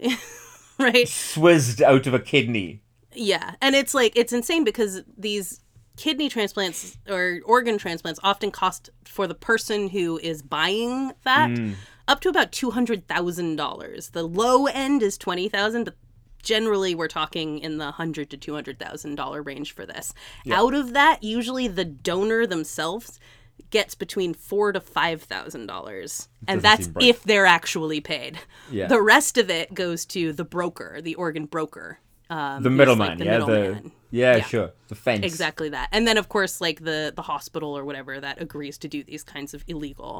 Just 0.00 0.20
right? 0.78 1.06
swizzed 1.08 1.80
out 1.82 2.06
of 2.06 2.14
a 2.14 2.20
kidney. 2.20 2.81
Yeah. 3.14 3.54
And 3.60 3.74
it's 3.74 3.94
like, 3.94 4.12
it's 4.16 4.32
insane 4.32 4.64
because 4.64 5.02
these 5.16 5.60
kidney 5.96 6.28
transplants 6.28 6.96
or 7.08 7.40
organ 7.44 7.78
transplants 7.78 8.18
often 8.22 8.50
cost 8.50 8.90
for 9.04 9.26
the 9.26 9.34
person 9.34 9.88
who 9.90 10.18
is 10.18 10.42
buying 10.42 11.12
that 11.24 11.50
Hmm. 11.50 11.72
up 12.08 12.20
to 12.20 12.28
about 12.28 12.50
$200,000. 12.52 14.10
The 14.12 14.22
low 14.22 14.66
end 14.66 15.02
is 15.02 15.18
20000 15.18 15.84
but 15.84 15.96
generally 16.42 16.94
we're 16.94 17.08
talking 17.08 17.58
in 17.58 17.78
the 17.78 17.84
100 17.86 18.30
to 18.30 18.36
$200,000 18.36 19.44
range 19.44 19.72
for 19.72 19.86
this. 19.86 20.12
Out 20.50 20.74
of 20.74 20.92
that, 20.94 21.22
usually 21.22 21.68
the 21.68 21.84
donor 21.84 22.46
themselves 22.46 23.20
gets 23.70 23.94
between 23.94 24.34
four 24.34 24.72
to 24.72 24.80
five 24.80 25.22
thousand 25.22 25.66
dollars, 25.66 26.28
and 26.48 26.60
that's 26.62 26.90
if 27.00 27.22
they're 27.22 27.46
actually 27.46 28.00
paid. 28.00 28.38
Yeah. 28.70 28.88
The 28.88 29.00
rest 29.00 29.38
of 29.38 29.50
it 29.50 29.72
goes 29.72 30.04
to 30.06 30.32
the 30.32 30.44
broker, 30.44 31.00
the 31.00 31.14
organ 31.14 31.44
broker. 31.46 32.00
Um, 32.32 32.62
The 32.62 32.70
middleman, 32.70 33.18
like, 33.18 33.26
yeah, 33.26 33.38
the 33.38 33.60
yeah, 34.10 34.36
Yeah. 34.36 34.44
sure, 34.52 34.70
the 34.88 34.94
fence. 34.94 35.24
Exactly 35.24 35.68
that. 35.70 35.88
And 35.92 36.06
then 36.08 36.16
of 36.22 36.26
course 36.34 36.54
like 36.66 36.78
the 36.84 37.12
the 37.14 37.22
hospital 37.32 37.76
or 37.78 37.84
whatever 37.84 38.20
that 38.20 38.40
agrees 38.40 38.76
to 38.78 38.88
do 38.88 39.02
these 39.10 39.22
kinds 39.34 39.54
of 39.54 39.64
illegal 39.66 40.14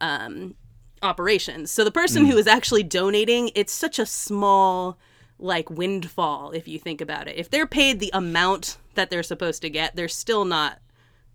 um 0.00 0.54
operations. 1.02 1.70
So 1.70 1.84
the 1.84 1.90
person 2.02 2.24
Mm. 2.24 2.30
who 2.30 2.38
is 2.38 2.46
actually 2.46 2.82
donating, 2.82 3.50
it's 3.54 3.72
such 3.72 3.98
a 3.98 4.06
small 4.06 4.98
like 5.38 5.68
windfall 5.70 6.50
if 6.52 6.68
you 6.68 6.78
think 6.78 7.00
about 7.00 7.26
it. 7.28 7.36
If 7.36 7.48
they're 7.50 7.66
paid 7.66 8.00
the 8.00 8.10
amount 8.12 8.76
that 8.94 9.08
they're 9.10 9.22
supposed 9.32 9.62
to 9.62 9.70
get, 9.70 9.96
they're 9.96 10.08
still 10.24 10.44
not 10.44 10.78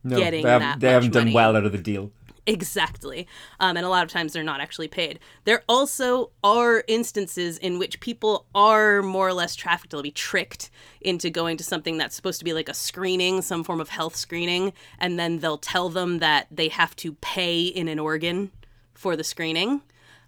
No, 0.04 0.18
getting 0.18 0.44
they 0.44 0.50
haven't, 0.52 0.68
that 0.68 0.80
they 0.80 0.92
haven't 0.92 1.14
done 1.14 1.24
money. 1.26 1.34
well 1.36 1.56
out 1.58 1.66
of 1.66 1.72
the 1.72 1.78
deal. 1.92 2.12
Exactly. 2.48 3.28
Um, 3.60 3.76
and 3.76 3.86
a 3.86 3.90
lot 3.90 4.04
of 4.04 4.12
times 4.12 4.34
they're 4.34 4.44
not 4.44 4.62
actually 4.62 4.88
paid. 4.88 5.20
There 5.46 5.64
also 5.68 6.30
are 6.44 6.84
instances 6.88 7.58
in 7.58 7.80
which 7.80 8.00
people 8.00 8.46
are 8.54 9.02
more 9.02 9.28
or 9.28 9.34
less 9.34 9.56
trafficked. 9.56 9.92
They'll 9.92 10.04
be 10.04 10.12
tricked 10.12 10.70
into 11.02 11.30
going 11.30 11.58
to 11.58 11.64
something 11.64 11.98
that's 11.98 12.16
supposed 12.16 12.40
to 12.40 12.46
be 12.46 12.54
like 12.54 12.70
a 12.70 12.74
screening, 12.74 13.42
some 13.42 13.64
form 13.64 13.82
of 13.82 13.90
health 13.90 14.16
screening, 14.16 14.74
and 15.00 15.18
then 15.18 15.40
they'll 15.40 15.58
tell 15.58 15.90
them 15.90 16.20
that 16.20 16.48
they 16.52 16.68
have 16.68 16.96
to 16.98 17.14
pay 17.14 17.64
in 17.64 17.88
an 17.88 17.98
organ 17.98 18.52
for 18.94 19.16
the 19.16 19.24
screening. 19.24 19.82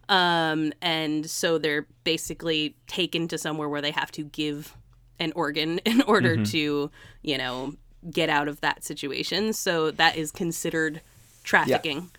Um, 0.09 0.73
and 0.81 1.29
so 1.29 1.57
they're 1.57 1.85
basically 2.03 2.75
taken 2.87 3.27
to 3.27 3.37
somewhere 3.37 3.69
where 3.69 3.81
they 3.81 3.91
have 3.91 4.11
to 4.13 4.23
give 4.23 4.75
an 5.19 5.33
organ 5.35 5.79
in 5.85 6.01
order 6.03 6.43
to, 6.45 6.91
you 7.21 7.37
know, 7.37 7.75
get 8.09 8.29
out 8.29 8.47
of 8.47 8.61
that 8.61 8.83
situation. 8.83 9.53
So 9.53 9.91
that 9.91 10.15
is 10.15 10.31
considered 10.31 11.01
trafficking. 11.47 12.11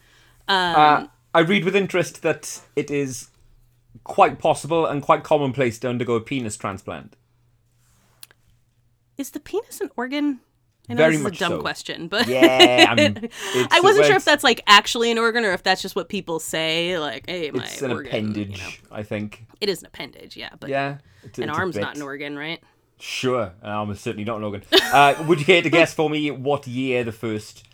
uh, 0.48 1.06
I 1.34 1.40
read 1.40 1.64
with 1.64 1.76
interest 1.76 2.22
that 2.22 2.60
it 2.74 2.90
is 2.90 3.28
quite 4.04 4.38
possible 4.38 4.86
and 4.86 5.02
quite 5.02 5.22
commonplace 5.22 5.78
to 5.80 5.88
undergo 5.88 6.14
a 6.14 6.20
penis 6.20 6.56
transplant. 6.56 7.14
Is 9.18 9.30
the 9.30 9.40
penis 9.40 9.80
an 9.80 9.90
organ? 9.96 10.40
I 10.88 10.94
know 10.94 10.98
Very 10.98 11.12
this 11.12 11.20
is 11.20 11.24
much 11.24 11.36
a 11.36 11.38
dumb 11.40 11.52
so. 11.52 11.60
question, 11.60 12.08
but 12.08 12.26
Yeah, 12.26 12.86
I'm, 12.88 13.28
I 13.70 13.80
wasn't 13.84 14.06
sure 14.06 14.16
if 14.16 14.24
that's 14.24 14.42
like 14.42 14.62
actually 14.66 15.10
an 15.10 15.18
organ 15.18 15.44
or 15.44 15.52
if 15.52 15.62
that's 15.62 15.82
just 15.82 15.94
what 15.94 16.08
people 16.08 16.40
say. 16.40 16.98
Like, 16.98 17.28
hey, 17.28 17.50
my 17.50 17.64
it's 17.64 17.82
an 17.82 17.92
organ. 17.92 18.06
appendage. 18.08 18.58
you 18.58 18.64
know. 18.64 18.70
I 18.90 19.02
think. 19.02 19.44
It 19.60 19.68
is 19.68 19.80
an 19.82 19.86
appendage, 19.88 20.34
yeah, 20.36 20.50
but 20.58 20.70
Yeah, 20.70 20.98
it's, 21.24 21.38
an 21.38 21.50
it's 21.50 21.58
arm's 21.58 21.76
not 21.76 21.96
an 21.96 22.02
organ, 22.02 22.38
right? 22.38 22.62
Sure, 23.00 23.52
an 23.60 23.70
arm 23.70 23.90
is 23.90 24.00
certainly 24.00 24.24
not 24.24 24.38
an 24.38 24.44
organ. 24.44 24.62
Uh, 24.72 25.14
would 25.28 25.40
you 25.40 25.44
care 25.44 25.60
to 25.62 25.68
guess 25.78 25.92
for 25.92 26.08
me 26.08 26.30
what 26.30 26.66
year 26.66 27.04
the 27.04 27.12
first 27.12 27.67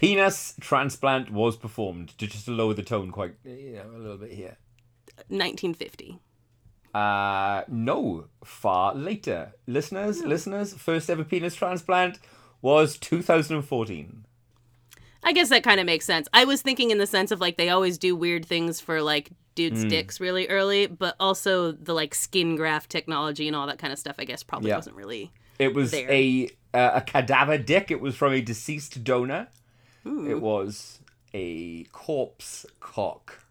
penis 0.00 0.54
transplant 0.60 1.30
was 1.32 1.56
performed? 1.56 2.16
To 2.18 2.26
just 2.26 2.46
lower 2.48 2.74
the 2.74 2.82
tone 2.82 3.10
quite, 3.10 3.34
you 3.44 3.72
know, 3.72 3.96
a 3.96 3.98
little 3.98 4.16
bit 4.18 4.32
here. 4.32 4.56
1950. 5.28 6.20
Uh, 6.94 7.62
no, 7.68 8.26
far 8.44 8.94
later. 8.94 9.52
Listeners, 9.66 10.22
listeners, 10.24 10.72
first 10.74 11.10
ever 11.10 11.24
penis 11.24 11.54
transplant 11.54 12.18
was 12.62 12.96
2014. 12.98 14.24
I 15.24 15.32
guess 15.32 15.48
that 15.48 15.64
kind 15.64 15.80
of 15.80 15.86
makes 15.86 16.04
sense. 16.06 16.28
I 16.32 16.44
was 16.44 16.62
thinking 16.62 16.90
in 16.90 16.98
the 16.98 17.06
sense 17.06 17.30
of 17.32 17.40
like 17.40 17.56
they 17.56 17.68
always 17.68 17.98
do 17.98 18.14
weird 18.14 18.46
things 18.46 18.80
for 18.80 19.02
like 19.02 19.30
dudes' 19.56 19.82
Hmm. 19.82 19.88
dicks 19.88 20.20
really 20.20 20.46
early, 20.48 20.86
but 20.86 21.16
also 21.18 21.72
the 21.72 21.92
like 21.92 22.14
skin 22.14 22.54
graft 22.56 22.88
technology 22.90 23.48
and 23.48 23.56
all 23.56 23.66
that 23.66 23.78
kind 23.78 23.92
of 23.92 23.98
stuff. 23.98 24.16
I 24.18 24.24
guess 24.24 24.42
probably 24.44 24.70
Yeah. 24.70 24.76
wasn't 24.76 24.96
really. 24.96 25.32
It 25.58 25.74
was 25.74 25.90
there. 25.90 26.08
a 26.10 26.48
uh, 26.72 26.90
a 26.94 27.00
cadaver 27.00 27.58
dick. 27.58 27.90
It 27.90 28.00
was 28.00 28.14
from 28.14 28.32
a 28.32 28.40
deceased 28.40 29.02
donor. 29.02 29.48
It 30.04 30.40
was 30.40 31.00
a 31.34 31.84
corpse 31.92 32.64
cock. 32.80 33.44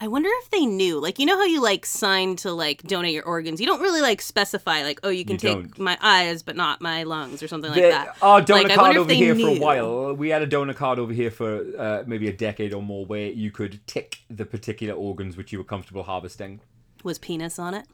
I 0.00 0.08
wonder 0.08 0.28
if 0.42 0.50
they 0.50 0.66
knew. 0.66 0.98
Like, 0.98 1.20
you 1.20 1.26
know 1.26 1.36
how 1.36 1.44
you 1.44 1.62
like 1.62 1.86
sign 1.86 2.34
to 2.36 2.50
like 2.52 2.82
donate 2.82 3.14
your 3.14 3.22
organs? 3.24 3.60
You 3.60 3.66
don't 3.66 3.80
really 3.80 4.00
like 4.00 4.20
specify 4.20 4.82
like, 4.82 4.98
oh, 5.04 5.08
you 5.08 5.24
can 5.24 5.34
You 5.34 5.38
take 5.38 5.52
don't. 5.54 5.78
my 5.78 5.96
eyes 6.00 6.42
but 6.42 6.56
not 6.56 6.80
my 6.80 7.04
lungs 7.04 7.42
or 7.44 7.48
something 7.48 7.70
like 7.70 7.82
The- 7.82 7.90
that. 7.90 8.16
Our 8.20 8.40
donor 8.40 8.64
Like, 8.68 8.74
card 8.76 8.96
over 8.96 9.12
here 9.12 9.34
for 9.36 9.48
a 9.48 9.58
while. 9.58 10.14
We 10.14 10.30
had 10.30 10.42
a 10.42 10.46
donor 10.46 10.74
card 10.74 10.98
over 10.98 11.12
here 11.12 11.30
for 11.30 11.64
uh, 11.78 12.02
maybe 12.06 12.26
a 12.28 12.32
decade 12.32 12.72
or 12.74 12.82
more, 12.82 13.06
where 13.06 13.28
you 13.28 13.52
could 13.52 13.80
tick 13.86 14.18
the 14.28 14.44
particular 14.44 14.94
organs 14.94 15.36
which 15.36 15.52
you 15.52 15.58
were 15.58 15.64
comfortable 15.64 16.02
harvesting. 16.02 16.60
Was 17.04 17.18
penis 17.20 17.58
on 17.60 17.74
it? 17.74 17.84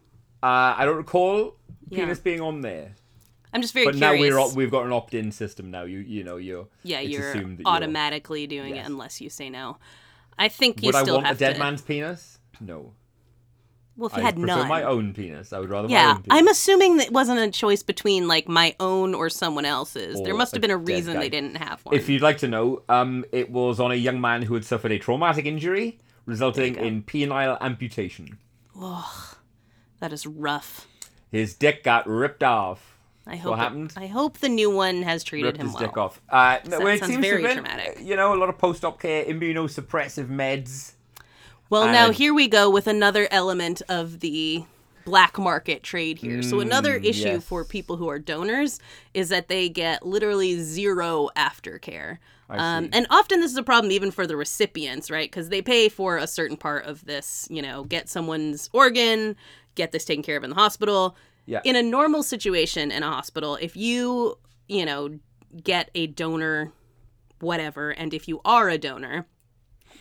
Uh, 0.42 0.74
I 0.78 0.84
don't 0.86 0.96
recall 0.96 1.56
Yeah. 1.90 1.98
penis 2.04 2.18
being 2.18 2.40
on 2.40 2.62
there, 2.62 2.94
I'm 3.54 3.62
just 3.62 3.72
very 3.72 3.86
but 3.86 3.94
now 3.94 4.12
we're 4.12 4.54
we've 4.54 4.70
got 4.70 4.84
an 4.84 4.92
opt-in 4.92 5.30
system 5.32 5.70
now. 5.70 5.84
You 5.84 6.00
you 6.00 6.24
know 6.24 6.36
you're 6.36 6.66
yeah, 6.82 7.00
you're 7.00 7.30
assumed 7.30 7.58
that 7.58 7.62
you're- 7.62 7.70
automatically 7.76 8.46
doing 8.46 8.74
Yes. 8.74 8.86
it 8.86 8.90
unless 8.90 9.20
you 9.20 9.30
say 9.30 9.48
no. 9.48 9.78
I 10.36 10.48
think 10.48 10.82
you 10.82 10.88
Would 10.88 10.96
I 10.96 11.02
still 11.02 11.20
have 11.20 11.36
a 11.36 11.38
dead 11.38 11.52
to. 11.54 11.58
man's 11.60 11.80
penis? 11.82 12.38
No. 12.60 12.92
Well, 13.96 14.08
if 14.10 14.16
you 14.16 14.22
I 14.22 14.24
had 14.24 14.36
none. 14.36 14.66
my 14.66 14.82
own 14.82 15.14
penis. 15.14 15.52
I 15.52 15.60
would 15.60 15.70
rather 15.70 15.86
my 15.86 15.94
Yeah, 15.94 16.10
own 16.16 16.22
penis. 16.22 16.28
I'm 16.30 16.48
assuming 16.48 16.96
that 16.96 17.06
it 17.06 17.12
wasn't 17.12 17.38
a 17.38 17.48
choice 17.56 17.84
between 17.84 18.26
like 18.26 18.48
my 18.48 18.74
own 18.80 19.14
or 19.14 19.30
someone 19.30 19.64
else's. 19.64 20.20
there 20.24 20.34
must 20.34 20.52
have 20.52 20.60
been 20.60 20.72
a 20.72 20.76
reason 20.76 21.14
guy. 21.14 21.20
they 21.20 21.28
didn't 21.28 21.54
have 21.58 21.80
one. 21.84 21.94
If 21.94 22.08
you'd 22.08 22.20
like 22.22 22.38
to 22.38 22.48
know, 22.48 22.82
um, 22.88 23.24
it 23.30 23.50
was 23.52 23.78
on 23.78 23.92
a 23.92 23.94
young 23.94 24.20
man 24.20 24.42
who 24.42 24.54
had 24.54 24.64
suffered 24.64 24.90
a 24.90 24.98
traumatic 24.98 25.46
injury 25.46 26.00
resulting 26.26 26.72
There 26.72 26.84
you 26.84 26.90
go. 26.90 26.96
in 26.96 27.02
penile 27.04 27.56
amputation. 27.60 28.38
Ugh, 28.80 29.36
that 30.00 30.12
is 30.12 30.26
rough. 30.26 30.88
His 31.30 31.54
dick 31.54 31.84
got 31.84 32.08
ripped 32.08 32.42
off. 32.42 32.93
I 33.26 33.32
what 33.36 33.38
hope. 33.40 33.54
it- 33.54 33.58
happened? 33.58 33.92
I 33.96 34.06
hope 34.06 34.38
the 34.38 34.48
new 34.48 34.70
one 34.70 35.02
has 35.02 35.24
treated 35.24 35.46
ripped 35.46 35.58
him 35.58 35.66
his 35.68 35.74
well. 35.74 35.82
dick 35.82 35.96
off. 35.96 36.20
Uh, 36.28 36.58
That 36.64 36.78
well, 36.80 36.88
it 36.88 36.98
sounds 37.00 37.12
seems 37.12 37.24
very 37.26 37.42
been, 37.42 37.54
traumatic. 37.56 37.98
You 38.02 38.16
know, 38.16 38.34
a 38.34 38.36
lot 38.36 38.48
of 38.48 38.58
post-op 38.58 39.00
care, 39.00 39.24
immunosuppressive 39.24 40.28
meds. 40.28 40.92
Well, 41.70 41.86
now 41.86 42.10
here 42.10 42.34
we 42.34 42.46
go 42.48 42.68
with 42.70 42.86
another 42.86 43.26
element 43.30 43.80
of 43.88 44.20
the 44.20 44.64
black 45.06 45.38
market 45.38 45.82
trade 45.82 46.18
here. 46.18 46.42
so 46.42 46.60
another 46.60 46.94
issue 46.96 47.24
Mm, 47.28 47.32
yes. 47.34 47.44
for 47.44 47.64
people 47.64 47.96
who 47.96 48.08
are 48.08 48.18
donors 48.18 48.78
is 49.12 49.28
that 49.30 49.48
they 49.48 49.68
get 49.68 50.04
literally 50.06 50.58
zero 50.60 51.28
aftercare. 51.36 52.18
Um, 52.50 52.90
and 52.92 53.06
often 53.10 53.40
this 53.40 53.50
is 53.50 53.56
a 53.56 53.62
problem 53.62 53.90
even 53.90 54.10
for 54.10 54.26
the 54.26 54.36
recipients, 54.36 55.10
right? 55.10 55.30
Because 55.30 55.48
they 55.48 55.62
pay 55.62 55.88
for 55.88 56.16
a 56.18 56.26
certain 56.26 56.56
part 56.56 56.84
of 56.84 57.04
this, 57.06 57.48
you 57.50 57.60
know, 57.62 57.84
get 57.84 58.08
someone's 58.08 58.68
organ, 58.72 59.34
get 59.74 59.92
this 59.92 60.04
taken 60.04 60.22
care 60.22 60.36
of 60.36 60.44
in 60.44 60.50
the 60.50 60.56
hospital. 60.56 61.16
Yeah. 61.46 61.60
In 61.64 61.76
a 61.76 61.82
normal 61.82 62.22
situation 62.22 62.90
in 62.90 63.02
a 63.02 63.10
hospital, 63.10 63.56
if 63.60 63.76
you, 63.76 64.38
you 64.68 64.84
know, 64.86 65.18
get 65.62 65.90
a 65.94 66.06
donor, 66.06 66.72
whatever, 67.40 67.90
and 67.90 68.14
if 68.14 68.28
you 68.28 68.40
are 68.44 68.68
a 68.68 68.78
donor, 68.78 69.26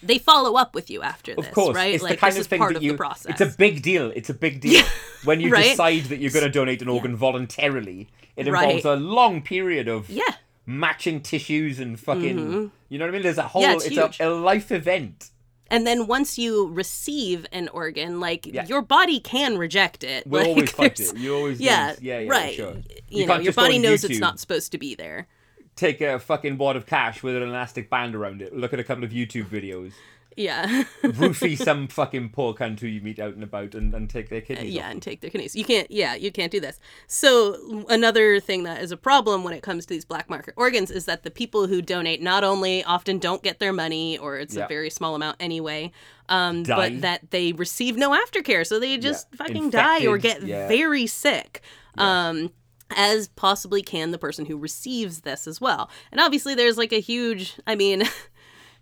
they 0.01 0.17
follow 0.17 0.55
up 0.57 0.73
with 0.75 0.89
you 0.89 1.01
after 1.01 1.35
this, 1.35 1.47
Of 1.47 1.53
course, 1.53 1.75
right? 1.75 1.93
it's 1.93 2.03
like 2.03 2.13
the 2.13 2.17
kind 2.17 2.31
this 2.31 2.37
of 2.39 2.41
is 2.41 2.47
thing 2.47 2.59
part 2.59 2.73
that 2.73 2.77
of 2.77 2.83
you. 2.83 2.91
the 2.91 2.97
process. 2.97 3.39
It's 3.39 3.53
a 3.53 3.57
big 3.57 3.81
deal. 3.81 4.11
It's 4.15 4.29
a 4.29 4.33
big 4.33 4.59
deal 4.61 4.83
when 5.23 5.39
you 5.39 5.49
Right? 5.49 5.71
decide 5.71 6.05
that 6.05 6.19
you're 6.19 6.31
going 6.31 6.45
to 6.45 6.51
donate 6.51 6.81
an 6.81 6.87
organ 6.89 7.15
voluntarily. 7.15 8.09
It 8.35 8.47
involves 8.47 8.83
Right. 8.85 8.85
a 8.85 8.95
long 8.95 9.41
period 9.41 9.87
of 9.87 10.09
yeah, 10.09 10.23
matching 10.65 11.21
tissues 11.21 11.79
and 11.79 11.99
fucking. 11.99 12.71
You 12.89 12.99
know 12.99 13.05
what 13.05 13.09
I 13.09 13.11
mean? 13.11 13.21
There's 13.21 13.37
a 13.37 13.43
whole. 13.43 13.61
Mm-hmm. 13.63 13.71
Yeah, 13.71 13.75
it's 13.75 13.97
it's 14.09 14.19
a, 14.19 14.27
a 14.27 14.29
life 14.33 14.71
event. 14.71 15.29
And 15.73 15.87
then 15.87 16.05
once 16.07 16.37
you 16.37 16.69
receive 16.71 17.47
an 17.51 17.67
organ, 17.69 18.19
like 18.19 18.45
Yeah. 18.45 18.65
your 18.67 18.81
body 18.83 19.19
can 19.19 19.57
reject 19.57 20.03
it. 20.03 20.25
We'll 20.27 20.41
like, 20.41 20.49
always 20.49 20.71
there's- 20.73 21.11
it. 21.13 21.17
You 21.17 21.35
always 21.35 21.59
Yeah, 21.59 21.89
lose. 21.89 22.01
Yeah, 22.01 22.19
yeah, 22.19 22.29
right. 22.29 22.53
sure. 22.55 22.75
You, 23.09 23.25
know, 23.25 23.39
your 23.39 23.53
body 23.53 23.79
knows 23.79 24.03
it's 24.03 24.19
not 24.19 24.39
supposed 24.39 24.71
to 24.73 24.77
be 24.77 24.93
there. 24.95 25.27
Take 25.75 26.01
a 26.01 26.19
fucking 26.19 26.57
wad 26.59 26.75
of 26.75 26.85
cash 26.85 27.23
with 27.23 27.35
an 27.35 27.41
elastic 27.41 27.89
band 27.89 28.13
around 28.13 28.43
it. 28.43 28.55
Look 28.55 28.73
at 28.73 28.79
a 28.79 28.83
couple 28.83 29.03
of 29.03 29.09
YouTube 29.09 29.45
videos. 29.47 29.93
Yeah, 30.35 30.83
Roofie 31.03 31.57
some 31.63 31.87
fucking 31.87 32.29
poor 32.29 32.53
cunt 32.53 32.79
who 32.79 32.87
you 32.87 33.01
meet 33.01 33.19
out 33.19 33.33
and 33.33 33.43
about 33.43 33.75
and, 33.75 33.93
and 33.93 34.09
take 34.09 34.29
their 34.29 34.41
kidneys. 34.41 34.73
yeah, 34.73 34.85
off. 34.85 34.91
and 34.91 35.01
take 35.01 35.21
their 35.21 35.29
kidneys. 35.29 35.55
You 35.55 35.65
can't. 35.65 35.89
Yeah, 35.91 36.15
you 36.15 36.31
can't 36.31 36.51
do 36.51 36.59
this. 36.59 36.79
So 37.07 37.85
another 37.89 38.39
thing 38.39 38.63
that 38.63 38.81
is 38.81 38.91
a 38.91 38.97
problem 38.97 39.43
when 39.43 39.53
it 39.53 39.61
comes 39.63 39.85
to 39.85 39.93
these 39.93 40.05
black 40.05 40.29
market 40.29 40.53
organs 40.57 40.91
is 40.91 41.05
that 41.05 41.23
the 41.23 41.31
people 41.31 41.67
who 41.67 41.81
donate 41.81 42.21
not 42.21 42.43
only 42.43 42.83
often 42.83 43.19
don't 43.19 43.43
get 43.43 43.59
their 43.59 43.73
money, 43.73 44.17
or 44.17 44.37
it's 44.37 44.55
Yeah. 44.55 44.65
a 44.65 44.67
very 44.67 44.89
small 44.89 45.15
amount 45.15 45.37
anyway, 45.39 45.91
um, 46.29 46.63
but 46.63 47.01
that 47.01 47.31
they 47.31 47.53
receive 47.53 47.97
no 47.97 48.11
aftercare, 48.11 48.65
so 48.65 48.79
they 48.79 48.97
just 48.97 49.33
fucking 49.35 49.69
die 49.69 50.05
or 50.07 50.17
get 50.17 50.43
yeah. 50.43 50.67
very 50.67 51.07
sick. 51.07 51.61
Um, 51.97 52.51
as 52.95 53.27
possibly 53.29 53.81
can 53.81 54.11
the 54.11 54.17
person 54.17 54.45
who 54.45 54.57
receives 54.57 55.21
this 55.21 55.47
as 55.47 55.59
well. 55.59 55.89
And 56.11 56.21
obviously, 56.21 56.53
there's 56.55 56.77
like 56.77 56.93
a 56.93 56.99
huge. 56.99 57.55
I 57.67 57.75
mean. 57.75 58.03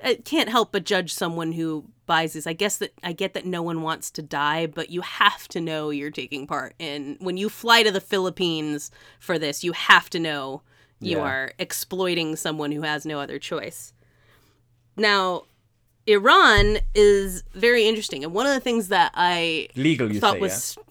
I 0.03 0.15
can't 0.15 0.49
help 0.49 0.71
but 0.71 0.83
judge 0.83 1.13
someone 1.13 1.51
who 1.53 1.85
buys 2.05 2.33
this. 2.33 2.47
I 2.47 2.53
guess 2.53 2.77
that 2.77 2.91
I 3.03 3.13
get 3.13 3.33
that 3.33 3.45
no 3.45 3.61
one 3.61 3.81
wants 3.81 4.11
to 4.11 4.21
die, 4.21 4.65
but 4.65 4.89
you 4.89 5.01
have 5.01 5.47
to 5.49 5.61
know 5.61 5.89
you're 5.89 6.11
taking 6.11 6.47
part 6.47 6.73
in 6.79 7.17
when 7.19 7.37
you 7.37 7.49
fly 7.49 7.83
to 7.83 7.91
the 7.91 8.01
Philippines 8.01 8.91
for 9.19 9.37
this, 9.39 9.63
you 9.63 9.71
have 9.73 10.09
to 10.11 10.19
know 10.19 10.61
you 10.99 11.17
Yeah. 11.17 11.23
are 11.23 11.53
exploiting 11.57 12.35
someone 12.35 12.71
who 12.71 12.81
has 12.81 13.05
no 13.05 13.19
other 13.19 13.39
choice. 13.39 13.93
Now, 14.97 15.43
Iran 16.07 16.79
is 16.95 17.43
very 17.53 17.85
interesting, 17.87 18.23
and 18.23 18.33
one 18.33 18.45
of 18.45 18.53
the 18.53 18.59
things 18.59 18.87
that 18.89 19.11
I 19.15 19.67
Legal, 19.75 20.11
you 20.11 20.19
thought 20.19 20.39
was 20.39 20.75
yeah 20.77 20.83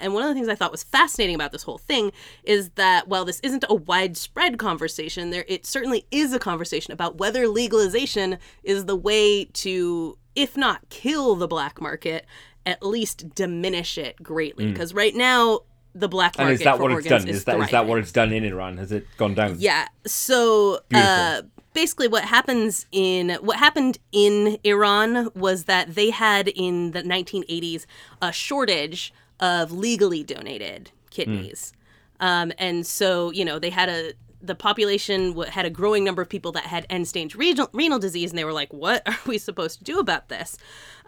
and 0.00 0.14
one 0.14 0.22
of 0.22 0.28
the 0.28 0.34
things 0.34 0.48
i 0.48 0.54
thought 0.54 0.72
was 0.72 0.82
fascinating 0.82 1.34
about 1.34 1.52
this 1.52 1.62
whole 1.62 1.78
thing 1.78 2.12
is 2.44 2.70
that 2.70 3.08
while 3.08 3.24
this 3.24 3.40
isn't 3.40 3.64
a 3.68 3.74
widespread 3.74 4.58
conversation 4.58 5.30
there 5.30 5.44
it 5.48 5.66
certainly 5.66 6.06
is 6.10 6.32
a 6.32 6.38
conversation 6.38 6.92
about 6.92 7.18
whether 7.18 7.48
legalization 7.48 8.38
is 8.62 8.84
the 8.86 8.96
way 8.96 9.44
to 9.44 10.18
if 10.34 10.56
not 10.56 10.88
kill 10.90 11.34
the 11.34 11.48
black 11.48 11.80
market 11.80 12.26
at 12.64 12.82
least 12.82 13.34
diminish 13.34 13.96
it 13.96 14.22
greatly 14.22 14.66
because 14.66 14.92
right 14.92 15.14
now 15.14 15.60
the 15.94 16.08
black 16.08 16.36
market 16.36 16.42
Mm. 16.42 16.50
And 16.50 16.60
is 16.60 16.64
that 16.64 16.76
for 16.76 16.82
what 16.82 16.92
it's 16.92 17.08
done? 17.08 17.28
Is 17.28 17.44
that 17.44 17.60
is 17.60 17.70
that 17.70 17.86
what 17.86 17.98
it's 17.98 18.12
done 18.12 18.32
in 18.32 18.44
Iran? 18.44 18.76
Has 18.76 18.92
it 18.92 19.06
gone 19.16 19.34
down? 19.34 19.56
Yeah. 19.58 19.88
So 20.06 20.80
uh, 20.92 21.42
basically, 21.72 22.08
what 22.08 22.24
happens 22.24 22.86
in 22.92 23.30
what 23.40 23.58
happened 23.58 23.98
in 24.12 24.58
Iran 24.64 25.30
was 25.34 25.64
that 25.64 25.94
they 25.94 26.10
had 26.10 26.48
in 26.48 26.92
the 26.92 27.02
1980s 27.02 27.86
a 28.20 28.32
shortage 28.32 29.12
of 29.40 29.72
legally 29.72 30.22
donated 30.22 30.90
kidneys, 31.10 31.72
um, 32.20 32.52
and 32.58 32.86
so 32.86 33.30
you 33.32 33.44
know 33.44 33.58
they 33.58 33.70
had 33.70 33.88
a 33.88 34.12
the 34.42 34.54
population 34.54 35.30
w- 35.30 35.50
had 35.50 35.64
a 35.66 35.70
growing 35.70 36.04
number 36.04 36.20
of 36.22 36.28
people 36.28 36.52
that 36.52 36.64
had 36.64 36.86
end 36.90 37.08
stage 37.08 37.34
renal, 37.34 37.68
renal 37.72 37.98
disease, 37.98 38.30
and 38.30 38.38
they 38.38 38.44
were 38.44 38.52
like, 38.52 38.72
"What 38.72 39.02
are 39.08 39.16
we 39.26 39.38
supposed 39.38 39.78
to 39.78 39.84
do 39.84 39.98
about 39.98 40.28
this?" 40.28 40.56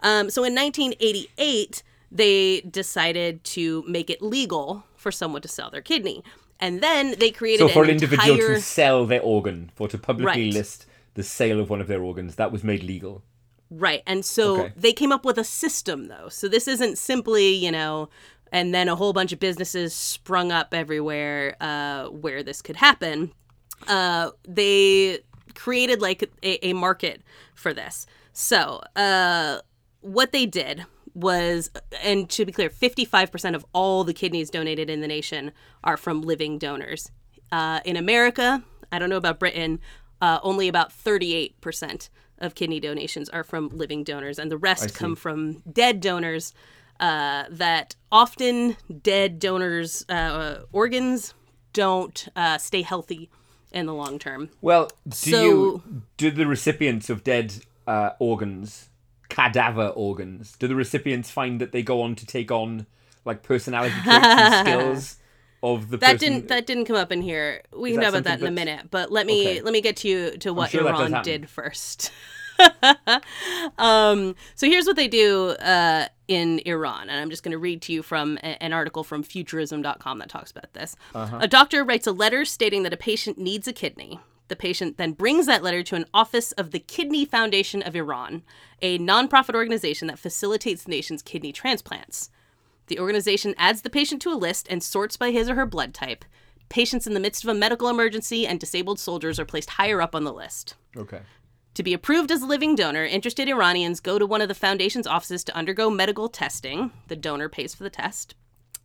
Um, 0.03 0.29
so 0.29 0.43
in 0.43 0.53
1988, 0.55 1.83
they 2.11 2.61
decided 2.61 3.43
to 3.43 3.83
make 3.87 4.09
it 4.09 4.21
legal 4.21 4.83
for 4.95 5.11
someone 5.11 5.41
to 5.41 5.47
sell 5.47 5.69
their 5.69 5.81
kidney. 5.81 6.23
And 6.59 6.81
then 6.81 7.15
they 7.19 7.31
created 7.31 7.67
So 7.67 7.69
for 7.69 7.83
an 7.83 7.89
an 7.89 7.95
individual 7.95 8.35
entire... 8.35 8.55
to 8.55 8.61
sell 8.61 9.05
their 9.05 9.21
organ, 9.21 9.71
for 9.75 9.87
to 9.87 9.97
publicly 9.97 10.45
Right. 10.45 10.53
list 10.53 10.85
the 11.13 11.23
sale 11.23 11.59
of 11.59 11.69
one 11.69 11.79
of 11.81 11.87
their 11.87 12.01
organs, 12.01 12.35
that 12.35 12.51
was 12.51 12.63
made 12.63 12.83
legal. 12.83 13.23
Right. 13.71 14.01
And 14.07 14.25
so 14.25 14.61
Okay. 14.63 14.73
they 14.75 14.93
came 14.93 15.11
up 15.11 15.25
with 15.25 15.37
a 15.37 15.43
system, 15.43 16.07
though. 16.07 16.29
So 16.29 16.47
this 16.47 16.67
isn't 16.67 16.97
simply, 16.97 17.53
you 17.53 17.71
know, 17.71 18.09
and 18.51 18.73
then 18.73 18.87
a 18.89 18.95
whole 18.95 19.13
bunch 19.13 19.31
of 19.31 19.39
businesses 19.39 19.93
sprung 19.93 20.51
up 20.51 20.73
everywhere 20.73 21.55
uh, 21.61 22.05
where 22.07 22.41
this 22.41 22.61
could 22.63 22.77
happen. 22.77 23.31
Uh, 23.87 24.31
they 24.47 25.19
created 25.55 26.01
like 26.01 26.23
a, 26.43 26.67
a 26.67 26.73
market 26.73 27.21
for 27.53 27.73
this. 27.73 28.07
So 28.33 28.81
uh, 28.95 29.59
what 30.01 30.31
they 30.31 30.45
did 30.47 30.85
was, 31.13 31.69
and 32.03 32.29
to 32.31 32.45
be 32.45 32.51
clear, 32.51 32.69
55% 32.69 33.55
of 33.55 33.65
all 33.73 34.03
the 34.03 34.13
kidneys 34.13 34.49
donated 34.49 34.89
in 34.89 35.01
the 35.01 35.07
nation 35.07 35.51
are 35.83 35.97
from 35.97 36.21
living 36.21 36.57
donors. 36.57 37.11
Uh, 37.51 37.81
in 37.85 37.97
America, 37.97 38.63
I 38.91 38.97
don't 38.99 39.09
know 39.09 39.17
about 39.17 39.39
Britain, 39.39 39.79
uh, 40.21 40.39
only 40.43 40.67
about 40.67 40.91
38% 40.91 42.09
of 42.39 42.55
kidney 42.55 42.79
donations 42.79 43.29
are 43.29 43.43
from 43.43 43.69
living 43.69 44.03
donors, 44.03 44.39
and 44.39 44.51
the 44.51 44.57
rest 44.57 44.95
come 44.95 45.15
from 45.15 45.61
dead 45.71 45.99
donors. 46.01 46.53
Uh, 46.99 47.45
that 47.49 47.95
often 48.11 48.75
dead 49.03 49.39
donors' 49.39 50.03
uh, 50.09 50.63
organs 50.73 51.33
don't 51.71 52.27
uh, 52.35 52.57
stay 52.57 52.81
healthy 52.81 53.29
in 53.71 53.85
the 53.85 53.93
long 53.93 54.19
term. 54.19 54.49
Well, 54.59 54.89
do 55.07 55.11
So- 55.15 55.41
you 55.43 55.83
do 56.17 56.29
the 56.29 56.45
recipients 56.45 57.09
of 57.09 57.23
dead 57.23 57.53
uh, 57.87 58.09
organs, 58.19 58.89
cadaver 59.29 59.87
organs, 59.95 60.57
do 60.59 60.67
the 60.67 60.75
recipients 60.75 61.31
find 61.31 61.61
that 61.61 61.71
they 61.71 61.83
go 61.83 62.01
on 62.01 62.15
to 62.15 62.25
take 62.25 62.51
on 62.51 62.85
like 63.23 63.43
personality 63.43 63.95
traits 64.03 64.25
and 64.25 64.67
skills 64.67 65.15
of 65.61 65.89
the 65.89 65.97
That 65.97 66.13
person? 66.13 66.33
didn't 66.33 66.47
that 66.49 66.65
didn't 66.67 66.85
come 66.85 66.95
up 66.95 67.11
in 67.11 67.21
here. 67.21 67.61
We 67.75 67.91
Is 67.91 67.95
can 67.97 68.03
talk 68.03 68.09
about 68.13 68.23
that 68.25 68.41
in 68.41 68.47
a 68.47 68.51
minute, 68.51 68.87
but 68.91 69.11
let 69.11 69.25
me 69.25 69.41
Okay. 69.41 69.61
let 69.61 69.73
me 69.73 69.81
get 69.81 69.97
to 69.97 70.07
you 70.07 70.31
to 70.37 70.53
what 70.53 70.69
sure 70.71 70.87
Iran 70.87 71.21
did 71.23 71.49
first. 71.49 72.11
um, 73.77 74.35
so 74.55 74.67
here's 74.67 74.85
what 74.85 74.95
they 74.95 75.07
do 75.07 75.49
uh, 75.51 76.07
in 76.27 76.59
Iran, 76.65 77.09
and 77.09 77.19
I'm 77.19 77.29
just 77.29 77.43
going 77.43 77.51
to 77.51 77.57
read 77.57 77.81
to 77.83 77.93
you 77.93 78.03
from 78.03 78.37
a- 78.43 78.61
an 78.61 78.73
article 78.73 79.03
from 79.03 79.23
Futurism.com 79.23 80.19
that 80.19 80.29
talks 80.29 80.51
about 80.51 80.73
this. 80.73 80.95
A 81.15 81.47
doctor 81.47 81.83
writes 81.83 82.07
a 82.07 82.11
letter 82.11 82.45
stating 82.45 82.83
that 82.83 82.93
a 82.93 82.97
patient 82.97 83.37
needs 83.37 83.67
a 83.67 83.73
kidney. 83.73 84.19
The 84.49 84.55
patient 84.55 84.97
then 84.97 85.13
brings 85.13 85.45
that 85.45 85.61
letter 85.63 85.83
to 85.83 85.95
an 85.95 86.05
office 86.13 86.51
of 86.53 86.71
the 86.71 86.79
Kidney 86.79 87.23
Foundation 87.23 87.81
of 87.83 87.95
Iran, 87.95 88.41
a 88.81 88.97
nonprofit 88.97 89.53
organization 89.53 90.07
that 90.07 90.17
facilitates 90.19 90.83
the 90.83 90.89
nation's 90.89 91.21
kidney 91.21 91.51
transplants. 91.51 92.29
The 92.89 92.99
organization 92.99 93.55
adds 93.57 93.81
the 93.83 93.89
patient 93.89 94.21
to 94.23 94.31
a 94.31 94.35
list 94.35 94.67
and 94.69 94.83
sorts 94.83 95.15
by 95.15 95.31
his 95.31 95.47
or 95.49 95.55
her 95.55 95.65
blood 95.65 95.93
type. 95.93 96.25
Patients 96.69 97.07
in 97.07 97.13
the 97.13 97.19
midst 97.19 97.43
of 97.43 97.49
a 97.49 97.53
medical 97.53 97.87
emergency 97.87 98.45
and 98.45 98.59
disabled 98.59 98.99
soldiers 98.99 99.39
are 99.39 99.45
placed 99.45 99.71
higher 99.71 100.01
up 100.01 100.13
on 100.13 100.23
the 100.23 100.33
list. 100.33 100.75
Okay. 100.97 101.21
To 101.75 101.83
be 101.83 101.93
approved 101.93 102.31
as 102.31 102.41
a 102.41 102.47
living 102.47 102.75
donor, 102.75 103.05
interested 103.05 103.47
Iranians 103.47 103.99
go 103.99 104.19
to 104.19 104.25
one 104.25 104.41
of 104.41 104.47
the 104.49 104.55
foundation's 104.55 105.07
offices 105.07 105.43
to 105.45 105.55
undergo 105.55 105.89
medical 105.89 106.29
testing. 106.29 106.91
The 107.07 107.15
donor 107.15 107.47
pays 107.47 107.73
for 107.73 107.83
the 107.83 107.89
test. 107.89 108.35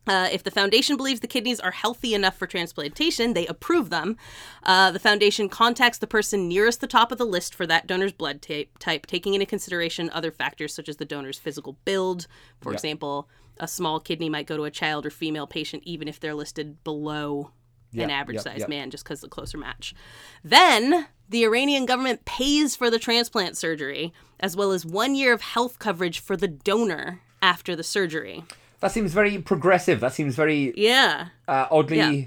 Uh, 0.06 0.28
if 0.30 0.42
the 0.42 0.50
foundation 0.50 0.98
believes 0.98 1.20
the 1.20 1.26
kidneys 1.26 1.58
are 1.60 1.70
healthy 1.70 2.12
enough 2.12 2.36
for 2.36 2.46
transplantation, 2.46 3.32
they 3.32 3.46
approve 3.46 3.88
them. 3.88 4.18
Uh, 4.62 4.90
the 4.90 4.98
foundation 4.98 5.48
contacts 5.48 5.96
the 5.96 6.06
person 6.06 6.46
nearest 6.46 6.82
the 6.82 6.86
top 6.86 7.10
of 7.10 7.16
the 7.16 7.24
list 7.24 7.54
for 7.54 7.66
that 7.66 7.86
donor's 7.86 8.12
blood 8.12 8.42
type, 8.42 8.78
type 8.78 9.06
taking 9.06 9.32
into 9.32 9.46
consideration 9.46 10.10
other 10.10 10.30
factors 10.30 10.74
such 10.74 10.90
as 10.90 10.98
the 10.98 11.06
donor's 11.06 11.38
physical 11.38 11.78
build. 11.86 12.26
For 12.60 12.70
Yeah. 12.70 12.74
example, 12.74 13.30
a 13.58 13.68
small 13.68 14.00
kidney 14.00 14.28
might 14.28 14.46
go 14.46 14.56
to 14.56 14.64
a 14.64 14.70
child 14.70 15.06
or 15.06 15.10
female 15.10 15.46
patient 15.46 15.82
even 15.86 16.08
if 16.08 16.18
they're 16.20 16.34
listed 16.34 16.82
below 16.84 17.50
an 17.96 18.10
average 18.10 18.36
yeah, 18.36 18.42
sized 18.42 18.60
yeah. 18.60 18.66
man 18.66 18.90
just 18.90 19.04
because 19.04 19.20
the 19.20 19.28
closer 19.28 19.56
match. 19.56 19.94
Then 20.42 21.06
the 21.28 21.44
Iranian 21.44 21.86
government 21.86 22.24
pays 22.24 22.74
for 22.74 22.90
the 22.90 22.98
transplant 22.98 23.56
surgery 23.56 24.12
as 24.40 24.56
well 24.56 24.72
as 24.72 24.84
one 24.84 25.14
year 25.14 25.32
of 25.32 25.40
health 25.40 25.78
coverage 25.78 26.18
for 26.18 26.36
the 26.36 26.48
donor 26.48 27.20
after 27.40 27.76
the 27.76 27.84
surgery. 27.84 28.42
That 28.80 28.90
seems 28.90 29.12
very 29.12 29.38
progressive. 29.38 30.00
That 30.00 30.12
seems 30.12 30.34
very 30.34 30.72
Yeah. 30.76 31.28
uh, 31.46 31.66
oddly. 31.70 31.96
Yeah. 31.98 32.24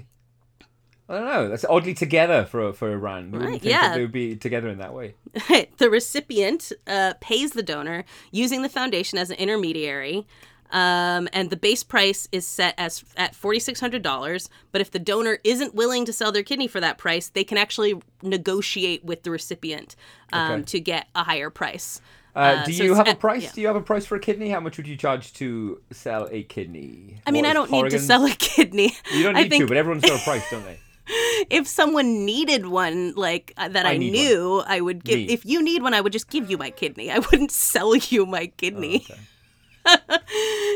I 1.10 1.14
don't 1.14 1.24
know. 1.26 1.48
That's 1.48 1.64
oddly 1.64 1.94
together 1.94 2.44
for 2.44 2.72
for 2.74 2.92
Iran. 2.92 3.26
You 3.26 3.32
wouldn't 3.32 3.50
Right, 3.50 3.60
think 3.62 3.70
yeah. 3.72 3.88
that 3.88 3.94
they 3.94 4.02
would 4.02 4.12
be 4.12 4.36
together 4.36 4.68
in 4.68 4.78
that 4.78 4.92
way. 4.92 5.14
the 5.78 5.88
recipient 5.88 6.70
uh, 6.86 7.14
pays 7.20 7.52
the 7.52 7.62
donor 7.62 8.04
using 8.30 8.62
the 8.62 8.68
foundation 8.68 9.18
as 9.18 9.30
an 9.30 9.36
intermediary. 9.36 10.26
Um, 10.70 11.28
and 11.32 11.50
the 11.50 11.56
base 11.56 11.82
price 11.82 12.28
is 12.32 12.46
set 12.46 12.74
as 12.78 13.04
at 13.16 13.34
forty 13.34 13.58
six 13.58 13.80
hundred 13.80 14.02
dollars. 14.02 14.50
But 14.72 14.80
if 14.80 14.90
the 14.90 14.98
donor 14.98 15.38
isn't 15.44 15.74
willing 15.74 16.04
to 16.04 16.12
sell 16.12 16.30
their 16.32 16.42
kidney 16.42 16.68
for 16.68 16.80
that 16.80 16.98
price, 16.98 17.28
they 17.30 17.44
can 17.44 17.56
actually 17.58 17.94
negotiate 18.22 19.04
with 19.04 19.22
the 19.22 19.30
recipient 19.30 19.96
um, 20.32 20.52
Okay. 20.52 20.62
to 20.64 20.80
get 20.80 21.08
a 21.14 21.24
higher 21.24 21.50
price. 21.50 22.00
Uh, 22.36 22.38
Uh, 22.38 22.64
do 22.66 22.72
so 22.72 22.84
you 22.84 22.94
have 22.94 23.08
a 23.08 23.14
price? 23.14 23.42
yeah. 23.44 23.50
Do 23.54 23.60
you 23.62 23.66
have 23.66 23.76
a 23.76 23.80
price 23.80 24.04
for 24.06 24.16
a 24.16 24.20
kidney? 24.20 24.50
How 24.50 24.60
much 24.60 24.76
would 24.76 24.86
you 24.86 24.96
charge 24.96 25.32
to 25.34 25.80
sell 25.90 26.28
a 26.30 26.42
kidney? 26.42 27.20
I 27.26 27.30
mean, 27.30 27.44
What 27.44 27.50
I 27.50 27.54
don't 27.54 27.70
need 27.70 27.90
to 27.90 27.98
sell 27.98 28.24
a 28.26 28.30
kidney. 28.30 28.94
You 29.12 29.22
don't 29.24 29.34
need 29.34 29.48
think 29.50 29.64
to, 29.64 29.68
but 29.68 29.76
everyone's 29.76 30.04
got 30.04 30.20
a 30.20 30.22
price, 30.22 30.44
don't 30.50 30.64
they? 30.64 30.78
if 31.50 31.66
someone 31.66 32.26
needed 32.26 32.66
one 32.66 33.14
like 33.16 33.54
uh, 33.56 33.68
that 33.68 33.86
I 33.86 33.92
I, 33.92 33.96
knew, 33.96 34.62
I 34.66 34.80
would 34.82 35.02
give. 35.02 35.30
If 35.30 35.46
you 35.46 35.62
need 35.62 35.82
one, 35.82 35.94
I 35.94 36.00
would 36.02 36.12
just 36.12 36.28
give 36.28 36.50
you 36.50 36.58
my 36.58 36.70
kidney. 36.70 37.10
I 37.10 37.18
wouldn't 37.20 37.50
sell 37.70 37.96
you 37.96 38.26
my 38.26 38.48
kidney. 38.58 39.06
Okay. 39.10 39.18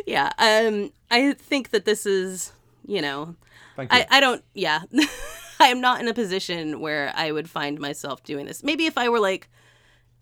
Yeah. 0.07 0.31
Um. 0.39 0.93
I 1.11 1.33
think 1.35 1.71
that 1.71 1.85
this 1.85 2.07
is, 2.07 2.53
you 2.87 3.03
know, 3.03 3.35
you. 3.79 3.87
I 3.91 4.07
I 4.11 4.21
don't. 4.21 4.43
Yeah. 4.55 4.81
I 5.61 5.69
am 5.69 5.81
not 5.81 6.01
in 6.01 6.09
a 6.09 6.15
position 6.15 6.81
where 6.81 7.13
I 7.15 7.31
would 7.31 7.49
find 7.49 7.79
myself 7.79 8.25
doing 8.25 8.47
this. 8.47 8.65
Maybe 8.65 8.87
if 8.87 8.99
I 8.99 9.09
were 9.09 9.21
like 9.21 9.49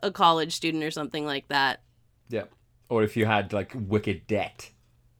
a 0.03 0.11
college 0.11 0.53
student 0.55 0.85
or 0.85 0.91
something 0.91 1.25
like 1.25 1.49
that. 1.49 1.81
yeah. 2.29 2.45
Or 2.91 3.03
if 3.05 3.17
you 3.17 3.25
had 3.25 3.53
like 3.53 3.73
wicked 3.75 4.27
debt. 4.27 4.71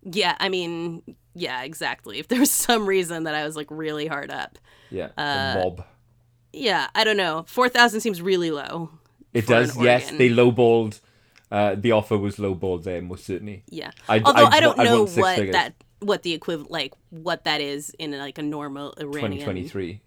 Yeah. 0.03 0.37
I 0.39 0.49
mean, 0.49 1.03
yeah, 1.35 1.63
exactly. 1.63 2.19
If 2.19 2.29
there 2.29 2.41
was 2.41 2.51
some 2.51 2.85
reason 2.85 3.25
that 3.25 3.35
I 3.35 3.45
was 3.45 3.57
like 3.57 3.69
really 3.71 4.09
hard 4.09 4.31
up. 4.31 4.59
Yeah. 4.91 5.09
Uh, 5.17 5.55
mob. 5.63 5.85
Yeah. 6.53 6.89
I 6.95 7.05
don't 7.05 7.17
know. 7.17 7.45
Four 7.47 7.69
thousand 7.69 8.01
seems 8.01 8.21
really 8.21 8.51
low. 8.51 8.91
It 9.33 9.47
does. 9.47 9.81
Yes, 9.81 10.11
they 10.11 10.29
lowballed. 10.29 11.01
Uh, 11.51 11.75
the 11.77 11.93
offer 11.93 12.17
was 12.17 12.37
lowballed 12.37 12.85
there, 12.85 13.03
most 13.03 13.25
certainly. 13.27 13.65
Yeah. 13.69 13.91
I'd- 14.09 14.25
Although 14.25 14.45
I'd 14.47 14.55
I 14.55 14.61
don't 14.61 14.79
I'd 14.79 14.85
know 14.85 15.03
what 15.05 15.37
figures. 15.37 15.53
that 15.53 15.75
what 16.01 16.23
the 16.23 16.33
equivalent 16.33 16.71
like 16.71 16.95
what 17.11 17.45
that 17.45 17.61
is 17.61 17.91
in 17.99 18.13
like 18.17 18.39
a 18.39 18.43
normal 18.43 18.95
Iranian 18.99 19.41
2023. 19.41 20.01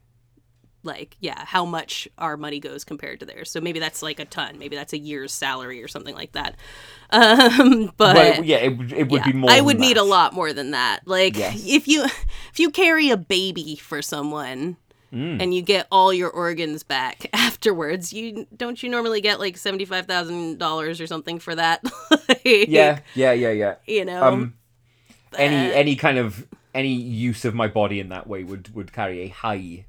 like 0.86 1.16
yeah 1.20 1.46
how 1.46 1.66
much 1.66 2.08
our 2.18 2.36
money 2.36 2.60
goes 2.60 2.84
compared 2.84 3.20
to 3.20 3.26
theirs 3.28 3.52
so 3.52 3.62
maybe 3.62 3.80
that's 3.80 4.02
like 4.02 4.20
a 4.20 4.26
ton 4.26 4.58
maybe 4.58 4.76
that's 4.76 4.92
a 4.94 4.98
year's 4.98 5.32
salary 5.32 5.84
or 5.84 5.88
something 5.88 6.16
like 6.16 6.32
that 6.32 6.56
um 7.12 7.92
but 7.96 8.16
Well, 8.16 8.44
yeah, 8.44 8.58
it, 8.58 8.76
would- 8.78 8.92
it 8.92 9.10
would 9.10 9.22
yeah, 9.22 9.32
be 9.32 9.38
more. 9.38 9.52
I 9.52 9.62
would 9.62 9.80
need 9.80 9.98
a 9.98 10.04
lot 10.04 10.34
more 10.34 10.52
than 10.52 10.72
that. 10.72 11.02
Like 11.06 11.38
Yes. 11.38 11.64
if 11.68 11.88
you 11.88 12.04
if 12.06 12.60
you 12.60 12.72
carry 12.72 13.12
a 13.12 13.18
baby 13.18 13.76
for 13.76 14.02
someone 14.02 14.78
Mm. 15.14 15.42
and 15.44 15.54
you 15.54 15.62
get 15.62 15.86
all 15.92 16.12
your 16.12 16.32
organs 16.32 16.82
back 16.82 17.30
afterwards, 17.34 18.12
you 18.12 18.48
don't 18.58 18.82
you 18.82 18.90
normally 18.90 19.22
get 19.22 19.40
like 19.40 19.58
seventy 19.58 19.86
five 19.86 20.08
thousand 20.08 20.58
dollars 20.58 21.00
or 21.00 21.06
something 21.08 21.40
for 21.40 21.54
that? 21.56 21.84
Like, 22.28 22.68
Yeah, 22.68 23.00
yeah, 23.16 23.34
yeah, 23.34 23.52
yeah. 23.52 23.76
you 23.86 24.06
know. 24.06 24.24
Um, 24.24 24.54
any 25.38 25.74
any 25.74 25.96
kind 25.96 26.18
of 26.18 26.48
any 26.74 26.94
use 26.94 27.46
of 27.46 27.54
my 27.54 27.68
body 27.68 28.00
in 28.00 28.10
that 28.10 28.28
way 28.28 28.44
would 28.44 28.74
would 28.76 28.92
carry 28.94 29.22
a 29.22 29.28
high 29.28 29.86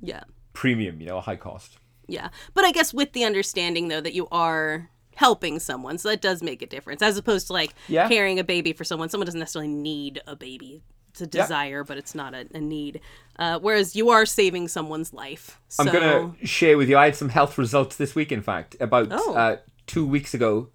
yeah. 0.00 0.24
premium, 0.52 1.00
you 1.00 1.06
know, 1.06 1.18
a 1.18 1.20
high 1.20 1.36
cost. 1.36 1.78
Yeah. 2.06 2.28
But 2.54 2.64
I 2.64 2.72
guess 2.72 2.92
with 2.94 3.12
the 3.12 3.24
understanding 3.24 3.88
though 3.88 4.00
that 4.00 4.14
you 4.14 4.28
are 4.30 4.88
helping 5.16 5.58
someone, 5.58 5.98
so 5.98 6.08
that 6.08 6.20
does 6.20 6.42
make 6.42 6.60
a 6.62 6.66
difference 6.66 7.02
as 7.02 7.16
opposed 7.16 7.46
to 7.48 7.52
like 7.52 7.74
Yeah. 7.88 8.08
carrying 8.08 8.38
a 8.38 8.44
baby 8.44 8.72
for 8.72 8.84
someone. 8.84 9.08
Someone 9.08 9.26
doesn't 9.26 9.40
necessarily 9.40 9.72
need 9.72 10.20
a 10.26 10.36
baby. 10.36 10.82
It's 11.10 11.20
a 11.20 11.24
Yeah. 11.24 11.42
desire, 11.42 11.84
but 11.84 11.96
it's 11.96 12.14
not 12.14 12.34
a, 12.34 12.46
a 12.54 12.60
need. 12.60 13.00
Uh, 13.38 13.58
whereas 13.58 13.96
you 13.96 14.10
are 14.10 14.24
saving 14.26 14.68
someone's 14.68 15.12
life. 15.12 15.58
So 15.68 15.82
I'm 15.82 15.92
gonna 15.92 16.34
share 16.44 16.76
with 16.78 16.88
you. 16.88 16.96
I 16.96 17.06
had 17.06 17.16
some 17.16 17.30
health 17.30 17.58
results 17.58 17.96
this 17.96 18.14
week. 18.14 18.30
In 18.30 18.42
fact, 18.42 18.76
about 18.80 19.08
Oh. 19.10 19.34
uh, 19.34 19.56
two 19.86 20.06
weeks 20.06 20.34
ago, 20.34 20.68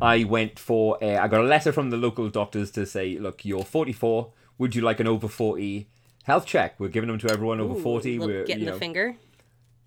I 0.00 0.24
went 0.24 0.58
for. 0.58 0.98
A, 1.00 1.16
I 1.16 1.28
got 1.28 1.40
a 1.40 1.44
letter 1.44 1.72
from 1.72 1.90
the 1.90 1.96
local 1.96 2.28
doctors 2.28 2.70
to 2.72 2.84
say, 2.86 3.18
"Look, 3.18 3.44
you're 3.44 3.64
44. 3.64 4.30
Would 4.58 4.74
you 4.74 4.82
like 4.82 5.00
an 5.00 5.06
over 5.06 5.26
40 5.28 5.88
health 6.24 6.44
check? 6.46 6.78
We're 6.78 6.88
giving 6.88 7.08
them 7.08 7.18
to 7.20 7.30
everyone 7.30 7.60
over 7.60 7.74
Ooh, 7.78 7.82
40. 7.82 8.18
We're 8.18 8.44
getting 8.44 8.64
you 8.64 8.72
the 8.72 8.78
finger. 8.78 9.16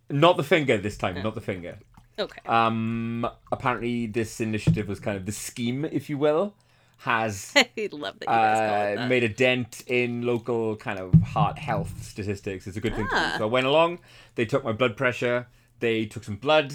not 0.10 0.36
the 0.38 0.44
finger 0.44 0.78
this 0.78 0.98
time. 0.98 1.22
Not 1.24 1.36
the 1.36 1.42
finger. 1.42 1.78
Okay. 2.18 2.42
Um, 2.48 3.28
apparently, 3.52 4.08
this 4.08 4.40
initiative 4.40 4.88
was 4.88 5.00
kind 5.00 5.18
of 5.18 5.26
the 5.26 5.32
scheme, 5.32 5.86
if 5.86 6.10
you 6.10 6.18
will, 6.18 6.56
has 6.98 7.52
I 7.56 7.68
love 7.92 8.20
that 8.20 8.28
you 8.28 8.34
guys 8.34 8.70
call 8.70 8.88
it 8.88 8.98
uh, 9.06 9.08
made 9.08 9.24
a 9.24 9.30
dent 9.30 9.84
in 9.88 10.22
local 10.24 10.76
kind 10.78 10.98
of 11.00 11.14
heart 11.22 11.58
health 11.60 12.04
statistics. 12.04 12.68
It's 12.68 12.78
a 12.78 12.82
good 12.82 12.96
thing 12.96 13.08
to 13.08 13.16
Ah. 13.16 13.32
do. 13.34 13.38
So 13.40 13.44
I 13.46 13.48
went 13.52 13.66
along. 13.68 14.00
They 14.36 14.46
took 14.46 14.64
my 14.64 14.72
blood 14.72 14.96
pressure. 14.98 15.48
They 15.80 16.06
took 16.06 16.24
some 16.24 16.38
blood 16.38 16.74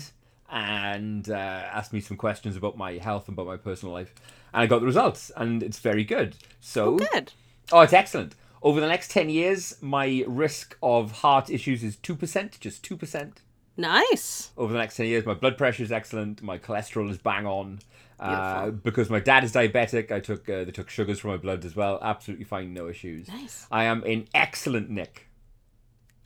and 0.51 1.29
uh, 1.31 1.35
asked 1.35 1.93
me 1.93 2.01
some 2.01 2.17
questions 2.17 2.57
about 2.57 2.77
my 2.77 2.93
health 2.95 3.29
and 3.29 3.37
about 3.37 3.47
my 3.47 3.57
personal 3.57 3.95
life. 3.95 4.15
And 4.53 4.63
I 4.63 4.67
got 4.67 4.81
the 4.81 4.87
results, 4.87 5.31
and 5.37 5.63
it's 5.63 5.79
very 5.79 6.03
good. 6.05 6.37
So, 6.61 6.97
Good. 6.99 7.33
oh, 7.73 7.81
it's 7.81 7.93
excellent. 7.93 8.35
Over 8.63 8.81
the 8.81 8.89
next 8.89 9.11
ten 9.11 9.31
years, 9.31 9.77
my 9.81 10.25
risk 10.27 10.77
of 10.83 11.13
heart 11.13 11.49
issues 11.51 11.83
is 11.85 11.97
two 11.97 12.17
percent, 12.17 12.59
just 12.61 12.83
two 12.83 12.97
percent. 12.97 13.43
Nice. 13.81 14.51
Over 14.57 14.73
the 14.73 14.79
next 14.79 14.97
ten 14.97 15.07
years, 15.07 15.25
my 15.27 15.35
blood 15.35 15.57
pressure 15.59 15.83
is 15.83 15.91
excellent. 15.93 16.43
My 16.43 16.59
cholesterol 16.59 17.11
is 17.11 17.19
bang 17.19 17.47
on. 17.47 17.81
Uh, 18.19 18.71
because 18.71 19.09
my 19.09 19.19
dad 19.19 19.45
is 19.45 19.53
diabetic, 19.53 20.13
I 20.13 20.21
took 20.21 20.47
uh, 20.49 20.65
they 20.65 20.71
took 20.73 20.91
sugars 20.91 21.19
from 21.19 21.31
my 21.31 21.37
blood 21.39 21.65
as 21.65 21.75
well. 21.75 21.99
Absolutely 22.03 22.45
fine, 22.45 22.75
no 22.75 22.87
issues. 22.89 23.29
Nice. 23.29 23.67
I 23.71 23.85
am 23.85 24.05
in 24.05 24.29
excellent 24.35 24.91
nick. 24.91 25.27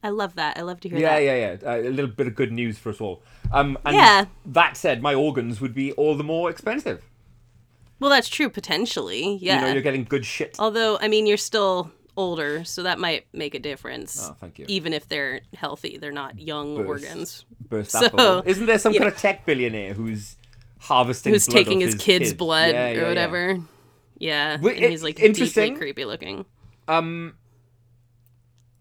I 0.03 0.09
love 0.11 0.35
that. 0.35 0.59
I 0.59 0.63
love 0.63 0.81
to 0.81 0.89
hear 0.89 0.99
Yeah, 0.99 1.15
that. 1.15 1.23
yeah, 1.23 1.57
yeah. 1.63 1.71
Uh, 1.71 1.89
a 1.89 1.91
little 1.91 2.11
bit 2.11 2.27
of 2.27 2.35
good 2.35 2.51
news 2.53 2.79
for 2.79 2.91
us 2.91 3.01
all. 3.01 3.23
Um, 3.53 3.79
and 3.87 3.95
Yeah. 3.95 4.25
That 4.45 4.77
said, 4.77 5.01
my 5.01 5.15
organs 5.15 5.61
would 5.61 5.73
be 5.73 5.93
all 5.93 6.15
the 6.17 6.25
more 6.25 6.51
expensive. 6.51 7.03
Well, 8.01 8.11
that's 8.11 8.29
true 8.29 8.51
potentially. 8.51 9.37
Yeah. 9.41 9.61
You 9.61 9.67
know, 9.69 9.73
you're 9.75 9.83
getting 9.83 10.05
good 10.05 10.27
shit. 10.27 10.57
Although, 10.59 10.99
I 11.01 11.09
mean, 11.09 11.27
you're 11.27 11.37
still 11.39 11.91
older, 12.17 12.65
so 12.65 12.83
that 12.85 12.99
might 12.99 13.27
make 13.33 13.55
a 13.55 13.59
difference. 13.59 14.29
Oh, 14.31 14.37
thank 14.41 14.59
you. 14.59 14.67
Even 14.69 14.93
if 14.93 15.09
they're 15.09 15.41
healthy, 15.55 15.99
they're 15.99 16.13
not 16.13 16.39
young 16.39 16.77
Burst. 16.77 16.89
organs. 16.89 17.45
Burst 17.69 17.91
so, 17.93 18.07
apple. 18.07 18.43
Isn't 18.47 18.67
there 18.67 18.79
some 18.79 18.93
you 18.93 19.01
kind 19.01 19.13
of 19.13 19.19
tech 19.19 19.45
billionaire 19.47 19.95
who's 19.95 20.37
harvesting 20.79 21.33
Who's 21.33 21.47
taking 21.47 21.83
of 21.83 21.87
his 21.89 21.95
kid's 21.97 22.29
kids? 22.31 22.35
blood 22.35 22.73
Yeah, 22.75 22.89
yeah, 22.91 22.99
or 22.99 23.03
yeah. 23.03 23.09
whatever? 23.09 23.59
Yeah. 24.19 24.59
Well, 24.61 24.75
it- 24.75 24.91
he's 24.91 25.03
like 25.03 25.21
interesting. 25.21 25.71
deeply 25.75 25.79
creepy 25.79 26.05
looking. 26.05 26.45
Um, 26.89 27.35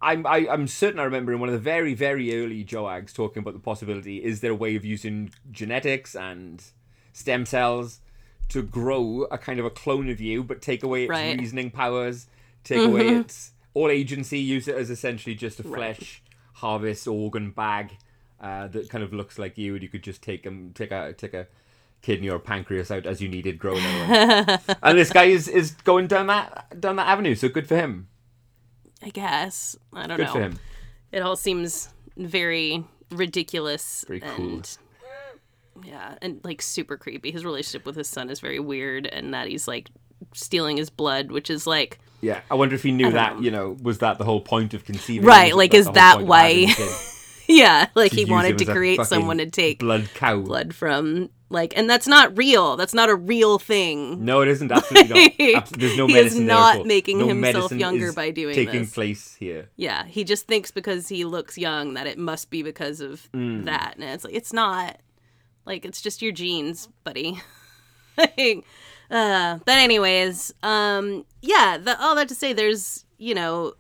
I'm 0.01 0.26
I, 0.27 0.47
I'm 0.49 0.68
certain 0.68 0.99
I 0.99 1.03
remember 1.03 1.31
in 1.31 1.39
one 1.39 1.49
of 1.49 1.53
the 1.53 1.60
very 1.60 1.93
very 1.93 2.35
early 2.43 2.64
Joags 2.65 3.14
talking 3.14 3.39
about 3.41 3.53
the 3.53 3.60
possibility: 3.60 4.23
is 4.23 4.41
there 4.41 4.51
a 4.51 4.55
way 4.55 4.76
of 4.76 4.84
using 4.84 5.31
genetics 5.51 6.15
and 6.15 6.61
stem 7.14 7.45
cells 7.45 8.01
to 8.49 8.61
grow 8.61 9.26
a 9.31 9.38
kind 9.38 9.60
of 9.60 9.65
a 9.65 9.69
clone 9.69 10.10
of 10.10 10.19
you, 10.19 10.43
but 10.43 10.61
take 10.61 10.84
away 10.84 11.03
its 11.03 11.10
Right. 11.10 11.39
Reasoning 11.39 11.72
powers, 11.72 12.27
take 12.64 12.88
away 12.88 13.07
its 13.10 13.52
all 13.73 13.90
agency, 13.90 14.40
use 14.40 14.68
it 14.68 14.76
as 14.76 14.90
essentially 14.90 15.35
just 15.35 15.60
a 15.60 15.64
Right. 15.64 15.95
flesh 15.98 16.22
harvest 16.53 17.07
organ 17.07 17.52
bag 17.52 17.98
uh, 18.40 18.68
that 18.68 18.90
kind 18.90 19.03
of 19.03 19.14
looks 19.14 19.40
like 19.40 19.57
you, 19.57 19.73
and 19.73 19.81
you 19.84 19.90
could 19.90 20.03
just 20.03 20.22
take 20.22 20.44
them, 20.44 20.72
take 20.73 20.91
a 20.91 21.14
take 21.14 21.34
a 21.34 21.48
kidney 22.02 22.30
or 22.30 22.38
pancreas 22.40 22.91
out 22.91 23.06
as 23.06 23.22
you 23.22 23.30
needed, 23.30 23.57
grow 23.57 23.77
another 23.77 24.60
and 24.84 24.98
this 24.98 25.11
guy 25.11 25.23
is 25.26 25.48
is 25.48 25.72
going 25.72 26.07
down 26.07 26.27
that 26.27 26.80
down 26.80 26.95
that 26.98 27.07
avenue. 27.07 27.35
So 27.35 27.48
good 27.49 27.68
for 27.68 27.76
him. 27.76 28.07
I 29.02 29.10
guess. 29.10 29.76
I 29.94 30.07
don't 30.07 30.18
Good 30.18 30.27
know. 30.27 30.34
for 30.34 30.41
him. 30.41 30.60
It 31.11 31.22
all 31.22 31.35
seems 31.35 31.90
very 32.18 32.84
ridiculous. 33.11 34.06
Very 34.07 34.19
cool. 34.22 34.30
and, 34.56 34.77
Yeah, 35.84 36.15
and 36.22 36.40
like 36.44 36.61
super 36.61 36.98
creepy. 36.98 37.31
His 37.31 37.44
relationship 37.44 37.85
with 37.85 37.95
his 37.95 38.07
son 38.07 38.30
is 38.30 38.40
very 38.40 38.60
weird, 38.60 39.07
and 39.07 39.34
that 39.34 39.48
he's 39.48 39.68
like 39.68 39.90
stealing 40.34 40.77
his 40.77 40.90
blood, 40.90 41.31
which 41.31 41.49
is 41.49 41.65
like 41.68 41.99
Yeah, 42.24 42.40
I 42.50 42.56
wonder 42.56 42.74
if 42.76 42.84
he 42.84 42.91
knew 42.91 43.12
that. 43.12 43.36
know. 43.36 43.41
You 43.41 43.52
know, 43.52 43.78
was 43.82 44.00
that 44.00 44.18
the 44.18 44.24
whole 44.24 44.41
point 44.41 44.74
of 44.74 44.86
conceiving? 44.86 45.28
Right, 45.28 45.56
like, 45.56 45.74
is 45.74 45.90
that 45.91 46.22
why- 46.24 46.66
having 46.66 46.70
a 46.70 46.74
kid? 46.76 46.90
yeah, 47.48 47.88
like 47.95 48.12
he 48.14 48.26
wanted 48.26 48.58
to 48.60 48.66
create 48.66 49.02
someone 49.06 49.38
to 49.40 49.45
take 49.50 49.80
blood 49.80 50.10
cow. 50.16 50.40
blood 50.40 50.74
from 50.74 51.30
like 51.50 51.74
and 51.78 51.88
that's 51.90 52.08
not 52.08 52.36
real. 52.38 52.78
That's 52.78 52.94
not 52.94 53.10
a 53.10 53.16
real 53.16 53.60
thing. 53.60 54.24
No, 54.24 54.41
it 54.41 54.48
isn't. 54.48 54.72
Absolutely 54.72 55.54
not. 55.54 55.70
There's 55.78 55.98
no 55.98 56.08
He 56.08 56.14
is 56.14 56.24
medicine 56.24 56.45
there 56.48 56.56
not 56.56 56.76
at 56.78 56.86
making 56.86 57.20
No 57.20 57.28
himself 57.28 57.72
younger 57.74 58.08
is 58.08 58.16
by 58.16 58.32
doing 58.32 58.56
taking 58.56 58.82
this. 58.84 58.94
place 58.94 59.36
here. 59.36 59.70
Yeah, 59.76 60.06
he 60.06 60.24
just 60.24 60.48
thinks 60.48 60.72
because 60.72 61.10
he 61.10 61.26
looks 61.26 61.58
young 61.58 61.94
that 61.95 62.08
it 62.08 62.18
must 62.18 62.50
be 62.50 62.64
because 62.64 63.02
of 63.02 63.30
Mm. 63.34 63.66
that, 63.66 63.95
and 64.00 64.06
it's 64.06 64.24
like 64.24 64.34
it's 64.34 64.54
not. 64.54 64.98
Like 65.66 65.84
it's 65.86 66.02
just 66.02 66.22
your 66.22 66.32
genes, 66.32 66.88
buddy. 67.04 67.41
like, 68.18 68.66
uh, 69.11 69.59
but 69.65 69.77
anyways, 69.77 70.53
um, 70.63 71.25
yeah. 71.41 71.77
The, 71.77 71.99
all 72.01 72.15
that 72.15 72.27
to 72.30 72.35
say, 72.35 72.53
there's 72.53 73.05
you 73.17 73.34
know, 73.35 73.73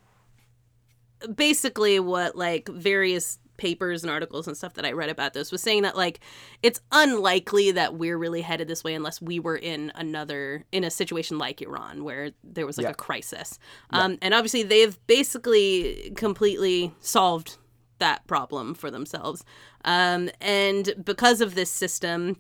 basically 1.35 1.99
what 1.99 2.35
like 2.35 2.67
various 2.69 3.39
papers 3.57 4.03
and 4.03 4.11
articles 4.11 4.47
and 4.47 4.57
stuff 4.57 4.73
that 4.73 4.85
I 4.85 4.91
read 4.93 5.09
about 5.09 5.33
this 5.33 5.51
was 5.51 5.61
saying 5.61 5.83
that 5.83 5.95
like 5.95 6.19
it's 6.63 6.81
unlikely 6.91 7.71
that 7.71 7.95
we're 7.95 8.17
really 8.17 8.41
headed 8.41 8.67
this 8.67 8.83
way 8.83 8.93
unless 8.95 9.21
we 9.21 9.39
were 9.39 9.55
in 9.55 9.91
another 9.95 10.65
in 10.71 10.83
a 10.83 10.89
situation 10.89 11.37
like 11.37 11.61
Iran 11.61 12.03
where 12.03 12.31
there 12.43 12.65
was 12.65 12.77
like 12.77 12.85
Yeah. 12.85 12.91
a 12.91 12.95
crisis. 12.95 13.59
Um, 13.91 14.17
and 14.21 14.33
obviously 14.33 14.63
they've 14.63 14.97
basically 15.07 16.11
completely 16.15 16.93
solved 16.99 17.57
that 17.99 18.25
problem 18.27 18.73
for 18.73 18.89
themselves. 18.89 19.45
Um, 19.85 20.29
and 20.41 20.93
because 21.03 21.39
of 21.39 21.53
this 21.55 21.69
system, 21.69 22.37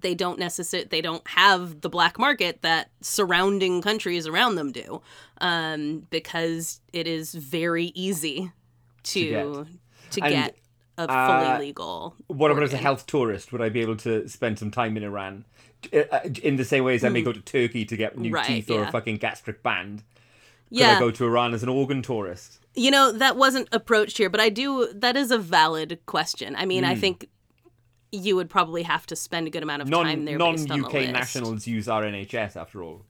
they 0.00 0.14
don't 0.14 0.38
necessarily 0.38 0.88
they 0.88 1.00
don't 1.00 1.26
have 1.28 1.80
the 1.80 1.88
black 1.88 2.18
market 2.18 2.62
that 2.62 2.90
surrounding 3.00 3.82
countries 3.82 4.26
around 4.26 4.54
them 4.54 4.70
do 4.72 5.00
um, 5.40 6.06
because 6.10 6.80
it 6.92 7.06
is 7.06 7.34
very 7.34 7.86
easy 7.94 8.52
to 9.04 9.66
to 10.12 10.20
And, 10.22 10.32
get, 10.34 10.56
a 10.98 11.06
fully 11.06 11.46
uh, 11.52 11.58
legal 11.58 12.14
What 12.26 12.50
about 12.50 12.62
as 12.64 12.72
a 12.74 12.76
health 12.76 13.06
tourist? 13.06 13.52
Would 13.52 13.62
I 13.62 13.68
be 13.70 13.80
able 13.80 13.96
to 13.98 14.28
spend 14.28 14.58
some 14.58 14.70
time 14.70 14.96
in 14.96 15.02
Iran? 15.02 15.44
Uh, 15.92 16.00
uh, 16.12 16.20
In 16.42 16.56
the 16.56 16.64
same 16.64 16.84
way 16.84 16.94
as 16.94 17.04
I 17.04 17.08
may 17.08 17.22
go 17.22 17.32
to 17.32 17.40
Turkey 17.40 17.84
to 17.86 17.96
get 17.96 18.18
new 18.18 18.28
Hmm. 18.28 18.34
Right, 18.34 18.46
teeth 18.46 18.70
or 18.70 18.80
yeah. 18.82 18.88
a 18.88 18.92
fucking 18.92 19.16
gastric 19.16 19.62
band. 19.62 20.02
Could 20.68 20.78
yeah 20.78 20.96
I 20.96 21.00
go 21.00 21.10
to 21.10 21.24
Iran 21.24 21.54
as 21.54 21.62
an 21.62 21.68
organ 21.68 22.02
tourist? 22.02 22.58
you 22.74 22.90
know 22.90 23.10
that 23.10 23.36
wasn't 23.36 23.68
approached 23.72 24.16
here 24.16 24.30
but 24.30 24.38
i 24.38 24.48
do 24.48 24.86
that 24.94 25.16
is 25.16 25.32
a 25.32 25.38
valid 25.38 25.98
question 26.06 26.54
i 26.54 26.64
mean 26.64 26.84
i 26.84 26.94
Hmm. 26.94 27.00
think 27.00 27.28
you 28.12 28.36
would 28.36 28.50
probably 28.50 28.82
have 28.82 29.06
to 29.06 29.16
spend 29.16 29.46
a 29.46 29.50
good 29.50 29.62
amount 29.62 29.82
of 29.82 29.88
Non 29.88 30.04
time 30.04 30.24
there 30.24 30.36
non 30.38 30.54
based 30.56 30.70
on 30.70 30.80
the 30.80 30.86
UK 30.86 30.94
nationals 31.12 31.66
use 31.66 31.88
our 31.88 32.02
NHS 32.02 32.56
after 32.56 32.82
all. 32.82 33.04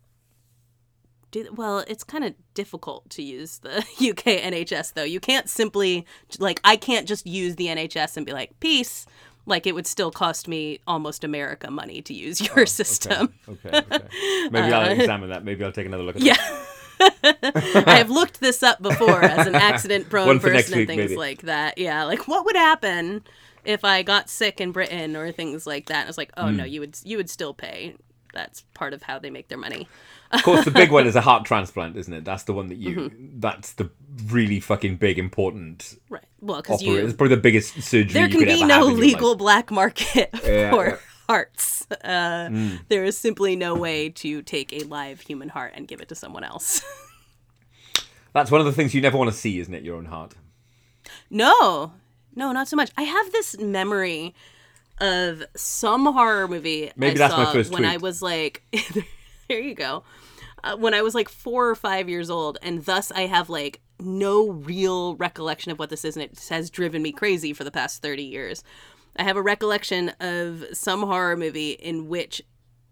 Do, 1.31 1.48
well, 1.55 1.85
it's 1.86 2.02
kind 2.02 2.24
of 2.24 2.35
difficult 2.55 3.09
to 3.10 3.22
use 3.22 3.59
the 3.59 3.78
UK 3.78 4.43
NHS 4.43 4.94
though. 4.94 5.05
You 5.05 5.20
can't 5.20 5.48
simply 5.48 6.05
like 6.39 6.60
I 6.64 6.77
can't 6.77 7.06
just 7.06 7.27
use 7.27 7.56
the 7.56 7.66
NHS 7.66 8.16
and 8.16 8.27
be 8.27 8.32
like 8.32 8.59
peace. 8.60 9.06
Like 9.47 9.66
it 9.66 9.74
would 9.74 9.86
still 9.86 10.10
cost 10.10 10.48
me 10.48 10.81
almost 10.86 11.24
America 11.24 11.70
money 11.70 12.02
to 12.02 12.14
use 12.14 12.40
your 12.40 12.66
system. 12.66 13.32
Okay, 13.48 13.70
okay. 13.78 14.48
Maybe 14.51 14.72
I'll 14.72 14.90
examine 14.90 15.31
that. 15.31 15.44
Maybe 15.44 15.64
I'll 15.64 15.72
take 15.72 15.86
another 15.86 16.02
look 16.02 16.16
at 16.16 16.22
Uh, 16.22 16.27
Yeah. 16.27 16.36
that. 16.36 17.85
I 17.86 17.97
have 17.97 18.10
looked 18.10 18.40
this 18.40 18.62
up 18.62 18.82
before 18.82 19.22
as 19.24 19.47
an 19.47 19.55
accident 19.55 20.10
prone 20.10 20.39
person 20.40 20.78
and 20.81 20.86
things 20.86 20.97
maybe. 21.10 21.16
like 21.16 21.43
that. 21.43 21.78
Yeah, 21.78 22.05
like 22.05 22.28
what 22.28 22.44
would 22.44 22.56
happen 22.56 23.22
if 23.65 23.85
I 23.85 24.03
got 24.03 24.28
sick 24.31 24.61
in 24.61 24.73
Britain 24.73 25.16
or 25.16 25.31
things 25.32 25.66
like 25.66 25.87
that? 25.87 26.05
I 26.05 26.07
was 26.07 26.19
like, 26.19 26.32
oh 26.37 26.49
Hmm. 26.49 26.57
no, 26.57 26.65
you 26.65 26.81
would 26.81 26.97
you 27.05 27.16
would 27.16 27.31
still 27.31 27.55
pay. 27.55 27.97
That's 28.32 28.61
part 28.74 28.93
of 28.95 29.03
how 29.03 29.19
they 29.19 29.28
make 29.31 29.49
their 29.49 29.59
money. 29.59 29.89
Of 30.31 30.45
course, 30.45 30.65
the 30.65 30.70
big 30.70 30.93
one 30.99 31.05
is 31.07 31.16
a 31.16 31.20
heart 31.20 31.45
transplant, 31.45 31.97
isn't 31.97 32.12
it? 32.12 32.24
That's 32.24 32.45
the 32.45 32.53
one 32.53 32.69
that 32.69 32.77
you. 32.78 32.95
Mm-hmm. 32.97 33.41
That's 33.41 33.73
the 33.73 33.91
really 34.27 34.61
fucking 34.61 34.97
big 34.97 35.19
important 35.19 35.99
Right. 36.09 36.23
Well, 36.41 36.62
because 36.62 36.81
you 36.82 36.97
It's 36.97 37.12
probably 37.12 37.35
the 37.35 37.43
biggest 37.43 37.82
surgery 37.82 38.12
there 38.12 38.24
you 38.27 38.31
can 38.31 38.39
could 38.41 38.47
be 38.47 38.65
no 38.65 38.74
have 38.74 38.82
in 38.85 38.91
your 38.91 38.99
legal 39.01 39.35
black 39.35 39.70
market 39.73 40.31
Yeah, 40.45 40.70
for 40.70 41.01
hearts. 41.28 41.87
Uh, 41.91 42.49
Mm. 42.51 42.81
There 42.89 43.03
is 43.05 43.19
simply 43.19 43.57
no 43.57 43.74
way 43.74 44.09
to 44.11 44.43
take 44.43 44.73
a 44.73 44.85
live 44.85 45.20
human 45.23 45.49
heart 45.49 45.73
and 45.74 45.89
give 45.89 46.01
it 46.01 46.09
to 46.11 46.15
someone 46.15 46.45
else. 46.45 46.82
That's 48.32 48.51
one 48.53 48.61
of 48.61 48.66
the 48.66 48.73
things 48.73 48.95
you 48.95 49.01
never 49.01 49.19
want 49.19 49.31
to 49.31 49.37
see, 49.37 49.59
isn't 49.59 49.74
it? 49.74 49.82
Your 49.82 49.97
own 49.97 50.07
heart. 50.07 50.35
no, 51.31 51.93
no, 52.35 52.52
not 52.52 52.69
so 52.69 52.77
much. 52.77 52.90
I 52.97 53.02
have 53.02 53.32
this 53.32 53.59
memory 53.59 54.35
of 55.01 55.43
some 55.57 56.05
horror 56.07 56.47
movie. 56.48 56.90
Maybe 56.97 57.15
I 57.16 57.28
that's 57.28 57.36
my 57.36 57.44
saw 57.44 57.52
first 57.52 57.73
when 57.73 57.85
I 57.85 57.97
was 57.97 58.23
like, 58.23 58.62
there 59.48 59.61
you 59.61 59.74
go. 59.74 60.05
Uh, 60.62 60.77
when 60.77 60.93
I 60.93 61.01
was 61.01 61.15
like 61.15 61.28
four 61.28 61.69
or 61.69 61.74
five 61.74 62.09
years 62.09 62.28
old, 62.28 62.59
and 62.62 62.85
thus 62.85 63.11
I 63.11 63.23
have 63.23 63.48
like 63.48 63.81
no 63.98 64.51
real 64.51 65.16
recollection 65.16 65.73
of 65.73 65.78
what 65.78 65.90
this 65.90 66.05
is, 66.05 66.16
and 66.16 66.24
it 66.24 66.47
has 66.51 66.70
driven 66.70 67.02
me 67.02 67.12
crazy 67.12 67.52
for 67.52 67.65
the 67.65 67.70
past 67.70 68.02
30 68.02 68.23
years. 68.23 68.62
I 69.16 69.23
have 69.23 69.36
a 69.36 69.43
recollection 69.43 70.11
of 70.20 70.65
some 70.73 71.02
horror 71.02 71.36
movie 71.36 71.73
in 71.73 72.09
which 72.09 72.43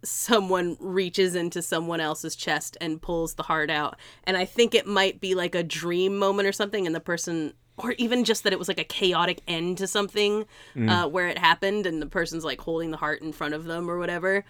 someone 0.04 0.76
reaches 0.80 1.34
into 1.34 1.60
someone 1.60 2.00
else's 2.00 2.36
chest 2.36 2.76
and 2.80 3.02
pulls 3.02 3.34
the 3.34 3.42
heart 3.42 3.70
out. 3.70 3.96
And 4.24 4.36
I 4.36 4.44
think 4.44 4.74
it 4.74 4.86
might 4.86 5.20
be 5.20 5.34
like 5.34 5.54
a 5.54 5.62
dream 5.62 6.16
moment 6.16 6.48
or 6.48 6.52
something, 6.52 6.86
and 6.86 6.94
the 6.94 7.00
person, 7.00 7.54
or 7.78 7.92
even 7.98 8.24
just 8.24 8.42
that 8.44 8.52
it 8.52 8.58
was 8.58 8.68
like 8.68 8.78
a 8.78 8.84
chaotic 8.84 9.40
end 9.48 9.78
to 9.78 9.86
something 9.86 10.44
Mm. 10.76 10.90
uh, 10.90 11.08
where 11.08 11.28
it 11.28 11.38
happened, 11.38 11.86
and 11.86 12.02
the 12.02 12.06
person's 12.06 12.44
like 12.44 12.60
holding 12.60 12.90
the 12.90 12.96
heart 12.98 13.22
in 13.22 13.32
front 13.32 13.54
of 13.54 13.64
them 13.64 13.88
or 13.90 13.98
whatever. 13.98 14.44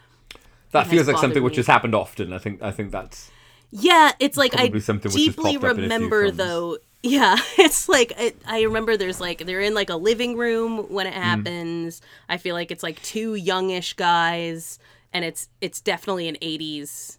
That 0.73 0.87
feels 0.87 1.07
like 1.07 1.19
something 1.19 1.43
which 1.43 1.57
has 1.57 1.67
happened 1.67 1.95
often. 1.95 2.33
I 2.33 2.39
think. 2.39 2.63
I 2.63 2.71
think 2.73 2.91
that's. 2.91 3.31
Yeah, 3.71 4.13
it's 4.19 4.37
like 4.37 4.55
I 4.55 4.63
Probably 4.65 4.81
something 4.81 5.11
which 5.13 5.17
deeply 5.23 5.53
popped 5.59 5.65
up 5.65 5.79
in 5.79 5.85
a 5.85 5.89
few 5.89 5.95
remember 5.95 6.31
though. 6.31 6.79
Yeah, 7.03 7.37
it's 7.59 7.89
like 7.89 8.13
it, 8.19 8.37
I 8.47 8.63
remember 8.63 8.97
there's 8.97 9.21
like 9.21 9.45
they're 9.47 9.61
in 9.61 9.75
like 9.75 9.89
a 9.91 9.97
living 9.97 10.37
room 10.37 10.91
when 10.91 11.07
Mm. 11.07 11.11
it 11.11 11.15
happens. 11.15 12.03
I 12.29 12.39
feel 12.39 12.55
like 12.55 12.71
it's 12.71 12.83
like 12.83 13.01
two 13.03 13.35
youngish 13.35 13.93
guys, 13.95 14.79
and 15.13 15.25
it's 15.25 15.49
it's 15.61 15.81
definitely 15.81 16.29
an 16.29 16.37
'80s 16.43 17.19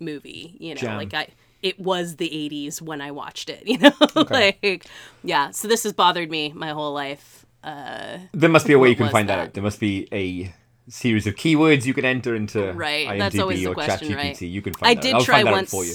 movie. 0.00 0.56
You 0.60 0.74
know, 0.74 0.80
Jam. 0.80 0.96
like 0.98 1.14
I 1.14 1.28
it 1.64 1.80
was 1.80 2.16
the 2.16 2.28
'80s 2.28 2.80
when 2.82 3.00
I 3.00 3.10
watched 3.10 3.48
it. 3.50 3.62
You 3.72 3.78
know, 3.78 3.92
like 4.30 4.86
yeah. 5.24 5.50
So 5.50 5.66
this 5.68 5.82
has 5.84 5.92
bothered 5.92 6.30
me 6.30 6.52
my 6.54 6.70
whole 6.70 6.92
life. 6.92 7.46
Uh, 7.64 8.18
There 8.32 8.50
must 8.50 8.66
be 8.66 8.74
a 8.74 8.78
way 8.78 8.90
you 8.90 8.96
can 8.96 9.08
find 9.10 9.28
that 9.30 9.38
out. 9.38 9.54
There 9.54 9.62
must 9.62 9.80
be 9.80 10.06
a 10.12 10.54
series 10.88 11.26
of 11.26 11.34
keywords 11.34 11.86
you 11.86 11.94
can 11.94 12.04
enter 12.04 12.34
into 12.36 12.72
Right, 12.74 13.06
IMDb 13.08 13.18
that's 13.18 13.38
always 13.38 13.60
the 13.60 13.68
or 13.68 13.74
question, 13.74 14.08
ChatGPT. 14.10 14.16
right? 14.16 14.40
You 14.42 14.60
can 14.62 14.74
find 14.74 14.90
I 14.90 14.94
that. 14.94 15.02
did 15.02 15.14
I'll 15.14 15.24
try 15.24 15.36
find 15.36 15.46
that 15.46 15.50
out 15.52 15.56
once. 15.56 15.70
for 15.70 15.84
you. 15.84 15.94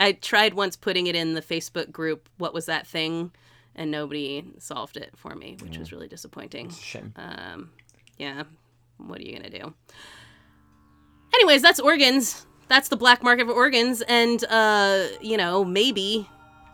I 0.00 0.12
tried 0.12 0.54
once 0.54 0.76
putting 0.76 1.06
it 1.08 1.14
in 1.14 1.34
the 1.34 1.42
Facebook 1.42 1.92
group. 1.92 2.26
What 2.38 2.54
was 2.54 2.64
that 2.66 2.86
thing? 2.86 3.32
And 3.76 3.90
nobody 3.90 4.44
solved 4.58 4.96
it 4.96 5.10
for 5.14 5.34
me, 5.34 5.58
which 5.62 5.76
was 5.76 5.92
really 5.92 6.08
disappointing. 6.08 6.70
Shame. 6.70 7.12
Um, 7.16 7.70
yeah, 8.18 8.44
what 8.96 9.18
are 9.20 9.22
you 9.22 9.36
gonna 9.36 9.50
do? 9.50 9.74
Anyways, 11.34 11.60
that's 11.62 11.78
organs. 11.80 12.46
That's 12.70 12.88
the 12.88 12.96
black 12.96 13.22
market 13.22 13.46
for 13.46 13.52
organs, 13.52 14.00
and 14.02 14.42
uh, 14.44 15.08
you 15.20 15.36
know, 15.36 15.64
maybe 15.64 16.26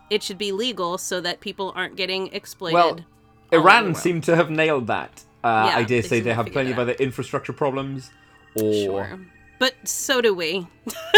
it 0.09 0.23
should 0.23 0.37
be 0.37 0.51
legal 0.53 0.97
so 0.97 1.19
that 1.21 1.41
people 1.41 1.73
aren't 1.75 1.95
getting 1.97 2.27
exploited. 2.33 2.75
Well, 2.75 2.85
all 2.85 2.91
over 2.93 3.03
the 3.49 3.57
Iran 3.57 3.83
world. 3.85 3.97
seem 3.97 4.21
to 4.21 4.35
have 4.35 4.49
nailed 4.49 4.87
that. 4.87 5.23
Uh, 5.43 5.69
Yeah, 5.71 5.77
I 5.77 5.83
dare 5.83 6.01
they 6.01 6.07
say 6.07 6.19
they 6.21 6.33
have 6.33 6.45
plenty 6.47 6.71
of 6.71 6.79
other 6.79 6.93
infrastructure 6.93 7.51
problems. 7.51 8.11
Or 8.55 8.73
sure, 8.73 9.19
but 9.59 9.73
so 9.85 10.21
do 10.21 10.33
we. 10.33 10.67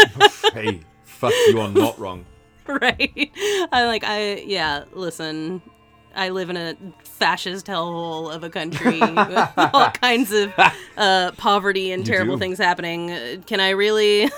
hey, 0.54 0.80
fuck, 1.04 1.32
you 1.48 1.60
are 1.60 1.70
not 1.70 1.98
wrong. 1.98 2.24
right? 2.66 3.30
I 3.72 3.84
like 3.86 4.04
I 4.04 4.36
yeah, 4.46 4.84
listen. 4.94 5.62
I 6.14 6.30
live 6.30 6.50
in 6.50 6.56
a 6.56 6.76
fascist 7.04 7.66
hellhole 7.66 8.34
of 8.34 8.42
a 8.44 8.50
country 8.50 8.98
with 9.00 9.48
all 9.56 9.90
kinds 9.90 10.32
of 10.32 10.52
uh, 10.96 11.30
poverty 11.36 11.92
and 11.92 12.06
You 12.06 12.12
terrible 12.14 12.34
do. 12.36 12.40
things 12.40 12.58
happening. 12.58 13.42
Can 13.46 13.60
I 13.60 13.70
really 13.70 14.28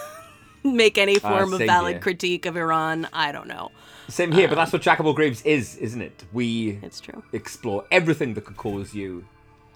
make 0.72 0.98
any 0.98 1.18
form 1.18 1.52
of 1.52 1.60
valid 1.60 1.94
here. 1.94 2.00
critique 2.00 2.46
of 2.46 2.56
Iran? 2.56 3.08
I 3.12 3.32
don't 3.32 3.48
know. 3.48 3.70
Same 4.08 4.32
here, 4.32 4.48
but 4.48 4.58
Um, 4.58 4.62
that's 4.62 4.72
what 4.72 4.82
Jackable 4.82 5.14
Graves 5.14 5.42
is, 5.42 5.76
isn't 5.76 6.00
it? 6.02 6.24
We 6.32 6.78
It's 6.82 7.00
true. 7.00 7.22
explore 7.32 7.84
everything 7.90 8.34
that 8.34 8.44
could 8.44 8.56
cause 8.56 8.94
you 8.94 9.24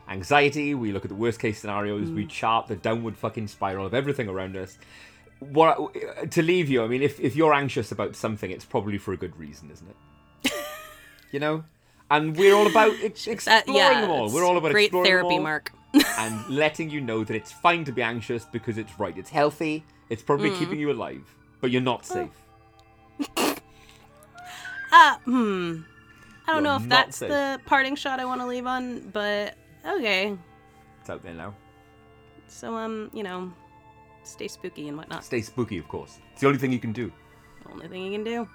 anxiety. 0.09 0.75
We 0.75 0.93
look 0.93 1.05
at 1.05 1.09
the 1.09 1.15
worst 1.17 1.41
case 1.41 1.61
scenarios. 1.61 2.09
Mm. 2.09 2.15
We 2.17 2.27
chart 2.27 2.67
the 2.69 2.77
downward 2.77 3.17
fucking 3.17 3.49
spiral 3.49 3.87
of 3.87 3.95
everything 3.95 4.29
around 4.29 4.57
us. 4.57 4.79
What 5.39 6.31
to 6.31 6.43
leave 6.43 6.69
you? 6.69 6.83
I 6.83 6.89
mean, 6.89 7.03
if 7.03 7.21
if 7.21 7.37
you're 7.37 7.53
anxious 7.55 7.93
about 7.93 8.17
something, 8.17 8.51
it's 8.51 8.65
probably 8.65 8.99
for 8.99 9.13
a 9.13 9.17
good 9.17 9.37
reason, 9.39 9.71
isn't 9.71 9.89
it? 10.45 10.53
you 11.33 11.41
know, 11.41 11.65
and 12.11 12.37
we're 12.37 12.55
all 12.55 12.67
about 12.67 12.95
ex- 13.03 13.27
exploring 13.27 13.65
That, 13.67 13.73
yeah, 13.75 14.01
them 14.01 14.11
all. 14.11 14.33
We're 14.33 14.45
all 14.45 14.57
about 14.57 14.73
great 14.73 14.87
exploring 14.87 15.11
them 15.13 15.21
therapy. 15.29 15.39
Mark. 15.39 15.73
and 16.19 16.49
letting 16.49 16.89
you 16.91 17.01
know 17.01 17.23
that 17.25 17.35
it's 17.37 17.53
fine 17.53 17.85
to 17.85 17.93
be 17.93 18.03
anxious 18.03 18.45
because 18.47 18.79
it's 18.79 18.99
right. 18.99 19.17
It's 19.17 19.31
healthy. 19.31 19.85
It's 20.09 20.23
probably 20.23 20.51
Mm. 20.51 20.59
keeping 20.59 20.81
you 20.81 20.91
alive, 20.93 21.25
but 21.61 21.71
you're 21.71 21.83
not 21.83 22.05
safe. 22.07 22.31
Uh, 24.93 25.17
hmm. 25.25 25.81
I 26.47 26.53
don't 26.53 26.55
You're 26.55 26.61
know 26.63 26.77
if 26.77 26.89
that's 26.89 27.17
safe. 27.19 27.29
the 27.29 27.61
parting 27.67 27.97
shot 27.97 28.21
I 28.21 28.25
want 28.25 28.41
to 28.41 28.47
leave 28.47 28.67
on, 28.67 29.11
but 29.13 29.55
okay. 29.85 30.37
It's 31.01 31.11
out 31.11 31.23
there 31.23 31.35
now. 31.35 31.55
So, 32.47 32.77
um, 32.77 33.11
you 33.13 33.25
know, 33.25 33.53
stay 34.23 34.47
spooky 34.49 34.87
and 34.89 34.97
whatnot. 34.97 35.25
Stay 35.25 35.43
spooky, 35.43 35.77
of 35.79 35.89
course. 35.89 36.19
It's 36.33 36.41
the 36.41 36.47
only 36.47 36.59
thing 36.61 36.71
you 36.73 36.79
can 36.79 36.93
do. 36.93 37.13
Only 37.71 37.89
thing 37.89 38.05
you 38.05 38.13
can 38.13 38.23
do. 38.25 38.49